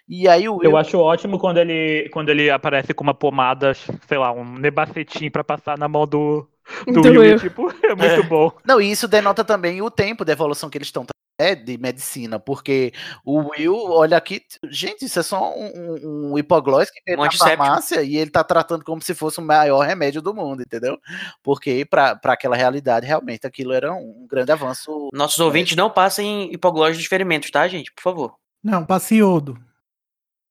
E 0.09 0.27
aí 0.27 0.49
o 0.49 0.57
Will. 0.57 0.73
Eu 0.73 0.77
acho 0.77 0.99
ótimo 0.99 1.39
quando 1.39 1.59
ele, 1.59 2.09
quando 2.13 2.31
ele 2.31 2.51
aparece 2.51 2.93
com 2.93 3.05
uma 3.05 3.15
pomada, 3.15 3.73
sei 4.09 4.19
lá, 4.19 4.33
um 4.33 4.59
nebacetim 4.59 5.31
pra 5.31 5.45
passar 5.45 5.79
na 5.79 5.87
mão 5.87 6.05
do, 6.05 6.49
do, 6.85 7.01
Do 7.01 7.03
Will. 7.03 7.21
Will. 7.21 7.37
e, 7.37 7.39
Tipo, 7.39 7.73
é 7.87 7.95
muito 7.95 8.29
bom. 8.29 8.51
Não, 8.65 8.81
e 8.81 8.91
isso 8.91 9.07
denota 9.07 9.45
também 9.45 9.81
o 9.81 9.89
tempo 9.89 10.25
de 10.25 10.33
evolução 10.33 10.69
que 10.69 10.77
eles 10.77 10.89
estão 10.89 11.07
é, 11.41 11.55
de 11.55 11.79
medicina, 11.79 12.39
porque 12.39 12.93
o 13.25 13.51
Will, 13.51 13.75
olha 13.75 14.17
aqui, 14.17 14.43
gente, 14.69 15.07
isso 15.07 15.19
é 15.19 15.23
só 15.23 15.55
um, 15.57 16.33
um, 16.33 16.39
hipoglós 16.39 16.91
que 16.91 17.03
tem 17.03 17.17
Um 17.17 17.25
na 17.25 17.33
farmácia 17.33 18.03
e 18.03 18.17
ele 18.17 18.31
tá 18.31 18.45
tratando 18.45 18.85
como 18.85 19.01
se 19.01 19.15
fosse 19.15 19.39
o 19.39 19.43
maior 19.43 19.81
remédio 19.81 20.21
do 20.21 20.35
mundo, 20.35 20.61
entendeu? 20.61 20.99
Porque 21.43 21.87
para 21.87 22.21
aquela 22.25 22.55
realidade, 22.55 23.07
realmente, 23.07 23.47
aquilo 23.47 23.73
era 23.73 23.91
um 23.91 24.27
grande 24.29 24.53
avanço. 24.53 25.09
Nossos 25.15 25.39
ouvintes 25.39 25.75
não 25.75 25.89
passem 25.89 26.53
hipoglose 26.53 26.99
de 26.99 27.09
ferimentos, 27.09 27.51
tá, 27.51 27.67
gente? 27.67 27.91
Por 27.91 28.03
favor. 28.03 28.35
Não, 28.63 28.85
passe 28.85 29.15
iodo. 29.15 29.59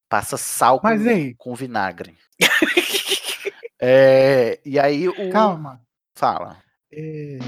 Passa 0.09 0.37
sal 0.37 0.79
com, 0.79 0.87
Mas 0.87 1.05
aí? 1.05 1.35
com 1.35 1.53
vinagre. 1.53 2.17
É, 3.81 4.59
e 4.65 4.77
aí 4.77 5.07
o. 5.07 5.29
Calma. 5.31 5.81
Fala. 6.13 6.57
É, 6.91 7.39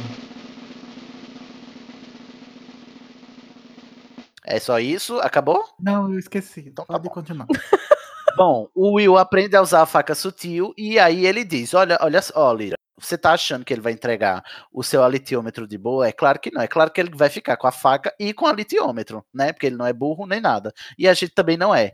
É 4.46 4.60
só 4.60 4.80
isso? 4.80 5.20
Acabou? 5.20 5.64
Não, 5.80 6.12
eu 6.12 6.20
esqueci. 6.20 6.62
Então 6.62 6.86
tá 6.86 6.94
Pode 6.94 7.10
continuar. 7.10 7.48
Bom, 8.36 8.70
o 8.74 8.94
Will 8.94 9.18
aprende 9.18 9.56
a 9.56 9.62
usar 9.62 9.82
a 9.82 9.86
faca 9.86 10.16
sutil 10.16 10.74
e 10.78 10.98
aí 10.98 11.26
ele 11.26 11.44
diz: 11.44 11.74
Olha, 11.74 11.98
olha 12.02 12.20
ó, 12.34 12.54
Lira, 12.54 12.76
você 12.98 13.18
tá 13.18 13.34
achando 13.34 13.66
que 13.66 13.74
ele 13.74 13.82
vai 13.82 13.94
entregar 13.94 14.44
o 14.72 14.84
seu 14.84 15.04
alitiômetro 15.04 15.68
de 15.68 15.78
boa? 15.78 16.08
É 16.08 16.12
claro 16.12 16.40
que 16.40 16.52
não. 16.52 16.62
É 16.62 16.68
claro 16.68 16.92
que 16.92 17.02
ele 17.02 17.12
vai 17.14 17.30
ficar 17.30 17.58
com 17.58 17.68
a 17.68 17.72
faca 17.72 18.14
e 18.20 18.34
com 18.34 18.46
o 18.46 18.48
alitiômetro, 18.48 19.26
né? 19.34 19.52
Porque 19.52 19.68
ele 19.68 19.76
não 19.76 19.86
é 19.86 19.94
burro 19.94 20.26
nem 20.26 20.40
nada. 20.40 20.74
E 20.98 21.08
a 21.08 21.14
gente 21.14 21.34
também 21.34 21.58
não 21.58 21.74
é. 21.74 21.94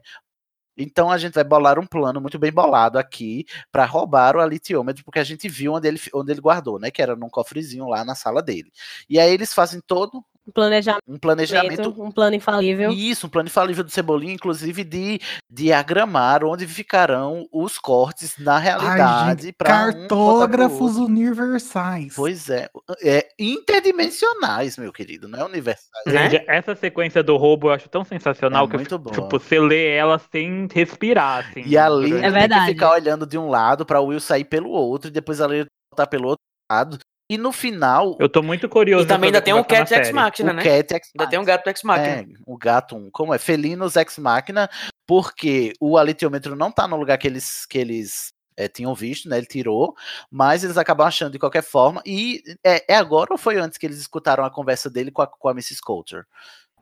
Então 0.78 1.10
a 1.10 1.18
gente 1.18 1.34
vai 1.34 1.44
bolar 1.44 1.80
um 1.80 1.88
plano 1.88 2.22
muito 2.22 2.38
bem 2.38 2.52
bolado 2.52 3.00
aqui 3.00 3.46
para 3.72 3.86
roubar 3.86 4.36
o 4.36 4.40
alitiômetro, 4.40 5.04
porque 5.04 5.20
a 5.20 5.24
gente 5.24 5.50
viu 5.50 5.74
onde 5.74 5.88
ele, 5.88 6.00
onde 6.14 6.32
ele 6.32 6.42
guardou, 6.42 6.80
né? 6.80 6.92
Que 6.92 7.02
era 7.02 7.16
num 7.16 7.30
cofrezinho 7.30 7.88
lá 7.88 8.06
na 8.06 8.14
sala 8.14 8.44
dele. 8.44 8.72
E 9.10 9.20
aí 9.20 9.34
eles 9.34 9.54
fazem 9.54 9.82
todo 9.88 10.24
Um 10.48 10.52
planejamento, 10.52 11.04
um 11.08 11.18
planejamento 11.18 12.02
um 12.02 12.12
plano 12.12 12.36
infalível. 12.36 12.92
isso, 12.92 13.28
um 13.28 13.30
plano 13.30 13.48
infalível 13.48 13.84
do 13.84 13.92
Cebolinha, 13.92 14.34
inclusive 14.34 14.84
de 14.84 15.20
diagramar 15.50 16.44
onde 16.44 16.66
ficarão 16.66 17.46
os 17.52 17.78
cortes 17.78 18.38
na 18.38 18.56
Ai, 18.56 18.64
realidade 18.64 19.44
gente, 19.48 19.56
para 19.58 19.90
um 19.90 20.08
cartógrafos 20.08 20.96
universais. 20.96 22.14
Pois 22.16 22.50
é, 22.50 22.70
é 23.04 23.28
interdimensionais, 23.38 24.78
meu 24.78 24.94
querido, 24.94 25.28
não 25.28 25.40
é 25.40 25.44
universais. 25.44 26.06
Né? 26.06 26.30
Gente, 26.30 26.46
essa 26.48 26.76
sequência 26.76 27.22
do 27.22 27.36
roubo 27.36 27.68
eu 27.68 27.74
acho 27.74 27.90
tão 27.90 28.06
sensacional 28.06 28.66
É 28.66 28.70
que 28.70 28.76
eu 28.76 28.80
muito 28.80 28.98
boa. 28.98 29.14
tipo, 29.14 29.40
você 29.40 29.60
lê 29.60 29.90
ela 29.90 30.18
sem 30.32 30.68
respirar, 30.74 31.46
assim. 31.46 31.64
E 31.66 31.78
a 31.78 31.90
Lina 31.90 32.26
É 32.26 32.48
tem 32.48 32.60
que 32.60 32.66
ficar 32.68 32.92
olhando 32.92 33.26
de 33.26 33.38
um 33.38 33.50
lado 33.50 33.86
para 33.86 34.00
o 34.00 34.06
Will 34.08 34.20
sair 34.20 34.46
pelo 34.46 34.70
outro 34.70 35.10
e 35.10 35.12
depois 35.12 35.42
a 35.42 35.48
Lina 35.48 35.66
voltar 35.92 36.08
pelo 36.08 36.30
outro 36.30 36.44
lado. 36.72 36.98
E 37.30 37.38
no 37.38 37.52
final, 37.52 38.16
Eu 38.20 38.30
tô 38.30 38.42
muito 38.42 38.70
curioso. 38.70 39.06
E 39.06 39.08
também 39.08 39.28
ainda 39.28 39.42
tem 39.42 39.54
um 39.54 39.64
Cat 39.64 39.94
Ex. 39.94 40.12
Machina, 40.12 40.54
o 40.54 40.56
né? 40.56 40.64
Cat 40.64 40.94
Ex 40.94 41.12
Ainda 41.14 41.30
tem 41.30 41.38
um 41.40 41.44
gato 41.44 41.68
Ex 41.68 41.84
Machina. 41.84 42.22
É, 42.22 42.26
o 42.46 42.58
gato, 42.58 42.96
um, 42.96 43.10
como 43.12 43.34
é? 43.34 43.38
Felinos 43.38 43.98
Ex 43.98 44.18
Machina, 44.18 44.70
porque 45.06 45.74
o 45.80 45.98
alitiômetro 45.98 46.56
não 46.56 46.72
tá 46.72 46.88
no 46.88 46.96
lugar 46.96 47.18
que 47.18 47.28
eles, 47.28 47.66
que 47.66 47.78
eles 47.78 48.32
é, 48.56 48.68
tinham 48.70 48.96
visto, 48.96 49.28
né? 49.28 49.38
Ele 49.38 49.46
tirou, 49.46 49.94
mas 50.32 50.64
eles 50.64 50.78
acabam 50.78 51.06
achando 51.06 51.34
de 51.34 51.40
qualquer 51.40 51.64
forma. 51.64 52.02
E 52.06 52.42
é, 52.64 52.94
é 52.94 52.96
agora 52.96 53.32
ou 53.32 53.38
foi 53.38 53.58
antes 53.58 53.78
que 53.78 53.86
eles 53.86 54.00
escutaram 54.00 54.46
a 54.46 54.50
conversa 54.50 54.90
dele 54.90 55.12
com 55.12 55.22
a, 55.22 55.28
com 55.28 55.50
a 55.50 55.52
Mrs. 55.52 55.82
Coulter? 55.82 56.26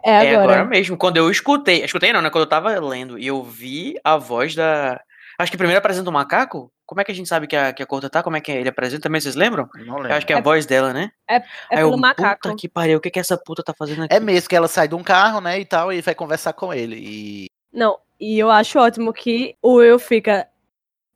É 0.04 0.12
É 0.12 0.36
agora. 0.36 0.44
agora 0.44 0.66
mesmo. 0.66 0.96
Quando 0.96 1.18
eu 1.18 1.30
escutei. 1.32 1.84
Escutei 1.84 2.14
não, 2.14 2.22
né? 2.22 2.30
Quando 2.30 2.44
eu 2.44 2.50
tava 2.50 2.80
lendo 2.80 3.18
e 3.18 3.28
eu 3.28 3.44
vi 3.44 4.00
a 4.04 4.16
voz 4.16 4.56
da. 4.56 5.02
Acho 5.38 5.52
que 5.52 5.58
primeiro 5.58 5.80
apresenta 5.80 6.10
o 6.10 6.14
macaco. 6.14 6.72
Como 6.86 7.02
é 7.02 7.04
que 7.04 7.12
a 7.12 7.16
gente 7.16 7.28
sabe 7.28 7.48
que 7.48 7.56
a, 7.56 7.74
que 7.74 7.82
a 7.82 7.86
Corta 7.86 8.10
tá? 8.10 8.22
Como 8.22 8.38
é 8.38 8.42
que 8.42 8.52
ele 8.52 8.70
apresenta 8.70 9.04
também? 9.04 9.20
Vocês 9.20 9.36
lembram? 9.36 9.68
Não 9.76 9.96
Eu 9.98 10.02
lembro. 10.04 10.14
acho 10.14 10.26
que 10.28 10.34
é 10.34 10.38
a 10.38 10.42
voz 10.42 10.66
dela, 10.66 10.94
né? 10.94 11.12
É 11.28 11.38
Aí 11.38 11.44
eu, 11.82 11.90
pelo 11.90 11.98
macaco. 11.98 12.42
Puta 12.44 12.56
que 12.56 12.70
pariu, 12.70 12.98
o 12.98 13.02
que, 13.02 13.10
que 13.10 13.20
essa 13.20 13.38
puta 13.38 13.64
tá 13.64 13.74
fazendo 13.78 14.04
aqui? 14.04 14.14
É 14.14 14.20
mesmo 14.20 14.48
que 14.50 14.56
ela 14.56 14.68
sai 14.68 14.88
de 14.88 14.94
um 14.96 15.04
carro, 15.04 15.42
né, 15.42 15.60
e 15.60 15.66
tal, 15.66 15.92
e 15.92 16.02
vai 16.02 16.14
conversar 16.14 16.54
com 16.54 16.74
ele. 16.74 16.96
E 16.98 17.48
Não, 17.74 17.98
e 18.20 18.38
eu 18.40 18.52
acho 18.52 18.78
ótimo 18.80 19.12
que 19.12 19.56
o 19.62 19.76
Will 19.78 19.98
fica 20.00 20.48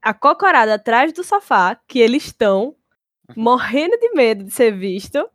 acocorado 0.01 0.71
atrás 0.71 1.13
do 1.13 1.23
sofá, 1.23 1.75
que 1.87 1.99
eles 1.99 2.25
estão 2.25 2.75
Uhum. 3.29 3.43
morrendo 3.43 3.95
de 3.99 4.09
medo 4.13 4.43
de 4.43 4.51
ser 4.51 4.71
visto, 4.71 5.29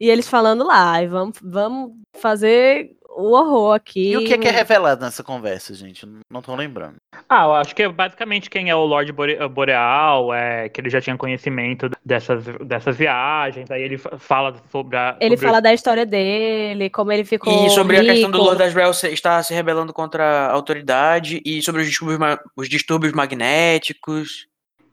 e 0.00 0.08
eles 0.08 0.26
falando 0.26 0.64
lá, 0.64 0.92
"Ai, 0.92 1.06
vamos, 1.06 1.38
vamos 1.42 1.92
fazer 2.16 2.96
o 3.16 3.32
horror 3.32 3.74
aqui. 3.74 4.10
E 4.10 4.16
o 4.16 4.24
que 4.24 4.34
é, 4.34 4.38
que 4.38 4.48
é 4.48 4.50
revelado 4.50 5.04
nessa 5.04 5.22
conversa, 5.22 5.72
gente? 5.74 6.06
Não 6.30 6.42
tô 6.42 6.54
lembrando. 6.54 6.96
Ah, 7.28 7.44
eu 7.44 7.54
acho 7.54 7.74
que 7.74 7.82
é 7.84 7.88
basicamente 7.88 8.50
quem 8.50 8.68
é 8.70 8.74
o 8.74 8.84
Lorde 8.84 9.12
Bore- 9.12 9.38
Boreal, 9.48 10.34
é, 10.34 10.68
que 10.68 10.80
ele 10.80 10.90
já 10.90 11.00
tinha 11.00 11.16
conhecimento 11.16 11.88
dessas, 12.04 12.44
dessas 12.66 12.96
viagens, 12.96 13.70
aí 13.70 13.82
ele 13.82 13.96
fa- 13.98 14.18
fala 14.18 14.54
sobre 14.70 14.96
a. 14.96 15.16
Ele 15.20 15.36
sobre 15.36 15.46
fala 15.46 15.60
da 15.60 15.72
história 15.72 16.04
dele, 16.04 16.90
como 16.90 17.12
ele 17.12 17.24
ficou 17.24 17.66
E 17.66 17.70
sobre 17.70 17.96
a 17.98 18.04
questão 18.04 18.30
do 18.30 18.38
rico. 18.38 18.48
Lord 18.50 18.62
Asriel 18.62 18.92
se- 18.92 19.08
estar 19.12 19.42
se 19.42 19.54
rebelando 19.54 19.92
contra 19.92 20.24
a 20.48 20.52
autoridade 20.52 21.40
e 21.44 21.62
sobre 21.62 21.82
os 21.82 21.86
distúrbios, 21.88 22.38
os 22.56 22.68
distúrbios 22.68 23.12
magnéticos. 23.12 24.46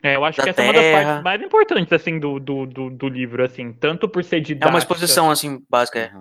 É, 0.04 0.16
eu 0.16 0.26
acho 0.26 0.42
que 0.42 0.50
essa 0.50 0.62
é 0.62 0.64
uma 0.64 0.74
das 0.74 0.82
Terra. 0.82 1.04
partes 1.06 1.24
mais 1.24 1.42
importantes, 1.44 1.94
assim, 1.94 2.20
do, 2.20 2.40
do, 2.40 2.66
do, 2.66 2.90
do 2.90 3.08
livro, 3.08 3.44
assim. 3.44 3.72
Tanto 3.74 4.10
por 4.10 4.24
ser 4.24 4.38
É 4.38 4.40
didática. 4.40 4.70
uma 4.70 4.80
exposição, 4.80 5.30
assim, 5.30 5.60
básica. 5.70 6.12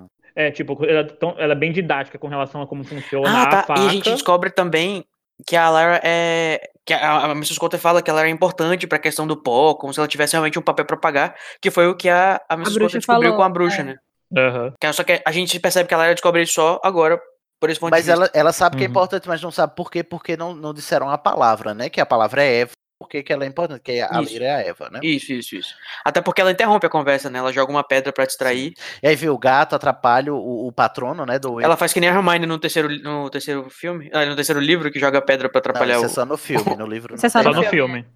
É. 0.46 0.50
Tipo, 0.50 0.84
ela, 0.84 1.00
é 1.00 1.04
tão- 1.04 1.34
ela 1.38 1.52
é 1.52 1.56
bem 1.56 1.72
didática 1.72 2.18
com 2.18 2.28
relação 2.28 2.62
a 2.62 2.66
como 2.66 2.84
funciona 2.84 3.28
Ah, 3.28 3.42
a 3.42 3.46
tá. 3.46 3.62
faca. 3.62 3.80
E 3.80 3.86
a 3.86 3.90
gente 3.90 4.10
descobre 4.10 4.50
também 4.50 5.04
que 5.46 5.56
a 5.56 5.68
Lara 5.70 6.00
é. 6.04 6.60
Que 6.86 6.92
a, 6.94 7.26
a 7.26 7.30
Mrs. 7.32 7.58
Coulter 7.58 7.78
fala 7.78 8.02
que 8.02 8.10
ela 8.10 8.20
era 8.20 8.28
importante 8.28 8.86
pra 8.86 8.98
questão 8.98 9.26
do 9.26 9.36
pó, 9.36 9.74
como 9.74 9.92
se 9.94 10.00
ela 10.00 10.08
tivesse 10.08 10.32
realmente 10.34 10.58
um 10.58 10.62
papel 10.62 10.84
pra 10.84 10.96
pagar, 10.96 11.34
que 11.62 11.70
foi 11.70 11.86
o 11.86 11.94
que 11.94 12.08
a, 12.08 12.40
a 12.48 12.54
Mrs. 12.54 12.74
bruxa 12.74 12.78
Coulter 12.80 12.98
descobriu 13.00 13.30
falou, 13.30 13.36
com 13.36 13.42
a 13.42 13.48
bruxa, 13.48 13.80
é. 13.80 13.84
né? 13.84 13.96
Aham. 14.36 14.72
Que- 14.80 14.92
Só 14.92 15.04
que 15.04 15.22
a 15.24 15.32
gente 15.32 15.58
percebe 15.60 15.88
que 15.88 15.94
a 15.94 15.98
Lara 15.98 16.14
descobre 16.14 16.42
isso 16.42 16.54
só 16.54 16.80
agora, 16.82 17.20
por 17.60 17.68
esse 17.70 17.78
ponto 17.78 17.90
Mas 17.90 18.04
de 18.04 18.10
vista. 18.10 18.24
ela, 18.24 18.30
ela 18.34 18.52
sabe 18.52 18.76
que 18.76 18.82
é 18.82 18.86
Uhum. 18.86 18.90
importante, 18.90 19.28
mas 19.28 19.40
não 19.42 19.50
sabe 19.50 19.74
por 19.76 19.90
quê, 19.90 20.02
porque 20.02 20.36
não, 20.36 20.54
não 20.54 20.72
disseram 20.74 21.08
a 21.08 21.18
palavra, 21.18 21.74
né? 21.74 21.88
Que 21.88 22.00
a 22.00 22.06
palavra 22.06 22.42
é 22.42 22.60
Eva, 22.62 22.72
porque 23.00 23.22
que 23.22 23.32
ela 23.32 23.44
é 23.44 23.48
importante, 23.48 23.80
que 23.80 23.98
a 23.98 24.20
Isso. 24.20 24.34
Lira 24.34 24.44
é 24.44 24.54
a 24.56 24.60
Eva, 24.60 24.90
né? 24.90 25.00
Isso, 25.02 25.32
isso, 25.32 25.56
isso. 25.56 25.74
Até 26.04 26.20
porque 26.20 26.42
ela 26.42 26.50
interrompe 26.50 26.84
a 26.84 26.90
conversa, 26.90 27.30
né? 27.30 27.38
Ela 27.38 27.50
joga 27.50 27.72
uma 27.72 27.82
pedra 27.82 28.12
pra 28.12 28.26
distrair. 28.26 28.74
E 29.02 29.08
aí 29.08 29.16
vê 29.16 29.30
o 29.30 29.38
gato, 29.38 29.74
atrapalha 29.74 30.34
o, 30.34 30.66
o 30.66 30.70
patrono, 30.70 31.24
né? 31.24 31.38
Do 31.38 31.58
Ela 31.58 31.78
faz 31.78 31.94
que 31.94 32.00
nem 32.00 32.10
a 32.10 32.12
Hermione 32.12 32.44
no 32.44 32.58
terceiro, 32.58 32.90
no 33.02 33.30
terceiro 33.30 33.70
filme, 33.70 34.10
ah, 34.12 34.26
no 34.26 34.36
terceiro 34.36 34.60
livro, 34.60 34.92
que 34.92 35.00
joga 35.00 35.22
pedra 35.22 35.48
pra 35.48 35.60
Não, 35.60 35.70
atrapalhar 35.70 35.94
isso 35.94 36.04
o... 36.04 36.06
é 36.06 36.08
só 36.10 36.26
no 36.26 36.36
filme, 36.36 36.76
no 36.76 36.84
livro 36.86 37.14
Isso 37.14 37.24
é 37.24 37.28
não 37.28 37.30
só 37.30 37.42
tem, 37.42 37.52
Só 37.52 37.56
no 37.56 37.62
não. 37.64 37.70
filme. 37.70 38.06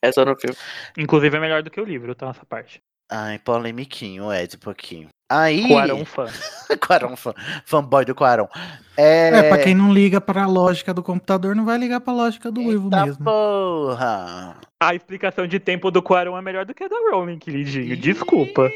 É 0.00 0.12
só 0.12 0.24
no 0.24 0.36
filme. 0.36 0.56
Inclusive 0.96 1.36
é 1.36 1.40
melhor 1.40 1.64
do 1.64 1.70
que 1.70 1.80
o 1.80 1.84
livro, 1.84 2.14
tá? 2.14 2.28
Essa 2.28 2.46
parte. 2.46 2.80
Ai, 3.10 3.40
polemiquinho, 3.40 4.32
Ed, 4.32 4.54
um 4.56 4.60
pouquinho. 4.60 5.08
Aí. 5.30 5.68
Quarão 5.68 6.04
fã. 6.04 6.26
Quarão, 6.86 7.16
fã, 7.16 7.34
fanboy 7.64 8.04
do 8.04 8.14
Quarão. 8.14 8.48
É, 8.96 9.28
É, 9.28 9.42
pra 9.48 9.58
quem 9.58 9.74
não 9.74 9.92
liga 9.92 10.20
pra 10.20 10.46
lógica 10.46 10.92
do 10.94 11.02
computador, 11.02 11.54
não 11.54 11.64
vai 11.64 11.78
ligar 11.78 12.00
pra 12.00 12.12
lógica 12.12 12.50
do 12.50 12.60
Ivo 12.60 12.90
mesmo. 12.90 13.24
porra! 13.24 14.56
A 14.80 14.94
explicação 14.94 15.46
de 15.46 15.58
tempo 15.58 15.90
do 15.90 16.02
Quarão 16.02 16.36
é 16.36 16.42
melhor 16.42 16.64
do 16.64 16.72
que 16.74 16.84
a 16.84 16.88
da 16.88 16.96
Rowling, 17.10 17.38
queridinho. 17.38 17.96
Desculpa. 17.96 18.70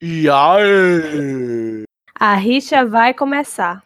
E 0.00 0.28
aí? 0.28 1.84
A 2.18 2.34
rixa 2.34 2.84
vai 2.84 3.12
começar. 3.12 3.82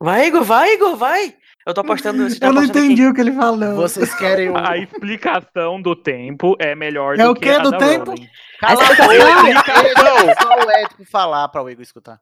Vai, 0.00 0.28
Igor, 0.28 0.44
vai, 0.44 0.74
Igor, 0.74 0.96
vai! 0.96 1.34
Eu 1.68 1.74
tô 1.74 1.82
apostando... 1.82 2.26
tá 2.40 2.46
Eu 2.46 2.52
não 2.54 2.64
entendi 2.64 3.02
aqui. 3.02 3.10
o 3.10 3.14
que 3.14 3.20
ele 3.20 3.32
falou. 3.32 3.74
Vocês 3.74 4.14
querem 4.14 4.48
o. 4.48 4.56
A 4.56 4.78
explicação 4.78 5.82
do 5.82 5.94
tempo 5.94 6.56
é 6.58 6.74
melhor 6.74 7.14
É 7.20 7.24
do 7.24 7.30
o 7.32 7.34
que 7.34 7.42
quê 7.42 7.50
a 7.50 7.58
do 7.58 7.70
da 7.70 7.76
tempo? 7.76 8.10
Rowling. 8.12 8.28
Cala 8.58 8.82
a 8.82 8.86
boca! 8.86 9.82
Deixa 9.82 10.40
só 10.40 10.66
o 10.66 10.70
Ed 10.70 11.04
falar 11.10 11.48
pra 11.48 11.62
o 11.62 11.68
Igor 11.68 11.82
escutar. 11.82 12.18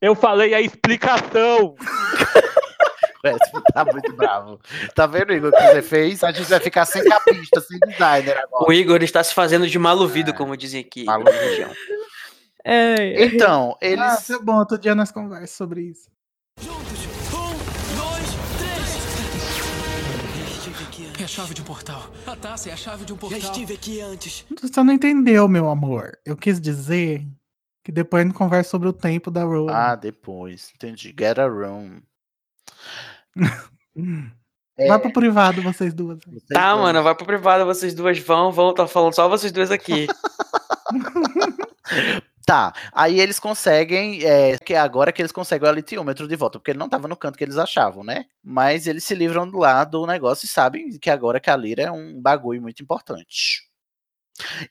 Eu 0.00 0.16
falei 0.16 0.54
a 0.54 0.60
explicação. 0.60 1.76
O 3.26 3.72
tá 3.72 3.86
muito 3.86 4.12
bravo. 4.14 4.60
Tá 4.94 5.06
vendo, 5.06 5.32
Igor, 5.32 5.48
o 5.48 5.52
que 5.56 5.62
você 5.62 5.80
fez? 5.80 6.22
A 6.22 6.30
gente 6.30 6.46
vai 6.46 6.60
ficar 6.60 6.84
sem 6.84 7.02
capista, 7.08 7.58
sem 7.62 7.78
designer 7.78 8.36
agora. 8.36 8.66
O 8.68 8.70
Igor 8.70 9.02
está 9.02 9.24
se 9.24 9.32
fazendo 9.32 9.66
de 9.66 9.78
maluvido, 9.78 10.30
É. 10.30 10.34
como 10.34 10.54
dizem 10.54 10.82
aqui. 10.82 11.06
Região. 11.08 11.70
É. 12.62 13.24
Então, 13.24 13.78
eles. 13.80 13.98
Ah, 14.04 14.18
isso 14.20 14.34
é 14.34 14.38
bom, 14.38 14.58
outro 14.58 14.76
dia 14.76 14.94
nós 14.94 15.10
conversamos 15.10 15.50
sobre 15.52 15.80
isso. 15.82 16.10
É 21.24 21.26
a 21.26 21.28
chave 21.28 21.54
de 21.54 21.62
um 21.62 21.64
portal. 21.64 22.02
A 22.26 22.36
taça 22.36 22.68
é 22.68 22.72
a 22.74 22.76
chave 22.76 23.06
de 23.06 23.12
um 23.14 23.16
Já 23.16 23.20
portal. 23.22 23.38
estive 23.38 23.72
aqui 23.72 23.98
antes. 23.98 24.44
Você 24.60 24.82
não 24.82 24.92
entendeu, 24.92 25.48
meu 25.48 25.70
amor. 25.70 26.18
Eu 26.22 26.36
quis 26.36 26.60
dizer 26.60 27.26
que 27.82 27.90
depois 27.90 28.22
a 28.22 28.26
gente 28.26 28.36
conversa 28.36 28.68
sobre 28.68 28.88
o 28.88 28.92
tempo 28.92 29.30
da 29.30 29.42
Rowling. 29.42 29.72
Ah, 29.72 29.94
depois. 29.94 30.70
Entendi. 30.74 31.14
Get 31.18 31.38
a 31.38 31.46
room. 31.48 32.02
É, 34.76 34.86
Vai 34.86 34.98
pro 34.98 35.14
privado, 35.14 35.62
vocês 35.62 35.94
duas. 35.94 36.18
vocês 36.26 36.44
Tá, 36.52 36.72
dois. 36.74 36.82
mano, 36.84 37.02
vai 37.02 37.14
pro 37.14 37.24
privado, 37.24 37.64
vocês 37.64 37.94
duas 37.94 38.18
vão, 38.18 38.52
vão, 38.52 38.74
tá 38.74 38.86
falando 38.86 39.14
só 39.14 39.26
vocês 39.26 39.50
duas 39.50 39.70
aqui. 39.70 40.06
Tá, 42.46 42.74
aí 42.92 43.18
eles 43.20 43.40
conseguem, 43.40 44.22
é, 44.22 44.58
que 44.58 44.74
é 44.74 44.78
agora 44.78 45.10
que 45.10 45.22
eles 45.22 45.32
conseguem 45.32 45.68
o 45.68 45.72
litiômetro 45.72 46.28
de 46.28 46.36
volta, 46.36 46.58
porque 46.58 46.72
ele 46.72 46.78
não 46.78 46.90
tava 46.90 47.08
no 47.08 47.16
canto 47.16 47.38
que 47.38 47.44
eles 47.44 47.56
achavam, 47.56 48.04
né? 48.04 48.26
Mas 48.42 48.86
eles 48.86 49.04
se 49.04 49.14
livram 49.14 49.48
do 49.48 49.58
lado 49.58 49.92
do 50.00 50.06
negócio 50.06 50.44
e 50.44 50.48
sabem 50.48 50.98
que 50.98 51.08
agora 51.08 51.40
que 51.40 51.48
a 51.48 51.56
Lira 51.56 51.84
é 51.84 51.90
um 51.90 52.20
bagulho 52.20 52.60
muito 52.60 52.82
importante. 52.82 53.62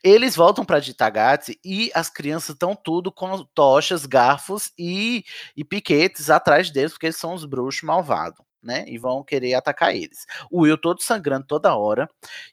Eles 0.02 0.36
voltam 0.36 0.64
pra 0.64 0.78
Ditagati 0.78 1.58
e 1.64 1.90
as 1.94 2.10
crianças 2.10 2.50
estão 2.50 2.76
tudo 2.76 3.10
com 3.10 3.44
tochas, 3.54 4.06
garfos 4.06 4.72
e, 4.78 5.24
e 5.56 5.64
piquetes 5.64 6.30
atrás 6.30 6.70
deles, 6.70 6.92
porque 6.92 7.06
eles 7.06 7.16
são 7.16 7.34
os 7.34 7.44
bruxos 7.44 7.82
malvados, 7.82 8.38
né? 8.64 8.84
E 8.88 8.98
vão 8.98 9.22
querer 9.22 9.54
atacar 9.54 9.94
eles. 9.94 10.26
O 10.50 10.62
Will 10.62 10.78
todo 10.78 11.02
sangrando 11.02 11.46
toda 11.46 11.76
hora 11.76 12.08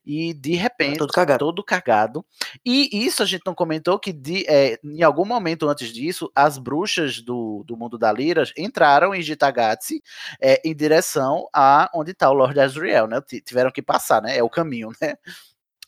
e 0.06 0.34
de 0.34 0.56
repente 0.56 0.98
Todo 0.98 1.14
cagado. 1.14 1.40
todo 1.40 1.64
cagado. 1.64 2.26
E 2.66 3.06
isso 3.06 3.24
a 3.24 3.26
gente 3.26 3.44
não 3.46 3.56
comentou 3.56 3.98
que 4.00 4.12
de, 4.12 4.46
é, 4.48 4.78
em 4.84 5.04
algum 5.04 5.26
momento 5.26 5.68
antes 5.70 5.92
disso, 5.94 6.32
as 6.36 6.58
bruxas 6.58 7.22
do, 7.22 7.64
do 7.66 7.78
mundo 7.78 7.98
da 7.98 8.12
Lira 8.12 8.44
entraram 8.58 9.14
em 9.16 9.22
Gitagatsi 9.22 10.02
é, 10.42 10.62
em 10.66 10.76
direção 10.76 11.48
a 11.54 11.90
onde 11.94 12.12
está 12.12 12.30
o 12.30 12.34
Lord 12.34 12.60
Azriel, 12.60 13.08
né? 13.08 13.22
Tiveram 13.46 13.72
que 13.72 13.82
passar, 13.82 14.22
né? 14.22 14.38
É 14.38 14.44
o 14.44 14.50
caminho, 14.50 14.90
né? 15.02 15.16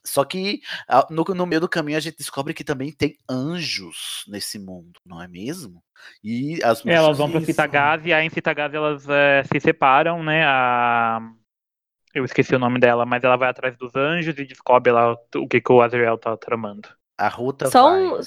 Só 0.05 0.25
que 0.25 0.61
ah, 0.87 1.07
no, 1.09 1.23
no 1.23 1.45
meio 1.45 1.61
do 1.61 1.69
caminho 1.69 1.97
a 1.97 2.01
gente 2.01 2.17
descobre 2.17 2.53
que 2.53 2.63
também 2.63 2.91
tem 2.91 3.15
anjos 3.29 4.25
nesse 4.27 4.59
mundo, 4.59 4.99
não 5.05 5.21
é 5.21 5.27
mesmo? 5.27 5.81
E 6.21 6.59
as 6.63 6.85
É, 6.85 6.93
elas 6.93 7.17
vão 7.17 7.29
Isso. 7.29 7.45
Citagaz 7.45 8.05
e 8.05 8.11
aí 8.11 8.25
em 8.25 8.29
Citagaz 8.29 8.73
elas 8.73 9.07
é, 9.07 9.43
se 9.43 9.59
separam, 9.59 10.21
né? 10.21 10.45
A... 10.45 11.21
Eu 12.13 12.25
esqueci 12.25 12.53
o 12.53 12.59
nome 12.59 12.79
dela, 12.79 13.05
mas 13.05 13.23
ela 13.23 13.37
vai 13.37 13.49
atrás 13.49 13.77
dos 13.77 13.95
anjos 13.95 14.37
e 14.37 14.45
descobre 14.45 14.91
lá 14.91 15.13
o 15.35 15.47
que, 15.47 15.61
que 15.61 15.71
o 15.71 15.81
Azrael 15.81 16.17
tá 16.17 16.35
tramando. 16.35 16.89
a 17.17 17.27
Ruta 17.27 17.71
Só 17.71 17.89
vai. 17.89 18.03
um, 18.03 18.19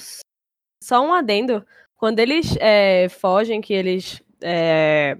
só 0.83 1.05
um 1.05 1.13
adendo. 1.13 1.65
Quando 1.95 2.19
eles 2.19 2.55
é, 2.59 3.07
fogem, 3.09 3.61
que 3.61 3.73
eles 3.73 4.21
é, 4.41 5.17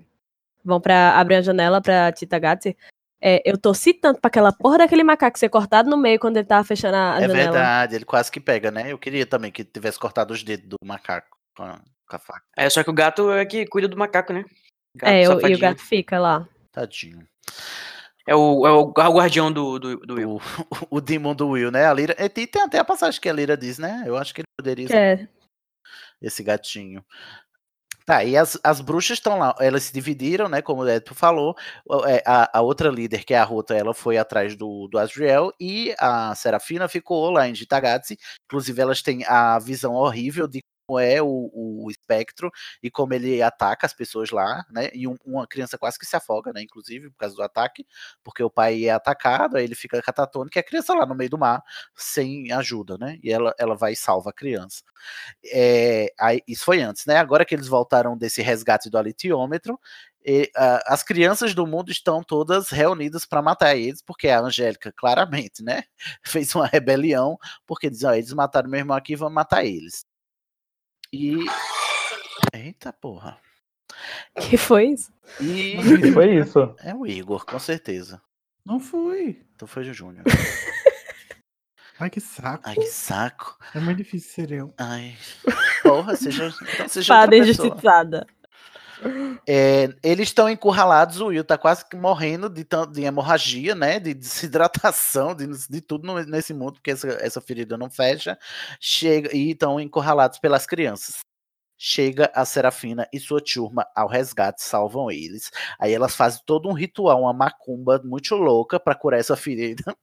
vão 0.64 0.82
pra 0.82 1.18
abrir 1.18 1.36
a 1.36 1.42
janela 1.42 1.82
pra 1.82 2.12
Titagati, 2.12 2.76
é, 3.22 3.42
eu 3.46 3.58
torci 3.58 3.94
tanto 3.94 4.20
pra 4.22 4.28
aquela 4.30 4.52
porra 4.52 4.80
daquele 4.80 5.04
macaco 5.04 5.38
ser 5.40 5.50
cortado 5.50 5.90
no 5.90 5.98
meio 5.98 6.20
quando 6.20 6.38
ele 6.38 6.46
tava 6.48 6.64
fechando 6.64 6.96
a, 6.96 7.18
É 7.18 7.22
janela. 7.28 7.34
verdade, 7.52 7.96
ele 7.96 8.06
quase 8.06 8.32
que 8.32 8.40
pega, 8.40 8.70
né? 8.72 8.92
Eu 8.92 8.98
queria 8.98 9.26
também 9.26 9.52
que 9.52 9.64
tivesse 9.64 9.98
cortado 10.00 10.34
os 10.34 10.44
dedos 10.44 10.68
do 10.68 10.78
macaco 10.86 11.36
com 11.56 11.64
a, 11.64 11.80
com 12.08 12.16
a 12.16 12.20
faca. 12.20 12.44
É, 12.56 12.70
só 12.70 12.84
que 12.84 12.90
o 12.90 12.94
gato 12.94 13.32
é 13.32 13.46
que 13.46 13.66
cuida 13.66 13.88
do 13.88 13.98
macaco, 13.98 14.34
né? 14.34 14.46
Gato 14.96 15.10
É, 15.12 15.28
o- 15.30 15.48
e 15.48 15.56
o 15.56 15.60
gato 15.60 15.82
fica 15.82 16.20
lá. 16.20 16.48
Tadinho. 16.72 17.28
É 18.28 18.36
o, 18.36 18.68
é 18.68 18.72
o 18.72 18.92
guardião 18.92 19.52
do, 19.52 19.80
do, 19.80 19.98
do 20.02 20.16
Will. 20.16 20.36
O, 20.36 20.42
o 20.98 21.02
Demon 21.02 21.34
do 21.34 21.48
Will, 21.50 21.72
né? 21.72 21.86
A 21.88 21.94
Lira. 21.94 22.16
e 22.20 22.28
Tem, 22.30 22.46
tem 22.46 22.62
até 22.62 22.78
a 22.78 22.84
passagem 22.84 23.20
que 23.22 23.30
a 23.30 23.34
Lira 23.34 23.56
diz, 23.56 23.80
né? 23.80 24.04
Eu 24.06 24.18
acho 24.18 24.34
que 24.34 24.42
ele 24.42 24.48
poderia 24.58 24.88
ser 24.88 24.96
É, 24.98 25.28
esse 26.22 26.44
gatinho. 26.44 27.04
Tá, 28.08 28.24
e 28.24 28.38
as, 28.38 28.58
as 28.64 28.80
bruxas 28.80 29.18
estão 29.18 29.38
lá, 29.38 29.54
elas 29.60 29.84
se 29.84 29.94
dividiram, 29.94 30.48
né? 30.48 30.62
Como 30.62 30.82
o 30.82 30.88
Edpo 30.90 31.14
falou. 31.14 31.54
é, 32.08 32.24
A, 32.26 32.60
a 32.60 32.62
outra 32.62 32.90
líder, 32.90 33.26
que 33.26 33.34
é 33.34 33.38
a 33.38 33.44
Ruta, 33.44 33.76
ela 33.76 33.94
foi 33.94 34.18
atrás 34.18 34.56
do, 34.56 34.88
do 34.88 34.98
Azriel 34.98 35.52
e 35.60 35.94
a 36.00 36.34
Serafina 36.34 36.88
ficou 36.88 37.30
lá 37.30 37.50
em 37.50 37.54
Gitagatsi. 37.56 38.18
Inclusive, 38.46 38.82
elas 38.82 39.02
têm 39.02 39.26
a 39.26 39.60
visão 39.60 39.94
horrível 39.94 40.48
de 40.48 40.64
é 41.00 41.22
o, 41.22 41.50
o 41.54 41.90
espectro 41.92 42.50
e 42.82 42.90
como 42.90 43.14
ele 43.14 43.42
ataca 43.42 43.86
as 43.86 43.94
pessoas 43.94 44.30
lá, 44.32 44.66
né? 44.72 44.90
E 44.94 45.08
um- 45.08 45.18
uma 45.26 45.46
criança 45.48 45.78
quase 45.78 46.00
que 46.00 46.06
se 46.06 46.16
afoga, 46.16 46.54
né? 46.54 46.62
Inclusive, 46.62 47.10
por 47.10 47.18
causa 47.18 47.36
do 47.36 47.44
ataque, 47.44 47.86
porque 48.24 48.42
o 48.44 48.50
pai 48.50 48.86
é 48.86 48.92
atacado, 48.92 49.58
aí 49.58 49.64
ele 49.64 49.76
fica 49.76 50.02
catatônico 50.02 50.58
e 50.58 50.62
a 50.62 50.64
criança 50.64 50.94
lá 50.94 51.06
no 51.06 51.16
meio 51.16 51.30
do 51.30 51.38
mar, 51.38 51.62
sem 51.96 52.52
ajuda, 52.52 52.98
né? 52.98 53.18
E 53.24 53.32
ela, 53.32 53.54
ela 53.60 53.76
vai 53.76 53.94
e 53.94 53.96
salva 53.96 54.30
a 54.30 54.34
criança. 54.34 54.82
É, 55.46 56.08
aí, 56.20 56.42
isso 56.48 56.64
foi 56.66 56.82
antes, 56.82 57.06
né? 57.06 57.18
Agora 57.18 57.46
que 57.46 57.56
eles 57.56 57.68
voltaram 57.68 58.18
desse 58.18 58.42
resgate 58.42 58.90
do 58.90 58.98
alitiômetro, 58.98 59.80
e, 60.26 60.52
ah, 60.56 60.82
as 60.88 61.04
crianças 61.04 61.54
do 61.56 61.66
mundo 61.66 61.90
estão 61.92 62.22
todas 62.24 62.70
reunidas 62.70 63.26
para 63.26 63.42
matar 63.42 63.76
eles, 63.78 64.02
porque 64.02 64.28
a 64.30 64.40
Angélica, 64.42 64.92
claramente, 64.96 65.64
né? 65.64 65.84
Fez 66.26 66.54
uma 66.56 66.68
rebelião, 66.68 67.38
porque 67.66 67.90
dizem, 67.90 68.10
ó, 68.10 68.14
eles 68.14 68.34
mataram 68.34 68.70
meu 68.70 68.80
irmão 68.80 68.98
aqui, 68.98 69.16
vamos 69.16 69.34
matar 69.36 69.66
eles. 69.66 70.06
E. 71.12 71.38
Eita 72.54 72.92
porra. 72.92 73.40
que 74.50 74.58
foi 74.58 74.90
isso? 74.90 75.12
E. 75.40 76.12
Foi 76.14 76.36
isso. 76.36 76.76
É 76.80 76.94
o 76.94 77.06
Igor, 77.06 77.46
com 77.46 77.60
certeza. 77.60 78.22
Não 78.66 78.80
fui. 78.80 79.42
Então 79.56 79.68
foi 79.68 79.90
o 79.90 79.94
Júnior. 79.94 80.26
Ai, 82.00 82.12
que 82.12 82.20
saco. 82.20 82.64
Ai, 82.64 82.76
que 82.76 82.86
saco. 82.86 83.58
É 83.74 83.80
muito 83.80 83.98
difícil 83.98 84.30
ser 84.32 84.52
eu. 84.52 84.74
Ai. 84.78 85.18
Porra, 85.82 86.16
seja. 86.16 86.54
Então 86.74 86.88
seja 86.88 87.28
pessoa. 87.28 87.38
injustiçada. 87.38 88.28
É, 89.48 89.90
eles 90.04 90.30
estão 90.30 90.50
encurralados, 90.50 91.22
o 91.22 91.28
Will 91.28 91.44
tá 91.44 91.58
quase 91.58 91.88
que 91.88 91.96
morrendo 91.96 92.50
de, 92.50 92.66
de 92.92 93.04
hemorragia, 93.04 93.76
né? 93.76 94.00
De 94.00 94.14
desidratação, 94.14 95.36
de, 95.36 95.48
de 95.70 95.82
tudo 95.82 96.14
nesse 96.26 96.54
mundo, 96.54 96.74
porque 96.74 96.92
essa, 96.92 97.08
essa 97.22 97.42
ferida 97.42 97.78
não 97.78 97.90
fecha. 97.90 98.38
Chega, 98.80 99.36
e 99.36 99.52
estão 99.52 99.80
encurralados 99.80 100.40
pelas 100.40 100.66
crianças. 100.66 101.27
Chega 101.78 102.32
a 102.34 102.44
Serafina 102.44 103.08
e 103.14 103.20
sua 103.20 103.40
turma 103.42 103.86
ao 103.96 104.08
resgate, 104.08 104.64
salvam 104.64 105.12
eles. 105.12 105.52
Aí 105.80 105.94
elas 105.94 106.16
fazem 106.16 106.42
todo 106.46 106.68
um 106.68 106.74
ritual, 106.74 107.22
uma 107.22 107.34
macumba 107.34 108.02
muito 108.04 108.36
louca 108.36 108.80
para 108.80 108.96
curar 108.96 109.20
essa 109.20 109.36
ferida. 109.38 109.96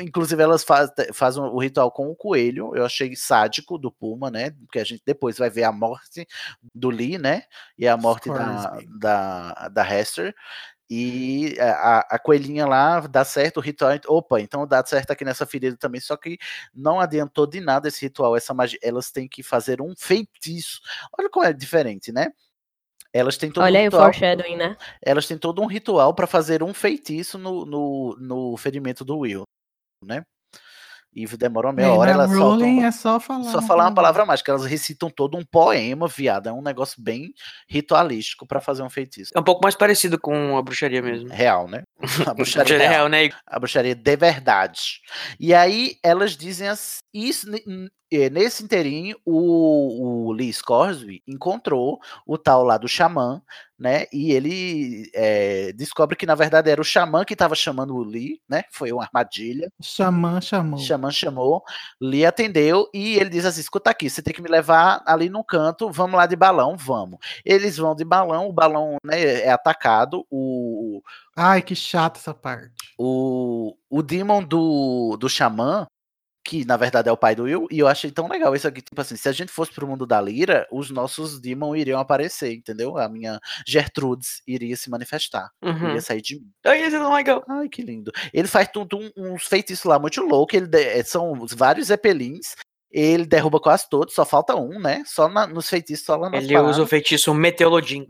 Inclusive, 0.00 0.42
elas 0.42 0.62
faz, 0.62 0.90
fazem 1.14 1.42
o 1.42 1.58
ritual 1.58 1.90
com 1.90 2.10
o 2.10 2.14
coelho. 2.14 2.76
Eu 2.76 2.84
achei 2.84 3.16
sádico 3.16 3.78
do 3.78 3.90
Puma, 3.90 4.30
né? 4.30 4.50
Porque 4.50 4.78
a 4.78 4.84
gente 4.84 5.02
depois 5.04 5.38
vai 5.38 5.48
ver 5.48 5.64
a 5.64 5.72
morte 5.72 6.26
do 6.74 6.90
Lee, 6.90 7.16
né? 7.16 7.44
E 7.78 7.88
a 7.88 7.96
morte 7.96 8.28
da, 8.28 8.78
da, 8.98 9.68
da 9.68 9.82
Hester. 9.82 10.34
E 10.88 11.56
a, 11.60 12.14
a 12.14 12.18
coelhinha 12.18 12.66
lá 12.66 13.00
dá 13.00 13.24
certo 13.24 13.58
o 13.58 13.60
ritual. 13.60 13.92
Opa, 14.06 14.40
então 14.40 14.66
dá 14.66 14.84
certo 14.84 15.10
aqui 15.10 15.24
nessa 15.24 15.44
ferida 15.44 15.76
também. 15.76 16.00
Só 16.00 16.16
que 16.16 16.38
não 16.74 17.00
adiantou 17.00 17.46
de 17.46 17.60
nada 17.60 17.88
esse 17.88 18.04
ritual, 18.04 18.36
essa 18.36 18.54
magia. 18.54 18.78
Elas 18.82 19.10
têm 19.10 19.28
que 19.28 19.42
fazer 19.42 19.82
um 19.82 19.94
feitiço. 19.96 20.80
Olha 21.18 21.28
como 21.28 21.44
é 21.44 21.52
diferente, 21.52 22.12
né? 22.12 22.28
Elas 23.12 23.36
têm 23.36 23.50
todo 23.50 23.64
Olha 23.64 23.78
um 23.78 23.82
aí 23.82 23.88
o 23.88 23.90
ritual. 23.90 24.04
foreshadowing, 24.04 24.56
né? 24.56 24.76
Elas 25.02 25.26
têm 25.26 25.38
todo 25.38 25.62
um 25.62 25.66
ritual 25.66 26.14
para 26.14 26.26
fazer 26.26 26.62
um 26.62 26.74
feitiço 26.74 27.38
no, 27.38 27.64
no, 27.64 28.16
no 28.20 28.56
ferimento 28.56 29.04
do 29.04 29.18
Will, 29.18 29.44
né? 30.04 30.24
E 31.16 31.26
demora 31.38 31.68
uma 31.68 31.72
meia 31.72 31.88
Bem, 31.88 31.96
hora, 31.98 32.10
elas 32.10 32.30
soltam. 32.30 32.84
É 32.84 32.90
só 32.92 33.18
falar. 33.18 33.44
Só 33.44 33.58
uma 33.58 33.62
falar 33.62 33.84
uma 33.84 33.94
palavra. 33.94 33.94
palavra 33.94 34.26
mágica, 34.26 34.52
elas 34.52 34.66
recitam 34.66 35.08
todo 35.08 35.38
um 35.38 35.42
poema, 35.42 36.06
viado. 36.06 36.48
É 36.50 36.52
um 36.52 36.60
negócio 36.60 37.02
bem 37.02 37.32
ritualístico 37.66 38.46
para 38.46 38.60
fazer 38.60 38.82
um 38.82 38.90
feitiço. 38.90 39.32
É 39.34 39.40
um 39.40 39.42
pouco 39.42 39.62
mais 39.62 39.74
parecido 39.74 40.20
com 40.20 40.58
a 40.58 40.62
bruxaria 40.62 41.00
mesmo. 41.00 41.30
Real, 41.30 41.66
né? 41.68 41.84
A 42.26 42.34
bruxaria 42.34 42.34
Bruxaria 42.34 42.78
real. 42.78 42.90
real, 42.90 43.08
né? 43.08 43.30
A 43.46 43.58
bruxaria 43.58 43.94
de 43.94 44.16
verdade. 44.16 45.00
E 45.40 45.54
aí 45.54 45.96
elas 46.02 46.36
dizem 46.36 46.68
assim, 46.68 46.98
isso, 47.14 47.46
n- 48.12 48.22
eh, 48.24 48.30
nesse 48.30 48.62
inteirinho, 48.64 49.16
o, 49.24 50.26
o 50.28 50.32
Lee 50.32 50.52
Scoresby 50.52 51.22
encontrou 51.26 51.98
o 52.26 52.38
tal 52.38 52.62
lá 52.64 52.78
do 52.78 52.88
xamã, 52.88 53.42
né? 53.78 54.06
E 54.12 54.32
ele 54.32 55.10
eh, 55.14 55.72
descobre 55.74 56.16
que 56.16 56.24
na 56.26 56.34
verdade 56.34 56.70
era 56.70 56.80
o 56.80 56.84
xamã 56.84 57.24
que 57.24 57.34
estava 57.34 57.54
chamando 57.54 57.94
o 57.94 58.02
Lee, 58.02 58.40
né? 58.48 58.64
Foi 58.70 58.90
uma 58.92 59.02
armadilha. 59.04 59.70
Xamã 59.82 60.40
chamou. 60.40 60.78
Xamã 60.78 61.10
chamou, 61.10 61.62
Lee 62.00 62.24
atendeu 62.24 62.88
e 62.94 63.16
ele 63.18 63.28
diz 63.30 63.44
assim: 63.44 63.60
escuta 63.60 63.90
aqui, 63.90 64.08
você 64.08 64.22
tem 64.22 64.32
que 64.32 64.42
me 64.42 64.48
levar 64.48 65.02
ali 65.06 65.28
no 65.28 65.44
canto, 65.44 65.90
vamos 65.90 66.16
lá 66.16 66.26
de 66.26 66.36
balão, 66.36 66.76
vamos. 66.76 67.18
Eles 67.44 67.76
vão 67.76 67.94
de 67.94 68.04
balão, 68.04 68.48
o 68.48 68.52
balão 68.52 68.96
né, 69.04 69.20
é 69.22 69.50
atacado, 69.50 70.24
o, 70.30 71.02
Ai, 71.36 71.60
que 71.62 71.74
chato 71.74 72.16
essa 72.16 72.32
parte. 72.32 72.94
o, 72.98 73.76
o 73.90 74.02
Demon 74.02 74.42
do, 74.42 75.16
do 75.18 75.28
Xamã, 75.28 75.86
que 76.46 76.64
na 76.64 76.76
verdade 76.76 77.08
é 77.08 77.12
o 77.12 77.16
pai 77.16 77.34
do 77.34 77.42
Will, 77.42 77.66
e 77.72 77.80
eu 77.80 77.88
achei 77.88 78.08
tão 78.10 78.28
legal 78.28 78.54
isso 78.54 78.68
aqui, 78.68 78.80
tipo 78.80 79.00
assim, 79.00 79.16
se 79.16 79.28
a 79.28 79.32
gente 79.32 79.50
fosse 79.50 79.72
pro 79.72 79.86
mundo 79.86 80.06
da 80.06 80.20
Lira, 80.20 80.64
os 80.70 80.90
nossos 80.90 81.40
Demon 81.40 81.74
iriam 81.74 81.98
aparecer, 81.98 82.54
entendeu? 82.54 82.96
A 82.96 83.08
minha 83.08 83.40
Gertrudes 83.66 84.40
iria 84.46 84.76
se 84.76 84.88
manifestar, 84.88 85.50
Uhum. 85.60 85.88
iria 85.88 86.00
sair 86.00 86.22
de 86.22 86.36
mim. 86.36 86.48
Ai, 86.64 86.82
esse 86.82 86.94
é 86.94 86.98
tão 87.00 87.12
legal. 87.12 87.44
Ai, 87.48 87.68
que 87.68 87.82
lindo. 87.82 88.12
Ele 88.32 88.46
faz 88.46 88.68
tudo 88.72 88.96
um, 88.96 89.10
uns 89.16 89.44
feitiços 89.44 89.84
lá 89.84 89.98
muito 89.98 90.20
louco, 90.22 90.54
ele 90.56 90.66
de- 90.68 90.78
eh, 90.78 91.02
são 91.02 91.34
vários 91.56 91.88
Zeppelins, 91.88 92.54
ele 92.90 93.26
derruba 93.26 93.58
quase 93.58 93.88
todos, 93.90 94.14
só 94.14 94.24
falta 94.24 94.54
um, 94.54 94.78
né? 94.80 95.02
Só 95.04 95.28
na- 95.28 95.46
nos 95.48 95.68
feitiços, 95.68 96.06
só 96.06 96.16
lá 96.16 96.30
Ele 96.32 96.56
usa 96.58 96.82
o 96.82 96.86
feitiço 96.86 97.34
Meteolodin. 97.34 98.06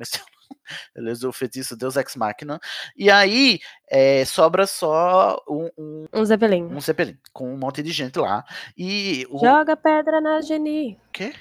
Ele 0.94 1.10
usa 1.10 1.28
o 1.28 1.32
feitiço 1.32 1.76
Deus 1.76 1.96
Ex 1.96 2.16
Machina. 2.16 2.60
E 2.96 3.10
aí 3.10 3.60
é, 3.88 4.24
sobra 4.24 4.66
só 4.66 5.42
um, 5.48 5.70
um, 5.78 6.06
Um 6.12 6.24
Zeppelin. 6.24 6.64
um 6.64 6.80
Zeppelin, 6.80 7.16
com 7.32 7.52
um 7.52 7.56
monte 7.56 7.82
de 7.82 7.92
gente 7.92 8.18
lá. 8.18 8.44
E 8.76 9.26
o. 9.30 9.38
Joga 9.38 9.76
pedra 9.76 10.20
na 10.20 10.40
Geni. 10.40 10.98
Quê? 11.12 11.32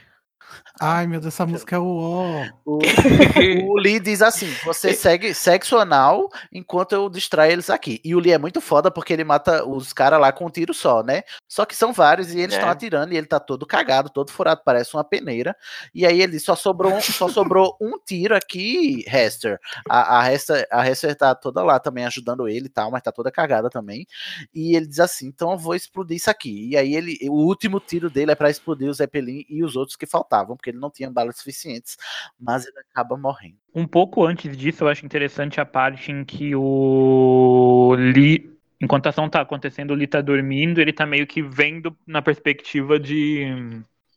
Ai, 0.80 1.08
meu 1.08 1.22
Deus, 1.22 1.34
essa 1.34 1.46
música 1.46 1.76
é 1.76 1.80
o 1.80 1.86
ó. 1.86 2.46
O, 2.66 2.80
o 3.74 3.78
Lee 3.78 4.00
diz 4.00 4.22
assim: 4.22 4.48
você 4.66 4.94
segue 4.94 5.34
sexo 5.34 5.78
anal 5.78 6.30
enquanto 6.52 6.92
eu 6.94 7.10
distraio 7.10 7.54
eles 7.54 7.70
aqui. 7.70 8.02
E 8.04 8.14
o 8.14 8.20
Lee 8.20 8.34
é 8.34 8.38
muito 8.38 8.60
foda 8.60 8.92
porque 8.92 9.14
ele 9.14 9.24
mata 9.24 9.66
os 9.66 9.94
caras 9.94 10.20
lá 10.20 10.32
com 10.34 10.46
um 10.46 10.50
tiro 10.50 10.74
só, 10.74 11.02
né? 11.02 11.24
Só 11.48 11.66
que 11.66 11.76
são 11.76 11.94
vários 11.94 12.34
e 12.34 12.40
eles 12.40 12.56
É. 12.56 12.58
estão 12.58 12.70
atirando 12.70 13.14
e 13.14 13.18
ele 13.18 13.28
tá 13.28 13.40
todo 13.40 13.66
cagado, 13.66 14.10
todo 14.10 14.32
furado, 14.32 14.62
parece 14.66 14.94
uma 14.96 15.04
peneira. 15.04 15.56
E 15.94 16.06
aí 16.06 16.22
ele 16.22 16.34
diz, 16.34 16.44
só 16.44 16.56
sobrou, 16.56 16.94
um- 16.94 17.02
só 17.02 17.28
sobrou 17.30 17.78
um 17.80 17.94
tiro 18.06 18.36
aqui, 18.36 19.04
Hester. 19.08 19.58
A, 19.90 20.20
a, 20.20 20.32
Hester. 20.34 20.68
a 20.72 20.86
Hester 20.88 21.16
tá 21.16 21.34
toda 21.34 21.64
lá 21.64 21.80
também 21.80 22.06
ajudando 22.06 22.48
ele 22.50 22.66
e 22.66 22.70
tal, 22.70 22.92
mas 22.92 23.02
tá 23.02 23.12
toda 23.14 23.32
cagada 23.32 23.70
também. 23.70 24.06
E 24.54 24.76
ele 24.76 24.88
diz 24.88 25.00
assim: 25.00 25.28
então 25.28 25.52
eu 25.52 25.58
vou 25.58 25.74
explodir 25.74 26.18
isso 26.18 26.30
aqui. 26.30 26.70
E 26.70 26.76
aí 26.78 26.94
ele, 26.96 27.18
o 27.30 27.46
último 27.46 27.80
tiro 27.80 28.10
dele 28.10 28.32
é 28.32 28.36
pra 28.36 28.50
explodir 28.50 28.90
o 28.90 28.94
Zeppelin 28.94 29.46
e 29.50 29.64
os 29.64 29.76
outros 29.78 29.96
que 29.96 30.06
porque 30.44 30.72
ele 30.72 30.80
não 30.80 30.90
tinha 30.90 31.10
balas 31.10 31.38
suficientes. 31.38 31.96
Mas 32.40 32.66
ele 32.66 32.80
acaba 32.80 33.16
morrendo. 33.16 33.58
Um 33.74 33.86
pouco 33.88 34.26
antes 34.26 34.56
disso, 34.58 34.84
eu 34.84 34.88
acho 34.88 35.06
interessante 35.06 35.60
a 35.62 35.66
parte 35.66 36.12
em 36.12 36.24
que 36.26 36.56
o 36.56 37.94
Lee, 37.98 38.58
enquanto 38.82 39.08
a 39.08 39.10
ação 39.10 39.30
tá 39.30 39.42
acontecendo, 39.42 39.92
o 39.92 39.96
Lee 39.96 40.08
tá 40.08 40.22
dormindo, 40.22 40.80
ele 40.80 40.94
tá 40.94 41.06
meio 41.06 41.28
que 41.28 41.42
vendo 41.42 41.96
na 42.08 42.22
perspectiva 42.22 43.00
de 43.00 43.46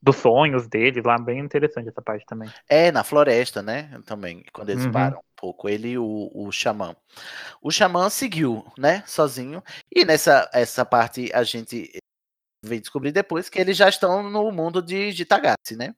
dos 0.01 0.15
sonhos 0.17 0.69
dele 0.69 1.03
lá, 1.05 1.19
bem 1.19 1.41
interessante 1.41 1.89
essa 1.89 2.01
parte 2.01 2.25
também. 2.25 2.49
É, 2.69 2.93
na 2.93 3.03
floresta, 3.03 3.63
né? 3.63 4.01
Também, 4.07 4.45
quando 4.53 4.71
eles 4.71 4.85
Uhum. 4.85 4.93
param 4.93 5.19
um 5.19 5.33
pouco, 5.37 5.69
ele 5.69 5.89
e 5.91 5.99
o, 5.99 6.31
o 6.33 6.53
xamã. 6.53 6.95
O 7.61 7.71
xamã 7.71 8.09
seguiu, 8.09 8.65
né? 8.79 9.03
Sozinho. 9.07 9.63
E 9.93 10.05
nessa 10.05 10.49
essa 10.53 10.85
parte 10.85 11.31
a 11.35 11.43
gente 11.43 11.91
vem 12.65 12.81
descobrir 12.81 13.13
depois 13.13 13.49
que 13.49 13.59
eles 13.59 13.77
já 13.77 13.89
estão 13.89 14.23
no 14.31 14.51
mundo 14.53 14.83
de, 14.83 15.13
de 15.13 15.25
Tagatsi, 15.25 15.77
né? 15.77 15.95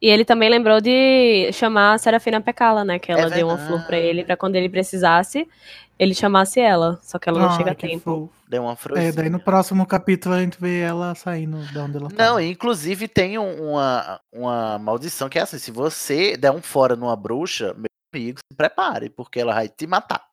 E 0.00 0.08
ele 0.08 0.24
também 0.24 0.48
lembrou 0.48 0.80
de 0.80 1.50
chamar 1.52 1.94
a 1.94 1.98
Serafina 1.98 2.40
Pecala, 2.40 2.84
né? 2.84 2.98
Que 2.98 3.10
ela 3.10 3.22
É 3.26 3.30
deu 3.30 3.48
uma 3.48 3.58
flor 3.58 3.82
pra 3.86 3.98
ele 3.98 4.24
pra 4.24 4.36
quando 4.36 4.54
ele 4.54 4.68
precisasse, 4.68 5.48
ele 5.98 6.14
chamasse 6.14 6.60
ela. 6.60 6.98
Só 7.02 7.18
que 7.18 7.28
ela 7.28 7.40
não 7.40 7.56
chega 7.56 7.72
a 7.72 7.74
tempo. 7.74 7.98
fofo. 8.00 8.30
Deu 8.48 8.62
uma 8.62 8.72
É, 8.72 8.76
fruzinha. 8.76 9.12
daí 9.12 9.28
no 9.28 9.40
próximo 9.40 9.84
capítulo 9.84 10.34
a 10.36 10.40
gente 10.40 10.56
vê 10.60 10.80
ela 10.80 11.14
saindo 11.16 11.58
de 11.66 11.78
onde 11.78 11.96
ela 11.96 12.08
tá. 12.08 12.14
Não, 12.16 12.40
e 12.40 12.48
inclusive 12.50 13.08
tem 13.08 13.38
um- 13.38 13.72
uma, 13.72 14.20
uma 14.32 14.78
maldição 14.78 15.28
que 15.28 15.38
é 15.38 15.42
assim: 15.42 15.58
se 15.58 15.70
você 15.72 16.36
der 16.36 16.52
um 16.52 16.62
fora 16.62 16.94
numa 16.94 17.16
bruxa, 17.16 17.74
meu 17.76 17.86
amigo, 18.14 18.38
se 18.38 18.56
prepare, 18.56 19.10
porque 19.10 19.40
ela 19.40 19.52
vai 19.54 19.68
te 19.68 19.86
matar. 19.86 20.27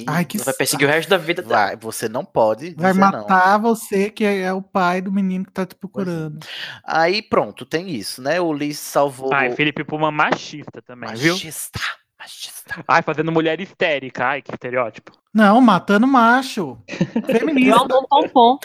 E 0.00 0.04
Ai, 0.06 0.24
que 0.24 0.38
Vai 0.38 0.54
perseguir 0.54 0.88
o 0.88 0.90
resto 0.90 1.08
da 1.08 1.18
vida 1.18 1.42
dela. 1.42 1.66
vai, 1.66 1.76
você 1.76 2.08
não 2.08 2.24
pode 2.24 2.74
Vai 2.74 2.92
dizer 2.92 3.00
não. 3.00 3.10
matar 3.10 3.58
você, 3.58 4.10
que 4.10 4.24
é 4.24 4.52
o 4.52 4.62
pai 4.62 5.00
do 5.02 5.12
menino 5.12 5.44
que 5.44 5.52
tá 5.52 5.66
te 5.66 5.74
procurando. 5.74 6.46
Aí 6.84 7.22
pronto, 7.22 7.66
tem 7.66 7.90
isso, 7.90 8.22
né? 8.22 8.40
O 8.40 8.52
Lee 8.52 8.74
salvou. 8.74 9.32
Ai, 9.34 9.54
Felipe 9.54 9.84
Puma 9.84 10.10
machista 10.10 10.80
também, 10.80 11.14
viu? 11.14 11.34
Machista, 11.34 11.80
machista. 12.18 12.84
Ai, 12.88 13.02
fazendo 13.02 13.30
mulher 13.30 13.60
histérica. 13.60 14.26
Ai, 14.26 14.42
que 14.42 14.52
estereótipo. 14.52 15.12
Não, 15.34 15.60
matando 15.60 16.06
macho. 16.06 16.78
Feminista. 17.26 17.76
João 17.76 17.88
Bom 18.32 18.58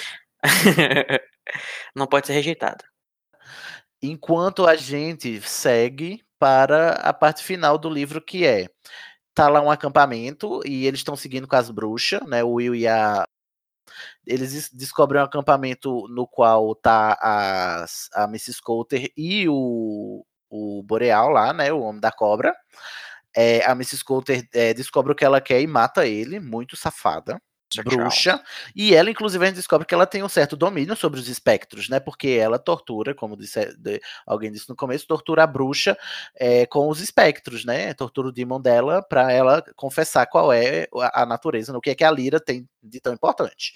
não 1.95 2.07
pode 2.07 2.27
ser 2.27 2.33
rejeitado. 2.33 2.83
Enquanto 4.01 4.65
a 4.65 4.75
gente 4.75 5.41
segue 5.41 6.23
para 6.39 6.91
a 6.91 7.11
parte 7.11 7.43
final 7.43 7.77
do 7.77 7.89
livro, 7.89 8.21
que 8.21 8.45
é 8.45 8.67
tá 9.37 9.49
lá 9.49 9.61
um 9.61 9.69
acampamento 9.71 10.61
e 10.65 10.85
eles 10.87 10.99
estão 11.01 11.15
seguindo 11.15 11.47
com 11.47 11.55
as 11.55 11.69
bruxas, 11.69 12.21
né? 12.27 12.43
O 12.43 12.53
Will 12.53 12.75
e 12.75 12.87
a 12.87 13.23
eles 14.25 14.51
des- 14.53 14.69
descobrem 14.71 15.21
um 15.21 15.25
acampamento 15.25 16.07
no 16.09 16.27
qual 16.27 16.75
tá 16.75 17.17
a 17.21 18.23
Mrs. 18.25 18.61
Coulter 18.61 19.11
e 19.15 19.47
o, 19.49 20.25
o 20.49 20.83
Boreal 20.83 21.29
lá, 21.29 21.53
né? 21.53 21.71
O 21.71 21.81
Homem 21.81 22.01
da 22.01 22.11
Cobra. 22.11 22.55
É, 23.35 23.65
a 23.65 23.71
Mrs. 23.73 24.03
Coulter 24.03 24.47
é, 24.53 24.73
descobre 24.73 25.11
o 25.13 25.15
que 25.15 25.25
ela 25.25 25.41
quer 25.41 25.61
e 25.61 25.67
mata 25.67 26.07
ele, 26.07 26.39
muito 26.39 26.75
safada. 26.77 27.39
Bruxa. 27.83 28.41
E 28.75 28.95
ela, 28.95 29.09
inclusive, 29.09 29.43
a 29.43 29.47
gente 29.47 29.57
descobre 29.57 29.85
que 29.85 29.93
ela 29.93 30.05
tem 30.05 30.23
um 30.23 30.29
certo 30.29 30.55
domínio 30.55 30.95
sobre 30.95 31.19
os 31.19 31.27
espectros, 31.27 31.89
né? 31.89 31.99
Porque 31.99 32.29
ela 32.29 32.57
tortura, 32.57 33.13
como 33.13 33.35
disse, 33.35 33.75
de- 33.77 34.01
alguém 34.25 34.51
disse 34.51 34.69
no 34.69 34.75
começo, 34.75 35.05
tortura 35.05 35.43
a 35.43 35.47
bruxa 35.47 35.97
é, 36.35 36.65
com 36.65 36.87
os 36.89 37.01
espectros, 37.01 37.65
né? 37.65 37.93
Tortura 37.93 38.29
o 38.29 38.31
demon 38.31 38.61
dela 38.61 39.01
para 39.01 39.31
ela 39.31 39.63
confessar 39.75 40.25
qual 40.27 40.51
é 40.53 40.87
a, 40.95 41.23
a 41.23 41.25
natureza, 41.25 41.73
no 41.73 41.81
que 41.81 41.89
é 41.89 41.95
que 41.95 42.03
a 42.03 42.11
Lira 42.11 42.39
tem 42.39 42.67
de 42.81 42.99
tão 42.99 43.13
importante. 43.13 43.73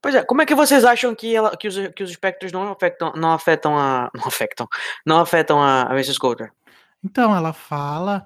Pois 0.00 0.14
é, 0.14 0.22
como 0.22 0.42
é 0.42 0.46
que 0.46 0.54
vocês 0.54 0.84
acham 0.84 1.14
que, 1.14 1.34
ela, 1.34 1.56
que, 1.56 1.66
os, 1.66 1.76
que 1.94 2.02
os 2.02 2.10
espectros 2.10 2.52
não 2.52 2.70
afetam, 2.70 3.12
não 3.16 3.32
afetam 3.32 3.76
a. 3.76 4.10
Não 4.14 4.26
afetam. 4.26 4.68
Não 5.04 5.20
afetam 5.20 5.62
a, 5.62 5.82
a 5.82 5.92
Mrs. 5.92 6.18
Coulter? 6.18 6.52
Então, 7.02 7.34
ela 7.34 7.52
fala 7.52 8.24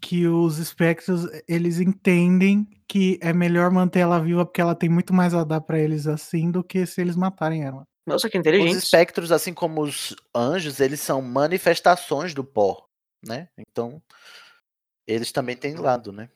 que 0.00 0.26
os 0.26 0.58
espectros, 0.58 1.26
eles 1.48 1.80
entendem 1.80 2.66
que 2.86 3.18
é 3.22 3.32
melhor 3.32 3.70
manter 3.70 4.00
ela 4.00 4.20
viva 4.20 4.44
porque 4.44 4.60
ela 4.60 4.74
tem 4.74 4.88
muito 4.88 5.12
mais 5.14 5.34
a 5.34 5.44
dar 5.44 5.60
pra 5.60 5.78
eles 5.78 6.06
assim 6.06 6.50
do 6.50 6.62
que 6.62 6.84
se 6.86 7.00
eles 7.00 7.16
matarem 7.16 7.64
ela. 7.64 7.86
Nossa, 8.06 8.28
que 8.28 8.36
Os 8.36 8.40
inteligente. 8.40 8.76
espectros, 8.76 9.32
assim 9.32 9.54
como 9.54 9.82
os 9.82 10.14
anjos, 10.34 10.78
eles 10.78 11.00
são 11.00 11.22
manifestações 11.22 12.34
do 12.34 12.44
pó, 12.44 12.86
né? 13.26 13.48
Então, 13.58 14.02
eles 15.06 15.32
também 15.32 15.56
têm 15.56 15.74
lado, 15.76 16.12
né? 16.12 16.28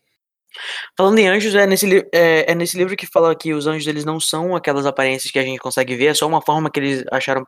Falando 0.96 1.18
em 1.18 1.28
anjos, 1.28 1.54
é 1.54 1.66
nesse, 1.66 1.86
é, 2.12 2.50
é 2.50 2.54
nesse 2.54 2.76
livro 2.76 2.96
que 2.96 3.06
fala 3.06 3.36
que 3.36 3.52
os 3.52 3.66
anjos 3.66 3.86
eles 3.86 4.04
não 4.04 4.18
são 4.18 4.56
aquelas 4.56 4.86
aparências 4.86 5.30
que 5.30 5.38
a 5.38 5.42
gente 5.42 5.58
consegue 5.58 5.94
ver, 5.94 6.06
é 6.06 6.14
só 6.14 6.26
uma 6.26 6.40
forma 6.40 6.70
que 6.70 6.80
eles 6.80 7.04
acharam 7.12 7.44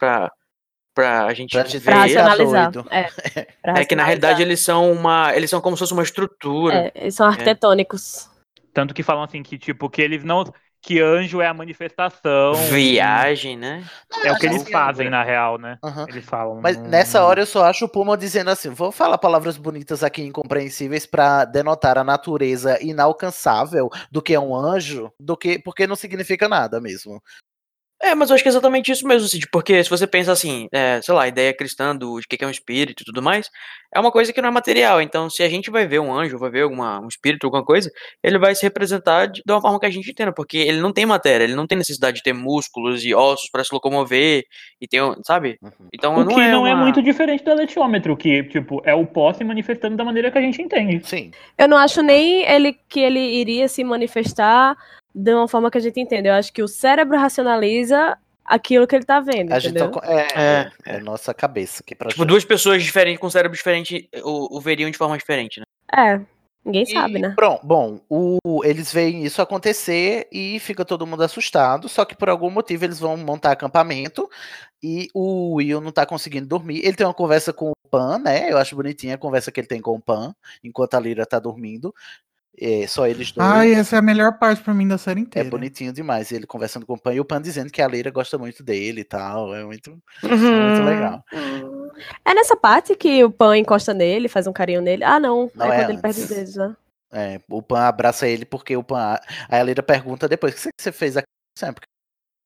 pra 0.94 1.24
pra 1.24 1.34
gente 1.34 1.52
Pra 1.52 1.62
ver. 1.62 1.80
Pra 1.80 1.92
é 1.92 1.96
racionalizar. 1.96 2.70
doido. 2.70 2.88
É, 2.90 3.02
pra 3.62 3.80
É 3.80 3.84
que 3.84 3.96
na 3.96 4.04
realidade 4.04 4.42
eles 4.42 4.60
são 4.60 4.90
uma. 4.92 5.34
Eles 5.34 5.50
são 5.50 5.60
como 5.60 5.76
se 5.76 5.80
fosse 5.80 5.92
uma 5.92 6.02
estrutura. 6.02 6.74
É, 6.74 6.92
eles 6.94 7.14
são 7.14 7.26
arquitetônicos. 7.26 8.28
Tanto 8.72 8.94
que 8.94 9.02
falam 9.02 9.24
assim 9.24 9.42
que, 9.42 9.58
tipo, 9.58 9.88
que 9.90 10.02
eles 10.02 10.24
não. 10.24 10.44
Que 10.82 10.98
anjo 10.98 11.42
é 11.42 11.46
a 11.46 11.52
manifestação. 11.52 12.54
Viagem, 12.54 13.54
né? 13.54 13.84
É 14.24 14.32
o 14.32 14.38
que 14.38 14.46
eles 14.46 14.62
assim, 14.62 14.72
fazem, 14.72 15.10
na 15.10 15.22
real, 15.22 15.58
né? 15.58 15.76
Aham. 15.84 16.06
Eles 16.08 16.24
falam. 16.24 16.58
Mas 16.62 16.78
hum, 16.78 16.84
nessa 16.84 17.22
hora 17.22 17.42
eu 17.42 17.46
só 17.46 17.66
acho 17.66 17.84
o 17.84 17.88
Puma 17.88 18.16
dizendo 18.16 18.48
assim: 18.48 18.70
vou 18.70 18.90
falar 18.90 19.18
palavras 19.18 19.58
bonitas 19.58 20.02
aqui 20.02 20.22
incompreensíveis 20.22 21.04
pra 21.04 21.44
denotar 21.44 21.98
a 21.98 22.04
natureza 22.04 22.82
inalcançável 22.82 23.90
do 24.10 24.22
que 24.22 24.32
é 24.32 24.40
um 24.40 24.56
anjo, 24.56 25.12
do 25.20 25.36
que 25.36 25.58
porque 25.58 25.86
não 25.86 25.96
significa 25.96 26.48
nada 26.48 26.80
mesmo. 26.80 27.22
É, 28.02 28.14
mas 28.14 28.30
eu 28.30 28.34
acho 28.34 28.42
que 28.42 28.48
é 28.48 28.52
exatamente 28.52 28.90
isso 28.90 29.06
mesmo, 29.06 29.28
Cid, 29.28 29.46
porque 29.52 29.84
se 29.84 29.90
você 29.90 30.06
pensa 30.06 30.32
assim, 30.32 30.68
é, 30.72 31.00
sei 31.02 31.12
lá, 31.14 31.24
a 31.24 31.28
ideia 31.28 31.52
cristã 31.52 31.94
do, 31.94 32.18
de 32.18 32.26
que 32.26 32.42
é 32.42 32.46
um 32.46 32.50
espírito 32.50 33.02
e 33.02 33.04
tudo 33.04 33.20
mais, 33.20 33.50
é 33.94 34.00
uma 34.00 34.10
coisa 34.10 34.32
que 34.32 34.40
não 34.40 34.48
é 34.48 34.52
material. 34.52 35.02
Então, 35.02 35.28
se 35.28 35.42
a 35.42 35.48
gente 35.50 35.70
vai 35.70 35.86
ver 35.86 36.00
um 36.00 36.10
anjo, 36.10 36.38
vai 36.38 36.48
ver 36.50 36.62
alguma, 36.62 36.98
um 36.98 37.08
espírito, 37.08 37.44
alguma 37.44 37.62
coisa, 37.62 37.90
ele 38.22 38.38
vai 38.38 38.54
se 38.54 38.62
representar 38.62 39.26
de, 39.26 39.42
de 39.44 39.52
uma 39.52 39.60
forma 39.60 39.78
que 39.78 39.84
a 39.84 39.90
gente 39.90 40.10
entenda, 40.10 40.32
porque 40.32 40.56
ele 40.56 40.80
não 40.80 40.92
tem 40.94 41.04
matéria, 41.04 41.44
ele 41.44 41.54
não 41.54 41.66
tem 41.66 41.76
necessidade 41.76 42.16
de 42.16 42.22
ter 42.22 42.32
músculos 42.32 43.04
e 43.04 43.14
ossos 43.14 43.50
para 43.50 43.62
se 43.64 43.74
locomover, 43.74 44.44
e 44.80 44.88
tem, 44.88 45.02
um- 45.02 45.16
sabe? 45.22 45.58
Então 45.92 46.14
O 46.16 46.24
não 46.24 46.34
que 46.34 46.40
é 46.40 46.50
não 46.50 46.66
é 46.66 46.72
uma- 46.72 46.82
muito 46.84 47.02
diferente 47.02 47.44
do 47.44 47.50
eletiômetro, 47.50 48.16
que, 48.16 48.44
tipo, 48.44 48.80
é 48.84 48.94
o 48.94 49.04
pó 49.06 49.30
se 49.34 49.44
manifestando 49.44 49.96
da 49.98 50.04
maneira 50.04 50.30
que 50.30 50.38
a 50.38 50.42
gente 50.42 50.62
entende. 50.62 51.06
Sim. 51.06 51.32
Eu 51.58 51.68
não 51.68 51.76
acho 51.76 52.02
nem 52.02 52.44
ele 52.50 52.74
que 52.88 53.00
ele 53.00 53.20
iria 53.20 53.68
se 53.68 53.84
manifestar 53.84 54.74
de 55.14 55.34
uma 55.34 55.48
forma 55.48 55.70
que 55.70 55.78
a 55.78 55.80
gente 55.80 56.00
entende. 56.00 56.28
Eu 56.28 56.34
acho 56.34 56.52
que 56.52 56.62
o 56.62 56.68
cérebro 56.68 57.18
racionaliza 57.18 58.16
aquilo 58.44 58.86
que 58.86 58.96
ele 58.96 59.04
tá 59.04 59.20
vendo, 59.20 59.52
A 59.52 59.58
gente 59.58 59.70
entendeu? 59.70 59.90
tá 59.92 60.00
é, 60.04 60.16
É, 60.34 60.70
é, 60.86 60.96
é 60.96 61.00
nossa 61.00 61.32
cabeça 61.32 61.82
que 61.82 61.94
Tipo, 61.94 62.24
duas 62.24 62.44
pessoas 62.44 62.82
diferentes, 62.82 63.20
com 63.20 63.30
cérebro 63.30 63.56
diferente, 63.56 64.08
o, 64.24 64.56
o 64.56 64.60
veriam 64.60 64.90
de 64.90 64.98
forma 64.98 65.16
diferente, 65.16 65.60
né? 65.60 65.64
É, 65.92 66.20
ninguém 66.64 66.86
sabe, 66.86 67.18
né? 67.18 67.34
Bom, 67.38 67.60
bom 67.62 68.00
o- 68.08 68.64
eles 68.64 68.92
veem 68.92 69.24
isso 69.24 69.40
acontecer 69.42 70.28
e 70.32 70.58
fica 70.60 70.84
todo 70.84 71.06
mundo 71.06 71.22
assustado, 71.22 71.88
só 71.88 72.04
que 72.04 72.16
por 72.16 72.28
algum 72.28 72.50
motivo 72.50 72.84
eles 72.84 72.98
vão 72.98 73.16
montar 73.16 73.52
acampamento 73.52 74.28
e 74.82 75.08
o 75.14 75.54
Will 75.56 75.80
não 75.80 75.92
tá 75.92 76.06
conseguindo 76.06 76.46
dormir. 76.46 76.80
Ele 76.84 76.96
tem 76.96 77.06
uma 77.06 77.14
conversa 77.14 77.52
com 77.52 77.70
o 77.70 77.88
Pan, 77.90 78.18
né? 78.18 78.50
Eu 78.50 78.56
acho 78.58 78.76
bonitinha 78.76 79.14
a 79.14 79.18
conversa 79.18 79.50
que 79.50 79.60
ele 79.60 79.66
tem 79.66 79.80
com 79.80 79.94
o 79.96 80.00
Pan, 80.00 80.34
enquanto 80.62 80.94
a 80.94 81.00
Lyra 81.00 81.26
tá 81.26 81.38
dormindo. 81.38 81.92
É, 82.58 82.86
só 82.86 83.06
eles 83.06 83.32
dois. 83.32 83.48
Ai, 83.48 83.72
essa 83.74 83.96
é 83.96 83.98
a 83.98 84.02
melhor 84.02 84.38
parte 84.38 84.62
pra 84.62 84.74
mim 84.74 84.86
da 84.86 84.98
série 84.98 85.20
É 85.20 85.22
inteira. 85.22 85.48
bonitinho 85.48 85.92
demais. 85.92 86.30
Ele 86.30 86.46
conversando 86.46 86.84
com 86.84 86.94
o 86.94 86.98
Pan 87.00 87.14
e 87.14 87.20
o 87.20 87.24
Pan 87.24 87.40
dizendo 87.40 87.70
que 87.70 87.80
a 87.80 87.88
Lyra 87.88 88.10
gosta 88.10 88.36
muito 88.36 88.62
dele 88.62 89.00
e 89.00 89.04
tal. 89.04 89.54
É 89.54 89.64
muito, 89.64 89.90
Uhum. 90.22 90.28
muito 90.30 90.82
legal. 90.84 91.24
É 92.24 92.34
nessa 92.34 92.56
parte 92.56 92.94
que 92.94 93.22
o 93.24 93.30
Pan 93.30 93.56
encosta 93.56 93.94
nele, 93.94 94.28
faz 94.28 94.46
um 94.46 94.52
carinho 94.52 94.82
nele. 94.82 95.04
Ah, 95.04 95.18
não. 95.18 95.50
Não, 95.54 95.72
é, 95.72 95.76
é 95.76 95.80
quando 95.84 95.90
ele 95.90 96.00
perde 96.02 96.20
os 96.20 96.24
antes. 96.30 96.36
dedos, 96.36 96.56
né? 96.56 96.76
É, 97.12 97.40
o 97.48 97.62
Pan 97.62 97.80
abraça 97.80 98.28
ele 98.28 98.44
porque 98.44 98.76
o 98.76 98.84
Pan. 98.84 99.18
Aí 99.48 99.60
a 99.60 99.62
Lyra 99.62 99.82
pergunta 99.82 100.28
depois: 100.28 100.52
o 100.54 100.56
que 100.68 100.70
você 100.80 100.92
fez 100.92 101.16
aqui? 101.16 101.26
Sempre 101.58 101.84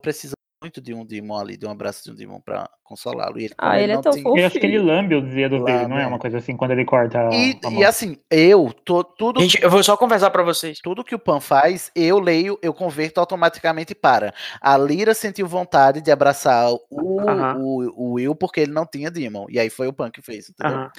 precisa 0.02 0.35
muito 0.65 0.81
de 0.81 0.95
um 0.95 1.05
Demon 1.05 1.39
ali, 1.39 1.57
de 1.59 1.66
um 1.66 1.70
abraço 1.70 2.03
de 2.05 2.11
um 2.11 2.15
Demon 2.15 2.41
pra 2.41 2.69
consolá-lo. 2.82 3.39
E 3.39 3.45
ele, 3.45 3.55
Ah, 3.59 3.78
ele 3.78 3.93
é 3.93 4.01
tão 4.01 4.12
tem- 4.12 4.23
fofo. 4.23 4.39
Eu 4.39 4.47
acho 4.47 4.59
que 4.59 4.65
ele 4.66 4.78
lambe 4.78 5.15
os 5.15 5.24
dedos 5.24 5.62
dele, 5.65 5.86
não 5.89 5.97
é 5.97 6.01
Lambe. 6.01 6.12
uma 6.12 6.19
coisa 6.19 6.39
assim, 6.39 6.57
quando 6.57 6.70
ele 6.73 6.85
corta 6.86 7.19
E, 7.32 7.59
a 7.65 7.70
e 7.70 7.85
assim, 7.85 8.16
eu, 8.31 8.74
tô, 8.85 9.05
tudo, 9.05 9.41
Gente, 9.41 9.62
eu 9.62 9.69
vou 9.70 9.82
só 9.82 9.95
conversar 9.97 10.31
pra 10.31 10.43
vocês. 10.43 10.78
tudo 10.82 11.05
que 11.05 11.15
o 11.15 11.19
Pan 11.19 11.39
faz, 11.41 11.91
eu 11.95 12.19
leio, 12.19 12.59
eu 12.62 12.73
converto 12.73 13.20
automaticamente 13.20 13.95
para. 13.95 14.32
A 14.61 14.77
Lyra 14.78 15.12
sentiu 15.15 15.47
vontade 15.47 16.01
de 16.01 16.11
abraçar 16.11 16.70
o, 16.91 17.20
Aham. 17.20 17.57
o, 17.59 17.93
o 18.11 18.12
Will 18.15 18.35
porque 18.35 18.61
ele 18.61 18.73
não 18.73 18.86
tinha 18.86 19.11
Demon. 19.11 19.47
E 19.51 19.59
aí 19.59 19.69
foi 19.69 19.86
o 19.86 19.93
Pan 19.93 20.11
que 20.11 20.23
fez, 20.23 20.49
entendeu? 20.51 20.77
Aham. 20.78 20.91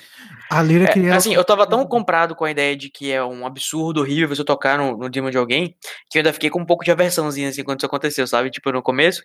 A 0.52 0.62
Lyra 0.62 0.86
É, 0.86 0.94
queria. 0.94 1.16
assim, 1.16 1.34
eu 1.34 1.44
tava 1.44 1.68
tão 1.68 1.86
comprado 1.88 2.36
com 2.36 2.46
a 2.46 2.52
ideia 2.52 2.76
de 2.76 2.90
que 2.90 3.12
é 3.12 3.24
um 3.24 3.46
absurdo 3.48 4.02
horrível 4.02 4.28
você 4.36 4.44
tocar 4.44 4.78
no, 4.78 4.96
no 4.98 5.10
Demon 5.10 5.30
de 5.32 5.38
alguém, 5.38 5.76
que 6.10 6.18
eu 6.18 6.20
ainda 6.20 6.34
fiquei 6.34 6.50
com 6.52 6.60
um 6.60 6.66
pouco 6.66 6.84
de 6.84 6.92
aversãozinha 6.92 7.50
assim 7.50 7.64
quando 7.64 7.80
isso 7.80 7.86
aconteceu, 7.86 8.28
sabe? 8.28 8.50
Tipo, 8.52 8.72
no 8.72 8.82
começo. 8.82 9.22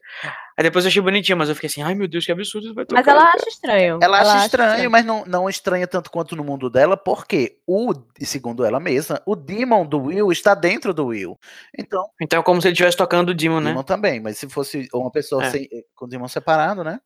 Aí 0.59 0.63
depois 0.65 0.85
eu 0.85 0.89
achei 0.91 1.01
bonitinho, 1.01 1.39
mas 1.39 1.49
eu 1.49 1.55
fiquei 1.55 1.69
assim, 1.69 1.81
ai 1.83 1.95
meu 1.95 2.07
Deus, 2.07 2.27
que 2.27 2.33
absurdo 2.33 2.67
isso 2.67 2.75
vai 2.75 2.85
tocar. 2.85 3.01
Mas 3.01 3.09
ela 3.09 3.21
cara." 3.25 3.35
acha 3.39 3.49
estranho. 3.49 3.99
Ela 4.03 4.21
acha 4.21 4.45
estranho, 4.45 4.91
mas 4.91 5.05
não, 5.07 5.25
não 5.25 5.49
estranha 5.49 5.87
tanto 5.87 6.11
quanto 6.11 6.37
no 6.37 6.45
mundo 6.45 6.69
dela, 6.69 6.97
porque 6.97 7.59
o, 7.67 7.93
segundo 8.21 8.65
ela 8.65 8.79
mesma, 8.79 9.21
o 9.25 9.35
Demon 9.35 9.87
do 9.87 10.03
Will 10.03 10.31
está 10.31 10.55
dentro 10.55 10.93
do 10.93 11.07
Will. 11.07 11.39
Então, 11.79 12.05
Então 12.21 12.41
é 12.41 12.43
como 12.43 12.61
se 12.61 12.69
ele 12.69 12.73
estivesse 12.73 12.97
tocando 12.97 13.31
o 13.31 13.35
Demon, 13.35 13.57
o 13.57 13.61
né? 13.61 13.71
Demon 13.71 13.83
também, 13.83 14.21
mas 14.21 14.37
se 14.39 14.49
fosse 14.49 14.89
uma 14.93 15.11
pessoa 15.11 15.45
É. 15.45 15.51
sem- 15.51 15.69
com 15.95 16.05
o 16.05 16.09
Demon 16.09 16.29
separado, 16.29 16.85
né? 16.85 17.01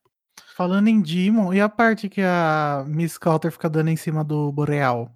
Falando 0.57 0.89
em 0.89 1.01
Demon, 1.01 1.53
e 1.55 1.61
a 1.61 1.69
parte 1.69 2.09
que 2.09 2.21
a 2.23 2.85
Miss 2.89 3.17
Coulter 3.19 3.53
fica 3.53 3.69
dando 3.71 3.91
em 3.91 3.97
cima 3.97 4.25
do 4.25 4.51
Boreal? 4.53 5.11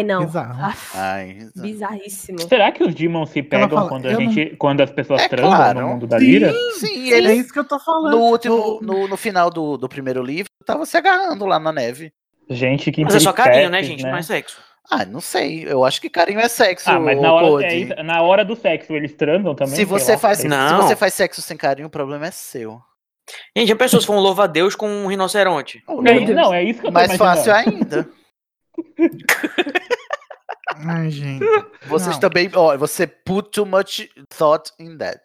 Ai, 0.00 0.04
não. 0.04 0.24
Bizarro. 0.24 0.64
Aff, 0.64 0.96
Ai, 0.98 1.38
bizarríssimo. 1.56 2.40
Será 2.40 2.72
que 2.72 2.82
os 2.82 2.94
demons 2.94 3.30
se 3.30 3.42
pegam 3.42 3.68
fala, 3.68 3.88
quando, 3.88 4.06
a 4.06 4.12
eu 4.12 4.20
não- 4.20 4.32
gente, 4.32 4.56
quando 4.56 4.80
as 4.80 4.90
pessoas 4.90 5.22
É 5.22 5.28
transam 5.28 5.50
claro. 5.56 5.80
no 5.80 5.88
mundo 5.88 6.06
da 6.06 6.18
Lira? 6.18 6.52
sim, 6.78 7.12
É 7.12 7.18
ele 7.18 7.32
isso 7.34 7.52
que 7.52 7.58
eu 7.58 7.64
tô 7.64 7.78
falando. 7.78 8.12
no 8.16 8.22
último, 8.24 8.78
no, 8.82 9.08
no 9.08 9.16
final 9.16 9.50
do, 9.50 9.76
do 9.76 9.88
primeiro 9.88 10.22
livro, 10.22 10.50
tava 10.64 10.84
se 10.86 10.96
agarrando 10.96 11.44
lá 11.46 11.58
na 11.58 11.72
neve. 11.72 12.12
Gente, 12.48 12.90
que 12.90 13.04
Mas 13.04 13.14
é 13.14 13.20
só 13.20 13.32
carinho, 13.32 13.70
né, 13.70 13.82
gente? 13.82 14.02
Não 14.02 14.16
é 14.16 14.22
sexo. 14.22 14.58
Ah, 14.90 15.04
não 15.04 15.20
sei. 15.20 15.64
Eu 15.68 15.84
acho 15.84 16.00
que 16.00 16.10
carinho 16.10 16.40
é 16.40 16.48
sexo. 16.48 16.90
Ah, 16.90 16.98
mas 16.98 17.20
na 17.20 17.32
hora, 17.32 17.64
é 17.64 18.02
na 18.02 18.22
hora 18.22 18.44
do 18.44 18.56
sexo 18.56 18.92
eles 18.94 19.12
transam 19.14 19.54
também? 19.54 19.76
se 19.76 19.84
você 19.84 20.12
lá. 20.12 20.18
faz, 20.18 20.38
se 20.38 20.48
Não. 20.48 20.82
você 20.82 20.96
faz 20.96 21.14
sexo 21.14 21.40
sem 21.40 21.56
carinho, 21.56 21.86
o 21.86 21.90
problema 21.90 22.26
é 22.26 22.30
seu. 22.32 22.80
Gente, 23.56 23.68
já 23.68 23.76
pensou 23.76 24.00
se 24.00 24.06
for 24.08 24.16
um 24.16 24.18
louva-a-Deus 24.18 24.74
com 24.74 24.88
um 24.88 25.06
rinoceronte? 25.06 25.80
Oh, 25.86 26.02
É, 26.04 26.18
não, 26.34 26.52
é 26.52 26.64
isso 26.64 26.80
que 26.80 26.86
eu 26.88 26.90
tô 26.90 26.94
Mais 26.94 27.14
fácil 27.16 27.52
imaginando. 27.52 27.76
ainda. 27.96 28.08
Ai, 30.86 31.10
gente. 31.10 31.44
Vocês 31.86 32.14
Não. 32.16 32.20
também, 32.20 32.50
ó, 32.54 32.76
você 32.76 33.06
put 33.06 33.50
too 33.50 33.66
much 33.66 34.08
thought 34.36 34.70
in 34.78 34.96
that. 34.98 35.20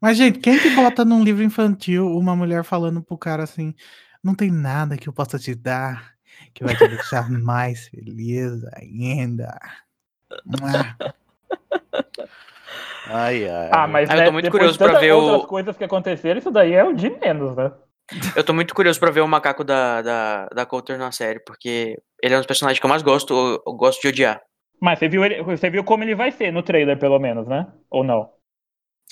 Mas, 0.00 0.16
gente, 0.16 0.38
quem 0.38 0.58
que 0.58 0.70
bota 0.70 1.04
num 1.04 1.22
livro 1.24 1.42
infantil 1.42 2.06
uma 2.06 2.34
mulher 2.36 2.64
falando 2.64 3.02
pro 3.02 3.16
cara 3.18 3.42
assim: 3.44 3.74
não 4.22 4.34
tem 4.34 4.50
nada 4.50 4.96
que 4.96 5.08
eu 5.08 5.12
possa 5.12 5.38
te 5.38 5.54
dar 5.54 6.14
que 6.54 6.62
vai 6.64 6.76
te 6.76 6.86
deixar 6.86 7.28
mais 7.30 7.88
feliz 7.88 8.64
ainda? 8.74 9.58
Ah, 10.62 10.96
Ai, 13.10 13.48
ai. 13.48 13.70
Ah, 13.72 13.86
mas 13.86 14.10
Ah, 14.10 14.14
eu 14.14 14.18
né, 14.18 14.24
tô 14.26 14.32
muito 14.32 14.44
depois 14.44 14.60
curioso 14.60 14.78
tantas 14.78 15.00
ver 15.00 15.12
o- 15.12 15.18
outras 15.18 15.48
coisas 15.48 15.76
que 15.76 15.84
aconteceram, 15.84 16.38
isso 16.38 16.50
daí 16.50 16.72
é 16.74 16.84
o 16.84 16.92
de 16.92 17.08
menos, 17.10 17.56
né? 17.56 17.72
Eu 18.36 18.42
tô 18.44 18.54
muito 18.54 18.74
curioso 18.74 18.98
pra 19.00 19.10
ver 19.10 19.20
o 19.20 19.28
macaco 19.28 19.62
da, 19.64 20.00
da, 20.02 20.46
da 20.48 20.66
Coulter 20.66 20.98
na 20.98 21.10
série, 21.12 21.40
porque 21.40 21.98
ele 22.22 22.34
é 22.34 22.36
um 22.36 22.40
dos 22.40 22.46
personagens 22.46 22.78
que 22.78 22.86
eu 22.86 22.90
mais 22.90 23.02
gosto, 23.02 23.34
eu, 23.34 23.62
eu 23.66 23.72
gosto 23.74 24.00
de 24.00 24.08
odiar. 24.08 24.40
Mas 24.80 24.98
você 24.98 25.08
viu, 25.08 25.24
ele, 25.24 25.42
você 25.42 25.68
viu 25.70 25.82
como 25.82 26.04
ele 26.04 26.14
vai 26.14 26.30
ser 26.30 26.52
no 26.52 26.62
trailer, 26.62 26.98
pelo 26.98 27.18
menos, 27.18 27.46
né? 27.46 27.66
Ou 27.90 28.04
não? 28.04 28.30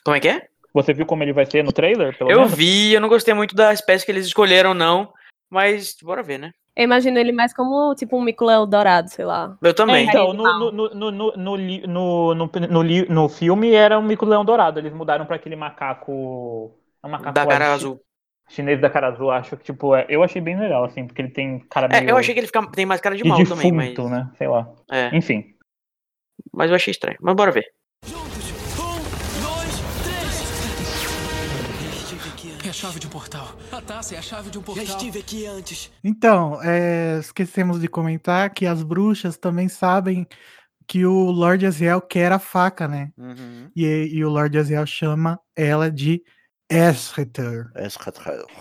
Como 0.04 0.16
é 0.16 0.20
que 0.20 0.28
é? 0.28 0.46
Você 0.72 0.92
viu 0.92 1.06
como 1.06 1.22
ele 1.22 1.32
vai 1.32 1.46
ser 1.46 1.64
no 1.64 1.72
trailer, 1.72 2.16
pelo 2.16 2.30
eu 2.30 2.40
menos? 2.42 2.54
vi, 2.54 2.92
eu 2.92 3.00
não 3.00 3.08
gostei 3.08 3.34
muito 3.34 3.54
da 3.54 3.72
espécie 3.72 4.04
que 4.04 4.12
eles 4.12 4.26
escolheram, 4.26 4.74
não. 4.74 5.12
Mas 5.50 5.96
bora 6.02 6.22
ver, 6.22 6.38
né? 6.38 6.52
Eu 6.76 6.84
imagino 6.84 7.18
ele 7.18 7.32
mais 7.32 7.54
como 7.54 7.94
tipo 7.94 8.18
um 8.18 8.20
mico-leão 8.22 8.68
dourado, 8.68 9.08
sei 9.08 9.24
lá. 9.24 9.56
Eu 9.62 9.70
É, 9.70 9.72
também. 9.72 10.06
então, 10.06 10.34
no, 10.34 10.44
no, 10.44 10.70
no, 10.70 10.90
no, 10.94 11.10
no, 11.10 11.36
no, 11.36 12.34
no, 12.34 12.50
no, 12.68 12.84
no, 13.08 13.28
filme 13.30 13.72
era 13.72 13.98
um 13.98 14.02
mico-leão 14.02 14.44
dourado. 14.44 14.78
Eles 14.78 14.92
mudaram 14.92 15.24
pra 15.24 15.36
aquele 15.36 15.56
macaco. 15.56 16.76
É 17.02 17.06
um 17.06 17.10
macaco 17.10 17.32
da 17.32 17.46
cara 17.46 17.72
azul. 17.72 17.98
Chinês 18.48 18.80
da 18.80 18.88
cara 18.88 19.08
azul, 19.08 19.30
acho 19.30 19.56
que, 19.56 19.64
tipo, 19.64 19.94
é, 19.94 20.06
eu 20.08 20.22
achei 20.22 20.40
bem 20.40 20.58
legal, 20.58 20.84
assim, 20.84 21.04
porque 21.06 21.20
ele 21.20 21.30
tem 21.30 21.58
cara 21.68 21.88
meio. 21.88 22.08
É, 22.08 22.12
eu 22.12 22.16
achei 22.16 22.32
que 22.32 22.40
ele 22.40 22.46
fica, 22.46 22.64
tem 22.70 22.86
mais 22.86 23.00
cara 23.00 23.16
de 23.16 23.22
de 23.22 23.28
mal 23.28 23.38
defunto, 23.38 23.56
também, 23.56 23.72
mas. 23.72 23.98
né? 24.10 24.30
Sei 24.38 24.46
lá. 24.46 24.68
É, 24.90 25.14
Enfim. 25.16 25.44
mas 26.52 26.70
eu 26.70 26.76
achei 26.76 26.92
estranho. 26.92 27.16
Mas 27.20 27.34
bora 27.34 27.50
ver. 27.50 27.66
Juntos. 28.04 28.46
Um, 28.78 28.98
dois, 29.42 29.80
três. 30.04 30.46
É 32.64 32.68
a 32.68 32.72
chave 32.72 33.00
de 33.00 33.06
um 33.08 33.10
portal. 33.10 33.48
A 33.72 33.80
taça 33.80 34.14
é 34.14 34.18
a 34.18 34.22
chave 34.22 34.48
de 34.50 34.58
um 34.58 34.60
Já 34.60 34.66
portal. 34.66 34.84
estive 34.84 35.18
aqui 35.18 35.44
antes. 35.46 35.90
Então, 36.04 36.62
é, 36.62 37.18
esquecemos 37.18 37.80
de 37.80 37.88
comentar 37.88 38.50
que 38.50 38.64
as 38.64 38.80
bruxas 38.82 39.36
também 39.36 39.68
sabem 39.68 40.24
que 40.86 41.04
o 41.04 41.32
Lord 41.32 41.66
Aziel 41.66 42.00
quer 42.00 42.30
a 42.30 42.38
faca, 42.38 42.86
né? 42.86 43.10
Uhum. 43.18 43.68
E, 43.74 44.08
e 44.12 44.24
o 44.24 44.30
Lord 44.30 44.56
Aziel 44.56 44.86
chama 44.86 45.40
ela 45.56 45.90
de 45.90 46.22
Esreter. 46.70 47.66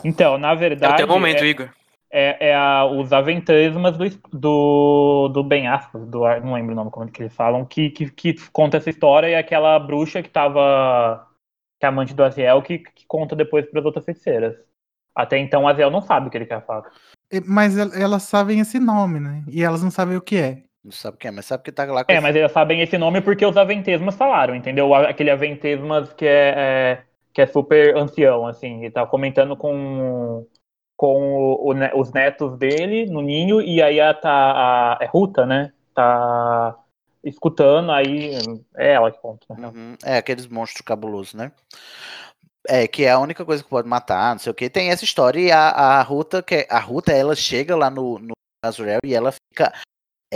Então, 0.03 0.37
na 0.37 0.51
É 0.51 0.53
o 0.53 0.57
verdade. 0.57 0.97
teu 0.97 1.07
momento, 1.07 1.43
é, 1.43 1.47
Igor. 1.47 1.69
é, 2.11 2.49
é 2.49 2.55
a- 2.55 2.85
os 2.85 3.11
aventasmas 3.11 3.97
do, 3.97 4.09
do, 4.31 5.27
do 5.29 5.43
Ben 5.43 5.67
Aspas, 5.67 6.05
do, 6.07 6.19
não 6.41 6.53
lembro 6.53 6.73
o 6.73 6.75
nome 6.75 6.91
como 6.91 7.07
é 7.07 7.11
que 7.11 7.23
eles 7.23 7.33
falam, 7.35 7.65
que, 7.65 7.89
que, 7.89 8.09
que 8.11 8.35
conta 8.51 8.77
essa 8.77 8.89
história 8.89 9.27
e 9.27 9.35
aquela 9.35 9.77
bruxa 9.79 10.21
que 10.21 10.29
tava. 10.29 11.27
que 11.79 11.85
é 11.85 11.89
amante 11.89 12.13
do 12.13 12.23
Aziel, 12.23 12.61
que, 12.61 12.79
que 12.79 13.05
conta 13.07 13.35
depois 13.35 13.65
para 13.65 13.79
as 13.79 13.85
outras 13.85 14.05
feiticeiras. 14.05 14.55
Até 15.15 15.37
então 15.37 15.63
o 15.63 15.67
Aziel 15.67 15.89
não 15.89 16.01
sabe 16.01 16.29
que 16.29 16.37
ele 16.37 16.45
quer. 16.45 16.63
E- 17.31 17.41
Mas 17.45 17.77
el- 17.77 17.93
elas 17.93 18.23
sabem 18.23 18.59
esse 18.59 18.79
nome, 18.79 19.19
né? 19.19 19.43
E 19.47 19.63
elas 19.63 19.81
não 19.81 19.89
sabem 19.91 20.15
o 20.15 20.21
que 20.21 20.37
é. 20.37 20.63
Não 20.83 20.91
sabe 20.91 21.17
quem 21.17 21.29
é, 21.29 21.31
mas 21.31 21.45
sabe 21.47 21.63
que 21.63 21.71
tá 21.71 21.83
lá 21.85 22.03
com 22.05 22.11
É, 22.11 22.15
esse- 22.15 22.21
mas 22.23 22.35
eles 22.35 22.51
sabem 22.51 22.81
esse 22.81 22.97
nome 22.97 23.19
porque 23.19 23.43
os 23.45 23.57
Aventesmas 23.57 24.15
falaram, 24.15 24.53
entendeu? 24.53 24.93
Aquele 24.93 25.31
Aventesmas 25.31 26.13
que 26.13 26.25
é, 26.27 26.53
é- 26.55 27.03
que 27.35 27.41
é 27.41 27.45
super 27.47 27.95
ancião, 27.97 28.47
assim, 28.47 28.85
e 28.85 28.89
tá 28.89 29.05
comentando 29.05 29.55
com 29.57 30.47
com 30.97 31.33
o- 31.37 31.73
o 31.73 31.99
os 31.99 32.13
netos 32.13 32.57
dele 32.57 33.05
no 33.07 33.21
ninho, 33.21 33.61
e 33.61 33.81
aí 33.81 33.99
a, 33.99 34.13
tá, 34.13 34.31
a, 34.31 34.97
é 35.01 35.05
Ruta, 35.05 35.45
né? 35.45 35.73
Tá 35.93 36.73
escutando, 37.21 37.91
aí 37.91 38.33
é 38.77 38.93
ela 38.93 39.11
que 39.11 39.19
conta. 39.19 39.45
né? 39.57 39.67
Uhum, 39.67 39.95
É, 40.05 40.15
aqueles 40.17 40.47
monstros 40.47 40.81
cabulosos, 40.85 41.33
né? 41.33 41.51
É, 42.67 42.87
que 42.87 43.03
é 43.03 43.11
a 43.11 43.19
única 43.19 43.43
coisa 43.45 43.61
que 43.61 43.69
pode 43.69 43.87
matar, 43.87 44.31
não 44.33 44.39
sei 44.39 44.51
o 44.51 44.55
que. 44.55 44.69
Tem 44.69 44.89
essa 44.89 45.03
história 45.03 45.39
e 45.39 45.51
a, 45.51 45.69
a 45.69 46.01
Ruta, 46.01 46.41
que 46.41 46.55
é- 46.55 46.67
a 46.69 46.79
Ruta, 46.79 47.11
ela 47.11 47.35
chega 47.35 47.75
lá 47.75 47.89
no, 47.89 48.17
no 48.19 48.33
Azrael 48.63 48.99
e 49.05 49.13
ela 49.13 49.31
fica 49.33 49.71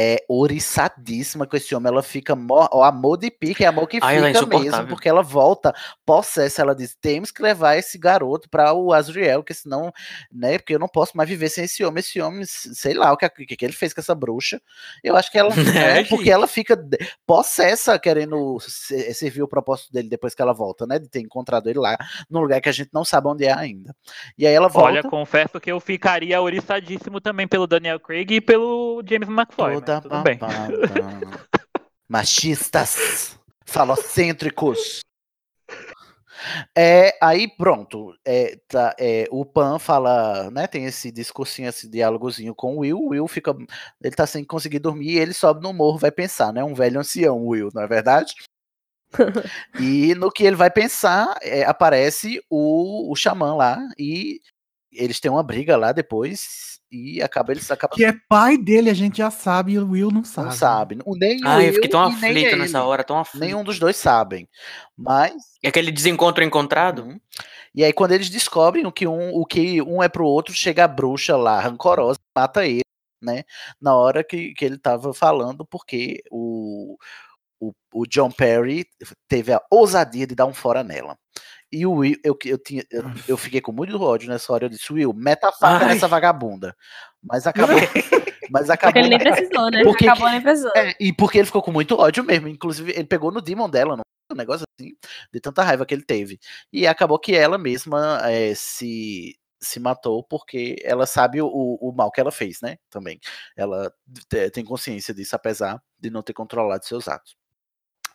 é, 0.01 0.23
oriçadíssima 0.29 1.45
com 1.45 1.57
esse 1.57 1.75
homem. 1.75 1.91
Ela 1.91 2.01
fica, 2.01 2.33
mor- 2.35 2.69
o 2.71 2.81
amor 2.83 3.17
de 3.17 3.29
pique, 3.29 3.65
é 3.65 3.67
amor 3.67 3.85
que 3.87 3.99
Ai, 4.01 4.15
é 4.15 4.17
fica 4.19 4.31
mesmo, 4.31 4.47
insuportável. 4.53 4.87
porque 4.87 5.09
ela 5.09 5.21
volta 5.21 5.73
possessa. 6.05 6.61
Ela 6.61 6.73
diz: 6.73 6.95
temos 7.01 7.31
que 7.31 7.41
levar 7.41 7.75
esse 7.75 7.97
garoto 7.97 8.49
para 8.49 8.73
o 8.73 8.93
Azrael, 8.93 9.43
que 9.43 9.53
senão, 9.53 9.91
né, 10.31 10.57
porque 10.57 10.73
eu 10.75 10.79
não 10.79 10.87
posso 10.87 11.17
mais 11.17 11.27
viver 11.27 11.49
sem 11.49 11.65
esse 11.65 11.83
homem. 11.83 11.99
Esse 11.99 12.21
homem, 12.21 12.43
sei 12.45 12.93
lá 12.93 13.11
o 13.11 13.17
que, 13.17 13.29
que, 13.29 13.57
que 13.57 13.65
ele 13.65 13.73
fez 13.73 13.93
com 13.93 13.99
essa 13.99 14.15
bruxa. 14.15 14.61
Eu 15.03 15.17
acho 15.17 15.29
que 15.31 15.37
ela, 15.37 15.49
É, 15.75 15.99
é, 15.99 16.03
porque 16.05 16.31
ela 16.31 16.47
fica 16.47 16.77
possessa 17.25 17.97
querendo 17.99 18.57
se- 18.61 19.13
servir 19.13 19.41
o 19.43 19.47
propósito 19.47 19.91
dele 19.91 20.07
depois 20.09 20.33
que 20.33 20.41
ela 20.41 20.53
volta, 20.53 20.85
né? 20.87 20.97
De 20.99 21.09
ter 21.09 21.19
encontrado 21.19 21.69
ele 21.69 21.79
lá, 21.79 21.97
num 22.29 22.39
lugar 22.41 22.61
que 22.61 22.69
a 22.69 22.71
gente 22.71 22.89
não 22.93 23.03
sabe 23.03 23.27
onde 23.27 23.45
é 23.45 23.53
ainda. 23.53 23.93
E 24.37 24.47
aí 24.47 24.53
ela 24.53 24.67
volta. 24.67 24.89
Olha, 24.89 25.03
confesso 25.03 25.59
que 25.59 25.71
eu 25.71 25.79
ficaria 25.79 26.41
oriçadíssimo 26.41 27.19
também 27.19 27.47
pelo 27.47 27.67
Daniel 27.67 27.99
Craig 27.99 28.31
e 28.31 28.41
pelo 28.41 29.01
James 29.07 29.27
McFoy. 29.29 29.73
Toda 29.95 30.01
tudo 30.01 30.23
bem. 30.23 30.37
babada. 30.37 31.47
Machistas, 32.07 33.39
falocêntricos. 33.65 35.01
É, 36.75 37.17
aí 37.21 37.47
pronto, 37.47 38.15
é, 38.25 38.57
tá, 38.67 38.95
é, 38.97 39.27
o 39.29 39.45
Pan 39.45 39.77
fala, 39.77 40.49
né, 40.51 40.67
tem 40.67 40.85
esse 40.85 41.11
discursinho, 41.11 41.67
esse 41.67 41.87
diálogozinho 41.87 42.55
com 42.55 42.77
o 42.77 42.79
Will, 42.79 42.97
o 42.97 43.09
Will 43.09 43.27
fica, 43.27 43.55
ele 44.01 44.15
tá 44.15 44.25
sem 44.25 44.43
conseguir 44.43 44.79
dormir, 44.79 45.11
e 45.11 45.19
ele 45.19 45.33
sobe 45.33 45.61
no 45.61 45.73
morro, 45.73 45.97
vai 45.97 46.11
pensar, 46.11 46.53
né, 46.53 46.63
um 46.63 46.73
velho 46.73 46.99
ancião, 46.99 47.45
Will, 47.45 47.69
não 47.73 47.81
é 47.81 47.87
verdade? 47.87 48.33
e 49.79 50.15
no 50.15 50.31
que 50.31 50.43
ele 50.43 50.55
vai 50.55 50.69
pensar, 50.69 51.37
é, 51.41 51.63
aparece 51.63 52.41
o, 52.49 53.11
o 53.11 53.15
xamã 53.15 53.55
lá, 53.55 53.77
e 53.97 54.39
eles 54.91 55.19
têm 55.19 55.29
uma 55.31 55.43
briga 55.43 55.75
lá 55.77 55.91
depois, 55.91 56.79
e 56.91 57.21
acaba, 57.21 57.51
eles 57.51 57.69
acabam 57.69 57.95
Que 57.95 58.03
é 58.05 58.13
pai 58.27 58.57
dele, 58.57 58.89
a 58.89 58.93
gente 58.95 59.19
já 59.19 59.29
sabe, 59.29 59.73
e 59.73 59.79
o 59.79 59.91
Will 59.91 60.09
não 60.11 60.23
sabe. 60.23 60.47
não 60.47 60.55
sabe. 60.55 60.99
O- 61.05 61.15
Nem 61.15 61.39
o 61.43 61.47
Ai, 61.47 61.69
eu 61.69 61.73
fiquei 61.73 61.89
tão 61.89 62.01
aflito 62.01 62.55
nessa 62.55 62.83
hora, 62.83 63.03
tão 63.03 63.19
aflito. 63.19 63.43
Nenhum 63.43 63.63
dos 63.63 63.77
dois 63.77 63.95
sabem. 63.95 64.47
Mas. 64.97 65.33
E 65.61 65.67
aquele 65.67 65.91
desencontro 65.91 66.43
encontrado? 66.43 67.03
Uhum. 67.03 67.19
E 67.75 67.83
aí, 67.83 67.93
quando 67.93 68.13
eles 68.13 68.29
descobrem 68.29 68.87
o 68.87 68.91
que 68.91 69.05
um, 69.07 69.29
o 69.35 69.45
que 69.45 69.79
um 69.83 70.01
é 70.01 70.09
pro 70.09 70.25
outro, 70.25 70.53
chega 70.53 70.83
a 70.85 70.87
bruxa 70.87 71.37
lá, 71.37 71.59
rancorosa, 71.59 72.17
mata 72.35 72.65
ele, 72.65 72.81
né? 73.21 73.43
Na 73.79 73.95
hora 73.95 74.23
que, 74.23 74.53
que 74.55 74.65
ele 74.65 74.77
tava 74.79 75.13
falando, 75.13 75.63
porque 75.67 76.23
o, 76.31 76.97
o, 77.59 77.71
o 77.93 78.07
John 78.07 78.31
Perry 78.31 78.85
teve 79.27 79.53
a 79.53 79.61
ousadia 79.69 80.25
de 80.25 80.33
dar 80.33 80.47
um 80.47 80.53
fora 80.55 80.83
nela. 80.83 81.15
E 81.71 81.85
o 81.85 81.91
Will, 81.93 82.17
eu, 82.23 82.37
eu, 82.45 82.57
tinha, 82.57 82.83
eu, 82.89 83.03
eu 83.27 83.37
fiquei 83.37 83.61
com 83.61 83.71
muito 83.71 84.01
ódio 84.01 84.27
nessa 84.29 84.51
hora. 84.51 84.65
Eu 84.65 84.69
disse, 84.69 84.91
Will, 84.91 85.13
meta 85.13 85.49
a 85.49 85.51
faca 85.51 85.85
Ai. 85.85 85.93
nessa 85.93 86.07
vagabunda. 86.07 86.75
Mas 87.21 87.45
acabou. 87.45 87.75
mas 88.49 88.69
acabou. 88.69 88.93
que 88.93 88.99
ele 88.99 89.09
nem 89.09 89.19
precisou, 89.19 89.69
né? 89.69 89.83
Porque 89.83 90.05
Acabou 90.07 90.25
que- 90.27 90.31
nem 90.33 90.41
precisou. 90.41 90.71
É, 90.75 90.95
e 90.99 91.13
porque 91.13 91.37
ele 91.37 91.45
ficou 91.45 91.61
com 91.61 91.71
muito 91.71 91.95
ódio 91.95 92.23
mesmo. 92.23 92.47
Inclusive, 92.47 92.91
ele 92.91 93.05
pegou 93.05 93.31
no 93.31 93.41
demon 93.41 93.69
dela, 93.69 93.95
não 93.95 94.03
um 94.31 94.35
negócio 94.35 94.63
assim, 94.79 94.91
de 95.33 95.39
tanta 95.39 95.63
raiva 95.63 95.85
que 95.87 95.93
ele 95.93 96.03
teve. 96.05 96.39
E 96.71 96.85
acabou 96.85 97.17
que 97.19 97.35
ela 97.35 97.57
mesma 97.57 98.19
é, 98.29 98.53
se, 98.55 99.35
se 99.59 99.79
matou 99.79 100.23
porque 100.23 100.75
ela 100.83 101.07
sabe 101.07 101.41
o, 101.41 101.47
o 101.47 101.91
mal 101.91 102.11
que 102.11 102.21
ela 102.21 102.31
fez, 102.31 102.61
né? 102.61 102.77
Também. 102.91 103.19
Ela 103.57 103.91
te- 104.29 104.51
tem 104.51 104.63
consciência 104.63 105.13
disso, 105.15 105.35
apesar 105.35 105.81
de 105.99 106.09
não 106.11 106.21
ter 106.21 106.33
controlado 106.33 106.85
seus 106.85 107.07
atos. 107.07 107.35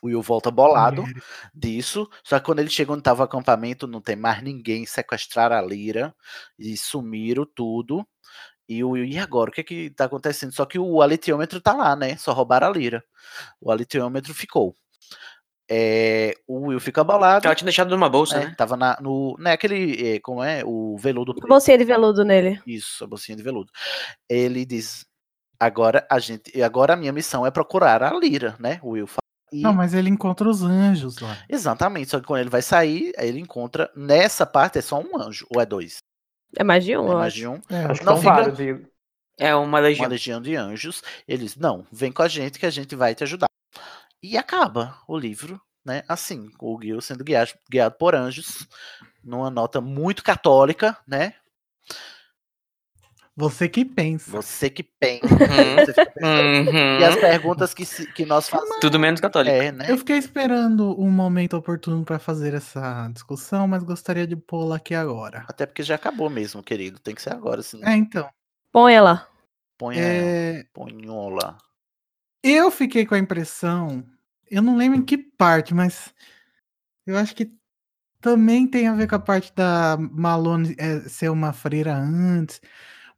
O 0.05 0.07
Will 0.07 0.21
volta 0.21 0.51
bolado 0.51 1.01
Mulher. 1.01 1.23
disso, 1.53 2.07
só 2.23 2.37
que 2.37 2.45
quando 2.45 2.59
ele 2.59 2.69
chega 2.69 2.91
onde 2.91 2.99
estava 2.99 3.21
o 3.21 3.25
acampamento, 3.25 3.87
não 3.87 3.99
tem 3.99 4.15
mais 4.15 4.41
ninguém, 4.43 4.85
sequestraram 4.85 5.55
a 5.55 5.61
Lira 5.61 6.15
e 6.59 6.77
sumiram 6.77 7.43
tudo. 7.55 8.07
E 8.69 8.83
o 8.83 8.91
Will, 8.91 9.05
e 9.05 9.17
agora? 9.17 9.49
O 9.49 9.53
que 9.53 9.61
é 9.61 9.63
que 9.63 9.89
tá 9.89 10.05
acontecendo? 10.05 10.53
Só 10.53 10.65
que 10.65 10.77
o 10.77 11.01
alitiômetro 11.01 11.59
tá 11.59 11.73
lá, 11.73 11.95
né? 11.95 12.17
Só 12.17 12.33
roubaram 12.33 12.67
a 12.67 12.69
Lira. 12.71 13.03
O 13.59 13.71
alitiômetro 13.71 14.33
ficou. 14.33 14.75
É, 15.69 16.35
o 16.47 16.67
Will 16.67 16.79
fica 16.79 17.01
abalado. 17.01 17.47
Ela 17.47 17.55
tinha 17.55 17.65
deixado 17.65 17.89
numa 17.89 18.09
bolsa, 18.09 18.37
né? 18.37 18.45
né? 18.45 18.55
Tava 18.55 18.77
na, 18.77 18.97
no. 19.01 19.35
Né, 19.39 19.53
aquele. 19.53 20.15
é, 20.15 20.19
como 20.19 20.43
é? 20.43 20.63
O 20.63 20.97
veludo. 20.99 21.33
preto. 21.33 21.47
Bolsinha 21.47 21.77
de 21.79 21.83
veludo 21.83 22.23
nele. 22.23 22.61
Isso, 22.67 23.03
a 23.03 23.07
bolsinha 23.07 23.35
de 23.35 23.43
veludo. 23.43 23.71
Ele 24.29 24.65
diz: 24.65 25.05
agora 25.59 26.05
a 26.11 26.19
gente. 26.19 26.61
Agora 26.61 26.93
a 26.93 26.97
minha 26.97 27.11
missão 27.11 27.45
é 27.45 27.49
procurar 27.49 28.03
a 28.03 28.13
Lira, 28.13 28.55
né? 28.59 28.79
O 28.83 28.91
Will 28.91 29.07
fala. 29.07 29.24
E- 29.51 29.61
Não, 29.61 29.73
mas 29.73 29.93
ele 29.93 30.09
encontra 30.09 30.49
os 30.49 30.63
anjos 30.63 31.19
lá. 31.19 31.37
Exatamente, 31.47 32.09
só 32.09 32.19
que 32.19 32.25
quando 32.25 32.41
ele 32.41 32.49
vai 32.49 32.61
sair, 32.61 33.13
ele 33.17 33.39
encontra. 33.39 33.91
Nessa 33.95 34.45
parte 34.45 34.77
é 34.79 34.81
só 34.81 34.99
um 34.99 35.17
anjo, 35.19 35.45
ou 35.53 35.61
é 35.61 35.65
dois? 35.65 35.97
É 36.57 36.63
mais 36.63 36.83
de 36.83 36.97
um, 36.97 37.11
É 37.11 37.15
mais 37.15 37.33
de 37.33 37.47
um. 37.47 37.61
É, 37.69 37.85
Acho 37.85 37.99
que 37.99 38.05
Não 38.05 38.13
são 38.13 38.21
fica- 38.21 38.33
vários. 38.35 38.59
E 38.59 38.85
É 39.37 39.53
uma 39.53 39.65
Uma 39.65 39.79
legião. 39.79 40.07
legião 40.09 40.41
de 40.41 40.55
anjos. 40.55 41.01
Eles, 41.27 41.55
não, 41.57 41.85
vem 41.91 42.11
com 42.11 42.21
a 42.23 42.27
gente 42.27 42.57
que 42.57 42.65
a 42.65 42.69
gente 42.69 42.95
vai 42.95 43.13
te 43.13 43.23
ajudar. 43.23 43.47
E 44.23 44.37
acaba 44.37 44.97
o 45.07 45.17
livro, 45.17 45.61
né? 45.85 46.03
Assim, 46.07 46.49
o 46.59 46.79
Gil 46.81 47.01
sendo 47.01 47.23
guiado, 47.23 47.51
guiado 47.69 47.95
por 47.97 48.15
anjos, 48.15 48.65
numa 49.23 49.49
nota 49.49 49.79
muito 49.81 50.23
católica, 50.23 50.97
né? 51.05 51.33
Você 53.37 53.67
que 53.67 53.83
pensa. 53.83 54.31
Você 54.31 54.69
que 54.69 54.81
pensa. 54.81 55.25
Uhum. 55.25 55.75
você 55.75 55.93
fica 55.93 56.11
pensando. 56.11 56.69
Uhum. 56.71 56.99
E 56.99 57.03
as 57.03 57.15
perguntas 57.17 57.73
que, 57.73 57.85
se- 57.85 58.11
que 58.13 58.25
nós 58.25 58.47
fazemos. 58.47 58.79
Tudo 58.79 58.97
menos 58.97 59.19
católico. 59.19 59.53
É, 59.55 59.71
né? 59.73 59.85
Eu 59.91 59.97
fiquei 59.97 60.17
esperando 60.17 60.97
um 60.99 61.11
momento 61.11 61.57
oportuno 61.57 62.05
para 62.05 62.17
fazer 62.17 62.53
essa 62.53 63.09
discussão, 63.11 63.67
mas 63.67 63.83
gostaria 63.83 64.25
de 64.25 64.37
pô-la 64.37 64.77
aqui 64.77 64.95
agora. 64.95 65.43
Até 65.49 65.65
porque 65.65 65.83
já 65.83 65.95
acabou 65.95 66.29
mesmo, 66.29 66.63
querido. 66.63 66.97
Tem 66.99 67.13
que 67.13 67.21
ser 67.21 67.33
agora, 67.33 67.61
senão 67.61 67.85
É, 67.87 67.95
então. 67.97 68.29
Põe 68.71 68.93
ela. 68.93 69.27
põe 69.77 69.97
É, 69.99 70.65
ponhola. 70.73 71.57
eu 72.41 72.71
fiquei 72.71 73.05
com 73.05 73.15
a 73.15 73.19
impressão, 73.19 74.05
eu 74.49 74.61
não 74.61 74.77
lembro 74.77 74.97
em 74.99 75.03
que 75.03 75.17
parte, 75.17 75.73
mas 75.73 76.13
eu 77.05 77.17
acho 77.17 77.35
que 77.35 77.51
também 78.21 78.65
tem 78.65 78.87
a 78.87 78.93
ver 78.95 79.07
com 79.09 79.15
a 79.15 79.19
parte 79.19 79.53
da 79.53 79.97
Malone 79.99 80.73
é, 80.77 81.01
ser 81.01 81.29
uma 81.29 81.51
freira 81.53 81.93
antes, 81.95 82.59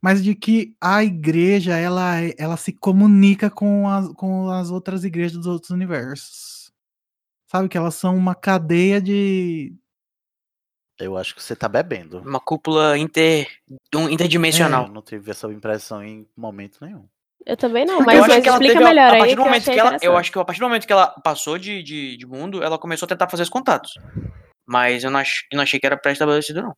mas 0.01 0.23
de 0.23 0.35
que 0.35 0.75
a 0.81 1.03
igreja 1.03 1.75
ela, 1.77 2.21
é- 2.21 2.33
ela 2.37 2.57
se 2.57 2.71
comunica 2.73 3.49
com 3.49 3.87
as, 3.89 4.07
com 4.13 4.49
as 4.49 4.69
outras 4.71 5.03
igrejas 5.03 5.37
dos 5.37 5.47
outros 5.47 5.71
universos. 5.71 6.71
Sabe 7.49 7.69
que 7.69 7.77
elas 7.77 7.95
são 7.95 8.15
uma 8.15 8.35
cadeia 8.35 8.99
de. 9.01 9.73
Eu 10.99 11.15
acho 11.15 11.35
que 11.35 11.43
você 11.43 11.55
tá 11.55 11.67
bebendo. 11.69 12.19
Uma 12.19 12.39
cúpula 12.39 12.97
inter... 12.97 13.47
um 13.95 14.01
Eu 14.05 14.09
interdimensional. 14.09 14.87
não 14.87 15.01
tive 15.01 15.29
essa 15.31 15.47
impressão 15.47 16.03
em 16.03 16.27
momento 16.35 16.79
nenhum. 16.81 17.07
Eu 17.45 17.55
também 17.55 17.85
não, 17.85 18.01
mas, 18.01 18.17
eu 18.17 18.23
acho 18.25 18.33
mas 18.33 18.43
que 18.43 18.49
ela 18.49 18.57
explica 18.57 18.73
teve 18.73 18.83
a- 18.83 18.87
melhor 18.89 19.09
a 19.09 19.13
aí. 19.13 19.19
partir 19.19 19.29
que 19.29 19.35
do 19.35 19.41
eu 19.41 19.45
momento 19.45 19.61
achei 19.61 19.73
que 19.73 19.79
ela, 19.79 19.97
eu 20.01 20.17
acho 20.17 20.31
que 20.31 20.39
a 20.39 20.43
partir 20.45 20.59
do 20.59 20.67
momento 20.67 20.87
que 20.87 20.91
ela 20.93 21.07
passou 21.07 21.57
de, 21.57 21.81
de, 21.83 22.17
de 22.17 22.25
mundo, 22.25 22.61
ela 22.63 22.77
começou 22.79 23.05
a 23.05 23.09
tentar 23.09 23.29
fazer 23.29 23.43
os 23.43 23.49
contatos. 23.49 23.93
Mas 24.67 25.03
eu 25.05 25.11
não, 25.11 25.19
ach, 25.19 25.45
eu 25.51 25.55
não 25.55 25.63
achei 25.63 25.79
que 25.79 25.85
era 25.85 25.95
pré-estabelecido, 25.95 26.61
não. 26.61 26.75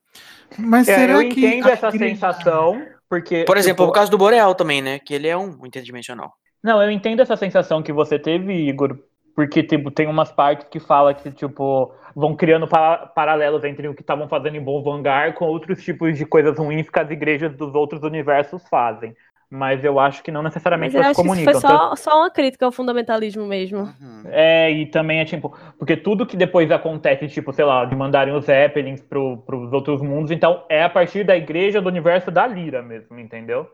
Mas 0.59 0.87
É, 0.87 0.95
será 0.95 1.13
eu 1.13 1.29
que. 1.29 1.39
entendo 1.43 1.67
a 1.67 1.71
essa 1.71 1.87
igreja- 1.87 2.13
sensação, 2.15 2.85
porque. 3.09 3.43
Por 3.45 3.57
exemplo, 3.57 3.83
tipo, 3.85 3.91
o 3.91 3.93
caso 3.93 4.11
do 4.11 4.17
Boreal 4.17 4.53
também, 4.55 4.81
né? 4.81 4.99
Que 4.99 5.13
ele 5.13 5.27
é 5.27 5.35
um 5.35 5.65
interdimensional. 5.65 6.33
Não, 6.63 6.81
eu 6.81 6.91
entendo 6.91 7.21
essa 7.21 7.35
sensação 7.37 7.81
que 7.81 7.91
você 7.93 8.19
teve, 8.19 8.53
Igor, 8.53 8.97
porque 9.35 9.63
tipo, 9.63 9.89
tem 9.89 10.07
umas 10.07 10.31
partes 10.31 10.67
que 10.69 10.79
fala 10.79 11.13
que 11.13 11.31
tipo 11.31 11.93
vão 12.15 12.35
criando 12.35 12.67
pa- 12.67 13.07
paralelos 13.07 13.63
entre 13.63 13.87
o 13.87 13.93
que 13.95 14.01
estavam 14.01 14.27
fazendo 14.27 14.57
em 14.57 14.61
Bom 14.61 14.83
Vanguard 14.83 15.35
com 15.35 15.45
outros 15.45 15.81
tipos 15.81 16.17
de 16.17 16.25
coisas 16.25 16.57
ruins 16.57 16.89
que 16.89 16.99
as 16.99 17.09
igrejas 17.09 17.55
dos 17.55 17.73
outros 17.73 18.03
universos 18.03 18.61
fazem. 18.67 19.15
Mas 19.51 19.83
eu 19.83 19.99
acho 19.99 20.21
que 20.21 20.31
não 20.31 20.43
Mas 20.43 20.53
necessariamente 20.53 20.95
eu 20.95 21.01
elas 21.01 21.17
que 21.17 21.23
isso 21.23 21.43
foi 21.43 21.53
só, 21.55 21.95
só 21.95 22.19
uma 22.19 22.29
crítica 22.29 22.67
ao 22.67 22.71
fundamentalismo 22.71 23.47
mesmo. 23.47 23.79
Uhum. 23.99 24.23
É, 24.27 24.71
e 24.71 24.85
também 24.85 25.19
é 25.19 25.25
tipo, 25.25 25.57
porque 25.77 25.97
tudo 25.97 26.25
que 26.25 26.37
depois 26.37 26.69
acontece, 26.69 27.27
tipo, 27.27 27.51
sei 27.51 27.65
lá, 27.65 27.83
de 27.85 27.95
mandarem 27.95 28.35
os 28.35 28.45
Zeppelins 28.45 29.01
pro, 29.01 29.37
pros 29.37 29.73
outros 29.73 30.03
mundos, 30.03 30.29
então 30.29 30.65
é 30.69 30.83
a 30.83 30.89
partir 30.89 31.23
da 31.23 31.35
igreja 31.35 31.81
do 31.81 31.89
universo 31.89 32.29
da 32.29 32.45
Lira 32.45 32.83
mesmo, 32.83 33.19
entendeu? 33.19 33.67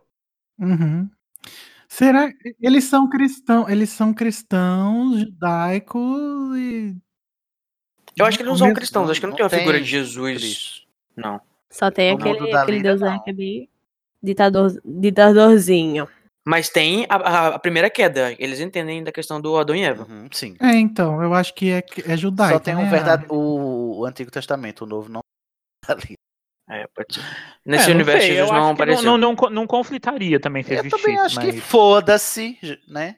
Uhum. 0.58 1.10
Será 1.90 2.30
eles 2.62 2.86
são 2.86 3.10
cristãos, 3.10 3.70
eles 3.70 3.90
são 3.90 4.14
cristãos 4.14 5.20
judaicos 5.20 6.58
e 6.58 6.96
Eu 8.18 8.26
acho 8.26 8.38
que 8.38 8.44
eles 8.44 8.52
não 8.52 8.58
são 8.58 8.74
cristãos, 8.74 9.10
acho 9.10 9.20
que 9.20 9.26
não, 9.26 9.32
não 9.32 9.38
tem 9.38 9.44
uma 9.44 9.50
figura 9.50 9.80
de 9.80 9.86
Jesus. 9.86 10.38
Cristo. 10.38 10.88
Não. 11.18 11.42
Só 11.70 11.92
tem 11.92 12.12
aquele, 12.12 12.56
aquele 12.56 12.82
deus 12.82 13.04
aí 13.04 13.20
que 13.20 13.30
é 13.30 13.34
bem 13.34 13.70
ditador, 14.26 14.72
ditadorzinho. 14.84 16.08
Mas 16.48 16.70
tem 16.70 17.06
a, 17.10 17.16
a- 17.16 17.48
a 17.56 17.60
primeira 17.60 17.90
queda. 17.90 18.36
Eles 18.38 18.60
entendem 18.60 19.04
da 19.04 19.12
questão 19.12 19.42
do 19.42 19.58
Adão 19.58 19.76
e 19.76 19.82
Eva. 19.82 20.06
Uhum, 20.10 20.28
sim. 20.32 20.56
É, 20.60 20.76
então, 20.76 21.22
eu 21.24 21.34
acho 21.34 21.54
que 21.56 21.72
é, 21.72 21.84
é 22.06 22.16
judaico. 22.18 22.54
Só 22.54 22.60
tem 22.60 22.76
né? 22.76 22.84
um 22.84 22.90
verdade, 22.90 23.26
o, 23.30 24.00
o 24.00 24.06
Antigo 24.06 24.30
Testamento, 24.30 24.84
o 24.84 24.88
Novo 24.88 25.10
não 25.10 25.22
tá 25.86 25.94
ali. 25.94 26.16
É, 26.70 26.88
pode 26.96 27.16
ser. 27.16 27.22
Nesse 27.66 27.86
É, 27.86 27.88
não 27.90 27.96
universo 27.96 28.22
sei, 28.28 28.32
eu 28.32 28.36
Jesus 28.46 28.52
acho 28.52 28.60
não 28.62 28.68
que 28.76 28.82
apareceu. 28.82 29.04
Não, 29.04 29.18
não, 29.18 29.34
não, 29.34 29.50
não 29.50 29.68
conflitaria 29.68 30.40
também 30.40 30.62
se 30.64 30.74
Eu 30.74 30.80
existisse, 30.80 31.02
também 31.04 31.20
acho 31.20 31.40
que 31.40 31.48
mas... 31.54 31.60
foda-se, 31.64 32.60
né? 32.88 33.16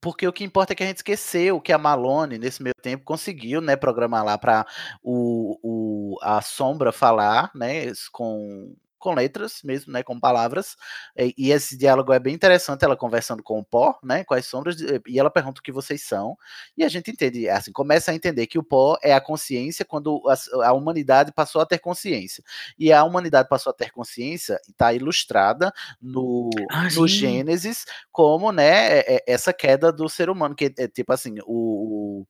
Porque 0.00 0.26
o 0.28 0.32
que 0.32 0.44
importa 0.44 0.72
é 0.72 0.76
que 0.76 0.82
a 0.82 0.86
gente 0.86 0.98
esqueceu 0.98 1.60
que 1.60 1.72
a 1.72 1.78
Malone, 1.78 2.38
nesse 2.38 2.62
meio 2.62 2.74
tempo, 2.82 3.04
conseguiu, 3.04 3.60
né, 3.62 3.74
programar 3.74 4.22
lá 4.24 4.36
para 4.36 4.66
o, 5.02 5.58
o, 5.62 6.18
a 6.22 6.42
Sombra 6.42 6.92
falar, 6.92 7.50
né, 7.54 7.90
com, 8.12 8.74
com 9.04 9.12
letras 9.14 9.60
mesmo, 9.62 9.92
né, 9.92 10.02
com 10.02 10.18
palavras. 10.18 10.76
E, 11.14 11.34
e 11.36 11.50
esse 11.52 11.76
diálogo 11.76 12.10
é 12.10 12.18
bem 12.18 12.34
interessante, 12.34 12.82
ela 12.84 12.96
conversando 12.96 13.42
com 13.42 13.58
o 13.58 13.64
pó, 13.64 13.98
né, 14.02 14.24
com 14.24 14.32
as 14.32 14.46
sombras, 14.46 14.76
e 15.06 15.18
ela 15.18 15.30
pergunta 15.30 15.60
o 15.60 15.62
que 15.62 15.70
vocês 15.70 16.02
são. 16.02 16.36
E 16.74 16.82
a 16.82 16.88
gente 16.88 17.10
entende, 17.10 17.46
assim, 17.50 17.70
começa 17.70 18.10
a 18.10 18.14
entender 18.14 18.46
que 18.46 18.58
o 18.58 18.62
pó 18.62 18.96
é 19.02 19.12
a 19.12 19.20
consciência 19.20 19.84
quando 19.84 20.22
a, 20.26 20.68
a 20.68 20.72
humanidade 20.72 21.32
passou 21.32 21.60
a 21.60 21.66
ter 21.66 21.78
consciência. 21.78 22.42
E 22.78 22.90
a 22.90 23.04
humanidade 23.04 23.46
passou 23.48 23.70
a 23.70 23.74
ter 23.74 23.90
consciência, 23.90 24.58
está 24.66 24.94
ilustrada 24.94 25.70
no, 26.00 26.48
Ah, 26.70 26.84
no. 26.84 27.06
Gênesis 27.06 27.84
como, 28.10 28.50
né, 28.52 29.00
é- 29.00 29.16
é- 29.16 29.24
essa 29.26 29.52
queda 29.52 29.92
do 29.92 30.08
ser 30.08 30.30
humano, 30.30 30.54
que 30.54 30.72
é 30.78 30.88
tipo 30.88 31.12
assim, 31.12 31.34
o, 31.44 32.22
o- 32.22 32.26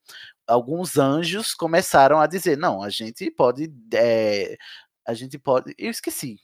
alguns 0.46 0.98
anjos 0.98 1.55
começaram 1.55 2.20
a 2.20 2.26
dizer, 2.26 2.56
não, 2.59 2.82
a 2.82 2.90
gente 2.90 3.30
pode, 3.30 3.72
é, 3.94 4.56
a 5.06 5.14
gente 5.14 5.39
pode, 5.39 5.74
eu 5.78 5.90
esqueci. 5.90 6.39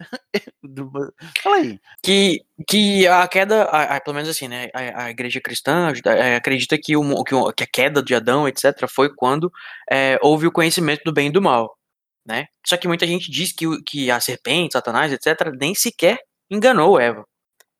Fala 1.42 1.56
aí. 1.56 1.80
Que, 2.02 2.40
que 2.68 3.06
a 3.06 3.26
queda, 3.28 3.64
a- 3.64 3.96
a- 3.96 4.00
pelo 4.00 4.14
menos 4.14 4.28
assim, 4.28 4.48
né? 4.48 4.68
A, 4.74 5.04
a 5.04 5.10
igreja 5.10 5.40
cristã 5.40 5.92
é, 6.06 6.36
acredita 6.36 6.78
que, 6.82 6.96
o, 6.96 7.24
que, 7.24 7.34
o- 7.34 7.52
que 7.52 7.64
a 7.64 7.66
queda 7.66 8.02
de 8.02 8.14
Adão, 8.14 8.46
etc., 8.48 8.86
foi 8.88 9.14
quando 9.14 9.50
é, 9.90 10.18
houve 10.22 10.46
o 10.46 10.52
conhecimento 10.52 11.02
do 11.04 11.12
bem 11.12 11.28
e 11.28 11.32
do 11.32 11.42
mal. 11.42 11.76
Né? 12.26 12.46
Só 12.66 12.76
que 12.76 12.88
muita 12.88 13.06
gente 13.06 13.30
diz 13.30 13.52
que, 13.52 13.66
que 13.82 14.10
a 14.10 14.18
serpente, 14.20 14.72
Satanás, 14.72 15.12
etc., 15.12 15.50
nem 15.60 15.74
sequer 15.74 16.18
enganou 16.50 16.98
Eva. 16.98 17.24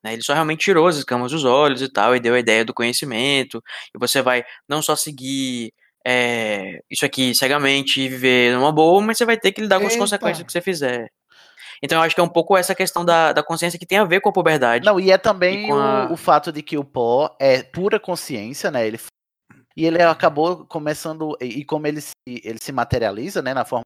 Né? 0.04 0.12
Ele 0.14 0.22
só 0.22 0.34
realmente 0.34 0.60
tirou 0.64 0.86
as 0.86 0.96
escamas 0.96 1.32
dos 1.32 1.44
olhos 1.44 1.80
e 1.80 1.88
tal, 1.90 2.14
e 2.14 2.20
deu 2.20 2.34
a 2.34 2.38
ideia 2.38 2.64
do 2.64 2.74
conhecimento. 2.74 3.62
E 3.94 3.98
você 3.98 4.20
vai 4.20 4.44
não 4.68 4.82
só 4.82 4.94
seguir 4.96 5.72
é, 6.06 6.80
isso 6.90 7.04
aqui 7.04 7.34
cegamente 7.34 8.00
e 8.00 8.08
viver 8.08 8.54
numa 8.54 8.70
boa, 8.72 9.00
mas 9.02 9.16
você 9.18 9.24
vai 9.24 9.36
ter 9.38 9.52
que 9.52 9.60
lidar 9.60 9.80
com 9.80 9.86
as 9.86 9.92
Eita. 9.92 10.04
consequências 10.04 10.44
que 10.46 10.52
você 10.52 10.60
fizer. 10.60 11.08
Então 11.82 11.98
eu 11.98 12.02
acho 12.04 12.14
que 12.14 12.20
é 12.20 12.24
um 12.24 12.28
pouco 12.28 12.56
essa 12.56 12.74
questão 12.74 13.04
da, 13.04 13.32
da 13.32 13.42
consciência 13.42 13.78
que 13.78 13.86
tem 13.86 13.98
a 13.98 14.04
ver 14.04 14.20
com 14.20 14.28
a 14.28 14.32
puberdade. 14.32 14.84
Não, 14.84 14.98
e 15.00 15.10
é 15.10 15.18
também 15.18 15.68
E 15.68 15.70
a- 15.70 16.08
o, 16.10 16.12
o 16.12 16.16
fato 16.16 16.52
de 16.52 16.62
que 16.62 16.78
o 16.78 16.84
pó 16.84 17.34
é 17.40 17.62
pura 17.62 17.98
consciência, 17.98 18.70
né? 18.70 18.86
Ele, 18.86 18.98
e 19.76 19.84
ele 19.86 20.00
acabou 20.02 20.64
começando, 20.66 21.36
e 21.40 21.60
e 21.60 21.64
como 21.64 21.86
ele 21.86 22.00
se, 22.00 22.12
ele 22.26 22.58
se 22.60 22.72
materializa, 22.72 23.42
né, 23.42 23.52
na 23.52 23.64
forma 23.64 23.82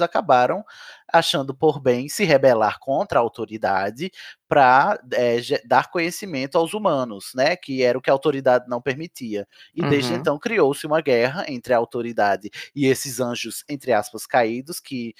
acabaram 0.00 0.64
achando 1.12 1.54
por 1.54 1.78
bem 1.80 2.08
se 2.08 2.24
rebelar 2.24 2.78
contra 2.78 3.18
a 3.18 3.22
autoridade 3.22 4.10
para 4.48 4.98
dar 5.64 5.90
conhecimento 5.90 6.58
aos 6.58 6.74
humanos, 6.74 7.32
né? 7.34 7.56
Que 7.56 7.82
era 7.82 7.96
o 7.96 8.02
que 8.02 8.10
a 8.10 8.12
autoridade 8.12 8.66
não 8.68 8.82
permitia. 8.82 9.46
E 9.74 9.80
desde 9.82 10.12
Uhum. 10.12 10.18
então 10.18 10.38
criou-se 10.38 10.86
uma 10.86 11.00
guerra 11.00 11.44
entre 11.48 11.72
a 11.72 11.78
autoridade 11.78 12.50
e 12.74 12.86
esses 12.86 13.18
anjos, 13.18 13.64
entre 13.68 13.92
aspas, 13.92 14.26
caídos, 14.26 14.78
que 14.78 15.14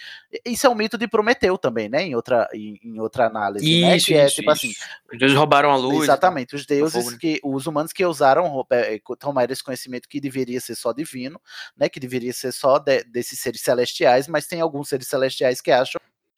isso 0.44 0.66
é 0.66 0.70
um 0.70 0.74
mito 0.74 0.98
de 0.98 1.08
Prometeu 1.08 1.56
também, 1.56 1.88
né? 1.88 2.02
Em 2.02 2.14
outra, 2.14 2.48
em, 2.52 2.78
em 2.82 3.00
outra 3.00 3.26
análise, 3.26 3.64
né? 3.80 3.96
Isso, 3.96 4.06
Que 4.06 4.14
é 4.14 4.26
isso, 4.26 4.34
tipo 4.36 4.52
isso. 4.52 4.66
assim, 4.66 4.74
Os 5.12 5.18
deuses 5.18 5.36
roubaram 5.36 5.70
a 5.70 5.76
luz. 5.76 6.02
Exatamente, 6.04 6.54
os 6.54 6.66
deuses 6.66 7.12
né? 7.12 7.18
que 7.20 7.40
os 7.42 7.66
humanos 7.66 7.92
que 7.92 8.04
ousaram 8.04 8.46
rouba- 8.48 8.76
eh, 8.76 8.98
co- 8.98 9.16
tomar 9.16 9.50
esse 9.50 9.62
conhecimento 9.64 10.08
que 10.08 10.20
deveria 10.20 10.60
ser 10.60 10.74
só 10.74 10.92
divino, 10.92 11.40
né, 11.76 11.88
que 11.88 11.98
deveria 12.00 12.32
ser 12.32 12.52
só 12.52 12.78
de- 12.78 13.04
desses 13.04 13.38
seres 13.40 13.60
celestiais, 13.62 14.28
mas 14.28 14.46
tem 14.46 14.60
alguns 14.60 14.88
seres 14.88 15.06
celestiais 15.08 15.60
que 15.60 15.70
acham 15.70 15.81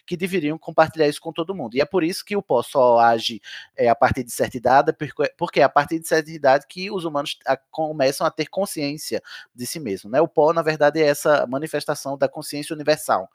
que 0.07 0.19
deveriam 0.19 0.59
compartilhar 0.59 1.09
isso 1.09 1.21
com 1.21 1.33
todo 1.33 1.55
mundo. 1.55 1.75
E 1.77 1.81
é 1.81 1.85
por 1.87 2.05
isso 2.05 2.23
que 2.25 2.37
o 2.37 2.43
pó 2.43 2.63
só 2.63 2.99
age 2.99 3.41
eh, 3.75 3.89
a 3.89 3.95
partir 3.95 4.23
de 4.23 4.31
certa 4.31 4.57
idade, 4.57 4.93
porque- 4.93 5.33
porque 5.37 5.61
é 5.61 5.63
a 5.63 5.69
partir 5.69 5.99
de 5.99 6.07
certa 6.07 6.31
idade 6.31 6.67
que 6.69 6.91
os 6.91 7.07
humanos 7.07 7.39
a- 7.47 7.57
começam 7.71 8.27
a 8.27 8.31
ter 8.31 8.47
consciência 8.47 9.23
de 9.55 9.67
si 9.67 9.81
mesmo, 9.81 10.11
né? 10.11 10.21
O 10.21 10.29
pó, 10.29 10.53
na 10.53 10.61
verdade, 10.61 11.01
é 11.01 11.07
essa 11.07 11.47
manifestação 11.47 12.19
da 12.19 12.29
consciência 12.29 12.75
universal 12.75 13.31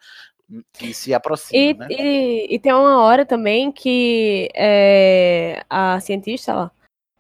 hum, 0.47 0.61
que 0.73 0.93
se 0.93 1.11
aproxima, 1.11 1.59
E, 1.59 1.73
né? 1.73 1.87
e, 1.89 2.55
e 2.55 2.59
tem 2.59 2.71
uma 2.71 3.01
hora 3.01 3.25
também 3.25 3.71
que 3.71 4.49
é, 4.53 5.63
a 5.67 5.99
cientista 5.99 6.53
lá, 6.53 6.71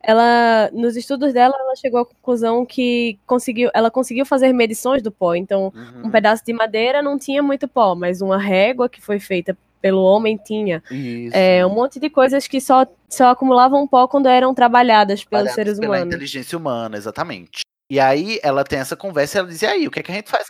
ela, 0.03 0.69
nos 0.71 0.95
estudos 0.95 1.33
dela, 1.33 1.55
ela 1.59 1.75
chegou 1.75 2.01
à 2.01 2.05
conclusão 2.05 2.65
que 2.65 3.19
conseguiu, 3.27 3.69
ela 3.73 3.91
conseguiu 3.91 4.25
fazer 4.25 4.53
medições 4.53 5.01
do 5.01 5.11
pó. 5.11 5.35
Então, 5.35 5.71
Uhum. 5.75 6.07
um 6.07 6.11
pedaço 6.11 6.43
de 6.45 6.53
madeira 6.53 7.01
não 7.01 7.17
tinha 7.17 7.43
muito 7.43 7.67
pó, 7.67 7.95
mas 7.95 8.21
uma 8.21 8.37
régua 8.37 8.87
que 8.89 9.01
foi 9.01 9.19
feita 9.19 9.57
pelo 9.81 10.01
homem 10.03 10.37
tinha. 10.37 10.83
Isso. 10.91 11.35
É, 11.35 11.65
um 11.65 11.69
monte 11.73 11.99
de 11.99 12.09
coisas 12.09 12.47
que 12.47 12.59
só, 12.59 12.85
só 13.09 13.29
acumulavam 13.29 13.87
pó 13.87 14.07
quando 14.07 14.27
eram 14.27 14.53
trabalhadas 14.53 15.23
pelos 15.23 15.29
trabalhadas 15.45 15.55
seres 15.55 15.79
pela 15.79 15.95
humanos. 15.95 16.07
inteligência 16.13 16.57
humana, 16.57 16.97
exatamente. 16.97 17.61
E 17.91 17.99
aí 17.99 18.39
ela 18.43 18.63
tem 18.63 18.79
essa 18.79 18.95
conversa 18.95 19.37
e 19.37 19.39
ela 19.39 19.47
diz: 19.47 19.61
e 19.61 19.65
aí, 19.65 19.87
o 19.87 19.91
que, 19.91 19.99
é 19.99 20.03
que 20.03 20.11
a 20.11 20.15
gente 20.15 20.29
faz? 20.29 20.45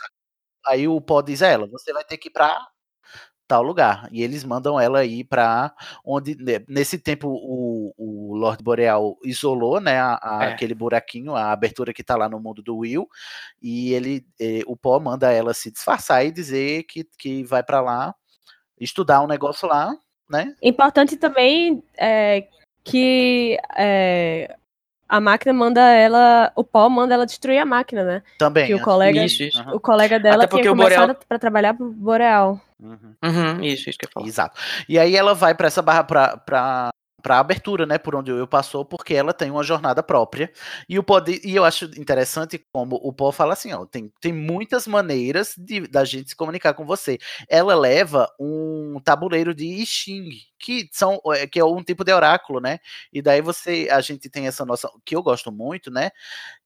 Aí 0.66 0.86
o 0.86 1.00
Pó 1.00 1.22
diz 1.22 1.42
a 1.42 1.46
ela: 1.48 1.66
você 1.68 1.92
vai 1.92 2.04
ter 2.04 2.18
que 2.18 2.28
ir 2.28 2.32
pra 2.32 2.58
tal 3.50 3.64
lugar. 3.64 4.08
E 4.12 4.22
eles 4.22 4.44
mandam 4.44 4.78
ela 4.78 5.04
ir 5.04 5.24
pra 5.24 5.72
onde, 6.04 6.36
né, 6.36 6.62
nesse 6.68 6.96
tempo, 6.98 7.26
o, 7.28 7.92
o 7.98 8.36
Lord 8.36 8.62
Boreal 8.62 9.16
isolou, 9.24 9.80
né, 9.80 9.98
a- 9.98 10.20
a- 10.22 10.44
É. 10.44 10.52
aquele 10.52 10.72
buraquinho, 10.72 11.34
a 11.34 11.50
abertura 11.50 11.92
que 11.92 12.04
tá 12.04 12.16
lá 12.16 12.28
no 12.28 12.38
mundo 12.38 12.62
do 12.62 12.76
Will. 12.78 13.08
E 13.60 13.92
ele, 13.92 14.24
eh, 14.40 14.60
o 14.68 14.76
Pó 14.76 15.00
manda 15.00 15.32
ela 15.32 15.52
se 15.52 15.68
disfarçar 15.72 16.24
e 16.24 16.30
dizer 16.30 16.84
que, 16.84 17.04
que 17.18 17.42
vai 17.42 17.62
pra 17.64 17.80
lá 17.80 18.14
estudar 18.80 19.20
um 19.20 19.26
negócio 19.26 19.66
lá, 19.68 19.92
né? 20.30 20.54
Importante 20.62 21.16
também 21.16 21.82
é, 21.98 22.46
que 22.84 23.58
é, 23.76 24.54
a 25.08 25.20
máquina 25.20 25.52
manda 25.52 25.80
ela, 25.90 26.52
o 26.54 26.62
pó 26.62 26.88
manda 26.88 27.12
ela 27.14 27.26
destruir 27.26 27.58
a 27.58 27.66
máquina, 27.66 28.04
né? 28.04 28.22
Também. 28.38 28.66
Que 28.68 28.72
o 28.74 28.76
antes- 28.76 28.84
colega, 28.84 29.24
Isso, 29.24 29.42
isso. 29.42 29.60
O 29.74 29.80
colega 29.80 30.20
dela 30.20 30.44
Até 30.44 30.46
porque 30.46 30.62
tinha 30.62 30.70
começado 30.72 31.00
Boreal- 31.08 31.24
para 31.28 31.38
trabalhar 31.38 31.74
pro 31.74 31.90
Boreal. 31.90 32.60
Uhum. 32.82 33.14
Uhum, 33.22 33.62
isso, 33.64 33.90
isso 33.90 33.98
que 33.98 34.06
eu 34.06 34.10
falar. 34.12 34.26
Exato. 34.26 34.58
E 34.88 34.98
aí 34.98 35.14
ela 35.14 35.34
vai 35.34 35.54
para 35.54 35.66
essa 35.66 35.82
barra 35.82 36.02
pra, 36.02 36.36
pra, 36.38 36.90
pra 37.22 37.38
abertura, 37.38 37.84
né? 37.84 37.98
Por 37.98 38.14
onde 38.14 38.32
o 38.32 38.36
Will 38.36 38.46
passou, 38.46 38.86
porque 38.86 39.12
ela 39.14 39.34
tem 39.34 39.50
uma 39.50 39.62
jornada 39.62 40.02
própria. 40.02 40.50
E 40.88 40.98
o 40.98 41.04
di- 41.20 41.40
e 41.44 41.54
eu 41.54 41.64
acho 41.64 41.84
interessante 41.98 42.58
como 42.72 42.96
o 42.96 43.12
Paul 43.12 43.32
fala 43.32 43.52
assim, 43.52 43.70
ó, 43.74 43.84
tem, 43.84 44.10
tem 44.18 44.32
muitas 44.32 44.86
maneiras 44.86 45.54
de, 45.58 45.86
da 45.88 46.04
gente 46.06 46.30
se 46.30 46.36
comunicar 46.36 46.72
com 46.72 46.86
você. 46.86 47.18
Ela 47.50 47.74
leva 47.74 48.26
um 48.40 48.98
tabuleiro 49.04 49.54
de 49.54 49.66
I 49.66 49.84
Ching, 49.84 50.30
que 50.58 50.88
são 50.92 51.20
é, 51.34 51.46
que 51.46 51.60
é 51.60 51.64
um 51.64 51.82
tipo 51.84 52.02
de 52.04 52.12
oráculo, 52.14 52.60
né? 52.60 52.78
E 53.12 53.20
daí 53.20 53.42
você 53.42 53.88
a 53.90 54.00
gente 54.00 54.30
tem 54.30 54.46
essa 54.46 54.64
noção 54.64 54.90
que 55.04 55.14
eu 55.14 55.22
gosto 55.22 55.52
muito, 55.52 55.90
né? 55.90 56.10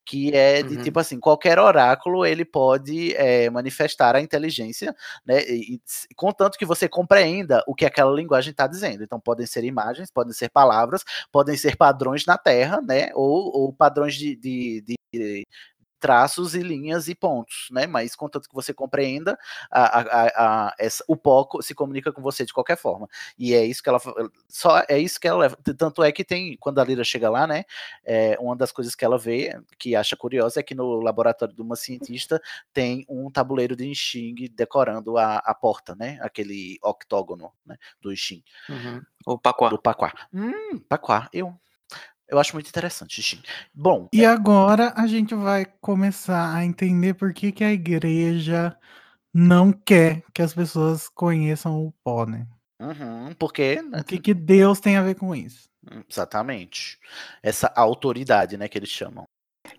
Que 0.05 0.35
é 0.35 0.63
de 0.63 0.77
Uhum. 0.77 0.83
tipo 0.83 0.99
assim, 1.01 1.19
qualquer 1.19 1.59
oráculo 1.59 2.27
ele 2.27 2.45
pode 2.45 3.15
é, 3.17 3.49
manifestar 3.51 4.15
a 4.17 4.21
inteligência 4.21 4.95
né? 5.25 5.43
E, 5.49 5.75
e 6.11 6.15
contanto 6.15 6.59
que 6.59 6.67
você 6.67 6.89
compreenda 6.89 7.63
o 7.67 7.75
que 7.75 7.85
aquela 7.87 8.15
linguagem 8.15 8.51
está 8.51 8.67
dizendo. 8.67 9.03
Então, 9.03 9.19
podem 9.21 9.47
ser 9.47 9.65
imagens, 9.65 10.11
podem 10.11 10.33
ser 10.33 10.51
palavras, 10.51 11.03
podem 11.33 11.57
ser 11.57 11.77
padrões 11.77 12.27
na 12.27 12.37
Terra, 12.39 12.81
né? 12.83 13.11
Ou, 13.15 13.51
ou 13.57 13.73
padrões 13.73 14.15
de, 14.15 14.37
de- 14.37 14.83
de 14.87 15.45
traços 16.05 16.55
e 16.55 16.61
linhas 16.63 17.09
e 17.09 17.15
pontos, 17.15 17.69
né? 17.71 17.87
Mas 17.87 18.15
contanto 18.15 18.47
que 18.47 18.55
você 18.55 18.75
compreenda, 18.75 19.39
a, 19.71 20.01
a- 20.01 20.67
a- 20.67 20.75
essa- 20.79 21.03
o 21.09 21.17
pó 21.17 21.47
co- 21.47 21.63
se 21.63 21.75
comunica 21.75 22.13
com 22.13 22.21
você 22.21 22.45
de 22.45 22.53
qualquer 22.53 22.77
forma. 22.77 23.09
E 23.39 23.55
é 23.55 23.65
isso 23.65 23.83
que 23.83 23.89
ela 23.89 23.99
só 24.47 24.83
é 24.87 24.99
isso 24.99 25.19
que 25.19 25.27
ela 25.27 25.39
leva. 25.39 25.57
Tanto 25.79 26.03
é 26.03 26.13
que 26.13 26.23
tem 26.23 26.59
quando 26.59 26.79
a 26.79 26.85
Lira 26.85 27.03
chega 27.05 27.31
lá, 27.31 27.47
né? 27.47 27.65
é, 28.05 28.37
uma 28.39 28.55
das 28.55 28.71
coisas 28.71 28.95
que 28.95 29.03
ela 29.03 29.17
vê, 29.17 29.59
que 29.79 29.97
acha 29.97 30.15
curiosa, 30.15 30.61
é 30.61 30.63
que 30.63 30.75
no 30.75 31.01
laboratório 31.01 31.55
de 31.55 31.63
uma 31.63 31.75
cientista 31.75 32.39
tem 32.71 33.07
um 33.09 33.31
tabuleiro 33.31 33.75
de 33.75 33.95
Xing 33.95 34.35
decorando 34.53 35.17
a, 35.17 35.37
a 35.39 35.55
porta, 35.55 35.95
né? 35.95 36.19
Aquele 36.21 36.79
octógono 36.83 37.51
né? 37.65 37.79
do 38.03 38.15
Xing, 38.15 38.43
Uhum. 38.69 39.01
O 39.25 39.39
Pacuá. 39.39 39.71
do 39.71 39.79
Paquá. 39.81 40.13
Hum, 40.35 40.79
Paquá, 40.87 41.31
eu, 41.33 41.55
eu 42.29 42.39
acho 42.39 42.55
muito 42.55 42.69
interessante, 42.69 43.23
Xing. 43.23 43.43
Bom, 43.75 44.11
E 44.13 44.25
agora 44.25 44.93
a 44.97 45.07
gente 45.07 45.35
vai 45.35 45.67
começar 45.81 46.55
a 46.55 46.65
entender 46.65 47.15
por 47.15 47.35
que, 47.35 47.53
que 47.53 47.63
a 47.65 47.73
igreja 47.73 48.75
não 49.35 49.73
quer 49.73 50.23
que 50.35 50.43
as 50.43 50.55
pessoas 50.55 51.09
conheçam 51.11 51.85
o 51.87 51.93
pó, 52.05 52.27
né? 52.27 52.47
uhum, 52.81 53.35
porque 53.39 53.83
né, 53.83 54.01
O 54.01 54.05
que, 54.05 54.19
que 54.19 54.35
Deus 54.35 54.79
tem 54.79 54.97
a 54.97 55.03
ver 55.03 55.15
com 55.17 55.35
isso? 55.35 55.69
exatamente 56.09 56.99
essa 57.43 57.73
autoridade, 57.77 58.57
né, 58.57 58.69
que 58.69 58.79
eles 58.79 58.89
chamam. 58.91 59.25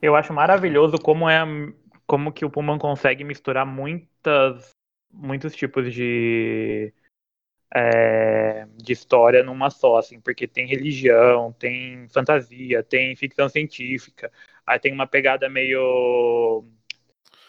Eu 0.01 0.15
acho 0.15 0.33
maravilhoso 0.33 0.97
como 0.99 1.29
é 1.29 1.39
como 2.07 2.31
que 2.31 2.45
o 2.45 2.49
Pullman 2.51 2.77
consegue 2.77 3.23
misturar 3.23 3.65
muitas 3.65 4.71
muitos 5.11 5.55
tipos 5.55 5.93
de 5.93 6.93
é, 7.75 8.65
de 8.77 8.93
história 8.93 9.43
numa 9.43 9.69
só, 9.69 9.97
assim, 9.97 10.17
porque 10.21 10.47
tem 10.47 10.65
religião, 10.65 11.51
tem 11.59 12.07
fantasia, 12.07 12.81
tem 12.81 13.13
ficção 13.17 13.49
científica, 13.49 14.31
aí 14.65 14.79
tem 14.79 14.93
uma 14.93 15.05
pegada 15.05 15.49
meio 15.49 16.63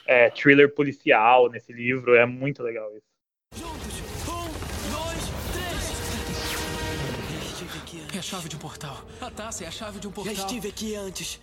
é, 0.04 0.28
thriller 0.30 0.74
policial 0.74 1.48
nesse 1.48 1.72
livro, 1.72 2.16
é 2.16 2.26
muito 2.26 2.60
legal 2.60 2.90
isso. 2.90 3.06
Juntos! 3.54 4.00
Um, 4.28 4.48
dois, 4.90 5.30
três! 5.52 5.96
É 8.12 8.18
a 8.18 8.22
chave 8.22 8.48
de 8.48 8.56
um 8.56 8.58
portal. 8.58 8.96
A 9.20 9.30
taça 9.30 9.62
é 9.62 9.68
a 9.68 9.70
chave 9.70 10.00
de 10.00 10.08
um 10.08 10.10
portal. 10.10 10.34
Já 10.34 10.40
estive 10.40 10.68
aqui 10.68 10.96
antes. 10.96 11.40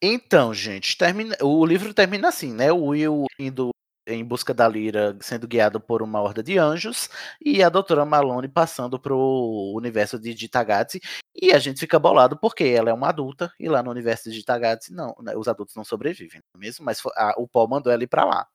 Então, 0.00 0.54
gente, 0.54 0.96
termina... 0.96 1.36
o 1.42 1.66
livro 1.66 1.92
termina 1.92 2.28
assim, 2.28 2.54
né? 2.54 2.72
O 2.72 2.86
Will 2.86 3.26
indo 3.38 3.70
em 4.14 4.24
busca 4.24 4.52
da 4.54 4.66
Lyra, 4.68 5.16
sendo 5.20 5.46
guiado 5.48 5.80
por 5.80 6.02
uma 6.02 6.20
horda 6.20 6.42
de 6.42 6.58
anjos, 6.58 7.08
e 7.44 7.62
a 7.62 7.68
doutora 7.68 8.04
Malone 8.04 8.48
passando 8.48 8.98
pro 8.98 9.72
universo 9.76 10.18
de 10.18 10.32
Gitagatsi, 10.32 11.00
e 11.34 11.52
a 11.52 11.58
gente 11.58 11.80
fica 11.80 11.98
bolado 11.98 12.38
porque 12.38 12.64
ela 12.64 12.90
é 12.90 12.92
uma 12.92 13.08
adulta, 13.08 13.52
e 13.58 13.68
lá 13.68 13.82
no 13.82 13.90
universo 13.90 14.30
de 14.30 14.36
Gitagatsi, 14.36 14.92
não, 14.92 15.14
né, 15.20 15.34
os 15.36 15.48
adultos 15.48 15.74
não 15.76 15.84
sobrevivem, 15.84 16.40
não 16.54 16.60
é 16.60 16.64
mesmo? 16.66 16.84
Mas 16.84 17.00
a- 17.16 17.34
o 17.38 17.46
Paul 17.48 17.68
mandou 17.68 17.92
ela 17.92 18.02
ir 18.02 18.08
pra 18.08 18.24
lá. 18.24 18.46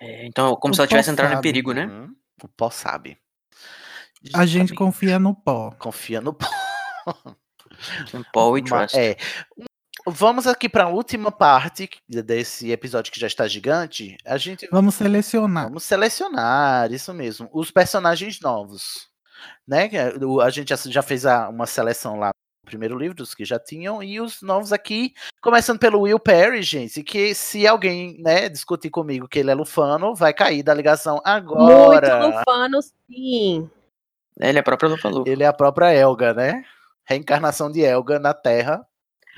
É, 0.00 0.26
então, 0.26 0.54
como 0.56 0.72
O 0.72 0.74
se 0.74 0.80
ela 0.80 0.88
tivesse 0.88 1.08
Paul 1.08 1.12
entrado 1.14 1.38
em 1.38 1.40
perigo, 1.42 1.72
né? 1.72 1.86
Uhum, 1.86 2.14
o 2.44 2.48
Paul 2.48 2.70
sabe. 2.70 3.18
A 4.34 4.44
gente 4.44 4.68
Justamente. 4.68 4.74
confia 4.74 5.18
no 5.18 5.34
pó. 5.34 5.70
confia 5.78 6.20
no 6.20 6.34
Paul. 6.34 6.50
Um 8.14 8.22
Paul 8.32 8.58
e 8.58 8.62
Trust. 8.62 8.96
É. 8.98 9.16
Vamos 10.08 10.46
aqui 10.46 10.68
para 10.68 10.84
a 10.84 10.88
última 10.88 11.32
parte 11.32 11.90
desse 12.08 12.70
episódio 12.70 13.12
que 13.12 13.18
já 13.18 13.26
está 13.26 13.48
gigante. 13.48 14.16
A 14.24 14.36
gente 14.38 14.68
Vamos 14.70 14.94
selecionar. 14.94 15.64
vamos 15.64 15.82
selecionar, 15.82 16.92
isso 16.92 17.12
mesmo, 17.12 17.48
os 17.52 17.72
personagens 17.72 18.40
novos, 18.40 19.08
né? 19.66 19.88
é 19.92 20.14
o- 20.24 20.40
A 20.40 20.48
gente 20.50 20.72
já- 20.92 21.02
fez 21.02 21.24
uma 21.24 21.66
seleção 21.66 22.18
lá 22.20 22.28
no 22.28 22.66
primeiro 22.70 22.96
livro 22.96 23.16
dos 23.16 23.34
que 23.34 23.44
já 23.44 23.58
tinham 23.58 24.00
e 24.00 24.20
os 24.20 24.42
novos 24.42 24.72
aqui, 24.72 25.12
começando 25.42 25.78
pelo 25.80 26.02
Will 26.02 26.20
Perry, 26.20 26.62
gente, 26.62 27.02
que 27.02 27.34
se 27.34 27.66
alguém, 27.66 28.16
né, 28.22 28.48
discutir 28.48 28.90
comigo 28.90 29.26
que 29.28 29.40
ele 29.40 29.50
é 29.50 29.54
lufano, 29.54 30.14
vai 30.14 30.32
cair 30.32 30.62
da 30.62 30.72
ligação 30.72 31.20
agora. 31.24 32.20
Muito 32.20 32.36
lufano, 32.38 32.80
sim. 32.82 33.68
Ele 34.38 34.58
é 34.58 34.60
a 34.60 34.64
própria 34.64 34.88
Lufa 34.88 35.08
Lufa. 35.08 35.28
Ele 35.30 35.42
é 35.42 35.46
a 35.46 35.52
própria 35.52 35.92
Elga, 35.92 36.32
né? 36.34 36.62
Reencarnação 37.04 37.72
de 37.72 37.80
Elga 37.82 38.18
na 38.18 38.34
Terra, 38.34 38.86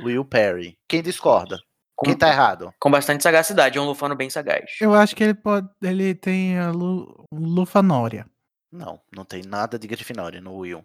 Will 0.00 0.24
Perry. 0.24 0.76
Quem 0.88 1.02
discorda? 1.02 1.58
Quem 2.04 2.16
tá 2.16 2.28
errado? 2.28 2.72
Com 2.78 2.90
bastante 2.90 3.22
sagacidade, 3.22 3.76
é 3.76 3.80
um 3.80 3.86
Lufano 3.86 4.14
bem 4.14 4.30
sagaz. 4.30 4.76
Eu 4.80 4.94
acho 4.94 5.16
que 5.16 5.24
ele 5.24 5.34
pode. 5.34 5.68
Ele 5.82 6.14
tem 6.14 6.58
a 6.58 6.70
Lu, 6.70 7.24
Lufanória. 7.32 8.24
Não, 8.72 9.00
não 9.14 9.24
tem 9.24 9.42
nada 9.42 9.78
de 9.78 9.88
Grifinória 9.88 10.40
no 10.40 10.56
Will. 10.56 10.84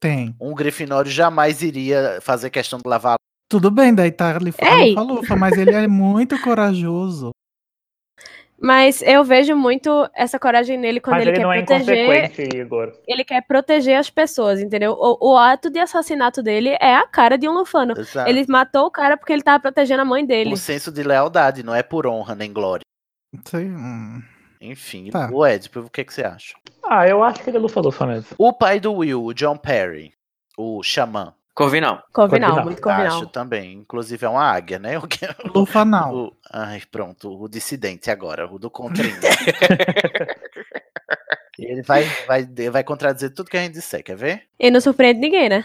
Tem. 0.00 0.34
Um 0.40 0.54
Grifinório 0.54 1.10
jamais 1.10 1.60
iria 1.60 2.20
fazer 2.22 2.50
questão 2.50 2.78
de 2.78 2.88
lavar. 2.88 3.16
Tudo 3.50 3.70
bem, 3.70 3.94
daí 3.94 4.10
tá 4.10 4.36
ali! 4.36 4.52
Lufa 4.90 5.02
Lufa, 5.02 5.36
mas 5.36 5.56
ele 5.58 5.74
é 5.74 5.88
muito 5.88 6.40
corajoso. 6.42 7.30
Mas 8.60 9.02
eu 9.02 9.22
vejo 9.22 9.54
muito 9.54 10.08
essa 10.14 10.38
coragem 10.38 10.76
nele 10.76 11.00
quando 11.00 11.16
Mas 11.16 11.22
ele, 11.22 11.30
ele 11.30 11.36
quer 11.38 11.42
não 11.44 11.52
é 11.52 11.62
proteger. 11.62 12.54
Igor. 12.56 12.92
Ele 13.06 13.24
quer 13.24 13.40
proteger 13.42 13.96
as 13.96 14.10
pessoas, 14.10 14.60
entendeu? 14.60 14.92
O, 14.98 15.32
o 15.32 15.36
ato 15.36 15.70
de 15.70 15.78
assassinato 15.78 16.42
dele 16.42 16.76
é 16.80 16.96
a 16.96 17.06
cara 17.06 17.38
de 17.38 17.48
um 17.48 17.52
lufano. 17.52 17.94
Exato. 17.96 18.28
Ele 18.28 18.44
matou 18.48 18.86
o 18.86 18.90
cara 18.90 19.16
porque 19.16 19.32
ele 19.32 19.42
tava 19.42 19.60
protegendo 19.60 20.02
a 20.02 20.04
mãe 20.04 20.26
dele. 20.26 20.52
O 20.52 20.56
senso 20.56 20.90
de 20.90 21.04
lealdade, 21.04 21.62
não 21.62 21.74
é 21.74 21.84
por 21.84 22.04
honra 22.06 22.34
nem 22.34 22.52
glória. 22.52 22.82
Sei, 23.44 23.64
hum. 23.64 24.22
Enfim, 24.60 25.10
Tá. 25.10 25.30
o 25.32 25.46
Ed, 25.46 25.70
o 25.76 25.88
que, 25.88 26.04
que 26.04 26.12
você 26.12 26.24
acha? 26.24 26.54
Ah, 26.84 27.06
eu 27.06 27.22
acho 27.22 27.42
que 27.42 27.50
ele 27.50 27.58
é 27.58 27.60
lufa-lufa 27.60 28.06
mesmo. 28.06 28.28
O 28.36 28.52
pai 28.52 28.80
do 28.80 28.92
Will, 28.92 29.24
o 29.24 29.32
John 29.32 29.56
Perry, 29.56 30.12
o 30.56 30.82
xamã. 30.82 31.32
Corvinal. 31.58 32.04
Corvinal, 32.12 32.50
Corvinal. 32.50 32.64
muito 32.64 32.80
corvinal. 32.80 33.16
Acho 33.18 33.26
também. 33.26 33.72
Inclusive 33.72 34.24
é 34.24 34.28
uma 34.28 34.44
águia, 34.44 34.78
né? 34.78 34.96
O 34.96 35.08
que- 35.08 35.26
Lufanal. 35.52 36.14
o- 36.14 36.36
ai, 36.52 36.80
pronto, 36.88 37.36
o 37.36 37.48
dissidente 37.48 38.12
agora, 38.12 38.46
o 38.48 38.60
do 38.60 38.70
contrinho. 38.70 39.16
Ele 41.58 41.82
vai, 41.82 42.04
vai, 42.26 42.46
vai 42.70 42.84
contradizer 42.84 43.34
tudo 43.34 43.50
que 43.50 43.56
a 43.56 43.60
gente 43.62 43.72
disser, 43.72 44.04
quer 44.04 44.16
ver? 44.16 44.44
E 44.60 44.70
não 44.70 44.80
surpreende 44.80 45.18
ninguém, 45.18 45.48
né? 45.48 45.64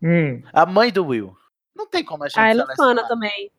Hum, 0.00 0.40
A 0.52 0.64
mãe 0.64 0.92
do 0.92 1.04
Will. 1.04 1.36
Não 1.74 1.88
tem 1.88 2.04
como 2.04 2.22
a 2.22 2.28
gente 2.28 2.38
Ah, 2.38 2.50
é 2.50 2.54
lufana 2.54 3.08
também. 3.08 3.50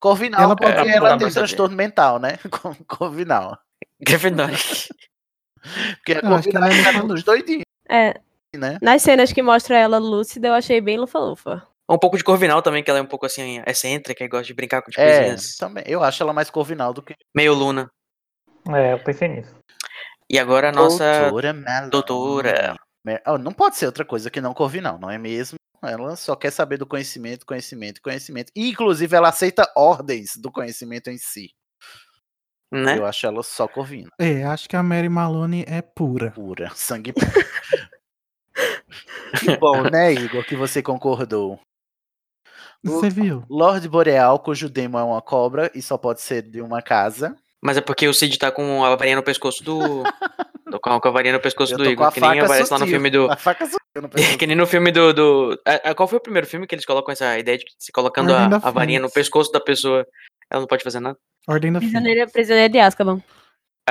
Corvinal, 0.00 0.42
Ela 0.42 0.56
porque 0.56 0.72
pode- 0.74 0.88
ela 0.90 1.16
tem 1.18 1.30
transtorno 1.30 1.76
mental, 1.76 2.18
né? 2.18 2.38
Corvinal. 2.88 3.56
Grifinória. 4.00 4.56
Porque 5.96 6.12
a 6.12 6.20
que 6.20 6.26
Corvinal 6.26 6.64
é 6.64 6.72
é 6.74 6.90
lufa- 6.92 7.06
dos 7.06 7.22
doidinhos, 7.22 7.64
É, 7.88 8.20
né? 8.56 8.78
nas 8.82 9.02
cenas 9.02 9.32
que 9.32 9.42
mostra 9.42 9.78
ela 9.78 9.98
lúcida, 9.98 10.48
eu 10.48 10.54
achei 10.54 10.80
bem 10.80 10.98
lufa-lufa. 10.98 11.66
Um 11.88 11.98
pouco 11.98 12.16
de 12.16 12.22
Corvinal 12.24 12.62
também, 12.62 12.84
que 12.84 12.90
ela 12.90 13.00
é 13.00 13.02
um 13.02 13.06
pouco 13.06 13.26
assim, 13.26 13.60
excêntrica 13.66 14.22
e 14.24 14.28
gosta 14.28 14.46
de 14.46 14.54
brincar 14.54 14.80
com 14.82 14.90
as 14.90 14.98
É, 14.98 15.18
coisinhas. 15.18 15.56
também. 15.56 15.82
Eu 15.86 16.02
acho 16.04 16.22
ela 16.22 16.32
mais 16.32 16.48
Corvinal 16.48 16.92
do 16.94 17.02
que 17.02 17.14
Meio 17.34 17.52
Luna. 17.52 17.90
é, 18.68 18.92
eu 18.92 18.98
pensei 19.00 19.26
nisso. 19.28 19.54
E 20.30 20.38
agora 20.38 20.68
a 20.68 20.72
nossa 20.72 21.22
Doutora 21.22 21.52
Malone. 21.52 21.90
doutora. 21.90 22.76
Ah, 23.24 23.38
Não 23.38 23.52
pode 23.52 23.76
ser 23.76 23.86
outra 23.86 24.04
coisa 24.04 24.30
que 24.30 24.40
não 24.40 24.54
Corvinal, 24.54 24.98
não 25.00 25.10
é 25.10 25.18
mesmo? 25.18 25.56
Ela 25.82 26.14
só 26.14 26.36
quer 26.36 26.52
saber 26.52 26.76
do 26.76 26.86
conhecimento, 26.86 27.44
conhecimento, 27.46 28.00
conhecimento. 28.02 28.52
E, 28.54 28.68
inclusive, 28.68 29.16
ela 29.16 29.30
aceita 29.30 29.66
ordens 29.74 30.36
do 30.36 30.52
conhecimento 30.52 31.08
em 31.10 31.16
si. 31.18 31.48
Né? 32.72 32.98
Eu 32.98 33.04
acho 33.06 33.26
ela 33.26 33.42
só 33.42 33.66
Corvina. 33.66 34.08
É, 34.20 34.44
acho 34.44 34.68
que 34.68 34.76
a 34.76 34.82
Mary 34.82 35.08
Malone 35.08 35.64
é 35.66 35.82
pura. 35.82 36.30
Pura. 36.30 36.70
Sangue 36.76 37.12
puro. 37.12 37.26
Que 39.38 39.56
bom, 39.56 39.82
né, 39.90 40.12
Igor, 40.12 40.44
que 40.44 40.56
você 40.56 40.82
concordou. 40.82 41.58
Você 42.82 43.10
viu? 43.10 43.44
Lorde 43.48 43.88
Boreal, 43.88 44.38
cujo 44.38 44.68
demo 44.68 44.98
é 44.98 45.02
uma 45.02 45.20
cobra 45.20 45.70
e 45.74 45.82
só 45.82 45.98
pode 45.98 46.20
ser 46.22 46.42
de 46.42 46.60
uma 46.62 46.80
casa. 46.80 47.36
Mas 47.62 47.76
é 47.76 47.80
porque 47.82 48.08
o 48.08 48.14
Cid 48.14 48.38
tá 48.38 48.50
com 48.50 48.82
a 48.84 48.96
varinha 48.96 49.16
no 49.16 49.22
pescoço 49.22 49.62
do. 49.62 49.78
tô 50.70 50.80
com 50.80 50.90
a 50.90 51.00
com 51.00 51.08
a 51.08 51.10
varinha 51.10 51.34
no 51.34 51.40
pescoço 51.40 51.76
do 51.76 51.84
Igor, 51.84 52.10
que 52.10 52.20
nem 52.20 52.40
aparece 52.40 52.72
lá 52.72 52.78
no 52.78 52.86
sutil. 52.86 52.94
filme 52.94 53.10
do. 53.10 53.30
A 53.30 53.36
faca 53.36 53.66
sutil 53.66 53.78
no 54.02 54.08
pescoço. 54.08 54.38
que 54.38 54.46
nem 54.46 54.56
no 54.56 54.66
filme 54.66 54.90
do. 54.90 55.12
do... 55.12 55.60
a- 55.66 55.90
a- 55.90 55.94
qual 55.94 56.08
foi 56.08 56.18
o 56.18 56.22
primeiro 56.22 56.46
filme 56.46 56.66
que 56.66 56.74
eles 56.74 56.86
colocam 56.86 57.12
essa 57.12 57.38
ideia 57.38 57.58
de 57.58 57.64
se 57.78 57.92
colocando 57.92 58.32
a, 58.32 58.46
a 58.46 58.70
varinha 58.70 58.98
no 58.98 59.10
pescoço 59.10 59.52
da 59.52 59.60
pessoa? 59.60 60.06
Ela 60.50 60.60
não 60.62 60.66
pode 60.66 60.82
fazer 60.82 61.00
nada? 61.00 61.18
Ordem 61.46 61.70
da 61.70 61.80
Fênix. 61.80 61.92
Prisioneiro, 62.00 62.30
prisioneiro 62.32 62.72
de 62.72 62.78
Azkaban. 62.78 63.22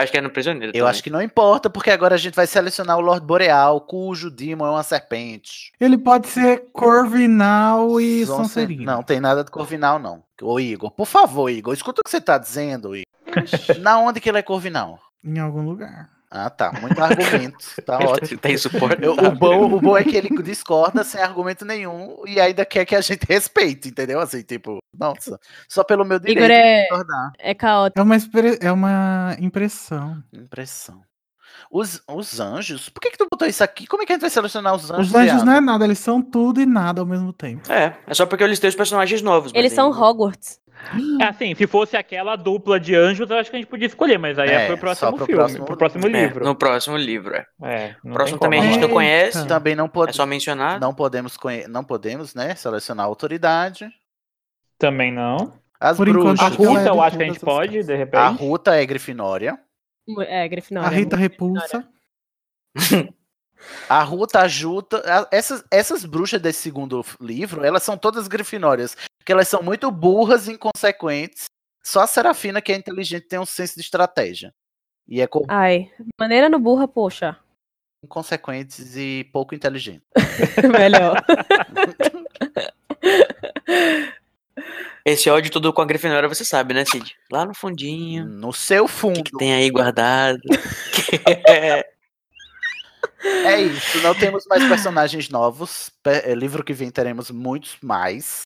Acho 0.01 0.11
que 0.11 0.17
é 0.17 0.21
no 0.21 0.29
prisioneiro. 0.29 0.75
Eu 0.75 0.87
acho 0.87 1.03
que 1.03 1.09
não 1.09 1.21
importa, 1.21 1.69
porque 1.69 1.91
agora 1.91 2.15
a 2.15 2.17
gente 2.17 2.35
vai 2.35 2.47
selecionar 2.47 2.97
o 2.97 3.01
Lorde 3.01 3.25
Boreal, 3.25 3.81
cujo 3.81 4.29
Demon 4.31 4.65
é 4.67 4.71
uma 4.71 4.83
serpente. 4.83 5.71
Ele 5.79 5.97
pode 5.97 6.27
ser 6.27 6.65
Corvinal 6.73 7.99
e 7.99 8.25
Sonse- 8.25 8.43
Sonserina. 8.43 8.95
Não, 8.95 9.03
tem 9.03 9.19
nada 9.19 9.43
de 9.43 9.51
Corvinal, 9.51 9.99
não. 9.99 10.23
Ô, 10.41 10.59
Igor, 10.59 10.91
por 10.91 11.05
favor, 11.05 11.49
Igor, 11.49 11.73
escuta 11.73 12.01
o 12.01 12.03
que 12.03 12.09
você 12.09 12.21
tá 12.21 12.37
dizendo, 12.37 12.95
Igor. 12.95 13.05
Na 13.81 13.99
onde 13.99 14.19
que 14.19 14.29
ele 14.29 14.37
é 14.39 14.41
Corvinal? 14.43 14.99
Em 15.23 15.37
algum 15.39 15.61
lugar. 15.63 16.09
Ah, 16.31 16.49
tá. 16.49 16.71
Muito 16.79 17.01
argumento. 17.01 17.57
Tá 17.85 17.97
ótimo. 18.05 18.39
Insuportável. 18.47 19.15
Eu- 19.15 19.27
o, 19.29 19.31
bom, 19.31 19.73
o 19.73 19.81
bom 19.81 19.97
é 19.97 20.03
que 20.03 20.15
ele 20.15 20.29
discorda 20.43 21.03
sem 21.03 21.19
argumento 21.21 21.65
nenhum 21.65 22.21
e 22.27 22.39
ainda 22.39 22.63
quer 22.65 22.85
que 22.85 22.95
a 22.95 23.01
gente 23.01 23.23
respeite, 23.27 23.89
entendeu? 23.89 24.19
Assim, 24.19 24.41
tipo, 24.43 24.77
nossa, 24.97 25.39
só 25.67 25.83
pelo 25.83 26.05
meu 26.05 26.19
direito 26.19 26.37
Igor 26.37 26.47
de 26.49 26.53
é, 26.53 26.81
discordar. 26.81 27.31
é 27.39 27.53
caótico. 27.55 27.99
É 27.99 28.03
uma, 28.03 28.15
é 28.61 28.71
uma 28.71 29.35
impressão. 29.39 30.23
Impressão. 30.31 31.01
Os, 31.71 32.01
os 32.07 32.39
anjos? 32.39 32.89
Por 32.89 32.99
que, 33.01 33.11
que 33.11 33.17
tu 33.17 33.27
botou 33.29 33.47
isso 33.47 33.63
aqui? 33.63 33.85
Como 33.85 34.01
é 34.01 34.05
que 34.05 34.11
a 34.11 34.15
gente 34.15 34.21
vai 34.21 34.29
selecionar 34.29 34.75
os 34.75 34.89
anjos? 34.89 35.07
Os 35.09 35.15
anjos 35.15 35.43
não 35.43 35.53
é 35.53 35.61
nada, 35.61 35.83
eles 35.83 35.99
são 35.99 36.21
tudo 36.21 36.61
e 36.61 36.65
nada 36.65 37.01
ao 37.01 37.05
mesmo 37.07 37.33
tempo. 37.33 37.71
É, 37.71 37.95
é 38.07 38.13
só 38.13 38.25
porque 38.25 38.43
eu 38.43 38.47
listei 38.47 38.69
os 38.69 38.75
personagens 38.75 39.21
novos. 39.21 39.51
Eles 39.53 39.73
são 39.73 39.91
aí- 39.93 39.99
Hogwarts. 39.99 40.59
É 41.19 41.25
assim, 41.25 41.53
se 41.53 41.67
fosse 41.67 41.95
aquela 41.97 42.35
dupla 42.35 42.79
de 42.79 42.95
anjos, 42.95 43.29
eu 43.29 43.37
acho 43.37 43.49
que 43.49 43.55
a 43.57 43.59
gente 43.59 43.69
podia 43.69 43.85
escolher, 43.87 44.17
mas 44.17 44.39
aí 44.39 44.49
é, 44.49 44.53
É, 44.53 44.65
pro 44.67 44.75
só 44.75 44.79
próximo 45.11 45.17
pro 45.17 45.25
filme, 45.25 45.39
próximo- 45.39 45.65
pro 45.65 45.77
próximo 45.77 46.07
É, 46.07 46.09
livro. 46.09 46.45
no 46.45 46.55
próximo 46.55 46.97
livro, 46.97 47.35
é. 47.35 47.45
É, 47.63 47.95
não 48.03 48.13
próximo 48.13 48.39
também 48.39 48.59
a 48.59 48.63
gente 48.63 48.75
não 48.75 48.81
Eita. 48.83 48.93
conhece, 48.93 49.47
Também 49.47 49.75
não, 49.75 49.85
é 49.85 49.89
pode, 49.89 50.15
só 50.15 50.25
mencionar. 50.25 50.79
não 50.79 50.93
podemos 50.93 51.37
conhe- 51.37 51.67
não 51.67 51.83
podemos, 51.83 52.33
né, 52.33 52.55
selecionar 52.55 53.05
a 53.05 53.09
autoridade. 53.09 53.89
Também 54.77 55.11
não. 55.11 55.53
As 55.79 55.97
Por 55.97 56.07
enquanto, 56.07 56.37
bruxas. 56.37 56.53
A 56.53 56.55
que 56.55 56.61
ela 56.63 56.69
Ruta 56.71 56.79
é 56.79 56.83
de 56.83 56.89
eu 56.89 57.01
acho 57.01 57.17
que 57.17 57.23
a 57.23 57.25
gente 57.27 57.37
as 57.37 57.43
pode, 57.43 57.83
de 57.83 57.93
A 57.93 57.97
repente. 57.97 58.39
Ruta 58.39 58.75
é 58.75 58.85
Grifinória. 58.85 59.59
É, 60.27 60.47
Grifinória. 60.47 60.87
A 60.89 60.91
Rita 60.91 61.15
repulsa. 61.15 61.87
A 63.87 64.01
Ruta 64.03 64.39
ajuda. 64.41 65.01
a- 65.05 65.27
Essas, 65.31 65.63
essas 65.71 66.05
bruxas 66.05 66.41
desse 66.41 66.61
segundo 66.61 67.03
livro, 67.19 67.63
elas 67.63 67.83
são 67.83 67.97
todas 67.97 68.27
grifinórias. 68.27 68.95
Porque 69.19 69.31
elas 69.31 69.47
são 69.47 69.61
muito 69.61 69.89
burras 69.91 70.47
e 70.47 70.53
inconsequentes. 70.53 71.45
Só 71.83 72.01
a 72.01 72.07
Serafina, 72.07 72.61
que 72.61 72.71
é 72.71 72.75
inteligente, 72.75 73.27
tem 73.27 73.39
um 73.39 73.45
senso 73.45 73.75
de 73.75 73.81
estratégia. 73.81 74.53
E 75.07 75.21
é 75.21 75.27
co- 75.27 75.45
Ai, 75.47 75.91
maneira 76.19 76.49
no 76.49 76.59
burra, 76.59 76.87
poxa. 76.87 77.35
inconsequentes 78.03 78.95
e 78.95 79.27
pouco 79.33 79.53
inteligentes. 79.55 80.01
Melhor. 80.71 81.15
Esse 85.05 85.29
ódio 85.29 85.51
todo 85.51 85.71
com 85.73 85.81
a 85.81 85.85
Grifinória 85.85 86.27
você 86.27 86.43
sabe, 86.45 86.73
né, 86.73 86.83
Cid? 86.85 87.15
Lá 87.31 87.45
no 87.45 87.53
fundinho. 87.55 88.25
No 88.25 88.51
seu 88.53 88.87
fundo. 88.87 89.23
que, 89.23 89.31
que 89.31 89.37
tem 89.37 89.53
aí 89.53 89.69
guardado? 89.69 90.39
É 91.47 91.87
isso. 93.61 94.01
Não 94.01 94.15
temos 94.15 94.45
mais 94.47 94.67
personagens 94.67 95.29
novos. 95.29 95.91
É, 96.05 96.33
livro 96.33 96.63
que 96.63 96.73
vem 96.73 96.89
teremos 96.89 97.31
muitos 97.31 97.77
mais. 97.81 98.41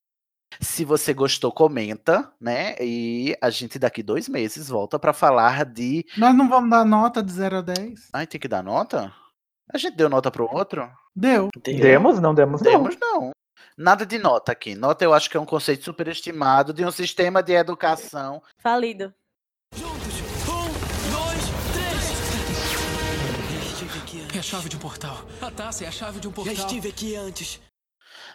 Se 0.62 0.86
você 0.86 1.14
gostou, 1.14 1.52
comenta, 1.52 2.32
né? 2.40 2.76
E 2.80 3.36
a 3.42 3.50
gente 3.50 3.80
daqui 3.80 4.04
dois 4.04 4.30
meses 4.30 4.70
volta 4.70 5.00
pra 5.00 5.14
falar 5.14 5.66
de. 5.66 6.06
Nós 6.18 6.36
não 6.36 6.48
vamos 6.48 6.70
dar 6.70 6.86
nota 6.86 7.24
de 7.24 7.32
0 7.32 7.58
a 7.58 7.62
10. 7.62 8.10
Ai, 8.14 8.28
tem 8.28 8.40
que 8.40 8.48
dar 8.48 8.64
nota? 8.64 9.12
A 9.74 9.78
gente 9.78 9.96
deu 9.96 10.10
nota 10.10 10.30
pro 10.30 10.52
outro? 10.52 10.90
Deu. 11.16 11.50
Demos? 11.64 12.20
Não 12.20 12.34
demos, 12.34 12.62
não. 12.62 12.72
Demos 12.72 12.98
não. 13.00 13.32
Nada 13.78 14.06
de 14.06 14.20
nota 14.20 14.52
aqui. 14.52 14.76
Nota 14.76 15.04
eu 15.04 15.14
acho 15.14 15.30
que 15.30 15.38
é 15.38 15.40
um 15.40 15.46
conceito 15.46 15.84
superestimado 15.84 16.74
de 16.74 16.86
um 16.86 16.92
sistema 16.92 17.42
de 17.42 17.54
educação. 17.54 18.42
Falido. 18.60 19.14
É 24.36 24.40
a 24.40 24.42
chave 24.42 24.68
de 24.68 24.76
um 24.76 24.80
portal. 24.80 25.28
A 25.40 25.52
taça 25.52 25.84
é 25.84 25.88
a 25.88 25.92
chave 25.92 26.20
de 26.20 26.28
um 26.28 26.32
portal. 26.32 26.56
Já 26.56 26.64
estive 26.64 26.90
aqui 26.90 27.16
antes. 27.16 27.62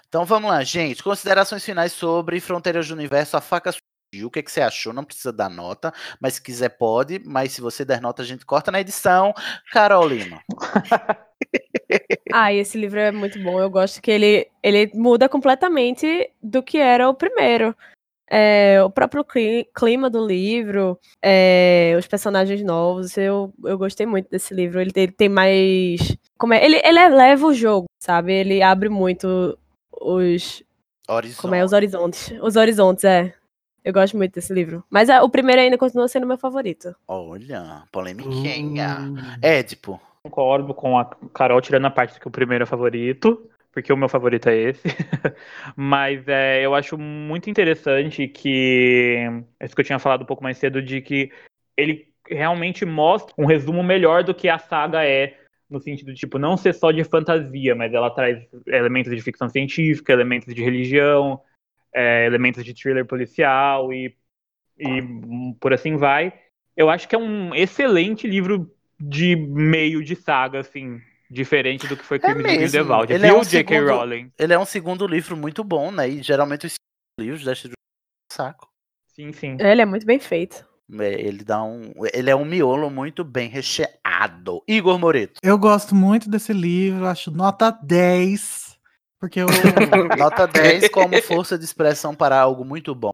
Então 0.09 0.25
vamos 0.25 0.49
lá, 0.49 0.63
gente. 0.63 1.03
Considerações 1.03 1.65
finais 1.65 1.93
sobre 1.93 2.39
Fronteiras 2.39 2.87
do 2.87 2.95
Universo, 2.95 3.37
a 3.37 3.41
faca 3.41 3.73
surgiu. 3.73 4.29
O 4.29 4.31
que, 4.31 4.41
que 4.41 4.51
você 4.51 4.61
achou? 4.61 4.93
Não 4.93 5.05
precisa 5.05 5.33
dar 5.33 5.51
nota, 5.51 5.93
mas 6.21 6.35
se 6.35 6.43
quiser 6.43 6.69
pode. 6.69 7.21
Mas 7.25 7.51
se 7.51 7.61
você 7.61 7.85
der 7.85 8.01
nota, 8.01 8.23
a 8.23 8.25
gente 8.25 8.47
corta 8.47 8.71
na 8.71 8.81
edição. 8.81 9.35
Carolina. 9.73 10.41
Ah, 12.33 12.53
esse 12.53 12.79
livro 12.79 13.01
é 13.01 13.11
muito 13.11 13.43
bom. 13.43 13.59
Eu 13.59 13.71
gosto 13.71 14.03
que 14.03 14.11
ele, 14.11 14.49
ele 14.63 14.91
muda 14.95 15.29
completamente 15.29 16.31
do 16.43 16.63
que 16.63 16.79
era 16.79 17.09
o 17.09 17.15
primeiro. 17.15 17.75
É, 18.31 18.83
o 18.83 18.91
próprio 18.91 19.25
cli- 19.25 19.67
clima 19.75 20.11
do 20.11 20.25
livro, 20.27 20.99
é, 21.23 21.95
os 21.99 22.07
personagens 22.07 22.63
novos, 22.63 23.17
eu, 23.17 23.53
eu 23.65 23.79
gostei 23.79 24.05
muito 24.07 24.29
desse 24.31 24.53
livro. 24.55 24.81
Ele, 24.81 24.91
tem- 24.93 25.05
ele 25.05 25.13
tem 25.13 25.29
mais. 25.29 26.17
Como 26.37 26.53
é? 26.55 26.65
Ele, 26.65 26.81
ele 26.85 26.99
eleva 26.99 27.47
o 27.47 27.55
jogo, 27.55 27.87
sabe? 27.99 28.33
Ele 28.33 28.63
abre 28.63 28.89
muito 28.89 29.59
os. 29.93 30.63
Horizonte. 31.09 31.41
Como 31.41 31.55
é? 31.55 31.65
Os 31.65 31.73
horizontes. 31.73 32.33
Os 32.43 32.57
horizontes, 32.57 33.05
é. 33.05 33.35
Eu 33.85 33.93
gosto 33.95 34.17
muito 34.17 34.35
desse 34.35 34.53
livro. 34.53 34.85
Mas 34.91 35.09
é, 35.09 35.23
o 35.23 35.29
primeiro 35.31 35.63
ainda 35.63 35.79
continua 35.79 36.07
sendo 36.09 36.27
meu 36.27 36.37
favorito. 36.37 36.95
Olha, 37.07 37.85
polemiquinha. 37.91 38.99
Édipo. 39.41 39.99
Concordo 40.23 40.75
com 40.75 40.99
a 40.99 41.07
Carol, 41.33 41.61
tirando 41.61 41.87
a 41.87 41.91
parte 41.91 42.21
que 42.21 42.29
o 42.29 42.31
primeiro 42.31 42.65
é 42.65 42.67
favorito, 42.67 43.49
porque 43.79 43.93
o 43.93 43.97
meu 43.97 44.09
favorito 44.09 44.49
é 44.49 44.57
esse. 44.57 44.89
Mas 45.77 46.27
é, 46.27 46.67
eu 46.67 46.75
acho 46.75 46.99
muito 46.99 47.49
interessante 47.49 48.27
que. 48.27 49.19
Isso 49.63 49.75
que 49.75 49.81
eu 49.81 49.85
tinha 49.85 50.01
falado 50.01 50.23
um 50.23 50.27
pouco 50.27 50.43
mais 50.43 50.59
cedo, 50.59 50.83
de 50.83 51.01
que 51.01 51.31
ele 51.77 52.09
realmente 52.29 52.85
mostra 52.85 53.33
um 53.39 53.47
resumo 53.47 53.81
melhor 53.85 54.25
do 54.25 54.35
que 54.35 54.49
a 54.49 54.59
saga 54.59 55.05
é. 55.05 55.39
No 55.71 55.79
sentido 55.79 56.13
de, 56.13 56.19
tipo, 56.19 56.39
não 56.39 56.57
ser 56.57 56.75
só 56.75 56.91
de 56.91 57.05
fantasia, 57.05 57.75
mas 57.75 57.93
ela 57.93 58.11
traz 58.11 58.43
elementos 58.67 59.15
de 59.15 59.23
ficção 59.23 59.49
científica, 59.49 60.13
elementos 60.13 60.53
de 60.53 60.65
religião, 60.65 61.41
é, 61.95 62.25
elementos 62.27 62.65
de 62.65 62.73
thriller 62.73 63.05
policial 63.05 63.93
e, 63.93 64.17
e 64.79 65.03
por 65.61 65.75
assim 65.75 65.97
vai. 65.97 66.33
Eu 66.75 66.89
acho 66.89 67.07
que 67.07 67.15
é 67.15 67.19
um 67.19 67.55
excelente 67.55 68.27
livro 68.27 68.75
de 68.99 69.37
meio 69.37 70.03
de 70.03 70.17
saga, 70.17 70.61
assim, 70.61 71.03
diferente 71.31 71.87
do 71.87 71.97
que 71.97 72.05
foi 72.05 72.19
Crimes 72.19 72.45
de 72.47 72.57
Grindelwald. 72.59 73.13
Ele 73.13 73.27
é 73.27 73.31
Viu, 73.31 73.39
um 73.41 73.45
J.K. 73.45 73.75
segundo- 73.77 73.91
Rowling? 73.97 74.33
Ele 74.39 74.53
é 74.53 74.59
um 74.59 74.65
segundo 74.65 75.07
livro 75.07 75.37
muito 75.37 75.63
bom, 75.65 75.91
né? 75.91 76.09
E 76.09 76.23
geralmente 76.23 76.67
os 76.67 76.75
livros 77.21 77.45
deixam 77.45 77.71
de 77.71 77.75
saco. 78.33 78.69
Sim, 79.15 79.33
sim. 79.33 79.57
Ele 79.61 79.83
é 79.83 79.85
muito 79.87 80.07
bem 80.07 80.19
feito. 80.21 80.67
É, 81.01 81.13
Ele 81.21 81.45
dá 81.45 81.63
um. 81.63 81.93
Ele 82.15 82.31
é 82.31 82.37
um 82.37 82.45
miolo 82.45 82.89
muito 82.91 83.23
bem 83.25 83.49
recheado. 83.49 84.63
Igor 84.67 84.99
Moreto. 84.99 85.39
Eu 85.43 85.59
gosto 85.59 85.95
muito 85.95 86.31
desse 86.31 86.53
livro, 86.53 87.07
acho 87.07 87.31
nota 87.31 87.71
10. 87.71 88.79
Porque 89.21 89.41
eu. 89.41 89.47
Nota 90.17 90.47
10 90.47 90.89
como 90.91 91.21
força 91.23 91.59
de 91.59 91.65
expressão 91.65 92.15
para 92.15 92.41
algo 92.41 92.65
muito 92.65 92.95
bom. 92.95 93.11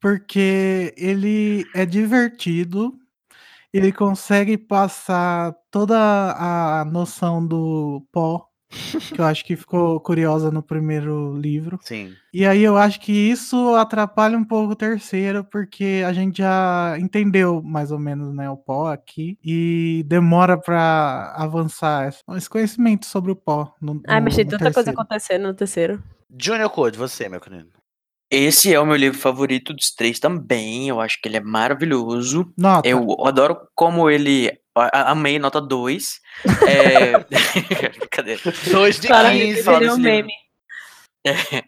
porque 0.00 0.92
ele 0.96 1.64
é 1.74 1.86
divertido, 1.86 2.98
ele 3.72 3.92
consegue 3.92 4.56
passar 4.58 5.54
toda 5.74 5.96
a 5.98 6.84
noção 6.84 7.44
do 7.44 8.06
pó, 8.12 8.46
que 9.12 9.20
eu 9.20 9.24
acho 9.24 9.44
que 9.44 9.56
ficou 9.56 9.98
curiosa 10.00 10.48
no 10.52 10.62
primeiro 10.62 11.36
livro. 11.36 11.80
Sim. 11.82 12.12
E 12.32 12.46
aí 12.46 12.62
eu 12.62 12.76
acho 12.76 13.00
que 13.00 13.10
isso 13.10 13.74
atrapalha 13.74 14.38
um 14.38 14.44
pouco 14.44 14.72
o 14.74 14.76
terceiro, 14.76 15.42
porque 15.42 16.04
a 16.06 16.12
gente 16.12 16.38
já 16.38 16.96
entendeu 17.00 17.60
mais 17.60 17.90
ou 17.90 17.98
menos 17.98 18.32
né, 18.32 18.48
o 18.48 18.56
pó 18.56 18.86
aqui, 18.92 19.36
e 19.44 20.04
demora 20.06 20.56
pra 20.56 21.34
avançar 21.36 22.08
esse- 22.36 22.48
conhecimento 22.48 23.04
sobre 23.06 23.32
o 23.32 23.36
pó. 23.36 23.74
No, 23.82 24.00
Ai, 24.06 24.20
no- 24.20 24.24
mas 24.26 24.36
tem 24.36 24.44
tanta 24.46 24.58
coisa 24.66 24.74
terceiro. 24.74 25.00
acontecendo 25.00 25.42
no 25.48 25.54
terceiro. 25.54 26.00
Junior 26.40 26.70
Code, 26.70 26.96
você, 26.96 27.28
meu 27.28 27.40
querido. 27.40 27.70
Esse 28.30 28.72
é 28.72 28.80
o 28.80 28.86
meu 28.86 28.96
livro 28.96 29.18
favorito 29.18 29.72
dos 29.74 29.92
três 29.92 30.18
também. 30.18 30.88
Eu 30.88 31.00
acho 31.00 31.20
que 31.20 31.28
ele 31.28 31.36
é 31.36 31.40
maravilhoso. 31.40 32.52
Nota. 32.58 32.88
Eu 32.88 33.06
adoro 33.26 33.56
como 33.76 34.10
ele. 34.10 34.50
A- 34.76 35.10
Amei, 35.12 35.38
nota 35.38 35.60
2. 35.60 36.20
É... 36.68 37.12
Brincadeira. 37.98 38.40
2 38.70 39.00
de 39.00 39.08
Para 39.08 39.30
15. 39.30 39.62
Fala 39.62 39.78
Virou 39.80 39.94
um 39.94 39.98
livro. 39.98 40.10
meme. 40.10 40.32
É, 41.26 41.64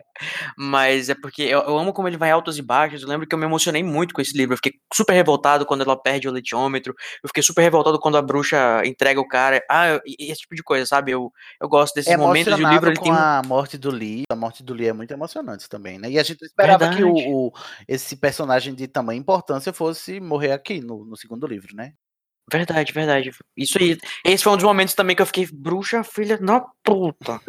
mas 0.59 1.09
é 1.09 1.15
porque 1.15 1.41
eu, 1.43 1.61
eu 1.61 1.78
amo 1.78 1.91
como 1.91 2.07
ele 2.07 2.19
vai 2.19 2.31
altos 2.31 2.59
e 2.59 2.62
baixos. 2.62 3.01
Eu 3.03 3.09
lembro 3.09 3.27
que 3.27 3.35
eu 3.35 3.39
me 3.39 3.47
emocionei 3.47 3.83
muito 3.83 4.12
com 4.12 4.20
esse 4.20 4.37
livro. 4.37 4.53
Eu 4.53 4.57
fiquei 4.59 4.74
super 4.93 5.15
revoltado 5.15 5.65
quando 5.65 5.81
ela 5.81 5.97
perde 5.97 6.28
o 6.28 6.31
letiômetro. 6.31 6.95
Eu 7.24 7.28
fiquei 7.28 7.43
super 7.43 7.62
revoltado 7.62 7.99
quando 7.99 8.19
a 8.19 8.23
bruxa 8.23 8.83
entrega 8.85 9.19
o 9.19 9.27
cara. 9.27 9.62
Ah, 9.70 9.89
eu- 9.89 10.01
e- 10.07 10.31
esse 10.31 10.41
tipo 10.43 10.55
de 10.55 10.62
coisa, 10.62 10.85
sabe? 10.85 11.12
Eu, 11.12 11.33
eu 11.59 11.69
gosto 11.70 11.95
desses 11.95 12.15
momentos 12.19 12.53
e 12.59 12.62
o 12.62 12.69
livro 12.69 12.91
ele 12.91 12.99
com 12.99 13.05
tem 13.05 13.12
a 13.15 13.41
morte 13.47 13.78
do 13.78 13.91
Lee. 13.91 14.24
A 14.31 14.37
morte 14.37 14.62
do 14.62 14.74
Lee 14.74 14.89
é 14.89 14.93
muito 14.93 15.12
emocionante 15.15 15.69
também, 15.70 15.99
né? 15.99 16.11
E 16.11 16.19
a 16.19 16.23
gente 16.23 16.43
esperava 16.45 16.91
que 16.91 17.03
Verdade. 17.03 17.24
o, 17.31 17.47
o- 17.47 17.53
esse 17.89 18.15
personagem 18.16 18.74
de 18.74 18.87
tamanha 18.87 19.19
importância 19.19 19.73
fosse 19.73 20.20
morrer 20.20 20.53
aqui 20.53 20.83
no, 20.83 21.03
no 21.07 21.16
segundo 21.16 21.47
livro, 21.47 21.74
né? 21.74 21.93
Verdade, 22.51 22.93
verdade. 22.93 23.32
Isso 23.56 23.77
aí. 23.78 23.98
Esse 24.24 24.44
foi 24.44 24.52
um 24.52 24.56
dos 24.56 24.64
momentos 24.64 24.94
também 24.94 25.16
que 25.16 25.23
eu 25.23 25.27
fiquei, 25.27 25.48
bruxa, 25.52 26.05
filha 26.05 26.39
da 26.39 26.64
puta. 26.85 27.40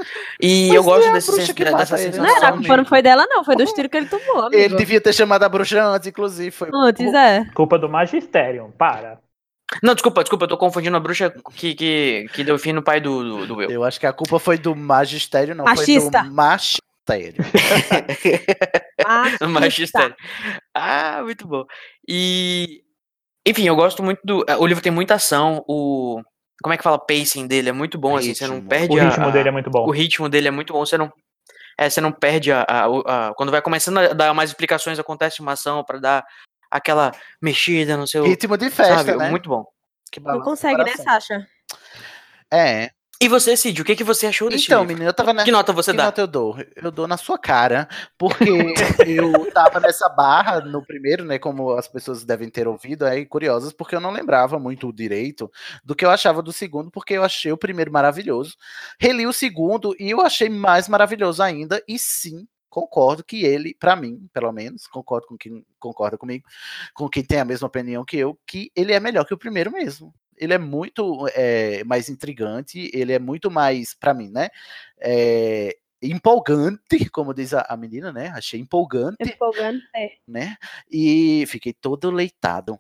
E 0.42 0.68
Mas 0.68 0.76
eu 0.76 0.84
gosto 0.84 1.08
é 1.08 1.14
desse, 1.14 1.54
dessa 1.54 1.96
ele, 2.02 2.14
sensação. 2.14 2.24
né? 2.24 2.30
Não, 2.30 2.38
era, 2.38 2.48
a 2.48 2.54
culpa 2.54 2.78
não 2.78 2.86
foi 2.86 3.02
dela, 3.04 3.28
não. 3.30 3.44
Foi 3.44 3.56
dos 3.56 3.72
tiros 3.74 3.92
que 3.92 3.98
ele 3.98 4.08
tomou, 4.08 4.46
amigo. 4.46 4.56
Ele 4.56 4.76
devia 4.76 5.00
ter 5.00 5.14
chamado 5.14 5.44
a 5.44 5.50
bruxa 5.50 5.84
antes, 5.84 6.08
inclusive. 6.08 6.50
Foi 6.50 6.70
Antes, 6.74 7.14
é. 7.14 7.46
Culpa 7.54 7.78
do 7.78 7.88
Magisterium, 7.88 8.72
para. 8.72 9.20
Não, 9.84 9.94
desculpa, 9.94 10.24
desculpa, 10.24 10.46
eu 10.46 10.50
tô 10.50 10.58
confundindo 10.58 10.98
a 10.98 11.00
bruxa 11.00 11.32
que, 11.54 11.76
que, 11.76 12.26
que 12.34 12.44
deu 12.44 12.58
fim 12.58 12.74
no 12.74 12.82
pai 12.82 13.00
do, 13.00 13.24
do, 13.24 13.48
do 13.48 13.56
Will. 13.58 13.70
Eu 13.70 13.84
acho 13.84 14.00
que 14.00 14.08
a 14.08 14.14
culpa 14.14 14.40
foi 14.40 14.58
do 14.58 14.76
magistério, 14.76 15.54
não 15.54 15.66
Machista. 15.66 16.22
foi 16.22 16.30
do 16.30 16.34
magistério. 16.34 17.46
No 19.42 19.50
magistério. 19.50 20.16
Ah, 20.74 21.22
muito 21.24 21.48
bom. 21.48 21.66
E. 22.08 22.82
Enfim, 23.50 23.68
eu 23.68 23.76
gosto 23.76 24.04
muito 24.04 24.20
do. 24.24 24.46
O 24.60 24.66
livro 24.68 24.84
tem 24.84 24.92
muita 24.92 25.16
ação, 25.16 25.64
o. 25.68 26.22
Como 26.62 26.74
é 26.74 26.78
que 26.78 26.84
fala? 26.84 26.98
Pacing 27.00 27.48
dele 27.48 27.70
é 27.70 27.72
muito 27.72 27.98
bom, 27.98 28.18
assim, 28.18 28.34
você 28.34 28.48
não 28.48 28.56
Ritmo. 28.56 28.70
perde 28.70 28.94
O 29.00 29.04
ritmo 29.04 29.26
a- 29.28 29.30
dele 29.30 29.48
é 29.50 29.52
muito 29.52 29.70
bom. 29.70 29.86
O 29.86 29.92
ritmo 29.92 30.28
dele 30.30 30.48
é 30.48 30.52
muito 30.52 30.74
bom, 30.74 30.86
você 30.86 30.98
não. 30.98 31.12
É, 31.78 31.90
você 31.90 32.02
não 32.02 32.12
perde 32.12 32.52
a, 32.52 32.62
a- 32.68 32.86
a- 33.30 33.34
Quando 33.36 33.52
vai 33.52 33.62
começando 33.62 34.00
a 34.00 34.08
dar 34.14 34.34
mais 34.34 34.50
explicações, 34.50 34.98
acontece 35.00 35.40
uma 35.40 35.52
ação 35.54 35.84
pra 35.84 36.00
dar 36.00 36.26
aquela 36.72 37.12
mexida 37.42 37.96
no 37.96 38.08
seu. 38.08 38.26
Ritmo 38.26 38.58
de 38.58 38.70
festa, 38.70 38.98
sabe? 38.98 39.16
né? 39.16 39.30
Muito 39.30 39.48
bom. 39.50 39.66
Que 40.12 40.20
Não 40.20 40.42
consegue, 40.42 40.84
né. 40.84 40.96
Sasha? 40.98 41.46
É. 42.52 42.90
E 43.20 43.28
você, 43.28 43.58
Cid, 43.58 43.82
o 43.82 43.86
que, 43.86 43.96
que 43.96 44.04
você 44.04 44.28
achou 44.28 44.48
desse 44.48 44.66
Então, 44.66 44.82
livro? 44.82 44.94
menino, 44.94 45.10
eu 45.10 45.14
tava 45.14 45.34
nessa. 45.34 45.46
Que 45.46 45.52
nota 45.52 45.74
você 45.74 45.90
que 45.92 45.98
dá? 45.98 46.06
nota 46.06 46.22
eu 46.22 46.28
dou? 46.28 46.56
Eu 46.76 46.92
dou 46.92 47.08
na 47.08 47.18
sua 47.18 47.38
cara, 47.38 47.88
porque 48.18 48.44
eu 49.08 49.52
tava 49.52 49.80
nessa 49.80 50.08
barra 50.10 50.62
no 50.62 50.86
primeiro, 50.86 51.26
né? 51.26 51.40
Como 51.40 51.72
as 51.72 51.88
pessoas 51.88 52.24
devem 52.24 52.48
ter 52.48 52.68
ouvido 52.68 53.06
aí, 53.06 53.26
curiosas, 53.26 53.74
porque 53.74 53.96
eu 53.96 54.00
não 54.00 54.12
lembrava 54.12 54.60
muito 54.60 54.94
direito 54.94 55.52
do 55.84 55.96
que 55.96 56.06
eu 56.06 56.12
achava 56.12 56.44
do 56.44 56.54
segundo, 56.54 56.92
porque 56.92 57.14
eu 57.14 57.24
achei 57.24 57.52
o 57.52 57.58
primeiro 57.58 57.92
maravilhoso. 57.92 58.56
Reli 59.00 59.26
o 59.26 59.34
segundo 59.34 59.96
e 60.00 60.12
eu 60.12 60.22
achei 60.22 60.48
mais 60.48 60.88
maravilhoso 60.88 61.42
ainda, 61.42 61.82
e 61.88 61.98
sim. 61.98 62.48
Concordo 62.70 63.24
que 63.24 63.44
ele, 63.44 63.74
pra 63.80 63.96
mim, 63.96 64.28
pelo 64.32 64.52
menos, 64.52 64.86
concordo 64.86 65.26
com 65.26 65.38
quem 65.38 65.66
concorda 65.80 66.18
comigo, 66.18 66.46
com 66.94 67.10
quem 67.10 67.24
tem 67.24 67.40
a 67.40 67.46
mesma 67.46 67.66
opinião 67.66 68.06
que 68.06 68.18
eu, 68.18 68.38
que 68.46 68.70
ele 68.76 68.94
é 68.94 69.00
melhor 69.00 69.26
que 69.26 69.34
o 69.34 69.38
primeiro 69.38 69.72
mesmo. 69.72 70.14
Ele 70.38 70.54
é 70.54 70.58
muito 70.58 71.28
é, 71.34 71.84
mais 71.84 72.10
intrigante, 72.10 72.90
ele 72.94 73.14
é 73.14 73.20
muito 73.20 73.50
mais, 73.50 73.94
pra 73.94 74.14
mim, 74.14 74.30
né? 74.30 74.50
é, 75.00 75.78
empolgante, 76.02 76.82
como 77.12 77.34
diz 77.34 77.54
a, 77.54 77.66
a 77.70 77.78
menina, 77.78 78.12
né? 78.12 78.30
Achei 78.36 78.60
empolgante, 78.60 79.18
Empolgante, 79.22 79.84
é. 79.96 80.12
né? 80.28 80.58
E 80.90 81.46
fiquei 81.48 81.74
todo 81.74 82.12
leitado. 82.12 82.80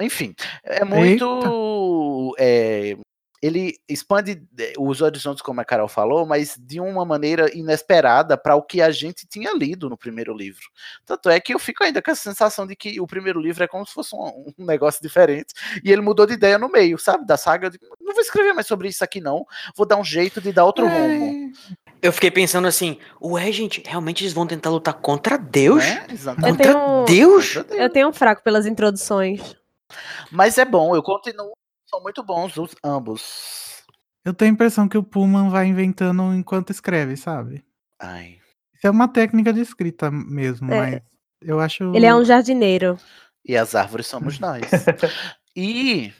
Enfim, 0.00 0.34
é 0.62 0.84
muito. 0.84 2.34
é, 2.38 2.96
ele 3.42 3.76
expande 3.88 4.42
eh, 4.58 4.72
os 4.78 5.00
horizontes, 5.00 5.42
como 5.42 5.60
a 5.60 5.64
Carol 5.64 5.88
falou, 5.88 6.26
mas 6.26 6.56
de 6.58 6.80
uma 6.80 7.04
maneira 7.04 7.54
inesperada 7.56 8.36
para 8.36 8.56
o 8.56 8.62
que 8.62 8.80
a 8.80 8.90
gente 8.90 9.26
tinha 9.26 9.52
lido 9.52 9.88
no 9.88 9.96
primeiro 9.96 10.34
livro. 10.34 10.64
Tanto 11.04 11.28
é 11.28 11.38
que 11.38 11.54
eu 11.54 11.58
fico 11.58 11.84
ainda 11.84 12.00
com 12.00 12.10
essa 12.10 12.22
sensação 12.22 12.66
de 12.66 12.74
que 12.74 13.00
o 13.00 13.06
primeiro 13.06 13.40
livro 13.40 13.62
é 13.62 13.68
como 13.68 13.86
se 13.86 13.92
fosse 13.92 14.14
um, 14.14 14.52
um 14.58 14.64
negócio 14.64 15.02
diferente 15.02 15.54
e 15.84 15.92
ele 15.92 16.02
mudou 16.02 16.26
de 16.26 16.34
ideia 16.34 16.58
no 16.58 16.68
meio, 16.68 16.98
sabe? 16.98 17.26
Da 17.26 17.36
saga. 17.36 17.66
Eu 17.66 17.70
digo, 17.70 17.86
não 18.00 18.14
vou 18.14 18.22
escrever 18.22 18.52
mais 18.52 18.66
sobre 18.66 18.88
isso 18.88 19.04
aqui, 19.04 19.20
não. 19.20 19.44
Vou 19.76 19.86
dar 19.86 19.96
um 19.96 20.04
jeito 20.04 20.40
de 20.40 20.52
dar 20.52 20.64
outro 20.64 20.86
rumo. 20.86 21.52
Eu 22.00 22.12
fiquei 22.12 22.30
pensando 22.30 22.68
assim, 22.68 22.98
ué, 23.22 23.50
gente, 23.50 23.82
realmente 23.84 24.22
eles 24.22 24.32
vão 24.32 24.46
tentar 24.46 24.70
lutar 24.70 24.94
contra 24.94 25.36
Deus? 25.36 25.84
Eu 25.84 26.14
Exatamente. 26.14 26.56
Contra 26.56 26.72
tenho, 26.72 27.04
Deus? 27.04 27.56
eu 27.70 27.90
tenho 27.90 28.08
um 28.08 28.12
fraco 28.12 28.42
pelas 28.42 28.66
introduções. 28.66 29.56
Mas 30.30 30.58
é 30.58 30.64
bom, 30.64 30.94
eu 30.94 31.02
continuo. 31.02 31.52
São 31.86 32.02
muito 32.02 32.22
bons 32.22 32.56
os 32.56 32.74
ambos. 32.84 33.84
Eu 34.24 34.34
tenho 34.34 34.50
a 34.50 34.54
impressão 34.54 34.88
que 34.88 34.98
o 34.98 35.02
Pullman 35.04 35.48
vai 35.50 35.66
inventando 35.66 36.34
enquanto 36.34 36.70
escreve, 36.70 37.16
sabe? 37.16 37.64
Ai. 38.00 38.38
Isso 38.74 38.86
é 38.86 38.90
uma 38.90 39.08
técnica 39.08 39.52
de 39.52 39.60
escrita 39.60 40.10
mesmo, 40.10 40.72
É. 40.72 40.76
mas 40.76 41.02
eu 41.40 41.60
acho. 41.60 41.94
Ele 41.94 42.06
é 42.06 42.14
um 42.14 42.24
jardineiro. 42.24 42.98
E 43.44 43.56
as 43.56 43.74
árvores 43.74 44.06
somos 44.08 44.38
nós. 44.40 44.62
e 45.54 46.12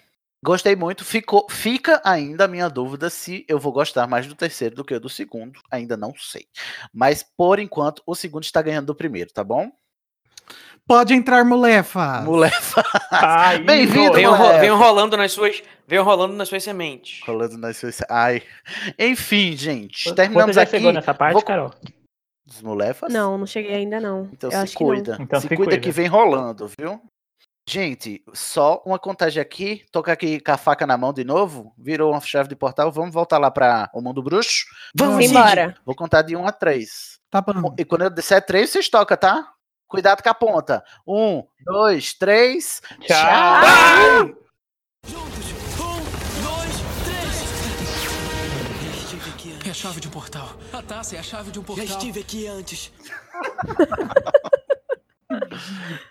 gostei 0.42 0.76
muito. 0.76 1.04
Ficou, 1.04 1.46
fica 1.50 2.00
ainda 2.04 2.44
a 2.44 2.48
minha 2.48 2.68
dúvida 2.68 3.10
se 3.10 3.44
eu 3.48 3.58
vou 3.58 3.72
gostar 3.72 4.06
mais 4.06 4.26
do 4.26 4.36
terceiro 4.36 4.76
do 4.76 4.84
que 4.84 4.96
do 5.00 5.08
segundo. 5.08 5.60
Ainda 5.70 5.96
não 5.96 6.14
sei. 6.16 6.46
Mas 6.94 7.24
por 7.36 7.58
enquanto, 7.58 8.02
o 8.06 8.14
segundo 8.14 8.44
está 8.44 8.62
ganhando 8.62 8.86
do 8.86 8.94
primeiro, 8.94 9.32
tá 9.32 9.42
bom? 9.42 9.70
Pode 10.86 11.14
entrar, 11.14 11.44
molefa! 11.44 12.20
Molefa! 12.22 12.82
Ai, 13.10 13.58
Bem-vindo, 13.58 14.12
molefa! 14.20 14.58
venham 14.60 14.78
rolando 14.78 15.16
nas 15.16 15.32
suas. 15.32 15.60
Venham 15.86 16.04
rolando 16.04 16.34
nas 16.34 16.48
suas 16.48 16.62
sementes. 16.62 17.20
Rolando 17.26 17.58
nas 17.58 17.76
suas. 17.76 18.00
Ai. 18.08 18.42
Enfim, 18.98 19.56
gente. 19.56 20.14
Terminamos 20.14 20.54
já 20.54 20.62
aqui. 20.62 20.72
chegou 20.72 20.92
nessa 20.92 21.12
parte, 21.12 21.32
Vou- 21.34 21.42
Carol? 21.42 21.72
Dos 22.46 22.62
molefas? 22.62 23.12
Não, 23.12 23.36
não 23.36 23.46
cheguei 23.46 23.74
ainda 23.74 23.98
não. 24.00 24.28
Então 24.32 24.48
Eu 24.48 24.52
se 24.52 24.56
acho 24.58 24.76
que 24.76 24.84
não. 24.84 24.90
cuida. 24.90 25.16
Então 25.20 25.40
se 25.40 25.48
se 25.48 25.56
cuida 25.56 25.70
cuida. 25.72 25.80
que 25.82 25.90
vem 25.90 26.06
rolando, 26.06 26.70
viu? 26.78 27.00
Gente, 27.68 28.22
só 28.32 28.80
uma 28.86 29.00
contagem 29.00 29.40
aqui. 29.42 29.84
Toca 29.90 30.12
aqui 30.12 30.38
com 30.38 30.52
a 30.52 30.56
faca 30.56 30.86
na 30.86 30.96
mão 30.96 31.12
de 31.12 31.24
novo. 31.24 31.72
Virou 31.76 32.12
uma 32.12 32.20
chave 32.20 32.48
de 32.48 32.54
portal. 32.54 32.92
Vamos 32.92 33.12
voltar 33.12 33.38
lá 33.38 33.50
para 33.50 33.90
o 33.92 34.00
mundo 34.00 34.22
bruxo? 34.22 34.64
Vamos. 34.96 35.24
Embora. 35.24 35.74
Vou 35.84 35.96
contar 35.96 36.22
de 36.22 36.36
1 36.36 36.46
a 36.46 36.52
3. 36.52 37.18
Tá 37.28 37.40
bom. 37.40 37.74
E 37.76 37.84
quando 37.84 38.02
eu 38.02 38.10
disser 38.10 38.40
3, 38.46 38.70
vocês 38.70 38.88
tocam, 38.88 39.16
tá? 39.16 39.52
Cuidado 39.88 40.22
com 40.22 40.28
a 40.28 40.34
ponta. 40.34 40.84
1, 41.06 41.42
2, 41.64 42.14
3. 42.14 42.82
Tchau. 43.02 44.26
Juntos. 45.06 45.46
Um, 45.78 46.00
dois, 46.42 46.76
três. 47.04 47.36
Já 48.82 48.96
estive 48.96 49.30
aqui 49.30 49.52
antes. 49.52 49.66
É 49.66 49.70
a 49.70 49.74
chave 49.74 50.00
de 50.00 50.08
um 50.08 50.10
portal. 50.10 50.48
A 50.72 50.82
taça 50.82 51.16
é 51.16 51.18
a 51.20 51.22
chave 51.22 51.50
de 51.52 51.58
um 51.60 51.62
Já 51.62 51.66
portal. 51.66 51.84
estive 51.86 52.20
aqui 52.20 52.46
antes. 52.48 52.92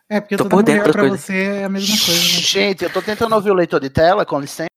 É, 0.10 0.20
porque 0.22 0.38
Tô 0.38 0.44
toda 0.44 0.56
por 0.56 0.64
dentro 0.64 0.82
mulher 0.82 0.92
pra 0.94 1.02
coisas. 1.02 1.22
você 1.22 1.44
é 1.44 1.64
a 1.66 1.70
mesma 1.70 1.96
coisa, 2.06 2.22
né? 2.22 2.28
Gente, 2.42 2.84
eu 2.84 2.94
tô 2.94 3.02
tentando 3.02 3.34
ouvir 3.36 3.52
o 3.52 3.56
leitor 3.56 3.80
de 3.80 3.90
tela, 3.90 4.26
com 4.26 4.40
licença. 4.40 4.68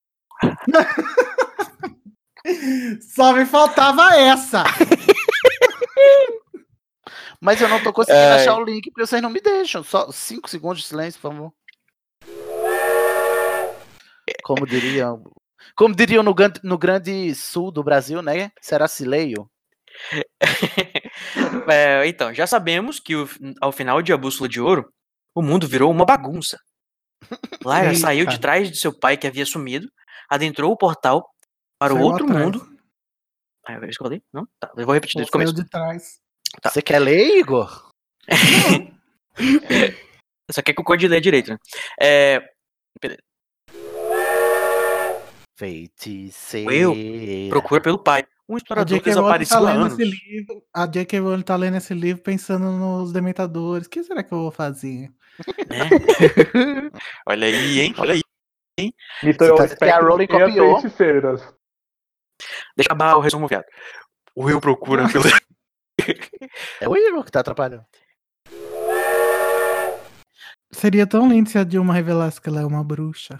Só 3.15 3.33
me 3.33 3.45
faltava 3.47 4.15
essa! 4.17 4.65
Mas 7.41 7.61
eu 7.61 7.69
não 7.69 7.83
tô 7.83 7.93
conseguindo 7.93 8.25
Ai. 8.25 8.41
achar 8.41 8.57
o 8.57 8.65
link 8.65 8.91
porque 8.91 9.07
vocês 9.07 9.21
não 9.21 9.29
me 9.31 9.41
deixam. 9.41 9.83
Só 9.83 10.11
5 10.11 10.49
segundos 10.49 10.83
de 10.83 10.89
silêncio, 10.89 11.21
por 11.21 11.31
favor. 11.33 11.53
Como 14.43 14.67
diriam. 14.67 15.23
Como 15.77 15.95
diriam 15.95 16.23
no, 16.23 16.35
no 16.63 16.79
grande 16.79 17.35
sul 17.35 17.71
do 17.73 17.83
Brasil, 17.83 18.21
né? 18.23 18.51
Será 18.61 18.87
Cileio? 18.89 19.49
É, 21.71 22.07
então, 22.07 22.35
já 22.35 22.47
sabemos 22.47 23.01
que 23.01 23.17
o- 23.17 23.29
ao 23.61 23.73
final 23.73 24.03
de 24.03 24.13
A 24.13 24.17
Bússola 24.17 24.49
de 24.49 24.61
Ouro, 24.61 24.93
o 25.35 25.41
mundo 25.41 25.67
virou 25.67 25.91
uma 25.91 26.05
bagunça. 26.05 26.59
Lara 27.65 27.95
saiu 27.95 28.27
de 28.27 28.39
trás 28.39 28.71
de 28.71 28.77
seu 28.77 28.93
pai 28.93 29.17
que 29.17 29.27
havia 29.27 29.47
sumido, 29.47 29.89
adentrou 30.29 30.71
o 30.73 30.77
portal 30.77 31.31
para 31.79 31.95
o 31.95 32.01
outro 32.01 32.27
atrás. 32.27 32.45
mundo. 32.45 32.79
Ah, 33.67 33.75
eu 33.75 33.89
escolhi? 33.89 34.23
Não? 34.33 34.47
Tá, 34.61 34.71
eu 34.77 34.85
vou 34.85 34.95
repetir 34.95 35.17
desde 35.17 35.31
o 35.31 35.33
começo. 35.33 35.55
de 35.55 35.65
trás. 35.69 36.19
Tá. 36.61 36.71
Você 36.71 36.83
quer 36.83 36.99
ler, 36.99 37.39
Igor? 37.39 37.91
Só 40.51 40.63
quer 40.63 40.75
que 40.75 40.81
o 40.81 40.85
código 40.85 41.13
lê 41.13 41.21
direito, 41.21 41.51
né? 41.53 41.59
É, 42.01 42.41
Feiticeira. 45.57 46.69
Will 46.71 47.49
procura 47.51 47.81
pelo 47.81 47.99
pai. 47.99 48.25
Um 48.49 48.57
explorador 48.59 48.99
J.K. 48.99 49.13
Rowling 49.15 49.31
tá 49.33 49.39
desapareceu 49.39 49.57
há 49.57 49.61
lendo 49.73 49.81
anos. 49.87 49.93
esse 49.99 50.05
livro. 50.05 50.63
A 50.75 50.87
J.K. 50.87 51.19
Rowling 51.21 51.43
tá 51.43 51.57
lendo 51.57 51.77
esse 51.79 51.95
livro 51.95 52.23
pensando 52.23 52.71
nos 52.73 53.11
dementadores. 53.13 53.87
O 53.87 53.91
que 53.91 54.03
será 54.03 54.23
que 54.23 54.35
eu 54.35 54.39
vou 54.39 54.51
fazer? 54.51 55.09
né? 55.71 55.89
Olha 57.27 57.47
aí, 57.47 57.81
hein? 57.81 57.95
Olha 57.97 58.15
aí. 58.15 58.93
Misturou 59.23 59.57
Você 59.57 59.77
tá- 59.77 59.87
que 59.87 59.93
a 59.93 60.01
Rowling 60.01 60.27
copiou. 60.27 60.81
feiticeiras. 60.81 61.41
Deixa 62.77 62.91
eu 62.91 62.95
acabar 62.95 63.17
o 63.17 63.21
resumo 63.21 63.47
viado. 63.49 63.65
O 64.35 64.45
Will 64.45 64.61
procura 64.61 65.07
pelo. 65.09 65.25
É 66.81 66.89
o 66.89 66.97
Igor 66.97 67.25
que 67.25 67.31
tá 67.33 67.41
atrapalhando. 67.41 67.85
Seria 70.73 71.07
tão 71.07 71.29
lindo 71.29 71.49
se 71.49 71.57
a 71.57 71.65
Dilma 71.65 71.95
revelasse 71.95 72.41
que 72.41 72.49
ela 72.49 72.61
é 72.61 72.67
uma 72.67 72.83
bruxa. 72.85 73.39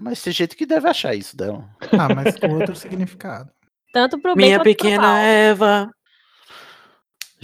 Mas 0.00 0.22
tem 0.22 0.32
gente 0.32 0.56
que 0.56 0.66
deve 0.66 0.88
achar 0.88 1.14
isso 1.14 1.36
dela. 1.36 1.68
Ah, 1.92 2.12
mas 2.14 2.38
com 2.38 2.48
outro 2.48 2.74
significado. 2.74 3.50
Tanto 3.92 4.18
pro 4.18 4.34
bem 4.34 4.46
Minha 4.46 4.58
quanto 4.58 4.64
pro 4.64 4.74
pequena 4.74 5.02
mal. 5.02 5.16
Eva. 5.16 5.90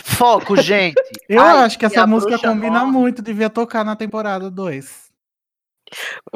Foco, 0.02 0.56
gente. 0.56 1.00
Eu 1.28 1.40
Ai, 1.40 1.64
acho 1.64 1.78
que 1.78 1.86
essa 1.86 2.02
a 2.02 2.06
música 2.06 2.32
bruxa 2.32 2.48
combina 2.48 2.80
nova? 2.80 2.86
muito, 2.90 3.22
devia 3.22 3.48
tocar 3.48 3.84
na 3.84 3.94
temporada 3.94 4.50
2. 4.50 5.10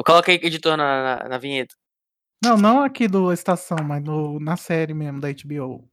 Coloca 0.05 0.31
aí, 0.31 0.39
editor, 0.41 0.77
na, 0.77 1.17
na, 1.17 1.29
na 1.29 1.37
vinheta. 1.37 1.75
Não, 2.43 2.57
não 2.57 2.83
aqui 2.83 3.07
do 3.07 3.31
Estação, 3.33 3.77
mas 3.83 4.03
no, 4.03 4.39
na 4.39 4.55
série 4.55 4.93
mesmo 4.93 5.19
da 5.19 5.29
HBO. 5.31 5.89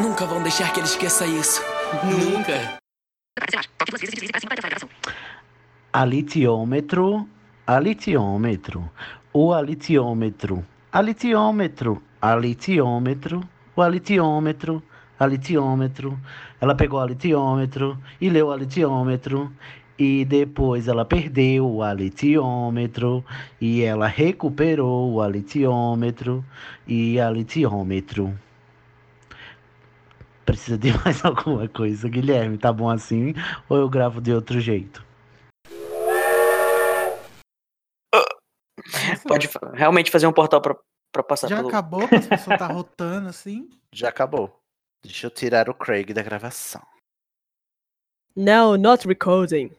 Nunca 0.00 0.24
vão 0.26 0.42
deixar 0.42 0.72
que 0.72 0.80
ele 0.80 0.86
esqueça 0.86 1.26
isso. 1.26 1.60
Nunca. 2.04 2.78
Alitiômetro, 5.92 7.28
alitiômetro, 7.66 8.90
o 9.38 9.52
alitiômetro, 9.52 10.64
alitiômetro, 10.90 12.02
alitiômetro, 12.22 13.46
o 13.76 13.82
alitiômetro, 13.82 14.82
a 15.20 15.26
litiômetro. 15.26 16.18
Ela 16.58 16.74
pegou 16.74 16.98
a 16.98 17.04
litiômetro 17.04 17.98
e 18.18 18.30
leu 18.30 18.50
a 18.50 18.56
litiômetro. 18.56 19.52
E 19.98 20.24
depois 20.24 20.88
ela 20.88 21.04
perdeu 21.04 21.70
o 21.70 21.82
alitiômetro 21.82 23.22
e 23.60 23.82
ela 23.82 24.06
recuperou 24.06 25.12
o 25.12 25.20
alitiômetro 25.20 26.42
e 26.88 27.20
a 27.20 27.30
litiômetro. 27.30 28.34
Precisa 30.46 30.78
de 30.78 30.96
mais 31.04 31.22
alguma 31.22 31.68
coisa, 31.68 32.08
Guilherme? 32.08 32.56
Tá 32.56 32.72
bom 32.72 32.88
assim? 32.88 33.34
Ou 33.68 33.76
eu 33.76 33.88
gravo 33.90 34.18
de 34.18 34.32
outro 34.32 34.58
jeito? 34.60 35.05
Pode 39.26 39.48
realmente 39.74 40.10
fazer 40.10 40.26
um 40.26 40.32
portal 40.32 40.60
pra, 40.60 40.76
pra 41.12 41.22
passar 41.22 41.48
Já 41.48 41.56
pelo. 41.56 41.68
acabou 41.68 42.02
as 42.04 42.26
pessoas 42.26 42.58
tá 42.58 42.66
rotando 42.72 43.28
assim? 43.28 43.68
Já 43.92 44.08
acabou. 44.08 44.60
Deixa 45.02 45.26
eu 45.26 45.30
tirar 45.30 45.68
o 45.68 45.74
Craig 45.74 46.12
da 46.12 46.22
gravação. 46.22 46.82
No, 48.34 48.76
not 48.76 49.06
recording. 49.06 49.70